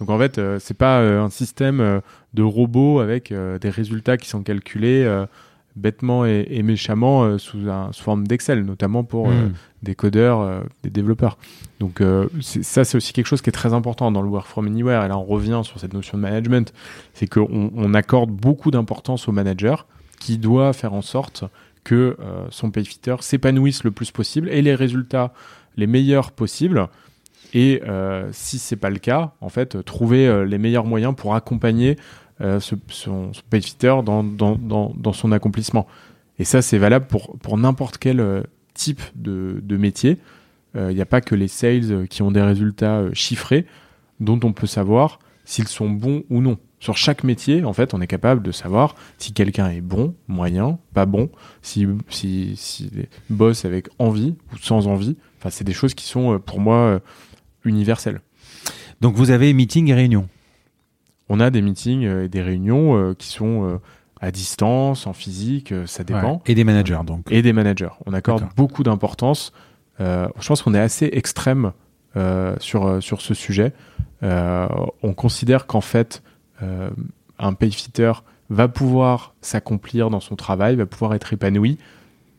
Donc 0.00 0.10
en 0.10 0.18
fait, 0.18 0.40
c'est 0.58 0.76
pas 0.76 0.98
un 1.00 1.30
système 1.30 2.02
de 2.34 2.42
robots 2.42 2.98
avec 2.98 3.32
des 3.32 3.70
résultats 3.70 4.16
qui 4.16 4.28
sont 4.28 4.42
calculés 4.42 5.06
bêtement 5.76 6.24
et, 6.24 6.62
méchamment 6.62 7.24
euh, 7.24 7.38
sous, 7.38 7.68
un, 7.68 7.92
sous 7.92 8.02
forme 8.02 8.26
d'Excel, 8.26 8.64
notamment 8.64 9.04
pour 9.04 9.28
euh, 9.28 9.48
Mm. 9.48 9.52
des 9.82 9.94
codeurs, 9.94 10.40
euh, 10.40 10.60
des 10.82 10.90
développeurs. 10.90 11.38
Donc 11.78 12.02
ça, 12.40 12.84
c'est 12.84 12.96
aussi 12.96 13.12
quelque 13.12 13.26
chose 13.26 13.42
qui 13.42 13.50
est 13.50 13.52
très 13.52 13.74
important 13.74 14.10
dans 14.10 14.22
le 14.22 14.28
Work 14.28 14.46
from 14.46 14.66
Anywhere. 14.66 15.04
Et 15.04 15.08
là, 15.08 15.18
on 15.18 15.24
revient 15.24 15.60
sur 15.62 15.78
cette 15.78 15.92
notion 15.92 16.16
de 16.16 16.22
management. 16.22 16.72
C'est 17.12 17.26
qu'on 17.26 17.70
on 17.74 17.94
accorde 17.94 18.30
beaucoup 18.30 18.70
d'importance 18.70 19.28
au 19.28 19.32
manager 19.32 19.86
qui 20.18 20.38
doit 20.38 20.72
faire 20.72 20.94
en 20.94 21.02
sorte 21.02 21.44
que 21.84 22.16
son 22.50 22.70
payfitter 22.70 23.16
s'épanouisse 23.20 23.84
le 23.84 23.90
plus 23.90 24.10
possible 24.10 24.48
et 24.48 24.62
les 24.62 24.74
résultats 24.74 25.32
les 25.76 25.86
meilleurs 25.86 26.32
possibles. 26.32 26.88
Et 27.54 27.82
euh, 27.86 28.28
si 28.32 28.58
c'est 28.58 28.76
pas 28.76 28.90
le 28.90 28.98
cas, 28.98 29.32
en 29.40 29.48
fait, 29.48 29.82
trouver 29.84 30.26
euh, 30.26 30.44
les 30.44 30.58
meilleurs 30.58 30.84
moyens 30.84 31.14
pour 31.16 31.34
accompagner 31.34 31.96
ce- 32.40 32.74
son, 32.88 33.32
son 33.32 33.42
payfitter 33.50 34.00
dans, 34.04 34.22
dans, 34.22 34.56
dans, 34.56 34.92
dans 34.96 35.12
son 35.12 35.32
accomplissement. 35.32 35.86
Et 36.38 36.44
ça, 36.44 36.62
c'est 36.62 36.78
valable 36.78 37.06
pour, 37.06 37.38
pour 37.38 37.56
n'importe 37.58 37.98
quel 37.98 38.20
euh, 38.20 38.42
type 38.74 39.00
de, 39.14 39.60
de 39.62 39.76
métier. 39.76 40.18
Il 40.74 40.94
n'y 40.94 41.00
a 41.00 41.06
pas 41.06 41.22
que 41.22 41.34
les 41.34 41.48
sales 41.48 41.90
euh, 41.90 42.06
qui 42.06 42.20
ont 42.20 42.30
des 42.30 42.42
résultats 42.42 42.98
euh, 42.98 43.10
chiffrés 43.14 43.64
dont 44.20 44.38
on 44.44 44.52
peut 44.52 44.66
savoir 44.66 45.20
s'ils 45.46 45.68
sont 45.68 45.88
bons 45.88 46.24
ou 46.28 46.42
non. 46.42 46.58
Sur 46.80 46.98
chaque 46.98 47.24
métier, 47.24 47.64
en 47.64 47.72
fait, 47.72 47.94
on 47.94 48.02
est 48.02 48.06
capable 48.06 48.42
de 48.42 48.52
savoir 48.52 48.94
si 49.16 49.32
quelqu'un 49.32 49.70
est 49.70 49.80
bon, 49.80 50.14
moyen, 50.28 50.78
pas 50.92 51.06
bon, 51.06 51.30
si, 51.62 51.86
si, 52.10 52.56
si 52.56 52.90
bosse 53.30 53.64
avec 53.64 53.88
envie 53.98 54.34
ou 54.52 54.58
sans 54.58 54.86
envie. 54.86 55.16
Enfin, 55.38 55.48
c'est 55.48 55.64
des 55.64 55.72
choses 55.72 55.94
qui 55.94 56.04
sont, 56.04 56.34
euh, 56.34 56.38
pour 56.38 56.60
moi, 56.60 56.76
euh, 56.76 56.98
universelles. 57.64 58.20
Donc 59.00 59.14
vous 59.14 59.30
avez 59.30 59.54
meeting 59.54 59.88
et 59.88 59.94
réunion. 59.94 60.28
On 61.28 61.40
a 61.40 61.50
des 61.50 61.62
meetings 61.62 62.04
euh, 62.04 62.24
et 62.24 62.28
des 62.28 62.42
réunions 62.42 62.96
euh, 62.96 63.14
qui 63.14 63.28
sont 63.28 63.64
euh, 63.64 63.78
à 64.20 64.30
distance, 64.30 65.06
en 65.06 65.12
physique, 65.12 65.74
ça 65.86 66.04
dépend. 66.04 66.34
Ouais. 66.34 66.40
Et 66.46 66.54
des 66.54 66.64
managers, 66.64 67.00
donc. 67.04 67.26
Et 67.30 67.42
des 67.42 67.52
managers. 67.52 67.90
On 68.06 68.14
accorde 68.14 68.44
beaucoup 68.56 68.82
d'importance. 68.82 69.52
Euh, 70.00 70.28
je 70.38 70.48
pense 70.48 70.62
qu'on 70.62 70.74
est 70.74 70.80
assez 70.80 71.08
extrême 71.12 71.72
euh, 72.16 72.56
sur, 72.58 73.02
sur 73.02 73.20
ce 73.20 73.34
sujet. 73.34 73.72
Euh, 74.22 74.68
on 75.02 75.12
considère 75.12 75.66
qu'en 75.66 75.82
fait, 75.82 76.22
un 77.38 77.52
payfitter 77.52 78.12
va 78.48 78.68
pouvoir 78.68 79.34
s'accomplir 79.42 80.08
dans 80.08 80.20
son 80.20 80.36
travail, 80.36 80.76
va 80.76 80.86
pouvoir 80.86 81.14
être 81.14 81.34
épanoui 81.34 81.76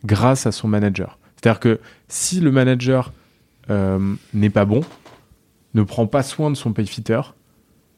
grâce 0.04 0.46
à 0.46 0.52
son 0.52 0.66
manager. 0.66 1.18
C'est-à-dire 1.36 1.60
que 1.60 1.80
si 2.08 2.40
le 2.40 2.50
manager 2.50 3.12
n'est 3.68 4.50
pas 4.50 4.64
bon, 4.64 4.80
ne 5.74 5.84
prend 5.84 6.08
pas 6.08 6.24
soin 6.24 6.50
de 6.50 6.56
son 6.56 6.72
payfitter, 6.72 7.20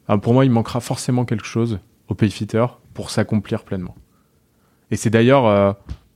ah, 0.07 0.17
pour 0.17 0.33
moi, 0.33 0.45
il 0.45 0.51
manquera 0.51 0.79
forcément 0.79 1.25
quelque 1.25 1.45
chose 1.45 1.79
au 2.07 2.15
payfitter 2.15 2.65
pour 2.93 3.09
s'accomplir 3.09 3.63
pleinement. 3.63 3.95
Et 4.89 4.97
c'est 4.97 5.09
d'ailleurs, 5.09 5.45
euh, 5.45 5.71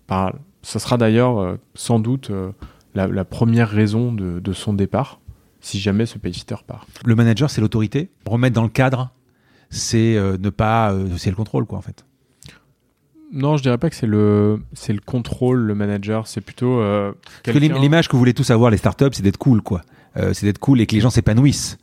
par- 0.08 0.34
ça 0.62 0.80
sera 0.80 0.98
d'ailleurs 0.98 1.38
euh, 1.40 1.58
sans 1.76 2.00
doute 2.00 2.30
euh, 2.32 2.52
la, 2.94 3.08
la 3.08 3.24
première 3.26 3.70
raison 3.70 4.12
de, 4.12 4.40
de 4.40 4.54
son 4.54 4.74
départ, 4.74 5.20
si 5.62 5.80
jamais 5.80 6.06
ce 6.06 6.18
payfitter 6.18 6.56
part. 6.68 6.86
Le 7.06 7.16
manager, 7.16 7.50
c'est 7.50 7.62
l'autorité. 7.62 8.10
Remettre 8.26 8.56
dans 8.56 8.64
le 8.64 8.70
cadre, 8.70 9.12
c'est 9.70 10.16
euh, 10.18 10.38
ne 10.38 10.50
pas. 10.50 10.94
c'est 11.18 11.30
le 11.30 11.36
contrôle, 11.36 11.66
quoi, 11.66 11.78
en 11.78 11.82
fait. 11.82 12.06
Non, 13.32 13.58
je 13.58 13.64
dirais 13.64 13.78
pas 13.78 13.90
que 13.90 13.96
c'est 13.96 14.08
le, 14.08 14.62
c'est 14.74 14.94
le 14.94 15.00
contrôle, 15.00 15.60
le 15.60 15.76
manager, 15.76 16.28
c'est 16.28 16.42
plutôt 16.42 16.78
Parce 17.44 17.58
que 17.58 17.60
l'image 17.60 18.08
que 18.08 18.14
vous 18.14 18.20
voulez 18.20 18.34
tous 18.36 18.50
avoir, 18.52 18.70
les 18.72 18.78
startups, 18.78 19.10
c'est 19.14 19.24
d'être 19.24 19.38
cool, 19.38 19.62
quoi. 19.62 19.82
C'est 20.16 20.44
d'être 20.46 20.60
cool 20.60 20.80
et 20.80 20.86
que 20.86 20.96
les 20.96 21.02
gens 21.02 21.10
s'épanouissent. 21.10 21.78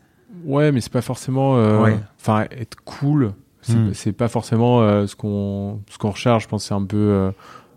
Ouais, 0.45 0.73
mais 0.73 0.81
c'est 0.81 0.93
pas 0.93 1.03
forcément. 1.03 1.57
euh, 1.57 1.83
Ouais. 1.83 1.99
Enfin, 2.21 2.47
être 2.51 2.77
cool, 2.85 3.33
c'est 3.61 3.77
c'est 3.95 4.13
pas 4.13 4.29
forcément 4.29 4.81
euh, 4.83 5.07
ce 5.07 5.15
qu'on 5.17 5.81
ce 5.91 5.99
qu'on 5.99 6.11
recherche. 6.11 6.45
Je 6.45 6.49
pense 6.49 6.65
c'est 6.67 6.75
un 6.75 6.85
peu 6.85 6.97
euh, 6.97 7.31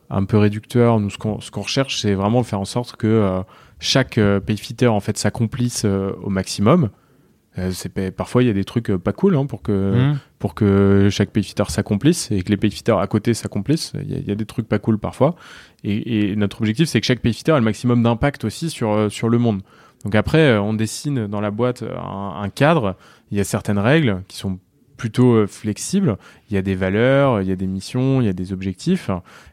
un 0.09 0.25
peu 0.25 0.37
réducteur. 0.37 0.99
Nous, 0.99 1.09
ce 1.09 1.17
qu'on 1.17 1.39
ce 1.41 1.51
qu'on 1.51 1.61
recherche, 1.61 1.99
c'est 2.01 2.13
vraiment 2.13 2.43
faire 2.43 2.59
en 2.59 2.65
sorte 2.65 2.95
que 2.95 3.41
chaque 3.79 4.19
payfitter 4.45 4.87
en 4.87 4.99
fait 4.99 5.17
s'accomplisse 5.17 5.85
au 5.85 6.29
maximum. 6.29 6.89
C'est 7.71 8.11
parfois 8.11 8.43
il 8.43 8.47
y 8.47 8.49
a 8.49 8.53
des 8.53 8.65
trucs 8.65 8.91
pas 8.97 9.13
cool 9.13 9.37
hein, 9.37 9.45
pour 9.45 9.61
que 9.61 9.71
Mmh. 10.11 10.19
pour 10.39 10.55
que 10.55 11.07
chaque 11.09 11.29
payfitter 11.29 11.63
s'accomplisse 11.69 12.29
et 12.29 12.41
que 12.43 12.49
les 12.49 12.57
payfitters 12.57 12.99
à 12.99 13.07
côté 13.07 13.33
s'accomplissent. 13.33 13.93
Il 14.03 14.11
y, 14.11 14.15
a- 14.15 14.17
il 14.17 14.27
y 14.27 14.31
a 14.31 14.35
des 14.35 14.45
trucs 14.45 14.67
pas 14.67 14.77
cool 14.77 14.97
parfois. 14.99 15.35
Et, 15.85 16.31
et 16.31 16.35
notre 16.35 16.59
objectif, 16.59 16.89
c'est 16.89 16.99
que 16.99 17.05
chaque 17.07 17.21
payfitter 17.21 17.53
ait 17.53 17.55
le 17.55 17.61
maximum 17.61 18.03
d'impact 18.03 18.43
aussi 18.43 18.69
sur, 18.69 19.09
sur 19.09 19.29
le 19.29 19.37
monde. 19.37 19.61
Donc 20.05 20.15
après, 20.15 20.39
euh, 20.39 20.61
on 20.61 20.73
dessine 20.73 21.27
dans 21.27 21.41
la 21.41 21.51
boîte 21.51 21.83
un, 21.83 22.41
un 22.41 22.49
cadre. 22.49 22.95
Il 23.31 23.37
y 23.37 23.41
a 23.41 23.43
certaines 23.43 23.79
règles 23.79 24.23
qui 24.29 24.37
sont 24.37 24.59
plutôt 24.95 25.33
euh, 25.33 25.47
flexibles. 25.47 26.17
Il 26.49 26.55
y 26.55 26.57
a 26.57 26.61
des 26.61 26.75
valeurs, 26.75 27.41
il 27.41 27.49
y 27.49 27.51
a 27.51 27.57
des 27.57 27.67
missions, 27.67 28.21
il 28.21 28.25
y 28.25 28.29
a 28.29 28.33
des 28.33 28.53
objectifs, 28.53 29.09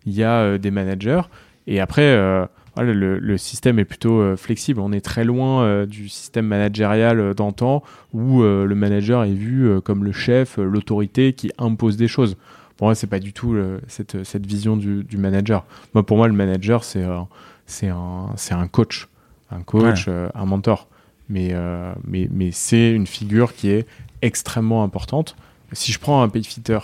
il 0.06 0.12
y 0.12 0.22
a 0.22 0.34
euh, 0.38 0.58
des 0.58 0.70
managers. 0.70 1.22
Et 1.66 1.80
après, 1.80 2.02
euh, 2.02 2.46
le, 2.80 3.36
système 3.36 3.78
est 3.78 3.84
plutôt 3.84 4.20
euh, 4.20 4.36
flexible. 4.36 4.80
On 4.80 4.92
est 4.92 5.00
très 5.00 5.24
loin 5.24 5.62
euh, 5.62 5.86
du 5.86 6.08
système 6.08 6.46
managérial 6.46 7.20
euh, 7.20 7.34
d'antan 7.34 7.82
où 8.12 8.42
euh, 8.42 8.64
le 8.64 8.74
manager 8.74 9.24
est 9.24 9.32
vu 9.32 9.68
euh, 9.68 9.80
comme 9.80 10.04
le 10.04 10.12
chef, 10.12 10.58
euh, 10.58 10.64
l'autorité 10.64 11.34
qui 11.34 11.50
impose 11.58 11.96
des 11.96 12.08
choses. 12.08 12.36
Pour 12.76 12.86
moi, 12.86 12.94
c'est 12.94 13.06
pas 13.06 13.18
du 13.18 13.32
tout 13.32 13.54
euh, 13.54 13.78
cette, 13.88 14.46
vision 14.46 14.76
du, 14.76 15.16
manager. 15.16 15.64
Moi, 15.94 16.04
pour 16.04 16.16
moi, 16.16 16.26
le 16.28 16.34
manager, 16.34 16.82
euh, 16.96 17.20
c'est 17.66 17.88
un 17.88 18.68
coach, 18.70 19.08
un 19.52 19.62
coach, 19.62 20.06
euh, 20.08 20.28
un 20.34 20.44
mentor. 20.46 20.88
Mais, 21.28 21.50
euh, 21.52 21.92
mais, 22.04 22.28
mais 22.30 22.50
c'est 22.52 22.90
une 22.90 23.06
figure 23.06 23.54
qui 23.54 23.70
est 23.70 23.86
extrêmement 24.22 24.82
importante. 24.82 25.36
Si 25.72 25.92
je 25.92 25.98
prends 25.98 26.22
un 26.22 26.28
payfitter 26.28 26.78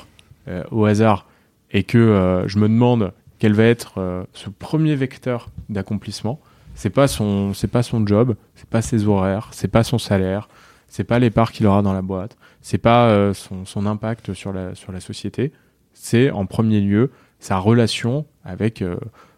euh, 0.48 0.64
au 0.70 0.84
hasard 0.84 1.26
et 1.70 1.82
que 1.82 2.44
je 2.46 2.58
me 2.58 2.68
demande 2.68 3.12
quel 3.38 3.52
va 3.52 3.64
être 3.64 4.26
ce 4.32 4.48
premier 4.48 4.94
vecteur 4.94 5.50
d'accomplissement, 5.68 6.40
c'est 6.78 6.90
pas 6.90 7.08
son 7.08 7.54
c'est 7.54 7.68
pas 7.68 7.82
son 7.82 8.06
job, 8.06 8.36
c'est 8.54 8.68
pas 8.68 8.82
ses 8.82 9.08
horaires, 9.08 9.48
c'est 9.50 9.66
pas 9.66 9.82
son 9.82 9.98
salaire, 9.98 10.48
c'est 10.86 11.02
pas 11.02 11.18
les 11.18 11.28
parts 11.28 11.50
qu'il 11.50 11.66
aura 11.66 11.82
dans 11.82 11.92
la 11.92 12.02
boîte, 12.02 12.36
c'est 12.62 12.78
pas 12.78 13.08
euh, 13.08 13.34
son, 13.34 13.64
son 13.64 13.84
impact 13.84 14.32
sur 14.32 14.52
la 14.52 14.76
sur 14.76 14.92
la 14.92 15.00
société, 15.00 15.52
c'est 15.92 16.30
en 16.30 16.46
premier 16.46 16.80
lieu 16.80 17.10
sa 17.40 17.58
relation 17.58 18.26
avec 18.44 18.80
euh, 18.80 18.96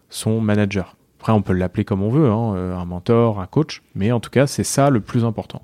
son 0.09 0.39
manager. 0.39 0.95
Après, 1.21 1.33
on 1.33 1.43
peut 1.43 1.53
l'appeler 1.53 1.85
comme 1.85 2.01
on 2.01 2.09
veut, 2.09 2.29
hein, 2.31 2.55
euh, 2.55 2.75
un 2.75 2.85
mentor, 2.85 3.39
un 3.39 3.45
coach, 3.45 3.83
mais 3.93 4.11
en 4.11 4.19
tout 4.19 4.31
cas, 4.31 4.47
c'est 4.47 4.63
ça 4.63 4.89
le 4.89 5.01
plus 5.01 5.23
important. 5.23 5.61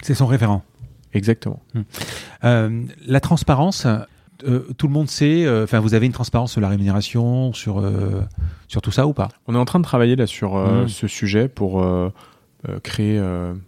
C'est 0.00 0.14
son 0.14 0.26
référent. 0.26 0.62
Exactement. 1.12 1.60
Euh, 2.44 2.82
la 3.04 3.18
transparence, 3.20 3.86
euh, 4.44 4.60
tout 4.78 4.86
le 4.86 4.92
monde 4.92 5.08
sait. 5.08 5.44
euh, 5.44 5.64
Enfin, 5.64 5.80
vous 5.80 5.94
avez 5.94 6.06
une 6.06 6.12
transparence 6.12 6.52
sur 6.52 6.60
la 6.60 6.68
rémunération, 6.68 7.52
sur 7.52 7.82
sur 8.68 8.80
tout 8.80 8.92
ça 8.92 9.08
ou 9.08 9.12
pas? 9.12 9.28
On 9.48 9.54
est 9.56 9.58
en 9.58 9.64
train 9.64 9.80
de 9.80 9.84
travailler 9.84 10.14
là 10.14 10.26
sur 10.28 10.54
Mhm. 10.56 10.86
ce 10.88 11.08
sujet 11.08 11.48
pour 11.48 11.84
créer 12.84 13.20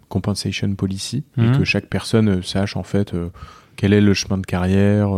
compensation 0.07 0.73
policy 0.75 1.23
et 1.37 1.51
que 1.57 1.63
chaque 1.65 1.87
personne 1.87 2.41
sache 2.43 2.77
en 2.77 2.83
fait 2.83 3.13
quel 3.75 3.93
est 3.93 4.01
le 4.01 4.13
chemin 4.13 4.37
de 4.37 4.45
carrière, 4.45 5.09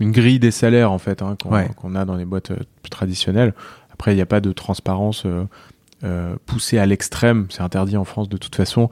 une 0.00 0.10
grille 0.12 0.38
des 0.38 0.50
salaires 0.52 0.90
en 0.92 0.98
fait 0.98 1.20
hein, 1.22 1.36
qu'on 1.40 1.52
Ouais. 1.52 1.68
a 1.96 2.04
dans 2.04 2.16
les 2.16 2.24
boîtes 2.24 2.52
traditionnelles. 2.90 3.54
Après, 3.94 4.12
il 4.12 4.16
n'y 4.16 4.22
a 4.22 4.26
pas 4.26 4.40
de 4.40 4.52
transparence 4.52 5.24
euh, 6.04 6.36
poussé 6.46 6.78
à 6.78 6.86
l'extrême, 6.86 7.46
c'est 7.50 7.62
interdit 7.62 7.96
en 7.96 8.04
France 8.04 8.28
de 8.28 8.36
toute 8.36 8.54
façon, 8.54 8.90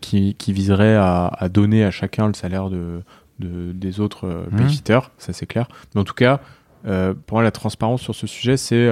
qui, 0.00 0.34
qui, 0.34 0.52
viserait 0.52 0.96
à, 0.96 1.26
à, 1.26 1.48
donner 1.48 1.84
à 1.84 1.90
chacun 1.90 2.26
le 2.26 2.34
salaire 2.34 2.68
de, 2.68 3.00
de 3.38 3.72
des 3.72 3.98
autres 3.98 4.26
mmh. 4.50 4.68
ça 5.16 5.32
c'est 5.32 5.46
clair. 5.46 5.68
Mais 5.94 6.02
en 6.02 6.04
tout 6.04 6.12
cas, 6.12 6.40
pour 6.82 7.36
moi, 7.36 7.42
la 7.42 7.50
transparence 7.50 8.02
sur 8.02 8.14
ce 8.14 8.26
sujet, 8.26 8.58
c'est 8.58 8.90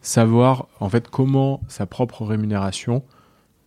savoir 0.00 0.66
en 0.80 0.88
fait 0.88 1.08
comment 1.08 1.60
sa 1.68 1.86
propre 1.86 2.24
rémunération 2.24 3.04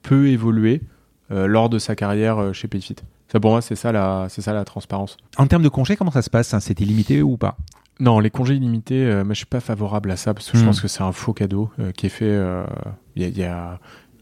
peut 0.01 0.27
évoluer 0.27 0.81
lors 1.29 1.69
de 1.69 1.79
sa 1.79 1.95
carrière 1.95 2.53
chez 2.53 2.67
Payfit. 2.67 2.97
Ça 3.31 3.39
pour 3.39 3.51
moi 3.51 3.61
c'est 3.61 3.75
ça 3.75 3.91
la 3.91 4.27
c'est 4.29 4.41
ça 4.41 4.53
la 4.53 4.65
transparence. 4.65 5.17
En 5.37 5.47
termes 5.47 5.63
de 5.63 5.69
congés, 5.69 5.95
comment 5.95 6.11
ça 6.11 6.23
se 6.23 6.29
passe 6.29 6.57
C'est 6.59 6.81
illimité 6.81 7.21
ou 7.21 7.37
pas? 7.37 7.57
Non, 7.99 8.19
les 8.19 8.29
congés 8.29 8.55
illimités, 8.55 9.05
euh, 9.05 9.23
moi 9.23 9.33
je 9.33 9.39
suis 9.39 9.45
pas 9.45 9.59
favorable 9.59 10.09
à 10.11 10.15
ça 10.15 10.33
parce 10.33 10.49
que 10.49 10.57
je 10.57 10.63
hmm. 10.63 10.67
pense 10.67 10.81
que 10.81 10.87
c'est 10.87 11.03
un 11.03 11.11
faux 11.11 11.33
cadeau 11.33 11.69
euh, 11.79 11.91
qui 11.91 12.05
est 12.05 12.09
fait. 12.09 12.25
Il 12.25 12.31
euh, 12.31 12.65
y, 13.17 13.25
a, 13.25 13.27
y, 13.27 13.43
a, 13.43 13.79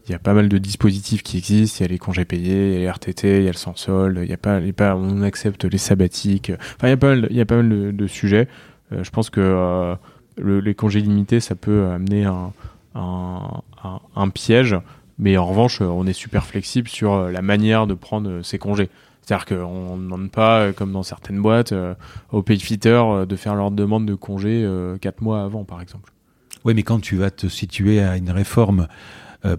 y, 0.08 0.14
a, 0.14 0.18
pas 0.18 0.34
mal 0.34 0.48
de 0.48 0.58
dispositifs 0.58 1.22
qui 1.22 1.38
existent. 1.38 1.78
Il 1.80 1.82
y 1.82 1.84
a 1.84 1.88
les 1.88 1.98
congés 1.98 2.24
payés, 2.24 2.68
il 2.68 2.72
y 2.74 2.76
a 2.76 2.78
les 2.80 2.90
RTT, 2.90 3.38
il 3.38 3.44
y 3.44 3.48
a 3.48 3.52
le 3.52 3.56
sans 3.56 3.76
solde. 3.76 4.18
Il 4.22 4.28
y 4.28 4.32
a 4.32 4.36
pas, 4.36 4.60
y 4.60 4.70
a 4.70 4.72
pas, 4.72 4.96
on 4.96 5.22
accepte 5.22 5.64
les 5.64 5.78
sabbatiques. 5.78 6.50
Enfin, 6.76 6.88
il 6.88 6.90
y 6.90 6.92
a 6.92 6.96
pas 6.96 7.08
mal, 7.08 7.28
il 7.30 7.36
y 7.36 7.40
a 7.40 7.46
pas 7.46 7.56
mal 7.56 7.68
de, 7.68 7.90
de 7.92 8.06
sujets. 8.06 8.48
je 8.90 9.10
pense 9.10 9.30
que 9.30 9.96
le, 10.36 10.60
les 10.60 10.74
congés 10.74 11.00
illimités, 11.00 11.40
ça 11.40 11.54
peut 11.54 11.86
amener 11.86 12.24
un, 12.24 12.52
un, 12.94 13.62
un, 13.84 14.00
un 14.16 14.28
piège 14.28 14.76
mais 15.18 15.36
en 15.36 15.46
revanche, 15.46 15.80
on 15.80 16.06
est 16.06 16.12
super 16.12 16.46
flexible 16.46 16.88
sur 16.88 17.12
euh, 17.12 17.30
la 17.30 17.42
manière 17.42 17.86
de 17.86 17.94
prendre 17.94 18.30
euh, 18.30 18.42
ses 18.42 18.58
congés. 18.58 18.88
C'est-à-dire 19.28 19.44
qu'on 19.44 19.98
ne 19.98 20.04
demande 20.04 20.30
pas, 20.30 20.60
euh, 20.60 20.72
comme 20.72 20.90
dans 20.90 21.02
certaines 21.02 21.42
boîtes, 21.42 21.74
aux 22.32 22.42
payfitters 22.42 23.26
de 23.28 23.36
faire 23.36 23.54
leur 23.54 23.70
demande 23.70 24.06
de 24.06 24.14
congé 24.14 24.66
quatre 25.02 25.20
mois 25.20 25.42
avant, 25.42 25.64
par 25.64 25.82
exemple. 25.82 26.12
Oui, 26.64 26.72
mais 26.72 26.82
quand 26.82 26.98
tu 26.98 27.16
vas 27.16 27.30
te 27.30 27.46
situer 27.46 28.00
à 28.00 28.16
une 28.16 28.30
réforme, 28.30 28.88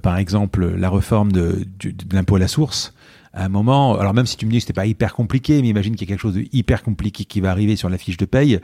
par 0.02 0.18
exemple 0.18 0.66
la 0.66 0.90
réforme 0.90 1.32
de 1.32 1.66
l'impôt 2.12 2.38
à 2.38 2.40
la 2.40 2.48
source, 2.48 2.96
à 3.34 3.46
un 3.46 3.50
moment, 3.50 3.98
alors 4.00 4.14
même 4.14 4.26
si 4.26 4.38
tu 4.38 4.46
me 4.46 4.52
dis 4.52 4.58
que 4.58 4.62
c'était 4.62 4.74
pas 4.74 4.88
hyper 4.88 5.14
compliqué, 5.14 5.62
mais 5.62 5.68
imagine 5.68 5.96
qu'il 5.96 6.08
y 6.08 6.12
a 6.12 6.16
quelque 6.16 6.22
chose 6.22 6.34
de 6.34 6.46
hyper 6.52 6.82
compliqué 6.82 7.26
qui 7.26 7.42
va 7.42 7.52
arriver 7.52 7.76
sur 7.76 7.90
la 7.90 7.98
fiche 7.98 8.18
de 8.18 8.26
paye, 8.26 8.60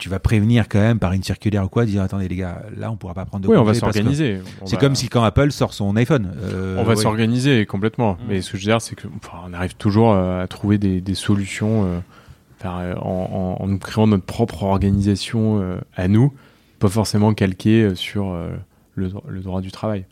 tu 0.00 0.08
vas 0.08 0.18
prévenir 0.18 0.68
quand 0.68 0.80
même 0.80 0.98
par 0.98 1.12
une 1.12 1.22
circulaire 1.22 1.64
ou 1.64 1.68
quoi, 1.68 1.84
dire 1.84 2.02
attendez 2.02 2.26
les 2.26 2.36
gars, 2.36 2.62
là 2.76 2.90
on 2.90 2.96
pourra 2.96 3.14
pas 3.14 3.26
prendre 3.26 3.44
de 3.44 3.48
Oui, 3.48 3.56
on 3.56 3.64
va 3.64 3.74
s'organiser. 3.74 4.40
C'est 4.64 4.80
comme 4.80 4.96
si 4.96 5.08
quand 5.08 5.22
Apple 5.22 5.52
sort 5.52 5.74
son 5.74 5.94
iPhone. 5.94 6.32
Euh, 6.42 6.76
on 6.78 6.84
va 6.84 6.96
s'organiser 6.96 7.66
complètement. 7.66 8.14
Mm. 8.14 8.16
Mais 8.28 8.40
ce 8.40 8.50
que 8.50 8.58
je 8.58 8.64
veux 8.64 8.72
dire, 8.72 8.80
c'est 8.80 8.96
que 8.96 9.06
on 9.46 9.52
arrive 9.52 9.76
toujours 9.76 10.12
euh, 10.12 10.42
à 10.42 10.48
trouver 10.48 10.78
des, 10.78 11.00
des 11.00 11.14
solutions 11.14 12.00
euh, 12.64 12.94
en, 12.96 13.58
en, 13.60 13.64
en, 13.64 13.78
créant 13.78 14.06
notre 14.06 14.24
propre 14.24 14.62
organisation 14.64 15.60
euh, 15.60 15.78
à 15.94 16.08
nous, 16.08 16.32
pas 16.78 16.88
forcément 16.88 17.34
calquée 17.34 17.94
sur 17.94 18.34
le, 18.94 19.12
le, 19.28 19.40
droit 19.40 19.60
du 19.60 19.70
travail. 19.70 20.06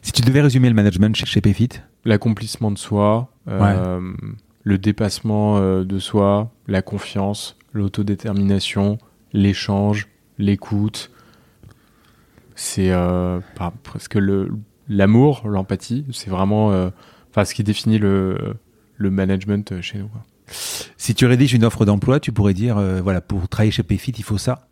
Si 0.00 0.12
tu 0.12 0.22
devais 0.22 0.40
résumer 0.40 0.68
le 0.68 0.74
management 0.74 1.14
chez, 1.16 1.26
chez 1.26 1.40
Payfit? 1.40 1.68
L'accomplissement 2.04 2.70
de 2.70 2.78
soi, 2.78 3.30
le 3.46 4.78
dépassement 4.78 5.60
de 5.60 5.98
soi, 5.98 6.52
la 6.68 6.82
confiance, 6.82 7.56
l'autodétermination, 7.72 8.98
l'échange, 9.32 10.08
l'écoute. 10.38 11.10
C'est 12.54 12.90
euh, 12.90 13.40
presque 13.82 14.14
le 14.14 14.50
l'amour, 14.88 15.48
l'empathie. 15.48 16.04
C'est 16.12 16.30
vraiment 16.30 16.72
euh, 16.72 16.90
enfin 17.30 17.44
ce 17.44 17.54
qui 17.54 17.64
définit 17.64 17.98
le, 17.98 18.56
le 18.96 19.10
management 19.10 19.80
chez 19.80 19.98
nous. 19.98 20.10
Si 20.46 21.14
tu 21.14 21.24
rédiges 21.24 21.54
une 21.54 21.64
offre 21.64 21.84
d'emploi, 21.84 22.20
tu 22.20 22.30
pourrais 22.32 22.54
dire 22.54 22.76
euh, 22.76 23.00
voilà 23.00 23.20
pour 23.20 23.48
travailler 23.48 23.70
chez 23.70 23.82
Payfit, 23.82 24.12
il 24.18 24.24
faut 24.24 24.38
ça? 24.38 24.68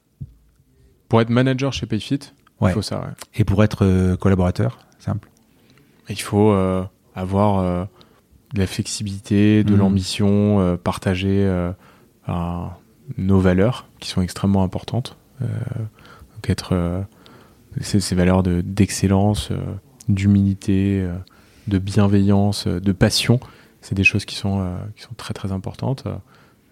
Pour 1.09 1.21
être 1.21 1.31
manager 1.31 1.73
chez 1.73 1.87
Payfit, 1.87 2.21
il 2.61 2.71
faut 2.71 2.83
ça. 2.83 3.15
Et 3.35 3.45
pour 3.45 3.65
être 3.65 4.15
collaborateur, 4.17 4.79
simple? 4.99 5.29
Il 6.09 6.21
faut 6.21 6.53
avoir 7.15 7.89
de 8.55 8.59
la 8.59 8.67
flexibilité, 8.67 9.65
de 9.65 9.75
mmh. 9.75 9.79
l'ambition, 9.79 10.79
partager 10.85 11.71
nos 13.17 13.39
valeurs 13.39 13.87
qui 13.99 14.09
sont 14.09 14.23
extrêmement 14.23 14.63
importantes. 14.63 15.17
Euh, 15.43 15.47
donc 16.35 16.49
être 16.49 16.71
euh, 16.73 17.03
ces, 17.81 18.01
ces, 18.01 18.15
valeurs 18.15 18.43
d'excellence, 18.43 19.51
euh, 19.51 19.57
d'humilité, 20.09 21.07
de 21.69 21.79
bienveillance, 21.79 22.67
de 22.67 22.93
passion, 22.93 23.39
c'est 23.81 23.95
des 23.95 24.05
choses 24.05 24.25
qui 24.25 24.35
sont, 24.35 24.75
qui 24.97 25.03
sont 25.03 25.15
très 25.17 25.35
très 25.35 25.53
importantes. 25.53 26.05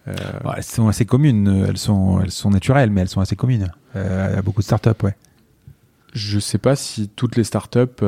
elles 0.05 0.63
sont 0.63 0.89
assez 0.89 1.05
communes, 1.05 1.65
elles 1.67 1.77
sont, 1.77 2.19
elles 2.21 2.31
sont 2.31 2.49
naturelles, 2.49 2.89
mais 2.89 3.01
elles 3.01 3.09
sont 3.09 3.21
assez 3.21 3.37
communes 3.37 3.71
à 3.95 4.41
beaucoup 4.41 4.59
de 4.59 4.65
startups, 4.65 5.03
ouais. 5.03 5.15
Je 6.11 6.39
sais 6.39 6.57
pas 6.57 6.75
si 6.75 7.07
toutes 7.07 7.37
les 7.37 7.45
startups 7.45 8.03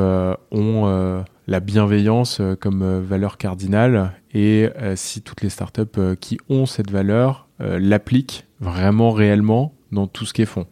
ont 0.52 1.24
la 1.48 1.60
bienveillance 1.62 2.42
comme 2.60 3.00
valeur 3.00 3.38
cardinale 3.38 4.12
et 4.34 4.68
si 4.96 5.22
toutes 5.22 5.42
les 5.42 5.50
startups 5.50 6.18
qui 6.20 6.40
ont 6.50 6.66
cette 6.66 6.92
valeur 6.92 7.48
l'applique 7.62 8.46
vraiment 8.60 9.12
réellement 9.12 9.74
dans 9.92 10.08
tout 10.08 10.26
ce 10.26 10.34
qu'ils 10.34 10.46
font. 10.46 10.68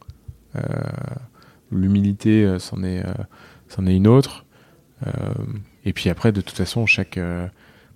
Euh, 0.55 0.61
l'humilité, 1.71 2.43
euh, 2.45 2.59
c'en 2.59 2.83
est, 2.83 3.03
c'en 3.67 3.85
est 3.85 3.95
une 3.95 4.07
autre. 4.07 4.45
et 5.85 5.93
puis 5.93 6.09
après, 6.09 6.31
de 6.31 6.41
toute 6.41 6.57
façon, 6.57 6.85
chaque. 6.85 7.19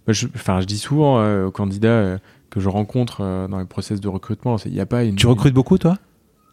je, 0.07 0.27
je 0.35 0.65
dis 0.65 0.77
souvent 0.77 1.43
aux 1.43 1.51
candidats 1.51 2.17
que 2.49 2.59
je 2.59 2.69
rencontre 2.69 3.47
dans 3.49 3.59
les 3.59 3.65
process 3.65 3.99
de 3.99 4.07
recrutement, 4.07 4.57
il 4.57 4.71
n'y 4.71 4.79
a 4.79 4.85
pas 4.85 5.03
une. 5.03 5.15
Tu 5.15 5.27
recrutes 5.27 5.53
beaucoup, 5.53 5.77
toi? 5.77 5.97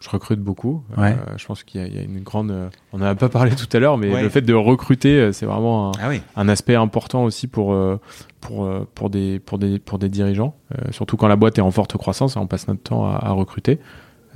Je 0.01 0.09
recrute 0.09 0.41
beaucoup. 0.41 0.83
Euh, 0.99 1.15
je 1.37 1.47
pense 1.47 1.63
qu'il 1.63 1.87
y, 1.87 1.95
y, 1.95 1.99
a 1.99 2.03
une 2.03 2.21
grande. 2.21 2.71
on 2.93 2.99
n'en 2.99 3.07
a 3.07 3.15
pas 3.15 3.29
parlé 3.29 3.55
tout 3.55 3.69
à 3.75 3.79
l'heure, 3.79 3.99
mais 3.99 4.23
le 4.23 4.29
fait 4.31 4.41
de 4.41 4.55
recruter, 4.55 5.21
euh, 5.21 5.33
c'est 5.33 5.45
vraiment 5.45 5.91
un, 5.91 5.93
ah 6.01 6.09
oui. 6.09 6.23
un, 6.37 6.49
aspect 6.49 6.75
important 6.75 7.25
aussi 7.25 7.47
pour 7.47 7.75
euh, 7.75 8.01
pour 8.41 8.69
pour 8.95 9.11
des 9.11 9.39
pour 9.41 9.59
des 9.59 9.79
pour 9.79 9.99
des 9.99 10.09
dirigeants, 10.09 10.55
surtout 10.91 11.19
quand 11.19 11.29
la 11.29 11.37
boîte 11.37 11.59
est 11.59 11.63
en 11.63 11.71
forte 11.71 11.97
croissance, 11.99 12.37
on 12.37 12.47
passe 12.47 12.67
notre 12.67 12.83
temps 12.83 13.07
à, 13.07 13.19
à 13.27 13.31
recruter. 13.33 13.79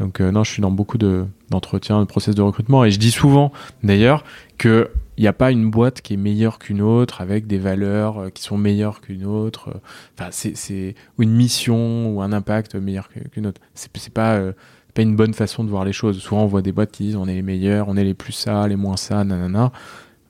Donc 0.01 0.21
non, 0.21 0.45
je 0.45 0.51
suis 0.51 0.61
dans 0.61 0.71
beaucoup 0.71 0.99
de 0.99 1.25
d'entretiens, 1.51 2.01
de 2.01 2.05
process 2.05 2.35
de 2.35 2.43
recrutement, 2.43 2.85
et 2.85 2.91
je 2.91 2.99
dis 2.99 3.11
souvent 3.13 3.51
d'ailleurs 3.83 4.25
que 4.59 4.91
il 5.17 5.21
n'y 5.23 5.29
a 5.29 5.33
pas 5.33 5.53
une 5.53 5.71
boîte 5.71 6.03
qui 6.03 6.15
est 6.15 6.17
meilleure 6.17 6.59
qu'une 6.59 6.83
autre 6.83 7.21
avec 7.21 7.47
des 7.47 7.59
valeurs 7.59 8.33
qui 8.35 8.43
sont 8.43 8.59
meilleures 8.59 9.01
qu'une 9.01 9.25
autre. 9.25 9.81
Enfin, 10.19 10.31
c'est 10.33 10.97
ou 11.17 11.23
une 11.23 11.31
mission 11.31 12.11
ou 12.11 12.21
un 12.21 12.33
impact 12.33 12.75
meilleur 12.75 13.09
qu'une 13.09 13.47
autre. 13.47 13.61
C'est 13.75 14.13
pas 14.13 14.41
pas 14.95 15.03
une 15.03 15.17
bonne 15.17 15.35
façon 15.35 15.65
de 15.65 15.71
voir 15.71 15.85
les 15.85 15.93
choses. 15.93 16.19
Souvent, 16.21 16.45
on 16.45 16.47
voit 16.47 16.63
des 16.63 16.73
boîtes 16.73 16.93
qui 16.93 17.05
disent 17.05 17.17
on 17.17 17.27
est 17.27 17.35
les 17.35 17.43
meilleurs, 17.43 17.89
on 17.89 17.97
est 17.97 18.05
les 18.05 18.15
plus 18.15 18.33
ça, 18.33 18.67
les 18.69 18.77
moins 18.77 18.97
ça, 18.97 19.25
nanana. 19.25 19.73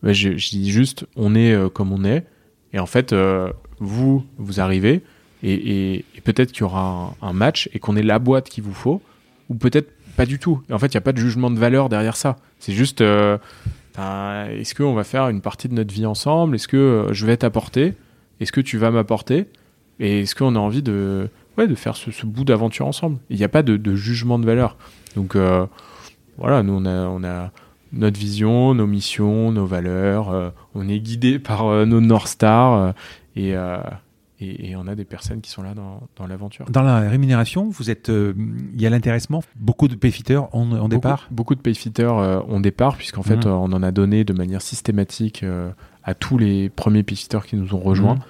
je, 0.03 0.31
dis 0.31 0.71
juste 0.71 1.07
on 1.17 1.35
est 1.35 1.53
euh, 1.53 1.69
comme 1.69 1.93
on 1.93 2.05
est. 2.05 2.25
Et 2.73 2.79
en 2.79 2.87
fait, 2.87 3.13
euh, 3.13 3.53
vous, 3.79 4.25
vous 4.39 4.61
arrivez 4.61 5.03
et, 5.43 5.97
et, 5.97 6.21
peut-être 6.25 6.53
qu'il 6.53 6.63
y 6.63 6.65
aura 6.65 7.15
un, 7.21 7.33
match 7.35 7.69
et 7.75 7.79
qu'on 7.79 7.97
est 7.97 8.03
la 8.03 8.19
boîte 8.19 8.49
qu'il 8.49 8.65
vous 8.65 8.73
faut, 8.73 9.03
ou 9.51 9.55
peut-être 9.55 9.91
pas 10.17 10.25
du 10.25 10.39
tout. 10.39 10.63
Et 10.71 10.73
en 10.73 10.79
fait, 10.79 10.87
il 10.87 10.97
n'y 10.97 10.99
a 10.99 11.03
pas 11.03 11.13
de 11.13 11.19
jugement 11.19 11.51
de 11.51 11.59
valeur 11.59 11.91
derrière 11.91 12.17
ça. 12.17 12.37
C'est 12.59 12.73
juste 12.73 13.03
euh, 13.03 13.37
est-ce 13.99 14.75
qu'on 14.75 14.95
va 14.95 15.05
faire 15.05 15.29
une 15.29 15.43
partie 15.43 15.69
de 15.69 15.75
notre 15.75 15.93
vie 15.93 16.07
ensemble? 16.07 16.55
Est-ce 16.55 16.67
que 16.67 17.09
je 17.13 17.27
vais 17.27 17.37
t'apporter? 17.37 17.93
Est-ce 18.41 18.53
que 18.53 18.63
tu 18.63 18.79
vas 18.79 18.91
m'apporter? 18.91 19.47
Et 20.01 20.23
est-ce 20.23 20.35
qu'on 20.35 20.57
a 20.57 20.59
envie 20.59 20.83
de 20.83 21.29
ouais, 21.59 21.67
de 21.67 21.75
faire 21.75 21.97
ce, 21.97 22.11
ce 22.11 22.27
bout 22.27 22.45
d'aventure 22.45 22.87
ensemble. 22.87 23.19
Il 23.31 23.37
n'y 23.37 23.45
a 23.45 23.49
pas 23.49 23.63
de, 23.63 23.77
de, 23.77 23.95
jugement 23.95 24.39
de 24.39 24.47
valeur. 24.47 24.77
Donc 25.17 25.37
euh, 25.37 25.67
voilà, 26.39 26.63
nous 26.63 26.75
on 26.75 26.87
a, 26.87 27.07
on 27.09 27.25
a 27.25 27.51
notre 27.93 28.19
vision, 28.19 28.75
nos 28.75 28.87
missions, 28.87 29.53
nos 29.53 29.67
valeurs. 29.67 30.31
Euh, 30.31 30.51
on 30.75 30.89
est 30.89 31.01
guidé 31.01 31.39
par 31.39 31.67
euh, 31.67 31.85
nos 31.85 32.01
North 32.01 32.29
Stars 32.29 32.95
et, 33.37 33.55
et, 34.41 34.71
et, 34.71 34.77
on 34.77 34.87
a 34.87 34.95
des 34.95 35.05
personnes 35.05 35.41
qui 35.41 35.51
sont 35.51 35.63
là 35.63 35.75
dans, 35.75 36.03
dans 36.17 36.27
l'aventure. 36.27 36.67
Dans 36.69 36.83
la 36.83 37.01
rémunération, 37.01 37.69
vous 37.69 37.91
êtes, 37.91 38.09
il 38.09 38.81
y 38.81 38.87
a 38.87 38.91
l'intéressement. 38.91 39.43
Beaucoup 39.57 39.89
de 39.89 39.95
payfitters 39.95 40.43
ont, 40.53 40.73
ont 40.73 40.89
départ. 40.89 41.29
Beaucoup, 41.31 41.55
de 41.55 41.61
payfitters 41.61 42.13
ont 42.13 42.61
départ 42.61 42.97
puisqu'en 42.97 43.23
fait 43.23 43.47
mmh. 43.47 43.49
on 43.49 43.73
en 43.73 43.83
a 43.83 43.91
donné 43.91 44.25
de 44.25 44.33
manière 44.33 44.63
systématique 44.63 45.45
à 46.05 46.15
tous 46.15 46.39
les 46.39 46.69
premiers 46.69 47.03
payfitters 47.03 47.47
qui 47.47 47.57
nous 47.57 47.75
ont 47.75 47.81
rejoints. 47.81 48.17
Mmh. 48.17 48.23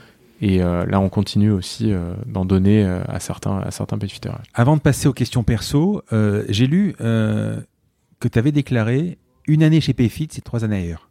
Et 0.45 0.62
euh, 0.62 0.85
là, 0.85 1.01
on 1.01 1.09
continue 1.09 1.51
aussi 1.51 1.91
euh, 1.91 2.12
d'en 2.27 2.45
donner 2.45 2.85
euh, 2.85 3.01
à 3.09 3.19
certains, 3.19 3.61
à 3.61 3.71
certains 3.71 3.97
payfitters. 3.97 4.37
Avant 4.53 4.77
de 4.77 4.83
passer 4.83 5.09
aux 5.09 5.15
questions 5.15 5.43
perso, 5.43 6.03
j'ai 6.49 6.66
lu 6.66 6.95
que 6.99 8.29
tu 8.31 8.39
avais 8.39 8.53
déclaré 8.53 9.16
une 9.47 9.62
année 9.62 9.81
chez 9.81 9.95
Payfit, 9.95 10.29
c'est 10.31 10.45
trois 10.45 10.62
années 10.62 10.77
ailleurs. 10.77 11.09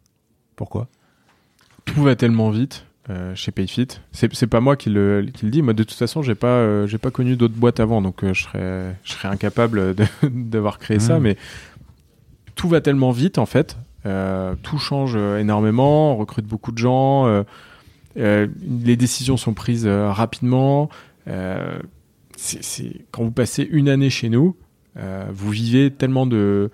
Pourquoi? 0.55 0.87
Tout 1.85 2.03
va 2.03 2.15
tellement 2.15 2.51
vite. 2.51 2.85
Euh, 3.09 3.35
chez 3.35 3.51
Payfit. 3.51 3.87
C'est 4.13 4.47
pas 4.47 4.61
moi 4.61 4.77
qui 4.77 4.89
le, 4.89 5.27
qui 5.33 5.43
le 5.43 5.51
dis. 5.51 5.61
Moi, 5.61 5.73
de 5.73 5.83
toute 5.83 5.97
façon, 5.97 6.21
j'ai 6.21 6.35
pas, 6.35 6.47
euh, 6.47 6.87
j'ai 6.87 6.97
pas 6.97 7.11
connu 7.11 7.35
d'autres 7.35 7.53
boîtes 7.53 7.81
avant, 7.81 8.01
donc 8.01 8.23
euh, 8.23 8.33
je 8.33 8.43
serais, 8.43 8.95
je 9.03 9.11
serais 9.11 9.27
incapable 9.27 9.93
d'avoir 10.23 10.79
créé 10.79 10.99
ça. 10.99 11.19
Mmh. 11.19 11.23
Mais 11.23 11.37
tout 12.55 12.69
va 12.69 12.79
tellement 12.79 13.11
vite, 13.11 13.39
en 13.39 13.45
fait. 13.45 13.77
tout 14.61 14.77
change 14.77 15.17
énormément. 15.17 16.13
On 16.13 16.17
recrute 16.17 16.45
beaucoup 16.45 16.71
de 16.71 16.77
gens. 16.77 17.43
Euh, 18.17 18.47
les 18.61 18.95
décisions 18.95 19.37
sont 19.37 19.53
prises 19.53 19.87
euh, 19.87 20.11
rapidement. 20.11 20.89
Euh, 21.27 21.79
quand 23.11 23.23
vous 23.23 23.31
passez 23.31 23.67
une 23.69 23.89
année 23.89 24.09
chez 24.09 24.29
nous, 24.29 24.55
vous 24.95 25.49
vivez 25.49 25.91
tellement 25.91 26.25
de 26.27 26.69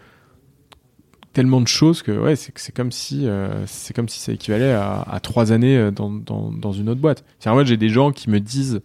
tellement 1.34 1.61
de 1.61 1.68
choses 1.68 2.02
que 2.02 2.34
c'est 2.36 2.74
comme 2.74 2.91
si 2.91 3.28
c'est 3.66 3.94
comme 3.94 4.10
si 4.10 4.20
ça 4.20 4.32
équivalait 4.32 4.72
à, 4.72 5.20
trois 5.22 5.52
années 5.52 5.91
dans, 5.91 6.10
dans, 6.10 6.72
une 6.72 6.90
autre 6.90 7.02
boîte. 7.02 7.24
C'est 7.40 7.66
j'ai 7.66 7.78
des 7.78 7.90
gens 7.90 8.11
qui 8.11 8.30
me 8.30 8.40
disent 8.40 8.82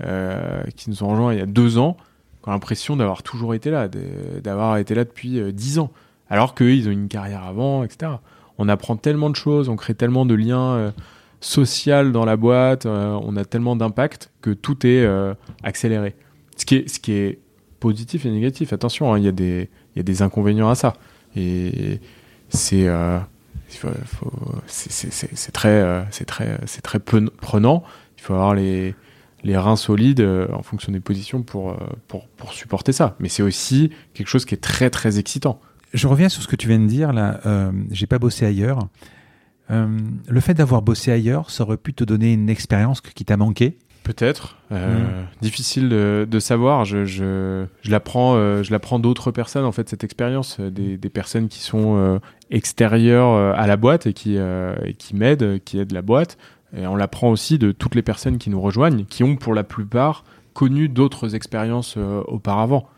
qui 0.00 0.90
nous 0.90 1.02
ont 1.02 1.08
rejoints 1.08 1.32
il 1.32 1.38
y 1.38 1.42
a 1.42 1.46
deux 1.46 1.78
ans, 1.78 1.96
qui 2.42 2.50
ont 2.50 2.52
l'impression 2.52 2.94
d'avoir 2.96 3.22
toujours 3.22 3.54
été 3.54 3.70
là, 3.70 3.88
d'avoir 3.88 4.76
été 4.76 4.94
là 4.94 5.04
depuis 5.04 5.40
dix 5.52 5.78
ans, 5.78 5.90
alors 6.28 6.54
qu'eux 6.54 6.74
ils 6.74 6.88
ont 6.88 6.92
une 6.92 7.08
carrière 7.08 7.44
avant, 7.44 7.84
etc. 7.84 8.12
On 8.58 8.68
apprend 8.68 8.96
tellement 8.96 9.30
de 9.30 9.36
choses, 9.36 9.70
on 9.70 9.76
crée 9.76 9.94
tellement 9.94 10.24
de 10.24 10.34
liens 10.34 10.92
sociaux 11.40 12.10
dans 12.10 12.24
la 12.24 12.36
boîte, 12.36 12.86
euh, 12.86 13.18
on 13.22 13.36
a 13.36 13.44
tellement 13.44 13.76
d'impact 13.76 14.30
que 14.40 14.50
tout 14.50 14.86
est 14.86 15.04
euh, 15.04 15.34
accéléré. 15.62 16.14
Ce 16.56 16.64
qui 16.64 16.76
est 16.76 16.88
ce 16.88 16.98
qui 16.98 17.12
est 17.12 17.38
positif 17.80 18.26
et 18.26 18.30
négatif. 18.30 18.72
Attention, 18.72 19.12
hein, 19.12 19.18
il 19.18 19.26
y 19.26 19.32
des 19.32 19.70
il 19.94 19.98
y 19.98 20.00
a 20.00 20.02
des 20.02 20.22
inconvénients 20.22 20.70
à 20.70 20.74
ça. 20.74 20.94
Et 21.36 22.00
c'est 22.48 22.88
euh, 22.88 23.18
très 25.52 25.68
euh, 25.68 26.02
c'est 26.10 26.24
très 26.24 26.58
c'est 26.66 26.82
très 26.82 26.98
prenant. 26.98 27.84
Il 28.16 28.22
faut 28.22 28.34
avoir 28.34 28.54
les 28.54 28.94
les 29.44 29.56
reins 29.56 29.76
solides 29.76 30.26
en 30.52 30.62
fonction 30.62 30.90
des 30.90 31.00
positions 31.00 31.42
pour 31.42 31.76
pour 32.08 32.26
pour 32.28 32.52
supporter 32.52 32.92
ça. 32.92 33.14
Mais 33.20 33.28
c'est 33.28 33.42
aussi 33.42 33.92
quelque 34.14 34.28
chose 34.28 34.44
qui 34.44 34.54
est 34.54 34.62
très 34.62 34.90
très 34.90 35.20
excitant. 35.20 35.60
Je 35.94 36.08
reviens 36.08 36.28
sur 36.28 36.42
ce 36.42 36.48
que 36.48 36.56
tu 36.56 36.66
viens 36.66 36.80
de 36.80 36.86
dire 36.86 37.12
là. 37.12 37.40
J'ai 37.92 38.08
pas 38.08 38.18
bossé 38.18 38.44
ailleurs. 38.44 38.88
Euh, 39.70 39.86
le 40.28 40.40
fait 40.40 40.54
d'avoir 40.54 40.82
bossé 40.82 41.12
ailleurs, 41.12 41.50
ça 41.50 41.64
aurait 41.64 41.76
pu 41.76 41.92
te 41.94 42.04
donner 42.04 42.32
une 42.32 42.48
expérience 42.48 43.00
qui 43.00 43.24
t'a 43.24 43.36
manqué. 43.36 43.76
Peut-être. 44.02 44.56
Euh, 44.72 45.22
Difficile 45.42 45.90
de, 45.90 46.26
de 46.30 46.38
savoir. 46.38 46.86
Je, 46.86 47.04
je, 47.04 47.66
je 47.82 47.90
l'apprends 47.90 48.36
euh, 48.36 48.62
je 48.62 48.70
l'apprends 48.72 48.98
d'autres 48.98 49.30
personnes, 49.30 49.66
en 49.66 49.72
fait, 49.72 49.88
cette 49.90 50.02
expérience. 50.04 50.58
Des, 50.60 50.96
des 50.96 51.08
personnes 51.10 51.48
qui 51.48 51.60
sont 51.60 52.18
extérieures 52.50 53.54
à 53.58 53.66
la 53.66 53.76
boîte 53.76 54.06
et 54.06 54.14
qui, 54.14 54.36
et 54.36 54.94
qui 54.94 55.14
m'aident, 55.14 55.60
qui 55.62 55.78
aident 55.78 55.92
la 55.92 56.00
boîte. 56.02 56.38
Et 56.76 56.86
on 56.86 56.96
l'apprend 56.96 57.30
aussi 57.30 57.58
de 57.58 57.70
toutes 57.72 57.94
les 57.94 58.02
personnes 58.02 58.38
qui 58.38 58.48
nous 58.48 58.60
rejoignent, 58.60 59.04
qui 59.04 59.24
ont 59.24 59.36
pour 59.36 59.52
la 59.54 59.64
plupart 59.64 60.24
connu 60.54 60.88
d'autres 60.88 61.34
expériences 61.34 61.98
auparavant. 62.26 62.88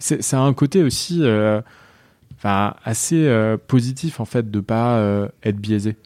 C'est- 0.00 0.22
Ça 0.22 0.38
a 0.38 0.42
un 0.42 0.52
côté 0.52 0.82
aussi 0.82 1.22
assez 2.44 3.56
positif, 3.68 4.20
en 4.20 4.24
fait, 4.24 4.50
de 4.50 4.60
pas 4.60 5.28
être 5.44 5.58
biaisé 5.58 5.96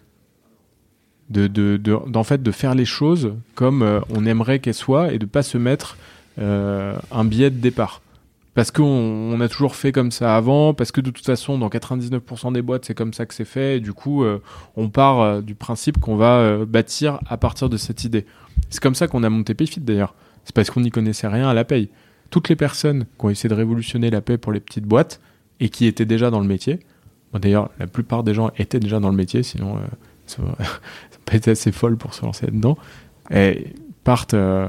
de, 1.31 1.47
de, 1.47 1.77
de- 1.77 1.99
d'en 2.09 2.25
fait 2.25 2.43
de 2.43 2.51
faire 2.51 2.75
les 2.75 2.85
choses 2.85 3.35
comme 3.55 3.83
euh, 3.83 4.01
on 4.15 4.27
aimerait 4.27 4.59
qu'elles 4.59 4.75
soient 4.75 5.13
et 5.13 5.19
de 5.19 5.27
pas 5.27 5.43
se 5.43 5.59
mettre 5.59 5.97
euh, 6.39 6.95
un 7.13 7.25
biais 7.25 7.51
de 7.51 7.57
départ. 7.59 8.03
Parce 8.55 8.73
qu'on 8.73 8.83
on 8.85 9.41
a 9.41 9.49
toujours 9.49 9.77
fait 9.77 9.93
comme 9.93 10.11
ça 10.11 10.37
avant, 10.37 10.75
parce 10.75 10.91
que 10.91 11.01
de 11.01 11.11
toute 11.11 11.25
façon, 11.25 11.57
dans 11.57 11.69
99% 11.69 12.53
des 12.53 12.63
boîtes, 12.63 12.85
c'est 12.85 12.95
comme 12.97 13.15
ça 13.15 13.25
que 13.25 13.33
c'est 13.33 13.45
fait, 13.45 13.77
et 13.77 13.81
du 13.81 13.93
coup, 13.93 14.25
euh, 14.25 14.43
on 14.77 14.89
part 14.89 15.41
du 15.41 15.55
principe 15.55 16.01
qu'on 16.01 16.17
va 16.17 16.65
bâtir 16.67 17.21
à 17.29 17.37
partir 17.37 17.69
de 17.69 17.77
cette 17.77 18.03
idée. 18.05 18.27
C'est 18.69 18.83
comme 18.83 18.97
ça 18.97 19.07
qu'on 19.07 19.23
a 19.23 19.31
monté 19.31 19.55
Payfit 19.55 19.81
d'ailleurs. 19.81 20.15
C'est 20.45 20.55
parce 20.55 20.69
qu'on 20.71 20.81
n'y 20.81 20.91
connaissait 20.91 21.29
rien 21.29 21.49
à 21.49 21.55
la 21.55 21.65
paye. 21.65 21.91
Toutes 22.31 22.49
les 22.49 22.57
personnes 22.57 23.05
qui 23.19 23.25
ont 23.25 23.31
essayé 23.31 23.49
de 23.49 23.55
révolutionner 23.55 24.11
la 24.11 24.21
paye 24.21 24.37
pour 24.37 24.53
les 24.53 24.61
petites 24.61 24.85
boîtes 24.85 25.21
et 25.61 25.69
qui 25.69 25.87
étaient 25.87 26.05
déjà 26.05 26.31
dans 26.31 26.41
le 26.41 26.47
métier, 26.47 26.81
d'ailleurs, 27.33 27.71
la 27.79 27.87
plupart 27.87 28.25
des 28.25 28.35
gens 28.35 28.51
étaient 28.59 28.81
déjà 28.81 28.99
dans 28.99 29.11
le 29.11 29.17
métier, 29.17 29.43
sinon 29.45 29.77
ça 30.31 30.43
pas 31.25 31.35
été 31.37 31.51
assez 31.53 31.73
folle 31.73 31.97
pour 31.97 32.15
se 32.15 32.25
lancer 32.25 32.47
là-dedans, 32.47 32.77
et 33.31 33.75
partent 34.05 34.35
euh, 34.35 34.69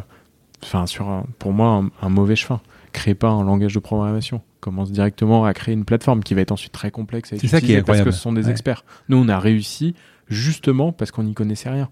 enfin, 0.64 0.86
sur, 0.88 1.10
un- 1.10 1.26
pour 1.40 1.54
moi, 1.54 1.68
un, 1.70 1.90
un 2.06 2.10
mauvais 2.10 2.36
chemin. 2.36 2.62
Créez 2.94 3.16
pas 3.16 3.30
un 3.30 3.44
langage 3.46 3.74
de 3.74 3.80
programmation. 3.80 4.42
Commence 4.60 4.92
directement 4.92 5.46
à 5.46 5.54
créer 5.54 5.74
une 5.74 5.86
plateforme 5.86 6.22
qui 6.24 6.34
va 6.34 6.42
être 6.42 6.52
ensuite 6.52 6.74
très 6.74 6.92
complexe 6.92 7.32
à 7.34 7.38
C'est 7.38 7.48
ça 7.48 7.60
qui 7.62 7.68
est 7.68 7.80
utiliser 7.80 7.84
parce 7.84 8.02
que 8.02 8.12
ce 8.12 8.20
sont 8.20 8.34
des 8.34 8.46
Ouais. 8.46 8.52
experts. 8.52 8.84
Nous, 9.08 9.18
on 9.18 9.30
a 9.30 9.40
réussi 9.40 9.96
justement 10.28 10.92
parce 10.92 11.10
qu'on 11.12 11.24
n'y 11.24 11.34
connaissait 11.34 11.70
rien. 11.70 11.90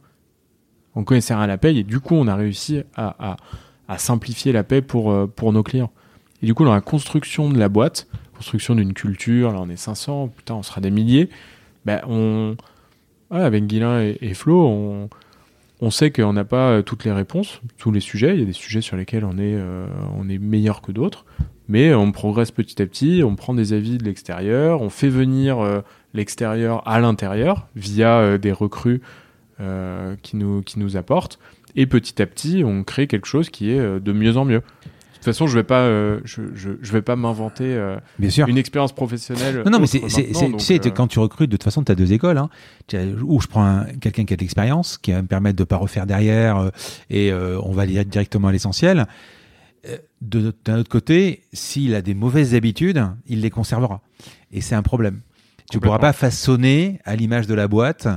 On 0.95 1.03
connaissait 1.03 1.33
rien 1.33 1.43
à 1.43 1.47
la 1.47 1.57
paye 1.57 1.79
et 1.79 1.83
du 1.83 1.99
coup, 2.01 2.15
on 2.15 2.27
a 2.27 2.35
réussi 2.35 2.81
à, 2.95 3.15
à- 3.31 3.37
à 3.87 3.97
simplifier 3.97 4.51
la 4.51 4.63
paie 4.63 4.81
pour, 4.81 5.09
euh, 5.11 5.25
pour 5.25 5.53
nos 5.53 5.63
clients. 5.63 5.91
Et 6.43 6.45
du 6.45 6.53
coup, 6.53 6.65
dans 6.65 6.73
la 6.73 6.81
construction 6.81 7.49
de 7.49 7.57
la 7.57 7.69
boîte, 7.69 8.07
construction 8.35 8.75
d'une 8.75 8.93
culture, 8.93 9.51
là 9.53 9.59
on 9.61 9.69
est 9.69 9.75
500, 9.77 10.27
putain, 10.27 10.55
on 10.55 10.63
sera 10.63 10.79
des 10.81 10.91
milliers, 10.91 11.29
ben, 11.85 12.01
on, 12.07 12.55
avec 13.31 13.67
Guilain 13.67 14.01
et, 14.01 14.33
Flo, 14.33 14.65
on, 14.65 15.09
on 15.81 15.91
sait 15.91 16.11
qu'on 16.11 16.33
n'a 16.33 16.43
pas 16.43 16.71
euh, 16.71 16.81
toutes 16.81 17.05
les 17.05 17.11
réponses, 17.11 17.61
tous 17.77 17.91
les 17.91 17.99
sujets. 17.99 18.33
Il 18.33 18.39
y 18.39 18.43
a 18.43 18.45
des 18.45 18.53
sujets 18.53 18.81
sur 18.81 18.97
lesquels 18.97 19.23
on 19.23 19.37
est, 19.37 19.55
euh, 19.55 19.87
on 20.17 20.27
est 20.29 20.37
meilleur 20.37 20.81
que 20.81 20.91
d'autres, 20.91 21.25
mais 21.67 21.93
on 21.93 22.11
progresse 22.11 22.51
petit 22.51 22.81
à 22.81 22.85
petit. 22.85 23.21
On 23.23 23.35
prend 23.35 23.53
des 23.53 23.73
avis 23.73 23.97
de 23.97 24.03
l'extérieur, 24.03 24.81
on 24.81 24.89
fait 24.89 25.09
venir 25.09 25.59
euh, 25.59 25.81
l'extérieur 26.13 26.85
à 26.87 26.99
l'intérieur 26.99 27.67
via 27.75 28.37
des 28.37 28.51
recrues 28.51 29.01
qui, 30.23 30.37
nous, 30.37 30.95
apportent, 30.95 31.37
et 31.75 31.85
petit 31.85 32.21
à 32.21 32.25
petit, 32.25 32.63
on 32.63 32.85
crée 32.85 33.07
quelque 33.07 33.27
chose 33.27 33.49
qui 33.49 33.71
est 33.71 33.99
de 33.99 34.13
mieux 34.13 34.37
en 34.37 34.45
mieux. 34.45 34.61
De 35.19 35.23
toute 35.25 35.33
façon, 35.33 35.47
je 35.47 35.55
vais 35.57 35.63
pas, 35.65 35.81
euh, 35.81 36.21
je, 36.23 36.41
je, 36.55 36.69
je 36.81 36.91
vais 36.93 37.01
pas 37.01 37.17
m'inventer 37.17 37.65
euh, 37.65 37.97
une 38.47 38.57
expérience 38.57 38.93
professionnelle. 38.93 39.63
Non, 39.65 39.71
non, 39.71 39.79
mais 39.79 39.87
c'est, 39.87 39.99
tu 39.99 40.59
sais, 40.59 40.79
euh, 40.87 40.89
quand 40.91 41.07
tu 41.07 41.19
recrutes, 41.19 41.49
de 41.51 41.57
toute 41.57 41.63
façon, 41.65 41.83
tu 41.83 41.91
as 41.91 41.95
deux 41.95 42.13
écoles. 42.13 42.37
Hein. 42.37 42.49
Ou 43.25 43.41
je 43.41 43.47
prends 43.47 43.65
un- 43.65 43.85
quelqu'un 43.99 44.23
qui 44.23 44.33
a 44.33 44.37
de 44.37 44.41
l'expérience, 44.41 44.97
qui 44.97 45.11
va 45.11 45.21
me 45.21 45.27
permettre 45.27 45.57
de 45.57 45.65
pas 45.65 45.75
refaire 45.75 46.05
derrière, 46.05 46.71
et 47.09 47.33
on 47.33 47.71
va 47.73 47.81
aller 47.81 48.03
directement 48.05 48.47
à 48.47 48.51
l'essentiel. 48.53 49.07
De- 50.21 50.53
D'un 50.65 50.79
autre 50.79 50.89
côté, 50.89 51.43
s'il 51.53 51.95
a 51.95 52.01
des 52.01 52.13
mauvaises 52.13 52.53
habitudes, 52.55 53.01
il 53.27 53.41
les 53.41 53.49
conservera. 53.49 54.01
Et 54.51 54.61
c'est 54.61 54.75
un 54.75 54.81
problème. 54.83 55.21
Tu 55.71 55.79
pourras 55.79 55.97
Complètement. 55.97 56.07
pas 56.09 56.13
façonner 56.13 56.99
à 57.05 57.15
l'image 57.15 57.45
de 57.47 57.53
la 57.53 57.67
boîte, 57.67 58.07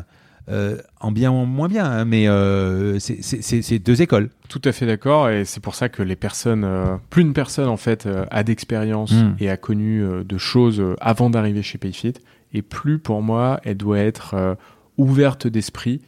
euh, 0.48 0.76
en 1.00 1.12
bien 1.12 1.30
ou 1.30 1.34
en 1.34 1.46
moins 1.46 1.68
bien, 1.68 1.84
hein, 1.84 2.04
mais 2.04 2.26
euh, 2.28 2.98
c'est- 2.98 3.78
deux 3.78 4.02
écoles. 4.02 4.30
Tout 4.48 4.60
à 4.64 4.72
fait 4.72 4.86
d'accord, 4.86 5.30
et 5.30 5.44
c'est 5.44 5.60
pour 5.62 5.74
ça 5.74 5.88
que 5.88 6.02
les 6.02 6.16
personnes, 6.16 6.64
euh, 6.64 6.96
plus 7.10 7.22
une 7.22 7.32
personne 7.32 7.68
en 7.68 7.76
fait 7.76 8.08
a 8.30 8.42
d'expérience 8.42 9.12
Mm. 9.12 9.36
et 9.40 9.48
a 9.50 9.56
connu 9.56 10.04
de 10.24 10.38
choses 10.38 10.82
avant 11.00 11.30
d'arriver 11.30 11.62
chez 11.62 11.78
Payfit, 11.78 12.14
et 12.52 12.62
plus 12.62 12.98
pour 12.98 13.22
moi 13.22 13.60
elle 13.64 13.76
doit 13.76 13.98
être 13.98 14.56
ouverte 14.98 15.46
d'esprit, 15.46 16.00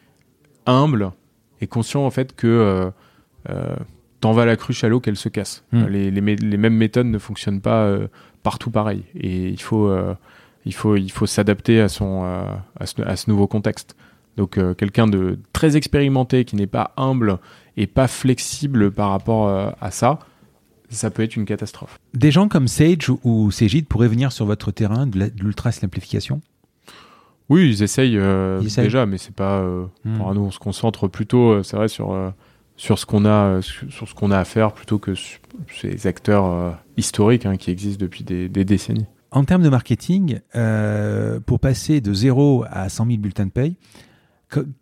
humble 0.66 1.12
et 1.61 1.66
conscient 1.66 2.05
en 2.05 2.11
fait 2.11 2.35
que 2.35 2.90
t'en 4.20 4.32
vas 4.32 4.47
la 4.47 4.56
cruche 4.56 4.85
à 4.85 4.89
l'eau 4.89 5.01
qu'elle 5.01 5.16
se 5.16 5.28
casse. 5.28 5.65
Mm. 5.73 5.85
Les, 5.86 6.11
les 6.11 6.20
mé- 6.20 6.40
les 6.40 6.56
mêmes 6.56 6.77
méthodes 6.77 7.06
ne 7.06 7.19
fonctionnent 7.19 7.61
pas 7.61 7.97
partout 8.43 8.70
pareil, 8.70 9.05
et 9.15 9.48
il 9.48 9.61
faut, 9.61 9.94
il 10.66 10.74
faut, 10.74 10.97
il 10.97 11.11
faut 11.12 11.27
s'adapter 11.27 11.81
à 11.81 11.89
son, 11.89 12.24
à, 12.24 12.86
ce, 12.86 13.01
à 13.02 13.16
ce 13.16 13.31
nouveau 13.31 13.47
contexte. 13.47 13.97
Donc 14.36 14.59
euh, 14.59 14.74
quelqu'un 14.74 15.06
de 15.06 15.39
très 15.52 15.77
expérimenté 15.77 16.44
qui 16.44 16.56
n'est 16.56 16.66
pas 16.66 16.93
humble 16.97 17.39
et 17.77 17.86
pas 17.86 18.09
flexible 18.09 18.90
par 18.90 19.11
rapport 19.11 19.48
euh, 19.48 19.70
à 19.81 19.90
ça, 19.90 20.19
ça 20.90 21.11
peut 21.11 21.23
être 21.23 21.36
une 21.36 21.44
catastrophe. 21.44 21.98
Des 22.15 22.31
gens 22.31 22.48
comme 22.48 22.69
Sage 22.69 23.11
ou 23.24 23.51
Cégide 23.51 23.86
pourraient 23.86 24.09
venir 24.09 24.32
sur 24.32 24.47
votre 24.47 24.70
terrain 24.70 25.06
de 25.06 25.31
l'ultra 25.40 25.73
simplification? 25.73 26.40
Oui, 27.51 27.69
ils 27.69 27.82
essayent, 27.82 28.16
euh, 28.19 28.59
Ils 28.62 28.66
essayent. 28.69 28.85
déjà, 28.85 29.05
mais 29.06 29.19
c'est 29.19 29.35
pas. 29.35 29.59
euh, 29.59 29.85
Hmm. 30.05 30.16
pour 30.19 30.35
nous, 30.35 30.40
on 30.43 30.51
se 30.51 30.59
concentre 30.59 31.09
plutôt, 31.09 31.62
c'est 31.62 31.77
vrai, 31.77 31.89
sur 31.89 32.32
sur 32.77 32.98
ce 32.98 33.06
qu'on 33.06 33.24
a, 33.24 33.61
sur 33.62 34.09
ce 34.09 34.15
qu'on 34.15 34.31
a 34.32 34.39
à 34.39 34.44
faire 34.44 34.73
plutôt 34.73 34.98
que 34.98 35.15
sur 35.15 35.39
ces 35.81 36.06
acteurs 36.09 36.77
historiques 36.97 37.47
hein, 37.47 37.56
qui 37.56 37.70
existent 37.70 38.01
depuis 38.05 38.24
des, 38.24 38.48
des 38.48 38.65
décennies. 38.65 39.06
En 39.31 39.44
termes 39.44 39.62
de 39.62 39.69
marketing, 39.69 40.40
pour 41.47 41.61
passer 41.61 42.01
de 42.01 42.12
0 42.12 42.65
à 42.69 42.89
100 42.89 43.06
000 43.06 43.19
bulletins 43.19 43.47
de 43.47 43.51
paye, 43.52 43.77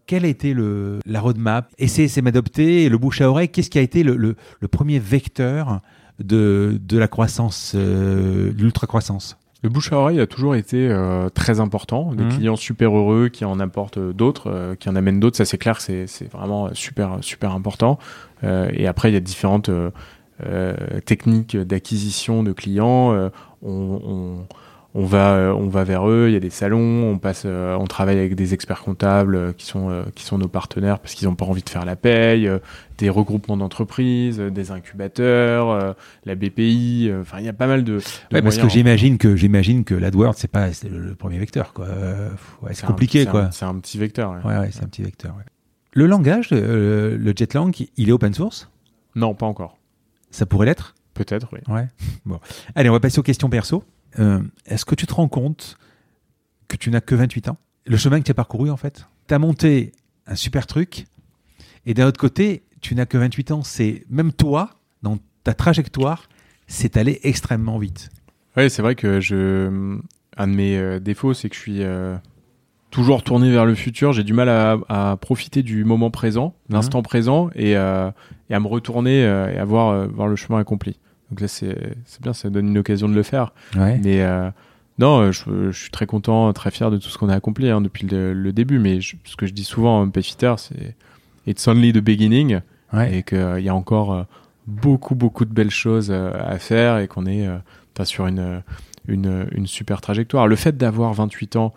quelle 0.07 0.25
a 0.25 0.29
été 0.29 0.55
le, 0.55 0.99
la 1.07 1.21
roadmap? 1.21 1.71
Essayer 1.79 2.09
c'est 2.09 2.23
m'adopter, 2.23 2.89
le 2.89 2.99
bouche 2.99 3.21
à 3.21 3.31
oreille, 3.31 3.49
qu'est-ce 3.49 3.71
qui 3.71 3.79
a 3.79 3.83
été 3.83 4.03
le, 4.03 4.17
le- 4.17 4.37
le 4.61 4.69
premier 4.69 4.99
vecteur 4.99 5.81
de, 6.19 6.79
de 6.81 6.99
la 6.99 7.09
croissance, 7.09 7.73
euh, 7.75 8.53
de 8.53 8.63
l'ultra-croissance? 8.63 9.39
Le 9.63 9.69
bouche 9.69 9.93
à 9.93 9.97
oreille 9.99 10.19
a 10.21 10.27
toujours 10.27 10.57
été 10.57 10.89
euh, 10.89 11.29
très 11.29 11.61
important. 11.61 12.13
Des 12.13 12.25
Mhm. 12.25 12.31
clients 12.31 12.57
super 12.57 12.97
heureux 12.97 13.29
qui 13.29 13.45
en 13.45 13.61
apportent 13.61 13.99
euh, 13.99 14.13
d'autres, 14.13 14.49
euh, 14.51 14.75
qui 14.75 14.89
en 14.89 14.97
amènent 14.97 15.21
d'autres, 15.21 15.37
ça 15.37 15.45
c'est 15.45 15.59
clair, 15.59 15.81
c'est 15.81 16.07
vraiment 16.33 16.75
super 16.75 17.19
super 17.21 17.53
important. 17.53 17.99
Euh, 18.43 18.69
et 18.73 18.89
après, 18.89 19.11
il 19.11 19.15
y 19.15 19.17
a 19.17 19.21
différentes 19.21 19.71
techniques 21.05 21.57
d'acquisition 21.57 22.43
de 22.43 22.53
clients. 22.53 23.31
On, 23.63 24.01
on, 24.05 24.47
on 24.95 25.05
va 25.07 25.33
euh, 25.35 25.53
on 25.53 25.69
va 25.69 25.85
vers 25.85 26.09
eux. 26.09 26.27
Il 26.29 26.33
y 26.35 26.37
a 26.37 26.41
des 26.41 26.51
salons. 26.51 27.11
On 27.11 27.19
passe, 27.19 27.45
euh, 27.47 27.75
on 27.77 27.87
travaille 27.87 28.19
avec 28.19 28.35
des 28.35 28.53
experts 28.55 28.83
comptables 28.83 29.35
euh, 29.37 29.53
qui 29.53 29.67
sont 29.67 30.05
qui 30.15 30.25
sont 30.25 30.39
nos 30.39 30.49
partenaires 30.49 30.99
parce 30.99 31.15
qu'ils 31.15 31.29
n'ont 31.29 31.35
pas 31.35 31.45
envie 31.47 31.63
de 31.63 31.69
faire 31.71 31.85
la 31.85 31.97
paye. 31.97 32.51
des 32.99 33.09
regroupements 33.11 33.57
d'entreprises, 33.57 34.39
des 34.39 34.71
incubateurs, 34.71 35.97
la 36.25 36.35
BPI. 36.35 37.11
Enfin, 37.21 37.39
il 37.41 37.45
y 37.45 37.49
a 37.49 37.53
pas 37.53 37.67
mal 37.67 37.85
de. 37.85 37.93
de 37.95 38.03
Ouais, 38.33 38.43
parce 38.43 38.57
que 38.59 38.69
j'imagine 38.69 39.19
que 39.19 39.35
j'imagine 39.37 39.85
que 39.85 39.95
l'AdWords 39.95 40.35
c'est 40.37 40.49
pas 40.51 40.69
le, 40.69 40.99
le 40.99 41.15
premier 41.15 41.39
vecteur 41.39 41.73
quoi. 41.73 41.87
Ouais, 42.63 42.73
c'est 42.75 42.87
compliqué 42.87 43.25
c'est 43.25 43.31
quoi. 43.31 43.45
un- 43.45 43.51
C'est 43.51 43.65
un 43.65 43.75
petit 43.77 43.99
vecteur. 43.99 44.33
ouais. 44.45 44.59
Ouais, 44.59 44.69
c'est 44.73 44.83
un 44.85 44.89
petit 44.89 45.03
vecteur. 45.03 45.35
Le 45.95 46.07
langage, 46.07 46.49
euh, 46.53 47.19
le 47.19 47.35
Jetlang, 47.37 47.71
il 47.99 48.09
est 48.09 48.13
open 48.13 48.33
source? 48.33 48.71
Non, 49.15 49.35
pas 49.35 49.45
encore. 49.47 49.77
Ça 50.31 50.47
pourrait 50.47 50.65
l'être? 50.67 50.95
Peut-être, 51.13 51.49
oui. 51.53 51.59
Ouais. 51.69 51.87
Bon. 52.25 52.39
Allez, 52.75 52.89
on 52.89 52.93
va 52.95 53.01
passer 53.01 53.19
aux 53.19 53.23
questions 53.23 53.51
perso. 53.51 53.85
Euh, 54.19 54.41
Est-ce 54.67 54.85
que 54.85 54.95
tu 54.95 55.07
te 55.07 55.15
rends 55.15 55.29
compte 55.29 55.79
que 56.69 56.77
tu 56.77 56.91
n'as 56.91 57.01
que 57.01 57.15
28 57.15 57.49
ans? 57.49 57.59
Le 57.87 57.97
chemin 57.97 58.19
que 58.21 58.25
tu 58.25 58.31
as 58.31 58.35
parcouru, 58.35 58.71
en 58.71 58.77
fait, 58.77 59.07
tu 59.29 59.35
as 59.35 59.39
monté 59.39 59.93
un 60.27 60.35
super 60.37 60.67
truc. 60.67 61.07
Et 61.87 61.95
d'un 61.95 62.07
autre 62.07 62.21
côté, 62.21 62.63
tu 62.81 62.95
n'as 62.95 63.07
que 63.07 63.19
28 63.19 63.51
ans. 63.53 63.63
C'est 63.63 64.05
même 64.09 64.33
toi, 64.33 64.71
dans 65.03 65.19
ta 65.45 65.55
trajectoire, 65.55 66.29
c'est 66.67 66.97
allé 66.97 67.21
extrêmement 67.25 67.79
vite. 67.79 68.11
Oui, 68.57 68.71
c'est 68.71 68.83
vrai 68.83 68.95
que 68.95 69.21
je. 69.21 69.99
Un 70.39 70.47
de 70.47 70.53
mes 70.55 70.77
euh, 70.79 70.99
défauts, 71.01 71.35
c'est 71.35 71.49
que 71.51 71.55
je 71.55 71.61
suis 71.61 71.83
euh, 71.83 72.17
toujours 72.91 73.23
tourné 73.23 73.51
vers 73.51 73.67
le 73.67 73.75
futur. 73.75 74.13
J'ai 74.15 74.25
du 74.25 74.33
mal 74.33 74.49
à, 74.49 74.79
à 74.89 75.17
profiter 75.19 75.63
du 75.63 75.85
moment 75.85 76.11
présent, 76.11 76.55
l'instant 76.71 76.99
Mhm. 76.99 77.05
présent, 77.05 77.51
et, 77.55 77.77
euh, 77.77 78.11
et 78.49 78.55
à 78.55 78.61
me 78.61 78.67
retourner 78.67 79.21
et 79.21 79.59
à 79.59 79.65
voir, 79.65 80.09
voir 80.09 80.29
le 80.29 80.37
chemin 80.37 80.59
accompli. 80.59 80.99
Donc 81.33 81.41
là, 81.41 81.49
c'est 81.49 81.75
bien, 82.21 82.35
ça 82.35 82.51
donne 82.51 82.69
une 82.69 82.77
occasion 82.77 83.09
de 83.09 83.15
le 83.15 83.23
faire. 83.23 83.55
Ouais. 83.75 83.99
Mais 84.05 84.21
euh, 84.23 84.51
non, 84.99 85.21
euh, 85.21 85.33
je, 85.33 85.71
je 85.71 85.81
suis 85.81 85.91
très 85.91 86.05
content, 86.05 86.53
très 86.53 86.71
fier 86.71 86.91
de 86.91 86.99
tout 86.99 87.09
ce 87.09 87.17
qu'on 87.17 87.31
a 87.31 87.35
accompli 87.35 87.71
hein, 87.71 87.81
depuis 87.81 88.07
le, 88.07 88.35
le 88.35 88.53
début. 88.53 88.79
Mais 88.79 89.01
je- 89.01 89.17
ce 89.25 89.35
que 89.37 89.47
je 89.47 89.55
dis 89.55 89.65
souvent, 89.65 90.07
Payfitter, 90.11 90.55
c'est 90.59 90.95
It's 91.47 91.67
only 91.67 91.93
the 91.95 91.99
beginning 92.05 92.61
Ouais. 92.93 93.17
et 93.17 93.23
qu'il 93.23 93.61
y 93.61 93.71
a 93.71 93.75
encore 93.75 94.13
euh, 94.13 94.23
beaucoup, 94.67 95.15
beaucoup 95.15 95.47
de 95.47 95.53
belles 95.55 95.71
choses 95.71 96.09
euh, 96.11 96.31
à 96.39 96.59
faire 96.59 96.99
et 96.99 97.09
qu'on 97.09 97.25
est 97.25 97.47
euh, 97.49 97.57
sur 98.05 98.27
une, 98.27 98.63
une, 99.09 99.47
une 99.53 99.67
super 99.67 100.03
trajectoire. 100.03 100.47
Le 100.47 100.57
fait 100.57 100.77
d'avoir 100.77 101.15
28 101.15 101.57
ans, 101.57 101.73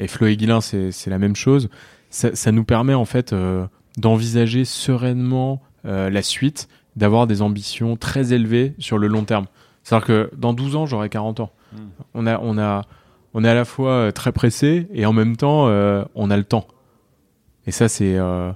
et 0.00 0.08
Flo 0.08 0.26
et 0.26 0.36
Guilin, 0.36 0.60
c'est 0.60 0.90
c'est 0.90 1.08
la 1.10 1.18
même 1.18 1.36
chose, 1.36 1.68
ça, 2.10 2.34
ça 2.34 2.50
nous 2.50 2.64
permet 2.64 2.94
en 2.94 3.04
fait 3.04 3.32
euh, 3.32 3.64
d'envisager 3.96 4.64
sereinement 4.64 5.62
euh, 5.84 6.10
la 6.10 6.22
suite, 6.22 6.66
d'avoir 6.96 7.26
des 7.26 7.42
ambitions 7.42 7.96
très 7.96 8.32
élevées 8.32 8.74
sur 8.78 8.98
le 8.98 9.06
long 9.06 9.24
terme. 9.24 9.46
C'est-à-dire 9.82 10.06
que 10.06 10.30
dans 10.36 10.52
12 10.52 10.76
ans, 10.76 10.86
j'aurai 10.86 11.08
40 11.08 11.40
ans. 11.40 11.52
Mm. 11.72 11.76
On, 12.14 12.26
a, 12.26 12.38
on, 12.40 12.58
a, 12.58 12.82
on 13.34 13.44
est 13.44 13.48
à 13.48 13.54
la 13.54 13.64
fois 13.64 13.90
euh, 13.92 14.10
très 14.10 14.32
pressé 14.32 14.88
et 14.92 15.06
en 15.06 15.12
même 15.12 15.36
temps, 15.36 15.68
euh, 15.68 16.04
on 16.14 16.30
a 16.30 16.36
le 16.36 16.44
temps. 16.44 16.66
Et 17.66 17.70
ça, 17.70 17.88
c'est. 17.88 18.16
euh, 18.16 18.52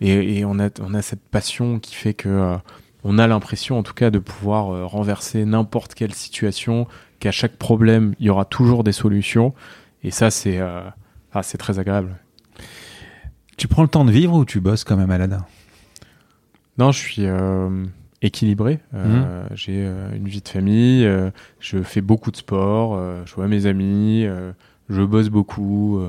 et, 0.00 0.38
et 0.38 0.44
on, 0.44 0.58
a, 0.58 0.68
on 0.80 0.94
a 0.94 1.02
cette 1.02 1.22
passion 1.28 1.78
qui 1.78 1.94
fait 1.94 2.14
que 2.14 2.28
euh, 2.28 2.56
on 3.04 3.18
a 3.18 3.26
l'impression, 3.26 3.78
en 3.78 3.82
tout 3.82 3.94
cas, 3.94 4.10
de 4.10 4.18
pouvoir 4.18 4.72
euh, 4.72 4.84
renverser 4.84 5.44
n'importe 5.44 5.94
quelle 5.94 6.14
situation, 6.14 6.86
qu'à 7.20 7.30
chaque 7.30 7.56
problème, 7.56 8.14
il 8.18 8.26
y 8.26 8.30
aura 8.30 8.44
toujours 8.44 8.82
des 8.82 8.92
solutions. 8.92 9.54
Et 10.02 10.10
ça, 10.10 10.30
c'est 10.30 10.58
euh, 10.58 10.82
ah, 11.32 11.42
c'est 11.42 11.58
très 11.58 11.78
agréable. 11.78 12.16
Tu 13.56 13.68
prends 13.68 13.82
le 13.82 13.88
temps 13.88 14.04
de 14.04 14.10
vivre 14.10 14.34
ou 14.34 14.44
tu 14.44 14.60
bosses 14.60 14.82
comme 14.82 14.98
un 14.98 15.06
malade 15.06 15.38
Non, 16.78 16.90
je 16.92 16.98
suis 16.98 17.26
euh, 17.26 17.84
équilibré. 18.22 18.80
Euh, 18.94 19.46
J'ai 19.54 19.84
euh, 19.84 20.14
une 20.16 20.26
vie 20.28 20.40
de 20.40 20.48
famille. 20.48 21.04
euh, 21.04 21.30
je 21.60 21.82
fais 21.82 22.00
beaucoup 22.00 22.30
de 22.30 22.36
sport. 22.36 22.98
je 23.26 23.34
vois 23.34 23.48
mes 23.48 23.66
amis. 23.66 24.26
je 24.88 25.02
bosse 25.02 25.28
beaucoup. 25.28 26.00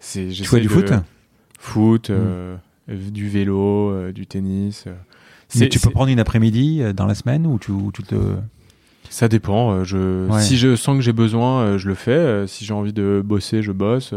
c'est, 0.00 0.28
Tu 0.28 0.44
fais 0.44 0.60
du 0.60 0.68
de- 0.68 0.72
foot 0.72 0.92
Foot, 1.58 2.10
euh, 2.10 2.56
du 2.88 3.28
vélo, 3.28 4.10
du 4.12 4.26
tennis. 4.26 4.86
Mais 5.58 5.68
tu 5.68 5.78
peux 5.78 5.90
prendre 5.90 6.10
une 6.10 6.18
après-midi 6.20 6.82
dans 6.96 7.06
la 7.06 7.14
semaine 7.14 7.46
ou 7.46 7.58
tu, 7.58 7.70
ou 7.72 7.92
tu 7.92 8.02
te. 8.02 8.14
Ça 9.10 9.28
dépend. 9.28 9.84
Je, 9.84 10.26
Ouais. 10.28 10.40
Si 10.40 10.56
je 10.56 10.74
sens 10.76 10.96
que 10.96 11.02
j'ai 11.02 11.12
besoin, 11.12 11.76
je 11.78 11.88
le 11.88 11.94
fais. 11.94 12.46
Si 12.46 12.64
j'ai 12.64 12.72
envie 12.74 12.92
de 12.94 13.22
bosser, 13.24 13.62
je 13.62 13.70
bosse. 13.72 14.14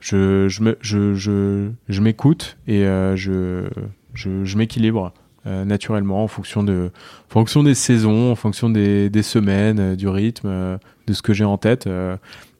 Je, 0.00 0.48
je, 0.48 2.00
m'écoute 2.00 2.56
et 2.66 2.82
je, 2.82 3.68
je, 4.14 4.44
je 4.44 4.56
m'équilibre 4.58 5.12
euh, 5.44 5.64
naturellement 5.64 6.22
en 6.22 6.28
fonction, 6.28 6.62
de, 6.62 6.92
en 7.28 7.32
fonction 7.32 7.64
des 7.64 7.74
saisons, 7.74 8.30
en 8.30 8.36
fonction 8.36 8.70
des, 8.70 9.10
des 9.10 9.24
semaines, 9.24 9.80
euh, 9.80 9.96
du 9.96 10.06
rythme, 10.06 10.46
euh, 10.46 10.78
de 11.08 11.12
ce 11.12 11.20
que 11.20 11.32
j'ai 11.32 11.42
en 11.44 11.58
tête. 11.58 11.88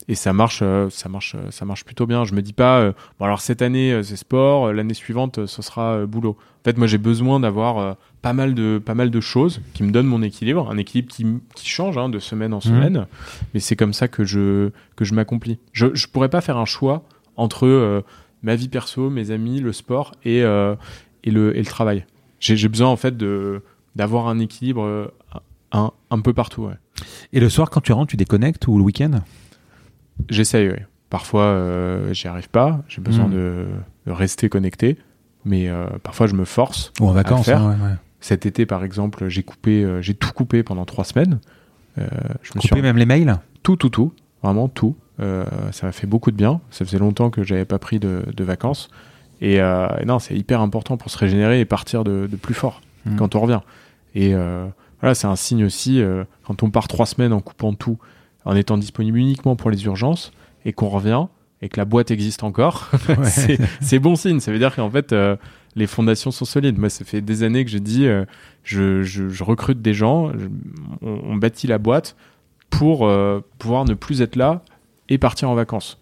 et 0.08 0.16
ça 0.16 0.32
marche, 0.32 0.64
ça 0.90 1.08
marche, 1.08 1.36
ça 1.50 1.64
marche 1.64 1.84
plutôt 1.84 2.06
bien. 2.06 2.24
Je 2.24 2.34
me 2.34 2.42
dis 2.42 2.52
pas, 2.52 2.92
bon 3.20 3.24
alors 3.24 3.40
cette 3.40 3.62
année 3.62 4.02
c'est 4.02 4.16
sport, 4.16 4.72
l'année 4.72 4.94
suivante 4.94 5.46
ce 5.46 5.62
sera 5.62 6.04
boulot. 6.06 6.30
En 6.30 6.64
fait, 6.64 6.76
moi 6.76 6.88
j'ai 6.88 6.98
besoin 6.98 7.38
d'avoir 7.38 7.96
pas 8.20 8.32
mal 8.32 8.54
de 8.54 8.82
pas 8.84 8.94
mal 8.94 9.12
de 9.12 9.20
choses 9.20 9.60
qui 9.74 9.84
me 9.84 9.92
donnent 9.92 10.08
mon 10.08 10.22
équilibre, 10.22 10.68
un 10.68 10.76
équilibre 10.76 11.08
qui, 11.08 11.24
qui 11.54 11.68
change 11.68 11.96
hein, 11.98 12.08
de 12.08 12.18
semaine 12.18 12.52
en 12.52 12.60
semaine, 12.60 13.06
mais 13.54 13.60
c'est 13.60 13.76
comme 13.76 13.92
ça 13.92 14.08
que 14.08 14.24
je 14.24 14.70
que 14.96 15.04
je 15.04 15.14
m'accomplis. 15.14 15.60
Je 15.72 15.94
je 15.94 16.08
pourrais 16.08 16.30
pas 16.30 16.40
faire 16.40 16.56
un 16.56 16.66
choix 16.66 17.04
entre 17.36 18.02
ma 18.42 18.56
vie 18.56 18.68
perso, 18.68 19.08
mes 19.08 19.30
amis, 19.30 19.60
le 19.60 19.72
sport 19.72 20.16
et 20.24 20.38
et 20.38 21.30
le 21.30 21.56
et 21.56 21.60
le 21.60 21.64
travail. 21.64 22.04
J'ai 22.42 22.68
besoin 22.68 22.88
en 22.88 22.96
fait 22.96 23.16
de 23.16 23.62
d'avoir 23.94 24.26
un 24.26 24.38
équilibre 24.40 24.82
euh, 24.82 25.06
un, 25.70 25.92
un 26.10 26.20
peu 26.20 26.32
partout. 26.32 26.64
Ouais. 26.64 26.74
Et 27.32 27.40
le 27.40 27.48
soir, 27.48 27.70
quand 27.70 27.80
tu 27.80 27.92
rentres, 27.92 28.10
tu 28.10 28.16
déconnectes 28.16 28.66
ou 28.66 28.76
le 28.78 28.84
week-end? 28.84 29.20
J'essaye. 30.28 30.68
Ouais. 30.68 30.86
Parfois 31.08 31.42
euh, 31.44 32.12
j'y 32.12 32.26
arrive 32.26 32.48
pas, 32.48 32.82
j'ai 32.88 33.00
besoin 33.00 33.28
Mm. 33.28 33.32
de, 33.32 33.66
de 34.06 34.12
rester 34.12 34.48
connecté, 34.48 34.96
mais 35.44 35.68
euh, 35.68 35.86
parfois 36.02 36.26
je 36.26 36.34
me 36.34 36.44
force. 36.44 36.92
Ou 37.00 37.06
en 37.08 37.12
vacances 37.12 37.48
hein, 37.48 37.76
ouais, 37.78 37.84
ouais. 37.86 37.94
Cet 38.20 38.46
été, 38.46 38.66
par 38.66 38.82
exemple, 38.84 39.28
j'ai 39.28 39.42
coupé, 39.42 39.84
euh, 39.84 40.00
j'ai 40.00 40.14
tout 40.14 40.32
coupé 40.32 40.62
pendant 40.62 40.84
trois 40.84 41.04
semaines. 41.04 41.38
Je 41.98 42.02
me 42.54 42.60
suis 42.60 42.70
Couper 42.70 42.80
même 42.82 42.96
les 42.96 43.04
mails? 43.04 43.36
Tout, 43.62 43.76
tout, 43.76 43.90
tout, 43.90 44.12
vraiment 44.42 44.68
tout. 44.68 44.96
Ça 45.18 45.86
m'a 45.86 45.92
fait 45.92 46.06
beaucoup 46.06 46.30
de 46.30 46.36
bien. 46.36 46.60
Ça 46.70 46.84
faisait 46.84 46.98
longtemps 46.98 47.30
que 47.30 47.42
j'avais 47.44 47.64
pas 47.66 47.78
pris 47.78 47.98
de, 48.00 48.24
de 48.34 48.44
vacances. 48.44 48.88
Et, 49.42 49.60
euh, 49.60 49.88
et 50.00 50.04
non, 50.06 50.18
c'est 50.20 50.34
hyper 50.34 50.60
important 50.62 50.96
pour 50.96 51.10
se 51.10 51.18
régénérer 51.18 51.60
et 51.60 51.64
partir 51.66 52.04
de, 52.04 52.26
de 52.30 52.36
plus 52.36 52.54
fort 52.54 52.80
Mm. 53.04 53.16
quand 53.16 53.34
on 53.34 53.40
revient. 53.40 53.60
Et 54.14 54.32
euh, 54.32 54.64
voilà, 55.00 55.16
c'est 55.16 55.26
un 55.26 55.34
signe 55.34 55.64
aussi 55.64 56.00
euh, 56.00 56.22
quand 56.46 56.62
on 56.62 56.70
part 56.70 56.86
trois 56.86 57.04
semaines 57.06 57.32
en 57.32 57.40
coupant 57.40 57.74
tout, 57.74 57.98
en 58.44 58.54
étant 58.54 58.78
disponible 58.78 59.18
uniquement 59.18 59.56
pour 59.56 59.70
les 59.72 59.84
urgences 59.86 60.30
et 60.64 60.72
qu'on 60.72 60.88
revient 60.88 61.26
et 61.62 61.68
que 61.68 61.78
la 61.80 61.84
boîte 61.84 62.12
existe 62.12 62.44
encore. 62.44 62.88
Ouais. 63.08 63.58
c'est 63.80 63.98
bon 63.98 64.14
signe. 64.14 64.38
Ça 64.38 64.52
veut 64.52 64.58
dire 64.60 64.74
qu'en 64.76 64.88
fait, 64.88 65.12
les 65.74 65.86
fondations 65.88 66.30
sont 66.30 66.44
solides. 66.44 66.78
Moi, 66.78 66.90
ça 66.90 67.04
fait 67.04 67.20
des 67.20 67.42
années 67.42 67.64
que 67.64 67.70
je 67.72 67.78
dis, 67.78 68.06
je, 68.62 69.02
je, 69.02 69.28
je 69.28 69.42
recrute 69.44 69.82
des 69.82 69.94
gens, 69.94 70.30
je- 70.38 70.46
on, 71.04 71.20
on 71.24 71.36
bâtit 71.36 71.66
la 71.66 71.78
boîte 71.78 72.14
pour 72.70 73.10
pouvoir 73.58 73.84
ne 73.84 73.94
plus 73.94 74.22
être 74.22 74.36
là 74.36 74.62
et 75.08 75.18
partir 75.18 75.50
en 75.50 75.54
vacances. 75.54 75.98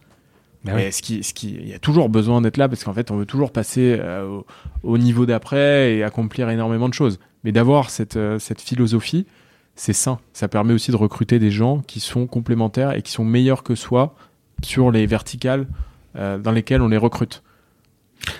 Bah 0.65 0.73
oui. 0.75 0.83
Mais 0.83 0.91
ce 0.91 1.01
qui, 1.03 1.23
ce 1.23 1.33
qui, 1.33 1.55
il 1.55 1.69
y 1.69 1.73
a 1.75 1.79
toujours 1.79 2.09
besoin 2.11 2.41
d'être 2.43 2.57
là 2.59 2.69
parce 2.69 2.85
qu'en 2.85 2.93
fait, 2.93 3.11
on 3.11 3.17
veut 3.17 3.27
toujours 3.27 3.51
passer 3.53 3.97
euh, 3.99 4.27
au, 4.27 4.47
au 4.83 4.99
niveau 4.99 5.25
d'après 5.27 5.95
et 5.97 6.03
accomplir 6.05 6.51
énormément 6.51 6.89
de 6.89 6.95
choses. 6.95 7.19
Mais 7.45 7.53
d'avoir 7.53 7.89
cette, 7.89 8.17
euh, 8.17 8.39
cette 8.39 8.61
philosophie, 8.61 9.27
c'est 9.75 9.95
sain. 9.95 10.19
Ça 10.35 10.49
permet 10.49 10.75
aussi 10.75 10.91
de 10.91 10.97
recruter 10.97 11.39
des 11.39 11.51
gens 11.51 11.79
qui 11.87 12.01
sont 12.01 12.27
complémentaires 12.27 12.93
et 12.95 13.01
qui 13.01 13.11
sont 13.13 13.25
meilleurs 13.25 13.63
que 13.63 13.75
soi 13.75 14.15
sur 14.63 14.91
les 14.91 15.07
verticales 15.07 15.67
euh, 16.17 16.37
dans 16.39 16.53
lesquelles 16.53 16.83
on 16.83 16.89
les 16.89 16.99
recrute. 16.99 17.43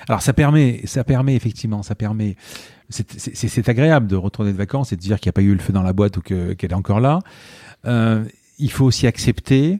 Alors 0.07 0.21
ça 0.21 0.35
permet, 0.35 0.83
ça 0.85 1.05
permet 1.05 1.35
effectivement, 1.35 1.83
ça 1.83 1.95
permet. 1.95 2.37
C'est 2.91 3.69
agréable 3.69 4.09
de 4.09 4.17
retourner 4.17 4.53
de 4.53 4.57
vacances 4.59 4.93
et 4.93 4.97
de 4.97 5.01
dire 5.01 5.21
qu'il 5.21 5.29
n'y 5.29 5.31
a 5.31 5.33
pas 5.35 5.43
eu 5.43 5.55
le 5.55 5.61
feu 5.61 5.73
dans 5.73 5.83
la 5.83 5.93
boîte 5.95 6.19
ou 6.19 6.21
que- 6.21 6.53
qu'elle 6.53 6.73
est 6.73 6.75
encore 6.75 7.01
là. 7.01 7.21
Euh, 7.87 8.25
il 8.59 8.71
faut 8.71 8.85
aussi 8.85 9.07
accepter. 9.07 9.79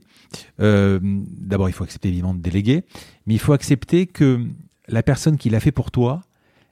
Euh, 0.61 0.99
D'abord, 1.03 1.69
il 1.69 1.73
faut 1.73 1.85
accepter 1.85 2.09
évidemment 2.09 2.35
de 2.35 2.41
déléguer, 2.41 2.85
mais 3.27 3.35
il 3.35 3.39
faut 3.41 3.53
accepter 3.53 4.07
que 4.07 4.41
la 4.89 5.03
personne 5.03 5.37
qui 5.37 5.51
l'a 5.51 5.61
fait 5.61 5.73
pour 5.73 5.91
toi, 5.91 6.23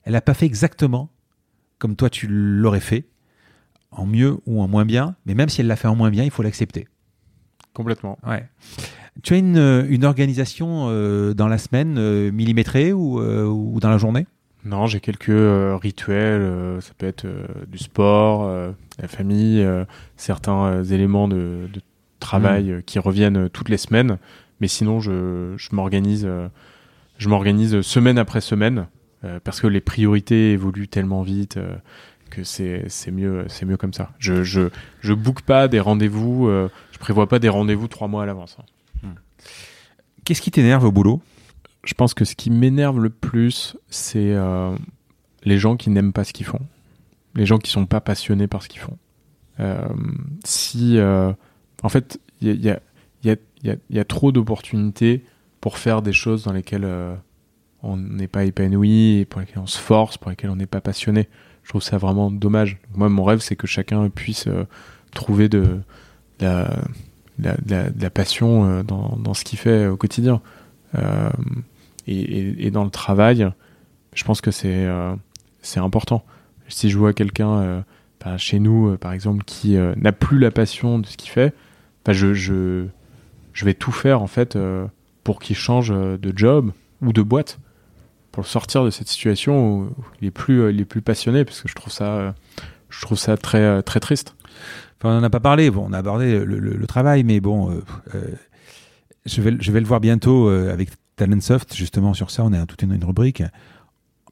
elle 0.05 0.13
n'a 0.13 0.21
pas 0.21 0.35
fait 0.35 0.47
exactement 0.47 1.11
comme 1.79 1.95
toi 1.95 2.11
tu 2.11 2.27
l'aurais 2.29 2.81
fait, 2.81 3.07
en 3.91 4.07
mieux 4.07 4.39
ou 4.47 4.61
en 4.61 4.69
moins 4.69 4.85
bien. 4.85 5.15
Mais 5.27 5.35
même 5.35 5.49
si 5.49 5.61
elle 5.61 5.69
l'a 5.69 5.77
fait 5.77 5.89
en 5.89 5.95
moins 5.97 6.11
bien, 6.11 6.25
il 6.25 6.31
faut 6.31 6.43
l'accepter. 6.43 6.89
Complètement. 7.73 8.19
Ouais. 8.27 8.49
Tu 9.23 9.35
as 9.35 9.37
une, 9.37 9.87
une 9.89 10.05
organisation 10.05 10.87
euh, 10.89 11.35
dans 11.35 11.49
la 11.49 11.59
semaine 11.59 11.97
euh, 11.99 12.33
millimétrée 12.33 12.93
ou, 12.93 13.21
ou 13.21 13.79
dans 13.81 13.91
la 13.91 13.99
journée? 13.99 14.27
Non, 14.65 14.87
j'ai 14.87 15.01
quelques 15.01 15.29
euh, 15.31 15.77
rituels. 15.77 16.43
euh, 16.43 16.81
ça 16.81 16.93
peut 16.99 17.07
être 17.07 17.25
euh, 17.25 17.47
du 17.69 17.79
sport, 17.79 18.51
la 18.99 19.09
famille, 19.09 19.67
certains 20.17 20.83
éléments 20.83 21.29
de, 21.29 21.69
de 21.73 21.81
travail 22.19 22.71
euh, 22.71 22.81
qui 22.81 22.99
reviennent 22.99 23.37
euh, 23.45 23.49
toutes 23.49 23.69
les 23.69 23.77
semaines. 23.77 24.19
Mais 24.61 24.69
sinon, 24.69 25.01
je, 25.01 25.55
je 25.57 25.69
m'organise, 25.73 26.25
euh, 26.27 26.49
je 27.19 27.29
m'organise 27.29 27.81
semaine 27.83 28.19
après 28.19 28.41
semaine 28.41 28.87
parce 29.43 29.61
que 29.61 29.67
les 29.67 29.81
priorités 29.81 30.53
évoluent 30.53 30.87
tellement 30.87 31.23
vite 31.23 31.59
que 32.31 32.45
c'est 32.45 32.85
c'est 32.87 33.11
mieux, 33.11 33.47
c'est 33.49 33.67
mieux 33.67 33.77
comme 33.77 33.93
ça. 33.93 34.13
Je 34.21 34.45
je 34.45 34.69
je 35.01 35.13
book 35.13 35.43
pas 35.43 35.67
des 35.67 35.81
rendez-vous. 35.81 36.49
je 36.49 36.99
prévois 37.01 37.29
pas 37.29 37.41
des 37.41 37.49
rendez-vous 37.49 37.89
trois 37.89 38.07
mois 38.07 38.23
à 38.23 38.27
l'avance. 38.27 38.57
hein. 38.61 39.09
Qu'est-ce 40.25 40.41
qui 40.41 40.53
t'énerve 40.53 40.85
au 40.85 40.93
boulot? 40.93 41.21
Je 41.85 41.95
pense 41.95 42.15
que 42.15 42.25
ce 42.25 42.35
qui 42.37 42.51
m'énerve 42.51 43.01
le 43.01 43.11
plus, 43.11 43.77
c'est 43.89 44.35
euh, 44.35 44.77
les 45.45 45.59
gens 45.59 45.77
qui 45.77 45.91
n'aiment 45.91 46.13
pas 46.13 46.25
ce 46.25 46.33
qu'ils 46.33 46.47
font, 46.47 46.61
les 47.35 47.47
gens 47.47 47.59
qui 47.59 47.71
sont 47.71 47.87
pas 47.87 48.01
passionnés 48.01 48.47
par 48.47 48.63
ce 48.63 48.69
qu'ils 48.69 48.81
font. 48.83 48.99
Euh, 49.59 49.89
si, 50.45 50.99
euh, 50.99 51.33
en 51.83 51.89
fait, 51.89 52.21
il 52.41 52.61
y 52.61 53.99
a, 53.99 54.05
trop 54.05 54.33
d'opportunités 54.33 55.25
pour 55.61 55.79
faire 55.79 56.03
des 56.03 56.13
choses 56.13 56.45
dans 56.45 56.53
lesquelles 56.53 56.85
euh, 56.85 57.15
on 57.83 57.97
n'est 57.97 58.29
pas 58.29 58.45
épanoui, 58.45 59.27
pour 59.29 59.41
lesquelles 59.41 59.59
on 59.59 59.67
se 59.67 59.79
force, 59.79 60.19
pour 60.19 60.31
lesquelles 60.31 60.51
on 60.51 60.57
n'est 60.57 60.67
pas 60.67 60.81
passionné. 60.81 61.29
Je 61.63 61.71
trouve 61.71 61.83
ça 61.83 61.99
vraiment 61.99 62.31
dommage. 62.31 62.79
Moi, 62.95 63.09
mon 63.09 63.25
rêve, 63.25 63.41
c'est 63.41 63.57
que 63.57 63.67
chacun 63.67 64.09
puisse 64.09 64.47
euh, 64.47 64.65
trouver 65.13 65.49
de 65.49 65.81
la, 66.41 66.71
passion 68.11 68.83
dans, 68.83 69.17
dans, 69.17 69.35
ce 69.35 69.45
qu'il 69.45 69.59
fait 69.59 69.87
au 69.87 69.97
quotidien. 69.97 70.41
Et, 72.07 72.71
dans 72.71 72.85
le 72.85 72.91
travail, 72.91 73.49
je 74.15 74.25
pense 74.25 74.41
que 74.41 74.51
c'est 74.51 74.87
c'est 75.63 75.81
important. 75.81 76.25
Si 76.69 76.91
je 76.91 76.99
vois 76.99 77.13
quelqu'un 77.13 77.85
bah, 78.25 78.39
chez 78.39 78.61
nous, 78.61 78.97
par 78.99 79.13
exemple, 79.13 79.45
qui 79.45 79.77
n'a 79.77 80.13
plus 80.13 80.39
la 80.39 80.51
passion 80.51 80.99
de 80.99 81.07
ce 81.07 81.17
qu'il 81.17 81.31
fait, 81.31 81.55
je, 82.13 82.35
je, 82.35 82.87
je, 83.53 83.65
vais 83.65 83.75
tout 83.75 83.93
faire 83.93 84.23
en 84.23 84.27
fait 84.27 84.59
pour 85.25 85.41
qu'il 85.41 85.57
change 85.57 85.91
de 85.91 86.33
job 86.35 86.73
ou 87.03 87.13
de 87.13 87.23
boîte 87.23 87.59
pour 88.33 88.47
sortir 88.47 88.85
de 88.85 88.91
cette 88.91 89.09
situation 89.09 89.81
où 89.81 89.91
il 90.21 90.29
est 90.29 90.31
plus, 90.31 90.69
est 90.69 90.85
plus 90.85 91.03
passionné 91.03 91.45
parce 91.45 91.61
que 91.61 91.69
je 91.69 91.75
trouve 91.75 91.93
ça, 91.93 92.35
je 92.89 93.01
trouve 93.01 93.19
ça 93.19 93.37
très, 93.37 93.83
très 93.83 94.01
triste. 94.01 94.35
On 95.05 95.11
n'en 95.11 95.23
a 95.23 95.31
pas 95.31 95.41
parlé. 95.41 95.71
Bon, 95.71 95.87
on 95.89 95.93
a 95.93 95.99
abordé 95.99 96.45
le, 96.45 96.87
travail, 96.87 97.23
mais 97.23 97.41
bon, 97.41 97.71
euh, 97.71 97.85
euh, 98.15 98.35
je, 99.27 99.41
vais, 99.41 99.51
le 99.81 99.87
voir 99.87 100.01
bientôt 100.01 100.49
euh, 100.49 100.73
avec 100.73 100.91
Talentsoft, 101.17 101.75
justement, 101.75 102.15
sur 102.15 102.31
ça. 102.31 102.45
On 102.45 102.53
a 102.53 102.67
toute 102.67 102.83
une, 102.83 102.93
une 102.93 103.05
rubrique. 103.05 103.43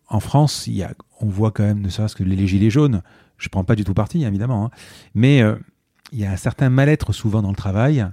En 0.08 0.20
France, 0.20 0.68
on 1.20 1.26
voit 1.26 1.50
quand 1.50 1.64
même, 1.64 1.80
ne 1.80 1.88
serait-ce 1.88 2.16
que 2.16 2.24
les 2.24 2.46
gilets 2.46 2.70
jaunes. 2.70 3.02
Je 3.38 3.48
prends 3.48 3.64
pas 3.64 3.76
du 3.76 3.84
tout 3.84 3.94
parti, 3.94 4.24
évidemment, 4.24 4.66
hein. 4.66 4.70
mais 5.14 5.42
il 6.16 6.22
y 6.22 6.24
a 6.24 6.32
un 6.32 6.36
certain 6.36 6.70
mal-être 6.70 7.12
souvent 7.12 7.42
dans 7.42 7.50
le 7.50 7.56
travail. 7.56 8.04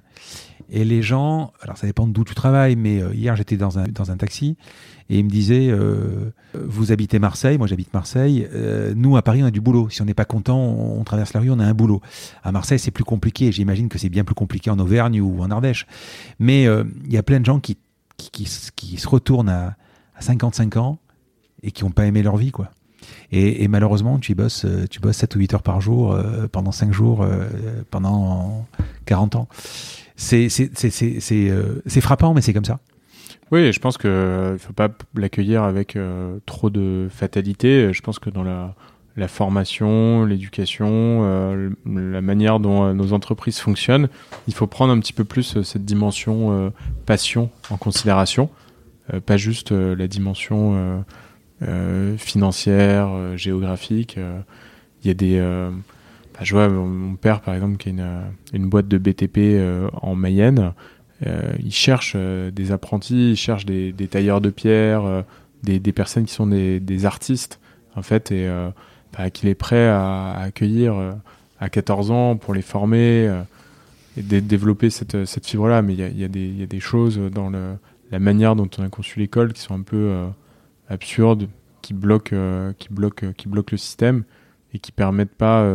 Et 0.70 0.86
les 0.86 1.02
gens, 1.02 1.52
alors 1.62 1.78
ça 1.78 1.88
dépend 1.88 2.08
d'où 2.08 2.24
tu 2.24 2.36
travailles, 2.36 2.76
mais 2.76 3.02
hier 3.14 3.36
j'étais 3.36 3.58
dans 3.58 3.80
un, 3.80 3.88
dans 3.88 4.06
taxi 4.16 4.56
et 5.10 5.20
il 5.20 5.26
me 5.26 5.30
disait 5.30 5.70
euh, 5.70 6.32
Vous 6.54 6.92
habitez 6.92 7.20
Marseille, 7.20 7.58
moi 7.58 7.68
j'habite 7.68 7.94
Marseille. 7.94 8.48
Euh, 8.54 8.94
nous, 8.96 9.18
à 9.18 9.22
Paris, 9.22 9.44
on 9.44 9.46
a 9.46 9.52
du 9.52 9.62
boulot. 9.62 9.90
Si 9.90 10.02
on 10.02 10.06
n'est 10.06 10.14
pas 10.14 10.26
content, 10.26 10.60
on, 10.60 11.04
traverse 11.04 11.34
la 11.34 11.42
rue, 11.42 11.52
on 11.52 11.60
a 11.60 11.66
un 11.66 11.74
boulot. 11.74 12.02
À 12.44 12.52
Marseille, 12.52 12.80
c'est 12.80 12.92
plus 12.92 13.04
compliqué. 13.04 13.52
J'imagine 13.52 13.90
que 13.90 13.98
c'est 13.98 14.10
bien 14.10 14.24
plus 14.24 14.36
compliqué 14.36 14.70
en 14.70 14.80
Auvergne 14.80 15.22
ou 15.22 15.42
en 15.42 15.52
Ardèche. 15.52 15.86
Mais 16.40 16.68
euh, 16.68 16.84
il 17.06 17.14
y 17.14 17.18
a 17.18 17.24
plein 17.24 17.40
de 17.40 17.46
gens 17.46 17.60
qui, 17.60 17.78
se 18.46 19.08
retournent 19.08 19.50
à, 19.50 19.76
à, 20.16 20.22
55 20.22 20.78
ans 20.78 21.00
et 21.62 21.72
qui 21.72 21.84
n'ont 21.84 21.92
pas 21.92 22.06
aimé 22.06 22.24
leur 22.24 22.38
vie, 22.38 22.52
quoi. 22.52 22.72
Et, 23.32 23.68
malheureusement, 23.68 24.20
tu 24.20 24.36
bosses, 24.36 24.66
tu 24.90 25.00
bosses 25.00 25.18
7 25.18 25.36
ou 25.36 25.40
8 25.40 25.54
heures 25.56 25.64
par 25.64 25.82
jour 25.82 26.18
pendant 26.52 26.72
5 26.72 26.92
jours, 26.92 27.26
pendant 27.90 28.66
40 29.06 29.36
ans. 29.36 29.48
C'est 30.16 30.50
frappant, 32.02 32.34
mais 32.34 32.42
c'est 32.42 32.54
comme 32.54 32.66
ça. 32.66 32.80
Oui, 33.54 33.72
je 33.72 33.80
pense 33.80 34.00
qu'il 34.00 34.10
ne 34.10 34.58
faut 34.58 34.74
pas 34.74 34.90
l'accueillir 35.14 35.62
avec 35.62 35.96
euh, 35.96 36.40
trop 36.48 36.72
de 36.72 37.08
fatalité. 37.12 37.94
Je 37.94 38.02
pense 38.02 38.18
que 38.18 38.32
dans 38.32 38.44
la, 38.44 39.28
formation, 39.28 40.26
l'éducation, 40.26 40.90
euh, 40.90 41.70
la 41.86 42.22
manière 42.22 42.60
dont 42.60 42.84
euh, 42.84 42.94
nos 42.94 43.14
entreprises 43.14 43.60
fonctionnent, 43.60 44.10
il 44.48 44.56
faut 44.56 44.66
prendre 44.66 44.92
un 44.92 45.00
petit 45.00 45.14
peu 45.14 45.24
plus 45.24 45.62
cette 45.62 45.86
dimension 45.86 46.74
passion 47.06 47.52
en 47.70 47.78
considération, 47.78 48.50
pas 49.28 49.38
juste 49.38 49.72
la 49.72 50.08
dimension 50.08 51.06
financière, 52.18 53.38
géographique. 53.38 54.18
Il 55.04 55.08
y 55.08 55.12
a 55.12 55.14
des... 55.14 55.40
Bah, 55.40 56.40
je 56.42 56.54
vois 56.54 56.68
mon 56.70 57.16
père, 57.16 57.42
par 57.42 57.54
exemple, 57.54 57.78
qui 57.78 57.90
a 57.90 58.24
une, 58.54 58.70
boîte 58.70 58.88
de 58.88 58.98
BTP 58.98 59.62
en 60.02 60.16
Mayenne. 60.16 60.74
Euh, 61.26 61.54
ils 61.64 61.74
cherchent 61.74 62.14
euh, 62.16 62.52
des 62.52 62.72
apprentis, 62.72 63.32
ils 63.32 63.38
cherchent 63.38 63.66
des, 63.66 63.94
tailleurs 64.10 64.42
de 64.42 64.50
pierre, 64.50 65.06
euh, 65.06 65.22
des, 65.64 65.80
personnes 65.94 66.26
qui 66.26 66.34
sont 66.34 66.48
des, 66.48 67.06
artistes, 67.06 67.60
en 67.96 68.02
fait, 68.02 68.32
et 68.32 68.50
bah, 69.18 69.30
qu'il 69.30 69.48
est 69.48 69.56
prêt 69.56 69.88
à, 69.88 70.34
accueillir 70.34 70.96
à 71.60 71.70
14 71.70 72.12
ans 72.12 72.36
pour 72.36 72.54
les 72.54 72.62
former 72.62 73.44
et 74.18 74.22
développer 74.22 74.90
cette, 74.90 75.46
fibre-là. 75.46 75.82
Mais 75.82 75.94
il 75.94 76.20
y 76.20 76.24
a, 76.26 76.28
des 76.28 76.80
choses 76.82 77.18
dans 77.18 77.50
la 77.50 78.20
manière 78.20 78.58
dont 78.58 78.70
on 78.78 78.84
a 78.84 78.90
conçu 78.90 79.20
l'école 79.20 79.54
qui 79.54 79.62
sont 79.62 79.76
un 79.76 79.84
peu 79.84 80.26
absurdes, 80.90 81.50
qui 81.82 81.94
bloquent, 81.94 82.74
qui, 82.78 82.90
bloquent, 82.90 83.34
qui 83.34 83.48
bloquent 83.48 83.72
le 83.72 83.78
système 83.78 84.24
et 84.74 84.80
qui 84.80 84.92
permettent 84.92 85.36
pas 85.36 85.70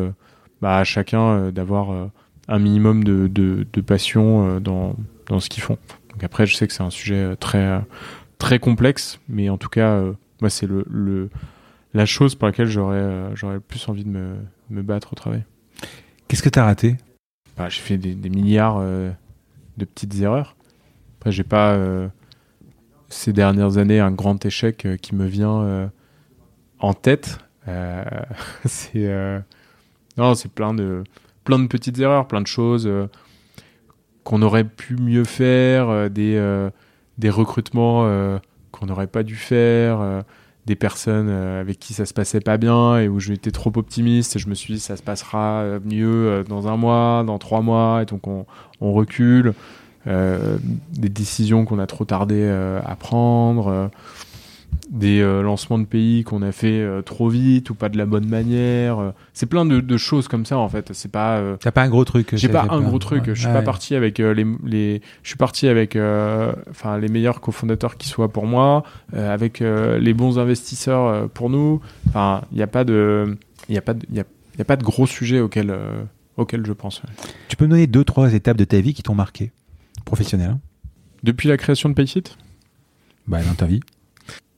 bah, 0.63 0.79
à 0.79 0.85
chacun 0.85 1.51
d'avoir 1.51 2.11
un 2.49 2.59
minimum 2.59 3.05
de, 3.05 3.27
de, 3.27 3.67
de 3.73 3.81
passion 3.81 4.59
dans, 4.61 4.97
dans 5.27 5.41
ce 5.41 5.49
qu'ils 5.49 5.63
font. 5.63 5.79
Donc 6.19 6.25
après, 6.25 6.47
je 6.47 6.57
sais 6.57 6.67
que 6.67 6.73
c'est 6.73 6.83
un 6.83 6.91
sujet 6.91 7.15
euh, 7.15 7.37
très, 7.37 7.65
euh, 7.65 7.79
très 8.39 8.59
complexe, 8.59 9.21
mais 9.29 9.49
en 9.51 9.59
tout 9.59 9.69
cas, 9.69 9.93
euh, 9.93 10.15
moi, 10.41 10.51
c'est 10.51 10.67
le, 10.67 10.85
le, 10.91 11.31
la 11.95 12.07
chose 12.07 12.35
pour 12.35 12.47
laquelle 12.47 12.67
j'aurais, 12.67 13.31
j'aurais 13.35 13.61
plus 13.61 13.89
envie 13.89 14.03
de 14.03 14.09
me, 14.09 14.37
me 14.71 14.83
battre 14.83 15.13
au 15.13 15.15
travail. 15.15 15.45
Qu'est-ce 16.27 16.43
que 16.43 16.49
tu 16.49 16.59
as 16.59 16.65
raté? 16.65 16.97
Bah, 17.57 17.69
J'ai 17.69 17.81
fait 17.81 17.99
des, 17.99 18.31
milliards 18.31 18.81
de 18.81 19.85
petites 19.85 20.21
erreurs. 20.21 20.57
Après, 21.19 21.31
j'ai 21.31 21.45
pas 21.45 21.77
ces 23.09 23.33
dernières 23.33 23.79
années 23.79 24.01
un 24.01 24.11
grand 24.11 24.45
échec 24.45 24.87
qui 25.01 25.15
me 25.15 25.27
vient 25.27 25.91
en 26.79 26.95
tête. 26.95 27.39
c'est 28.65 29.43
non, 30.17 30.33
plein 30.55 30.75
de 30.75 31.05
plein 31.45 31.59
de 31.59 31.67
petites 31.67 31.99
erreurs, 31.99 32.27
plein 32.27 32.41
de 32.41 32.47
choses 32.47 32.89
qu'on 34.29 34.43
aurait 34.43 34.65
pu 34.65 34.97
mieux 34.97 35.25
faire, 35.25 35.89
euh, 35.89 36.11
des, 36.11 36.35
euh, 36.37 36.69
des 37.17 37.31
recrutements 37.31 38.03
euh, 38.05 38.39
qu'on 38.73 38.85
n'aurait 38.85 39.07
pas 39.07 39.23
dû 39.23 39.37
faire, 39.37 40.23
des 40.67 40.77
personnes 40.77 41.31
avec 41.31 41.79
qui 41.79 41.95
ça 41.95 42.05
se 42.05 42.13
passait 42.13 42.41
pas 42.41 42.59
bien 42.59 42.99
et 42.99 43.09
où 43.09 43.21
j'étais 43.21 43.51
trop 43.51 43.73
optimiste 43.75 44.37
et 44.37 44.39
je 44.39 44.51
me 44.51 44.55
suis 44.55 44.75
dit 44.75 44.81
ça 44.81 44.99
se 44.99 45.03
passera 45.03 45.65
mieux 45.83 46.45
dans 46.47 46.69
un 46.69 46.77
mois, 46.77 47.25
dans 47.27 47.39
trois 47.39 47.63
mois 47.63 48.03
et 48.03 48.05
donc 48.05 48.27
on, 48.27 48.45
on 48.83 48.93
recule. 48.93 49.55
Des 50.07 51.09
décisions 51.09 51.65
qu'on 51.65 51.79
a 51.79 51.87
trop 51.87 52.05
tardé 52.05 52.49
à 52.85 52.97
prendre 52.97 53.91
des 54.91 55.21
euh, 55.21 55.43
lancements 55.43 55.79
de 55.79 55.85
pays 55.85 56.25
qu'on 56.25 56.41
a 56.43 56.53
fait 56.53 56.81
euh, 56.81 57.03
trop 57.03 57.29
vite 57.29 57.69
ou 57.71 57.75
pas 57.75 57.89
de 57.89 57.99
la 57.99 58.07
bonne 58.07 58.27
manière. 58.27 58.99
Euh. 58.99 59.11
c'est 59.35 59.47
plein 59.47 59.65
de, 59.65 59.97
choses 59.97 60.29
comme 60.29 60.47
ça 60.47 60.59
en 60.59 60.69
fait. 60.69 60.93
C'est 60.93 61.11
pas. 61.11 61.43
T'as 61.61 61.71
pas 61.71 61.83
un 61.83 61.89
gros 61.89 62.05
truc. 62.05 62.35
J'ai 62.35 62.49
pas 62.49 62.67
un 62.71 62.81
gros 62.81 62.99
truc. 62.99 63.25
Je 63.27 63.41
suis 63.41 63.49
pas 63.49 63.63
parti 63.63 63.95
avec 63.95 64.19
les, 64.19 64.47
les, 64.65 65.03
Je 65.23 65.29
suis 65.29 65.37
parti 65.37 65.69
avec 65.69 65.97
enfin 66.71 66.99
les 66.99 67.09
meilleurs 67.09 67.41
cofondateurs 67.41 67.97
qui 67.97 68.09
soient 68.09 68.29
pour 68.33 68.47
moi, 68.47 68.85
avec 69.13 69.61
les 69.61 70.15
bons 70.15 70.39
investisseurs 70.39 71.29
pour 71.31 71.51
nous. 71.51 71.81
Enfin, 72.09 72.43
il 72.53 72.57
n'y 72.57 72.63
a 72.63 72.67
pas 72.67 72.85
de, 72.85 73.37
il 73.69 73.75
y 73.75 73.79
a 73.79 73.83
pas 73.83 73.95
de, 73.95 74.07
il 74.11 74.17
y 74.17 74.21
a, 74.61 74.65
pas 74.65 74.77
de 74.77 74.85
gros 74.85 75.07
sujets 75.07 75.41
auxquels 75.41 75.77
auxquels 76.37 76.65
je 76.65 76.73
pense. 76.73 77.03
Tu 77.49 77.57
peux 77.57 77.65
me 77.65 77.71
donner 77.71 77.87
deux 77.87 78.05
trois 78.05 78.33
étapes 78.33 78.57
de 78.57 78.65
ta 78.65 78.81
vie 78.81 78.95
qui 78.95 79.03
t'ont 79.03 79.15
marqué, 79.15 79.51
professionnel. 80.09 80.51
Hein 80.51 80.61
Depuis 81.23 81.49
la 81.49 81.57
création 81.57 81.89
de 81.89 81.95
Payfit? 81.95 82.25
Bah 83.29 83.43
dans 83.43 83.55
ta 83.55 83.67
vie. 83.67 83.81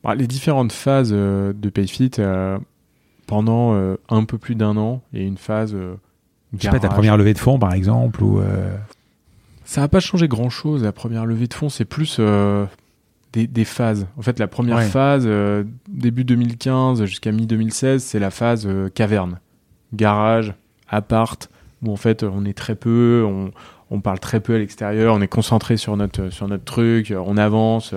Bah, 0.03 0.15
les 0.15 0.27
différentes 0.27 0.73
phases 0.73 1.11
euh, 1.13 1.53
de 1.53 1.69
PayFit, 1.69 2.13
euh, 2.19 2.59
pendant 3.27 3.75
euh, 3.75 3.97
un 4.09 4.25
peu 4.25 4.39
plus 4.39 4.55
d'un 4.55 4.77
an, 4.77 5.03
a 5.15 5.19
une 5.19 5.37
phase. 5.37 5.77
je 6.53 6.63
sais 6.63 6.71
pas, 6.71 6.81
ta 6.81 6.89
première 6.89 7.17
levée 7.17 7.35
de 7.35 7.39
fonds 7.39 7.59
par 7.59 7.75
exemple 7.75 8.23
ou 8.23 8.41
Ça 9.65 9.83
n'a 9.83 9.89
pas 9.89 10.01
changé 10.01 10.27
grand 10.29 10.51
chose. 10.51 10.83
La 10.83 10.93
première 10.93 11.27
levée 11.27 11.47
de 11.47 11.55
fonds, 11.55 11.69
c'est 11.69 11.85
plus 11.85 12.21
des, 13.33 13.47
des, 13.47 13.65
phases. 13.65 14.07
En 14.17 14.23
fait, 14.23 14.39
la 14.39 14.49
première 14.49 14.83
phase, 14.83 15.29
début 15.89 16.25
2015 16.25 17.05
jusqu'à 17.05 17.31
mi-2016, 17.31 17.99
c'est 17.99 18.19
la 18.19 18.31
phase 18.31 18.69
caverne. 18.95 19.39
Garage, 19.93 20.55
appart, 20.89 21.51
où 21.83 21.93
en 21.93 21.97
fait 21.97 22.23
on 22.23 22.45
est 22.45 22.57
très 22.57 22.75
peu, 22.75 23.25
on, 23.27 23.51
on 23.91 24.01
parle 24.01 24.21
très 24.21 24.41
peu 24.41 24.55
à 24.55 24.59
l'extérieur, 24.59 25.15
on 25.15 25.21
est 25.21 25.29
concentré 25.29 25.77
sur 25.77 25.97
notre, 25.97 26.31
sur 26.31 26.49
notre 26.49 26.65
truc, 26.65 27.13
on 27.17 27.37
avance 27.37 27.95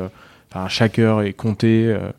chaque 0.67 0.99
heure 0.99 1.21
est 1.21 1.33
comptée. 1.33 1.87
Euh, 1.87 2.11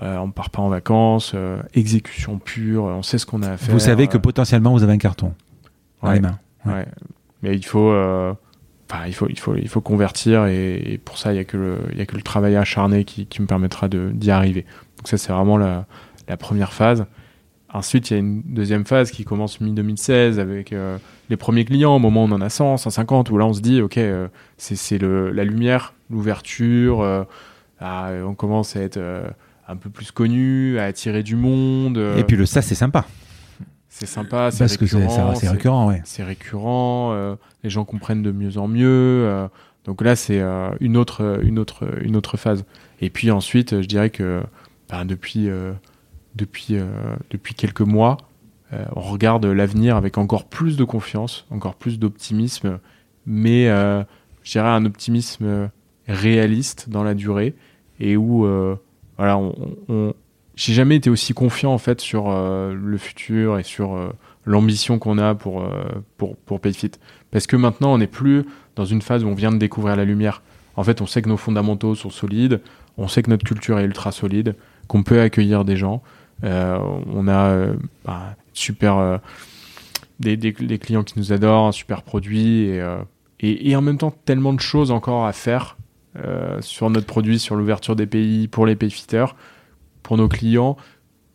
euh, 0.00 0.16
on 0.18 0.28
ne 0.28 0.32
part 0.32 0.50
pas 0.50 0.62
en 0.62 0.68
vacances, 0.68 1.32
euh, 1.34 1.60
exécution 1.74 2.38
pure, 2.38 2.84
on 2.84 3.02
sait 3.02 3.18
ce 3.18 3.26
qu'on 3.26 3.42
a 3.42 3.50
à 3.50 3.56
faire. 3.56 3.74
Vous 3.74 3.80
savez 3.80 4.06
que 4.06 4.16
potentiellement 4.16 4.70
vous 4.70 4.84
avez 4.84 4.92
un 4.92 4.98
carton 4.98 5.34
dans 6.02 6.12
les 6.12 6.20
mains. 6.20 6.38
Mais 7.42 7.56
il 7.56 7.64
faut, 7.64 7.92
il 9.06 9.14
faut, 9.14 9.26
il 9.28 9.38
faut, 9.38 9.56
il 9.56 9.68
faut 9.68 9.80
convertir 9.80 10.46
et, 10.46 11.00
pour 11.04 11.18
ça 11.18 11.32
il 11.32 11.34
n'y 11.34 11.40
a 11.40 11.44
que 11.44 11.56
le, 11.56 11.78
il 11.96 12.06
que 12.06 12.14
le 12.14 12.22
travail 12.22 12.54
acharné 12.54 13.04
qui, 13.04 13.26
qui 13.26 13.42
me 13.42 13.48
permettra 13.48 13.88
d'y 13.88 14.30
arriver. 14.30 14.66
Donc 14.98 15.08
ça 15.08 15.18
c'est 15.18 15.32
vraiment 15.32 15.56
la, 15.56 15.86
la, 16.28 16.36
première 16.36 16.72
phase. 16.72 17.06
Ensuite 17.72 18.10
il 18.10 18.14
y 18.14 18.16
a 18.16 18.20
une 18.20 18.42
deuxième 18.42 18.86
phase 18.86 19.10
qui 19.10 19.24
commence 19.24 19.60
mi 19.60 19.72
2016 19.72 20.38
avec 20.38 20.74
les 21.28 21.36
premiers 21.36 21.66
clients 21.66 21.96
au 21.96 21.98
moment 21.98 22.24
où 22.24 22.28
on 22.28 22.32
en 22.32 22.40
a 22.40 22.48
100, 22.48 22.78
150 22.78 23.30
où 23.30 23.36
là 23.36 23.44
on 23.44 23.52
se 23.52 23.60
dit 23.60 23.82
ok 23.82 24.00
c'est 24.56 25.02
la 25.02 25.44
lumière, 25.44 25.92
l'ouverture 26.08 27.26
ah, 27.80 28.10
on 28.24 28.34
commence 28.34 28.76
à 28.76 28.80
être 28.80 28.96
euh, 28.96 29.28
un 29.68 29.76
peu 29.76 29.90
plus 29.90 30.10
connu, 30.10 30.78
à 30.78 30.84
attirer 30.84 31.22
du 31.22 31.36
monde. 31.36 31.98
Et 32.16 32.24
puis 32.24 32.36
le 32.36 32.46
ça, 32.46 32.62
c'est 32.62 32.74
sympa. 32.74 33.06
C'est 33.88 34.06
sympa, 34.06 34.50
c'est 34.50 34.64
récurrent. 34.64 35.34
C'est 35.34 35.48
récurrent, 35.48 35.88
ouais. 35.88 36.02
C'est 36.04 36.22
récurrent. 36.22 37.12
Euh, 37.12 37.34
les 37.64 37.70
gens 37.70 37.84
comprennent 37.84 38.22
de 38.22 38.32
mieux 38.32 38.58
en 38.58 38.68
mieux. 38.68 38.86
Euh. 38.86 39.48
donc 39.84 40.02
là, 40.02 40.14
c'est 40.16 40.40
une 40.80 40.96
autre, 40.96 41.40
une 41.42 41.58
autre, 41.58 41.88
une 42.02 42.16
autre 42.16 42.36
phase. 42.36 42.64
Et 43.00 43.10
puis 43.10 43.30
ensuite, 43.30 43.80
je 43.80 43.86
dirais 43.86 44.10
que 44.10 44.42
ben, 44.88 45.04
depuis, 45.04 45.48
depuis, 46.38 46.76
depuis 47.30 47.54
quelques 47.54 47.82
mois, 47.82 48.16
on 48.94 49.00
regarde 49.00 49.44
l'avenir 49.44 49.96
avec 49.96 50.16
encore 50.16 50.44
plus 50.44 50.76
de 50.76 50.84
confiance, 50.84 51.46
encore 51.50 51.74
plus 51.74 51.98
d'optimisme, 51.98 52.78
mais 53.26 53.68
euh, 53.68 54.02
je 54.42 54.52
dirais 54.52 54.68
un 54.68 54.84
optimisme 54.84 55.70
réaliste 56.06 56.88
dans 56.88 57.02
la 57.02 57.14
durée 57.14 57.54
et 58.00 58.16
où 58.16 58.46
euh, 58.46 58.76
voilà, 59.18 59.38
j'ai 60.58 60.74
jamais 60.74 60.96
été 60.96 61.08
aussi 61.08 61.34
confiant 61.34 61.72
en 61.72 61.78
fait 61.78 62.00
sur 62.00 62.30
euh, 62.30 62.74
le 62.74 62.98
futur 62.98 63.60
et 63.60 63.62
sur 63.62 63.94
euh, 63.94 64.08
l'ambition 64.44 64.98
qu'on 64.98 65.18
a 65.18 65.36
pour, 65.36 65.62
euh, 65.62 65.84
pour, 66.16 66.36
pour 66.36 66.60
Payfit. 66.60 66.90
Parce 67.30 67.46
que 67.46 67.54
maintenant, 67.56 67.92
on 67.92 67.98
n'est 67.98 68.08
plus 68.08 68.44
dans 68.74 68.84
une 68.84 69.00
phase 69.00 69.22
où 69.22 69.28
on 69.28 69.34
vient 69.34 69.52
de 69.52 69.58
découvrir 69.58 69.94
la 69.94 70.04
lumière. 70.04 70.42
En 70.74 70.82
fait, 70.82 71.00
on 71.00 71.06
sait 71.06 71.22
que 71.22 71.28
nos 71.28 71.36
fondamentaux 71.36 71.94
sont 71.94 72.10
solides, 72.10 72.60
on 72.96 73.06
sait 73.06 73.22
que 73.22 73.30
notre 73.30 73.44
culture 73.44 73.78
est 73.78 73.84
ultra 73.84 74.10
solide, 74.10 74.56
qu'on 74.88 75.04
peut 75.04 75.20
accueillir 75.20 75.64
des 75.64 75.76
gens. 75.76 76.02
Euh, 76.44 76.78
on 77.06 77.26
a 77.28 77.50
euh, 77.50 77.74
bah, 78.04 78.36
super 78.52 78.96
euh, 78.98 79.18
des, 80.20 80.38
clients 80.78 81.02
qui 81.02 81.18
nous 81.18 81.32
adorent, 81.32 81.66
un 81.66 81.72
super 81.72 82.02
produit 82.02 82.62
et, 82.62 82.82
et, 83.40 83.76
en 83.76 83.82
même 83.82 83.98
temps 83.98 84.14
tellement 84.24 84.52
de 84.52 84.60
choses 84.60 84.90
encore 84.90 85.26
à 85.26 85.32
faire 85.32 85.76
sur 86.60 86.90
notre 86.90 87.06
produit, 87.06 87.38
sur 87.38 87.54
l'ouverture 87.54 87.94
des 87.94 88.06
pays, 88.06 88.48
pour 88.48 88.66
les 88.66 88.74
payfitters, 88.74 89.36
pour 90.02 90.16
nos 90.16 90.26
clients, 90.26 90.76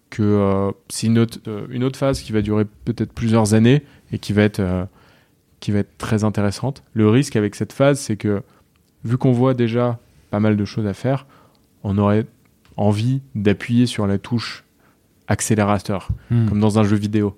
que 0.09 0.73
c'est 0.89 1.07
une 1.07 1.19
autre, 1.19 1.39
une 1.69 1.85
autre 1.85 1.97
phase 1.97 2.21
qui 2.21 2.33
va 2.33 2.41
durer 2.41 2.65
peut-être 2.83 3.13
plusieurs 3.13 3.53
années 3.53 3.83
et 4.11 4.19
qui 4.19 4.33
va 4.33 4.41
être 4.41 4.87
qui 5.61 5.71
va 5.71 5.79
être 5.79 5.97
très 5.97 6.25
intéressante. 6.25 6.83
Le 6.93 7.09
risque 7.09 7.37
avec 7.37 7.55
cette 7.55 7.71
phase, 7.71 7.97
c'est 7.97 8.17
que 8.17 8.43
vu 9.05 9.17
qu'on 9.17 9.31
voit 9.31 9.53
déjà 9.53 9.99
pas 10.29 10.41
mal 10.41 10.57
de 10.57 10.65
choses 10.65 10.85
à 10.85 10.93
faire, 10.93 11.25
on 11.83 11.97
aurait 11.97 12.25
envie 12.75 13.21
d'appuyer 13.35 13.85
sur 13.85 14.05
la 14.05 14.17
touche 14.17 14.62
accélérateur, 15.33 16.07
Hmm. 16.31 16.47
comme 16.47 16.59
dans 16.61 16.79
un 16.79 16.83
jeu 16.83 16.95
vidéo. 16.95 17.35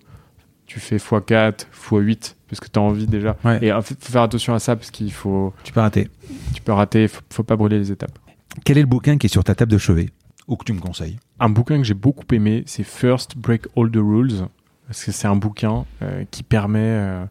Tu 0.67 0.80
fais 0.80 0.97
x4, 0.97 1.65
x8, 1.73 2.35
parce 2.49 2.59
que 2.59 2.67
tu 2.67 2.80
as 2.80 2.81
envie 2.81 3.07
déjà. 3.07 3.35
Ouais. 3.43 3.59
Et 3.63 3.67
il 3.67 3.81
faut 3.81 3.95
faire 3.99 4.22
attention 4.23 4.53
à 4.53 4.59
ça, 4.59 4.76
parce 4.76 4.91
qu'il 4.91 5.11
faut, 5.11 5.53
Tu 5.63 5.72
peux 5.73 5.80
rater. 5.80 6.09
tu 6.53 6.61
peux 6.61 6.72
rater, 6.73 7.07
faut, 7.07 7.22
faut 7.31 7.43
pas 7.43 7.55
brûler 7.55 7.77
les 7.80 7.91
étapes. 7.91 8.17
Quel 8.63 8.77
est 8.77 8.81
le 8.81 8.88
bouquin 8.88 9.17
qui 9.17 9.26
est 9.27 9.30
sur 9.30 9.43
ta 9.43 9.53
table 9.55 9.72
de 9.72 9.77
chevet 9.77 10.09
Ou 10.47 10.55
que 10.55 10.63
tu 10.63 10.73
me 10.73 10.80
conseilles? 10.80 11.17
Un 11.39 11.49
bouquin 11.49 11.77
que 11.77 11.84
j'ai 11.84 11.93
beaucoup 11.93 12.23
aimé, 12.31 12.63
c'est 12.67 12.84
First 12.84 13.38
Break 13.38 13.67
All 13.76 13.91
the 13.91 13.97
Rules, 13.97 14.47
parce 14.88 15.03
que 15.03 15.11
c'est 15.11 15.27
un 15.27 15.35
bouquin 15.35 15.85
euh, 16.01 16.23
qui 16.31 16.41
permet... 16.43 16.80
euh, 16.80 17.26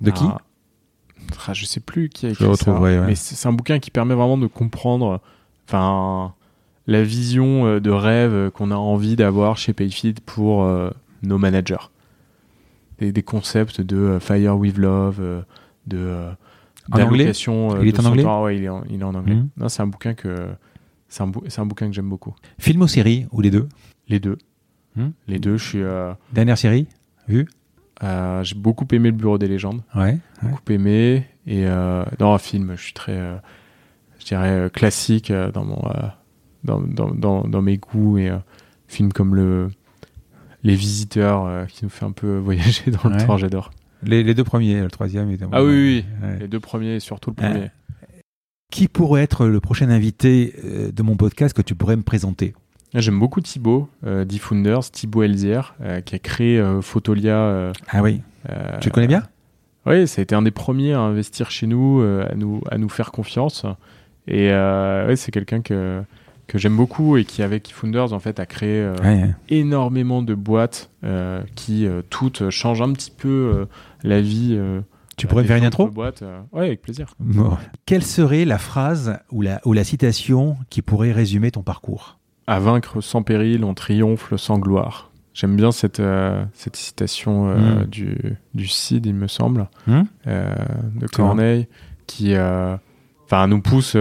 De 0.00 0.10
qui? 0.10 0.24
À- 0.24 0.38
Ah, 1.48 1.52
Je 1.54 1.64
sais 1.64 1.80
plus 1.80 2.08
qui 2.08 2.26
a 2.26 2.30
écrit 2.30 2.56
ça, 2.56 2.78
ouais. 2.78 3.00
mais 3.00 3.14
c'est 3.14 3.34
c'est 3.34 3.48
un 3.48 3.52
bouquin 3.52 3.78
qui 3.80 3.90
permet 3.90 4.14
vraiment 4.14 4.38
de 4.38 4.46
comprendre 4.46 5.20
enfin, 5.66 6.34
la 6.86 7.02
vision 7.02 7.66
euh, 7.66 7.80
de 7.80 7.90
rêve 7.90 8.50
qu'on 8.50 8.70
a 8.70 8.76
envie 8.76 9.16
d'avoir 9.16 9.56
chez 9.56 9.72
Payfit 9.72 10.14
pour 10.24 10.64
euh, 10.64 10.90
nos 11.22 11.38
managers. 11.38 11.90
Des, 12.98 13.12
des 13.12 13.22
concepts 13.22 13.80
de 13.80 13.96
euh, 13.96 14.20
Fire 14.20 14.56
with 14.56 14.78
Love, 14.78 15.18
euh, 15.20 15.42
de 15.86 16.28
En 16.92 17.00
anglais 17.00 17.24
Il 17.24 17.88
est 17.88 18.00
en 18.00 18.04
anglais. 18.04 18.24
Ouais, 18.24 18.56
il 18.56 18.64
est 18.64 18.68
en, 18.68 18.82
il 18.88 19.00
est 19.00 19.04
en 19.04 19.14
anglais. 19.14 19.36
Non, 19.56 19.68
c'est 19.68 19.82
un 19.82 19.86
bouquin 19.86 20.14
que 20.14 20.48
c'est 21.08 21.22
un, 21.22 21.26
bou- 21.26 21.44
un 21.56 21.66
bouquin 21.66 21.88
que 21.88 21.92
j'aime 21.94 22.08
beaucoup. 22.08 22.34
Film 22.58 22.82
ou 22.82 22.88
série 22.88 23.26
Ou 23.32 23.40
les 23.40 23.50
deux 23.50 23.68
Les 24.08 24.18
deux. 24.20 24.38
Hmm. 24.96 25.10
Les 25.28 25.38
deux, 25.38 25.56
je 25.56 25.64
suis 25.68 25.82
Dernière 26.32 26.56
série 26.58 26.86
Vue 27.28 27.46
j'ai 28.00 28.54
beaucoup 28.54 28.86
aimé 28.92 29.10
le 29.10 29.16
Bureau 29.16 29.38
des 29.38 29.48
légendes. 29.48 29.82
Ouais. 29.94 30.02
ouais. 30.02 30.18
beaucoup 30.42 30.72
aimé 30.72 31.24
et 31.46 31.64
dans 32.18 32.32
un 32.34 32.38
film 32.38 32.74
je 32.76 32.82
suis 32.82 32.92
très 32.92 33.40
je 34.18 34.24
dirais 34.26 34.70
classique 34.72 35.32
dans 35.54 35.64
mon 35.64 35.80
dans, 36.66 36.80
dans, 36.80 37.10
dans, 37.14 37.42
dans 37.48 37.62
mes 37.62 37.78
goûts 37.78 38.18
et 38.18 38.28
euh, 38.28 38.38
film 38.88 39.12
comme 39.12 39.34
le 39.34 39.68
les 40.62 40.74
visiteurs 40.74 41.46
euh, 41.46 41.64
qui 41.66 41.84
nous 41.84 41.90
fait 41.90 42.04
un 42.04 42.12
peu 42.12 42.36
voyager 42.48 42.90
dans 42.90 43.08
le 43.08 43.16
Ouais. 43.16 43.26
temps 43.26 43.36
j'adore 43.38 43.70
Les, 44.02 44.22
les 44.22 44.34
deux 44.34 44.44
premiers, 44.44 44.80
le 44.82 44.90
troisième 44.90 45.28
évidemment. 45.28 45.52
ah 45.54 45.62
oui 45.64 45.70
oui, 45.72 46.04
Ouais. 46.22 46.38
les 46.40 46.48
deux 46.48 46.60
premiers 46.60 46.96
et 46.96 47.00
surtout 47.00 47.30
le 47.30 47.36
premier 47.36 47.70
Qui 48.72 48.88
pourrait 48.88 49.22
être 49.22 49.46
le 49.46 49.60
prochain 49.60 49.88
invité 49.90 50.54
euh, 50.64 50.90
de 50.92 51.02
mon 51.02 51.16
podcast 51.16 51.56
que 51.56 51.62
tu 51.62 51.74
pourrais 51.74 51.96
me 51.96 52.02
présenter? 52.02 52.54
Ah, 52.94 53.00
j'aime 53.00 53.18
beaucoup 53.18 53.40
Thibaut 53.40 53.88
euh, 54.04 54.24
d'eFounders 54.24 54.90
Thibaut 54.90 55.22
Elzière 55.22 55.74
euh, 55.82 56.00
qui 56.00 56.14
a 56.14 56.18
créé 56.18 56.58
euh, 56.58 56.80
Photolia 56.82 57.72
Ah 57.88 58.02
oui. 58.02 58.22
Tu 58.80 58.88
le 58.88 58.92
connais 58.92 59.06
bien? 59.08 59.24
Oui, 59.86 60.06
ça 60.08 60.20
a 60.20 60.22
été 60.22 60.34
un 60.34 60.42
des 60.42 60.50
premiers 60.52 60.94
à 60.94 61.00
investir 61.00 61.50
chez 61.50 61.66
nous, 61.68 62.00
à 62.00 62.34
nous, 62.34 62.60
à 62.70 62.78
nous 62.78 62.88
faire 62.88 63.10
confiance. 63.12 63.64
Et 64.28 64.48
ouais, 64.50 65.14
c'est 65.16 65.30
quelqu'un 65.32 65.60
que, 65.62 66.02
que 66.46 66.58
j'aime 66.58 66.76
beaucoup 66.76 67.16
et 67.16 67.24
qui, 67.24 67.42
avec 67.42 67.70
eFounders, 67.70 68.12
en 68.12 68.18
fait, 68.20 68.38
a 68.38 68.46
créé 68.46 68.80
euh, 68.80 68.94
Ouais, 69.02 69.34
énormément 69.48 70.22
de 70.22 70.34
boîtes 70.34 70.90
euh, 71.04 71.42
qui, 71.56 71.86
euh, 71.86 72.02
toutes, 72.08 72.50
changent 72.50 72.82
un 72.82 72.92
petit 72.92 73.10
peu 73.10 73.66
la 74.02 74.20
vie. 74.20 74.58
Tu 75.16 75.26
pourrais 75.26 75.44
faire 75.44 75.56
une 75.56 75.64
intro 75.64 75.90
euh. 75.98 76.40
Ouais, 76.52 76.66
avec 76.66 76.82
plaisir. 76.82 77.14
Bon. 77.18 77.56
Quelle 77.86 78.04
serait 78.04 78.44
la 78.44 78.58
phrase 78.58 79.18
ou 79.32 79.40
la, 79.42 79.60
ou 79.64 79.72
la 79.72 79.82
citation 79.82 80.56
qui 80.70 80.82
pourrait 80.82 81.12
résumer 81.12 81.50
ton 81.50 81.62
parcours? 81.62 82.18
À 82.46 82.60
vaincre 82.60 83.00
sans 83.00 83.22
péril, 83.22 83.64
on 83.64 83.74
triomphe 83.74 84.36
sans 84.36 84.58
gloire. 84.58 85.10
J'aime 85.34 85.56
bien 85.56 85.72
cette, 85.72 86.02
cette 86.52 86.76
citation 86.76 87.48
euh, 87.48 87.80
Mm. 87.82 87.86
du, 87.86 88.16
du 88.54 88.66
Cid, 88.68 89.06
il 89.06 89.14
me 89.14 89.26
semble. 89.26 89.68
Hmm 89.86 90.02
de. 90.26 91.06
Corneille 91.12 91.66
qui 92.06 92.34
nous 93.48 93.60
pousse 93.62 93.96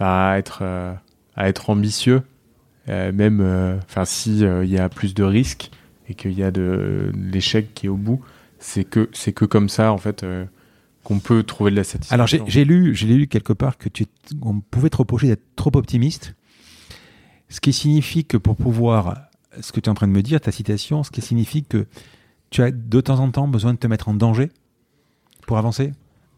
à 0.00 0.38
être 0.38 0.62
à 1.36 1.48
être 1.48 1.70
ambitieux 1.70 2.22
euh, 2.88 3.12
même 3.12 3.40
euh, 3.40 3.78
enfin 3.84 4.04
si 4.04 4.44
euh, 4.44 4.64
il 4.64 4.70
y 4.70 4.78
a 4.78 4.88
plus 4.88 5.14
de 5.14 5.24
risques 5.24 5.70
et 6.08 6.14
qu'il 6.14 6.32
y 6.32 6.42
a 6.42 6.50
de 6.50 7.10
l'échec 7.14 7.72
qui 7.74 7.86
est 7.86 7.88
au 7.88 7.96
bout 7.96 8.20
c'est 8.58 8.84
que 8.84 9.08
c'est 9.12 9.32
que 9.32 9.46
comme 9.46 9.70
ça 9.70 9.92
en 9.92 9.98
fait 9.98 10.24
qu'on 11.02 11.18
peut 11.18 11.42
trouver 11.42 11.70
de 11.70 11.76
la 11.76 11.84
satisfaction 11.84 12.14
Alors 12.14 12.26
j'ai 12.26 12.42
j'ai 12.46 12.64
lu, 12.64 12.94
j'ai 12.94 13.06
lu 13.06 13.26
quelque 13.26 13.52
part 13.52 13.78
que 13.78 13.88
tu, 13.88 14.06
on 14.42 14.60
pouvait 14.60 14.90
te 14.90 14.96
reprocher 14.96 15.28
d'être 15.28 15.44
trop 15.56 15.70
optimiste, 15.74 16.34
ce 17.48 17.60
qui 17.60 17.72
signifie 17.72 18.24
que 18.24 18.36
pour 18.36 18.56
pouvoir, 18.56 19.28
ce 19.60 19.70
que 19.70 19.80
tu 19.80 19.88
es 19.88 19.90
en 19.90 19.94
train 19.94 20.08
de 20.08 20.12
me 20.12 20.22
dire, 20.22 20.40
ta 20.40 20.50
citation, 20.50 21.04
ce 21.04 21.10
qui 21.10 21.20
signifie 21.20 21.62
que 21.62 21.86
tu 22.50 22.62
as 22.62 22.70
de 22.70 23.00
temps 23.00 23.20
en 23.20 23.30
temps 23.30 23.48
besoin 23.48 23.74
de 23.74 23.78
te 23.78 23.86
mettre 23.86 24.08
en 24.08 24.14
danger 24.14 24.50
pour 25.46 25.58
avancer? 25.58 25.92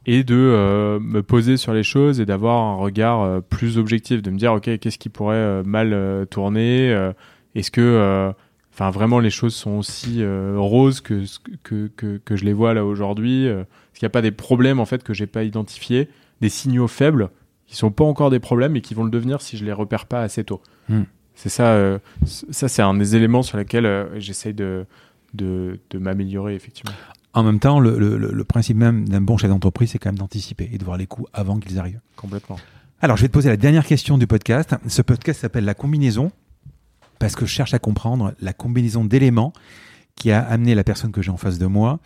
Et 0.07 0.23
de 0.23 0.37
euh, 0.37 1.01
me 1.01 1.23
poser 1.23 1.57
sur 1.57 1.74
les 1.74 1.83
choses 1.83 2.20
et 2.20 2.27
d'avoir 2.27 2.62
un 2.62 2.77
regard 2.77 3.23
euh, 3.23 3.41
plus 3.41 3.77
objectif, 3.77 4.23
de 4.23 4.31
me 4.31 4.39
dire 4.39 4.53
ok 4.53 4.78
qu'est-ce 4.78 4.99
qui 4.99 5.09
pourrait 5.09 5.37
euh, 5.37 5.62
mal 5.65 6.27
tourner, 6.31 7.11
est-ce 7.55 7.70
que 7.70 8.33
enfin 8.73 8.91
vraiment 8.91 9.19
les 9.19 9.31
choses 9.31 9.55
sont 9.55 9.73
aussi 9.73 10.23
roses 10.57 11.01
que, 11.01 11.24
que, 11.62 11.91
que 11.97 12.19
que 12.19 12.37
je 12.37 12.45
les 12.45 12.53
vois 12.53 12.74
là 12.74 12.85
aujourd'hui, 12.85 13.47
est-ce 13.47 13.99
qu'il 13.99 14.07
n'y 14.07 14.11
a 14.11 14.11
pas 14.11 14.23
des 14.23 14.31
problèmes 14.31 14.78
en 14.78 14.87
fait 14.87 15.03
que 15.03 15.12
j'ai 15.12 15.27
pas 15.27 15.43
identifiés, 15.43 16.09
des 16.41 16.49
signaux 16.49 16.89
faibles 16.89 17.31
qui 17.66 17.74
sont 17.77 17.91
pas 17.91 18.05
encore 18.05 18.31
des 18.31 18.39
problèmes 18.39 18.77
et 18.77 18.81
qui 18.81 18.95
vont 18.95 19.05
le 19.05 19.11
devenir 19.11 19.41
si 19.41 19.57
je 19.57 19.65
les 19.65 19.73
repère 19.73 20.07
pas 20.07 20.20
assez 20.20 20.45
tôt. 20.45 20.62
Hmm. 20.89 21.03
C'est 21.35 21.49
ça, 21.49 21.99
ça 22.24 22.69
c'est 22.69 22.83
un 22.83 22.95
des 22.95 23.16
éléments 23.16 23.43
sur 23.43 23.59
lesquels 23.59 24.09
j'essaye 24.16 24.55
de 24.55 24.87
de, 25.35 25.81
de 25.91 25.99
m'améliorer 25.99 26.55
effectivement. 26.55 26.95
En 27.37 27.43
même 27.45 27.61
temps, 27.61 27.79
le, 27.79 27.99
le- 27.99 28.17
le- 28.17 28.33
le 28.33 28.45
principe 28.45 28.77
même 28.79 29.09
d'un 29.09 29.21
bon 29.21 29.37
chef 29.37 29.51
d'entreprise, 29.51 29.91
c'est 29.91 29.99
quand 29.99 30.09
même 30.09 30.19
d'anticiper 30.19 30.69
et 30.73 30.79
de 30.79 30.85
voir 30.85 30.97
les 30.97 31.07
coups 31.07 31.29
avant 31.33 31.59
qu'ils 31.61 31.79
arrivent. 31.79 32.01
Complètement. 32.17 32.59
Alors, 33.01 33.17
je 33.17 33.23
vais 33.23 33.29
te 33.29 33.33
poser 33.35 33.49
la 33.51 33.57
dernière 33.59 33.85
question 33.87 34.17
du 34.19 34.27
podcast. 34.27 34.75
Ce 34.89 35.03
podcast 35.03 35.41
s'appelle 35.43 35.65
La 35.67 35.75
combinaison 35.75 36.33
parce 37.19 37.37
que 37.37 37.45
je 37.47 37.51
cherche 37.53 37.75
à 37.75 37.79
comprendre 37.79 38.35
la 38.41 38.53
combinaison 38.53 39.05
d'éléments 39.05 39.53
qui 40.17 40.33
a 40.33 40.41
amené 40.43 40.75
la 40.75 40.83
personne 40.83 41.13
que 41.13 41.21
j'ai 41.23 41.31
en 41.31 41.37
face 41.37 41.59
de 41.59 41.67
moi 41.67 42.01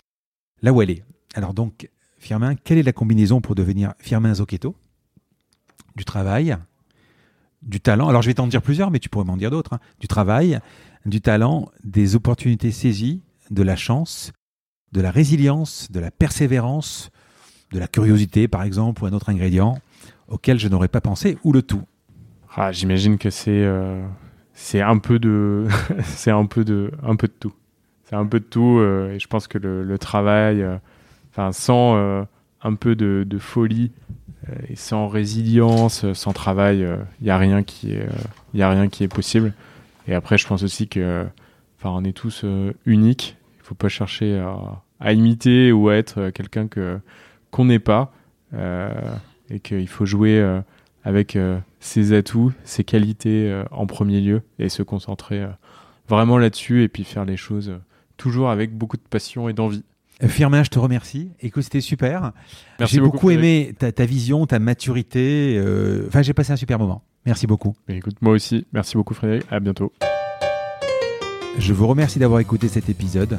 là 0.63 0.73
où 0.73 0.83
elle 0.83 0.91
est. 0.91 1.05
Alors 1.35 1.55
donc, 1.55 1.89
Firmin, 2.19 2.55
quelle 2.57 2.79
est 2.79 2.83
la 2.83 2.93
combinaison 2.93 3.41
pour 3.41 3.55
devenir 3.55 3.95
Firmin 4.01 4.35
Zocchetto 4.35 4.75
Du 5.97 6.05
travail, 6.05 6.57
du 7.63 7.81
talent. 7.81 8.09
Alors, 8.09 8.23
je 8.23 8.27
vais 8.29 8.35
t'en 8.35 8.47
dire 8.49 8.63
plusieurs, 8.63 8.91
mais 8.91 8.99
tu 8.99 9.09
pourrais 9.09 9.25
m'en 9.25 9.37
dire 9.37 9.51
d'autres. 9.53 9.75
hein. 9.75 9.81
Du 10.01 10.09
travail, 10.09 10.59
du 11.07 11.21
talent, 11.21 11.71
des 11.85 12.17
opportunités 12.17 12.73
saisies, 12.73 13.23
de 13.51 13.63
la 13.63 13.77
chance, 13.77 14.33
de 14.93 15.01
la 15.01 15.11
résilience, 15.11 15.91
de 15.91 16.01
la 16.01 16.11
persévérance, 16.11 17.11
de 17.73 17.79
la 17.79 17.87
curiosité, 17.87 18.49
par 18.49 18.63
exemple, 18.63 19.03
ou 19.03 19.07
un 19.07 19.13
autre 19.13 19.29
ingrédient 19.29 19.79
auquel 20.29 20.59
je 20.59 20.69
n'aurais 20.69 20.89
pas 20.89 21.01
pensé, 21.01 21.39
ou 21.45 21.53
le 21.53 21.63
tout. 21.63 21.83
Ah, 22.57 22.73
j'imagine 22.73 23.19
que 23.19 23.31
c'est 23.31 23.65
euh, 23.65 24.03
un 24.75 24.99
peu 24.99 25.19
de 25.19 25.67
c'est 26.05 26.31
un 26.31 26.47
peu 26.47 26.65
de 26.65 26.91
un 27.03 27.17
peu 27.17 27.29
de 27.29 27.33
tout. 27.39 27.53
C'est 28.05 28.17
un 28.17 28.27
peu 28.27 28.41
de 28.41 28.45
tout 28.45 28.79
euh, 28.79 29.13
et 29.13 29.21
je 29.21 29.29
pense 29.29 29.47
que 29.47 29.59
le, 29.59 29.99
travail, 29.99 30.63
euh, 30.63 30.79
sans 31.53 32.27
un 32.63 32.75
peu 32.75 32.97
de, 32.97 33.39
folie 33.39 33.93
et 34.69 34.75
sans 34.75 35.07
résilience, 35.07 36.13
sans 36.13 36.33
travail, 36.33 36.87
il 37.21 37.27
y 37.27 37.31
a 37.31 37.39
rien 37.39 37.63
qui 37.63 37.93
est 37.93 38.09
a 38.61 38.71
rien 38.71 38.89
qui 38.89 39.05
est 39.05 39.09
possible. 39.09 39.53
Et 40.09 40.15
après, 40.15 40.39
je 40.39 40.47
pense 40.47 40.63
aussi 40.65 40.89
que 40.89 41.25
enfin 41.79 41.91
on 41.91 42.05
est 42.05 42.13
tous 42.13 42.45
uniques. 42.85 43.37
Il 43.71 43.75
faut 43.75 43.75
pas 43.77 43.89
chercher 43.89 44.37
à, 44.37 44.83
à 44.99 45.13
imiter 45.13 45.71
ou 45.71 45.91
à 45.91 45.95
être 45.95 46.19
euh, 46.19 46.31
quelqu'un 46.33 46.67
que 46.67 46.99
qu'on 47.53 47.67
n'est 47.67 47.79
pas 47.79 48.13
euh, 48.53 48.91
et 49.49 49.61
qu'il 49.61 49.87
faut 49.87 50.07
jouer 50.07 50.41
euh, 50.41 50.61
avec 51.05 51.39
ses 51.79 52.13
atouts, 52.13 52.53
ses 52.65 52.83
qualités 52.83 53.63
en 53.71 53.87
premier 53.87 54.21
lieu 54.21 54.43
et 54.59 54.69
se 54.69 54.83
concentrer 54.83 55.47
vraiment 56.09 56.37
là-dessus 56.37 56.83
et 56.83 56.89
puis 56.89 57.05
faire 57.05 57.25
les 57.25 57.37
choses 57.37 57.73
toujours 58.17 58.51
avec 58.51 58.77
beaucoup 58.77 58.97
de 58.97 59.03
passion 59.09 59.49
et 59.49 59.53
d'envie. 59.53 59.83
Firmin, 60.27 60.63
je 60.65 60.69
te 60.69 60.79
remercie. 60.81 61.31
Écoute, 61.41 61.63
c'était 61.63 61.81
super. 61.81 62.33
Merci 62.81 62.97
J'ai 62.97 63.01
beaucoup, 63.01 63.13
beaucoup 63.13 63.31
aimé 63.31 63.73
ta, 63.79 63.93
ta 63.93 64.05
vision, 64.05 64.45
ta 64.47 64.59
maturité. 64.59 65.57
euh, 65.59 66.05
Enfin, 66.09 66.21
j'ai 66.23 66.35
passé 66.35 66.53
un 66.53 66.57
super 66.57 66.79
moment. 66.79 67.03
Merci 67.25 67.47
beaucoup. 67.47 67.75
Mais 67.89 67.97
écoute, 67.97 68.17
moi 68.21 68.35
aussi. 68.35 68.67
Merci 68.73 68.97
beaucoup, 68.97 69.15
Frédéric. 69.15 69.45
À 69.51 69.59
bientôt. 69.61 69.93
Je 71.59 71.73
vous 71.73 71.87
remercie 71.87 72.19
d'avoir 72.19 72.41
écouté 72.41 72.69
cet 72.69 72.89
épisode. 72.91 73.39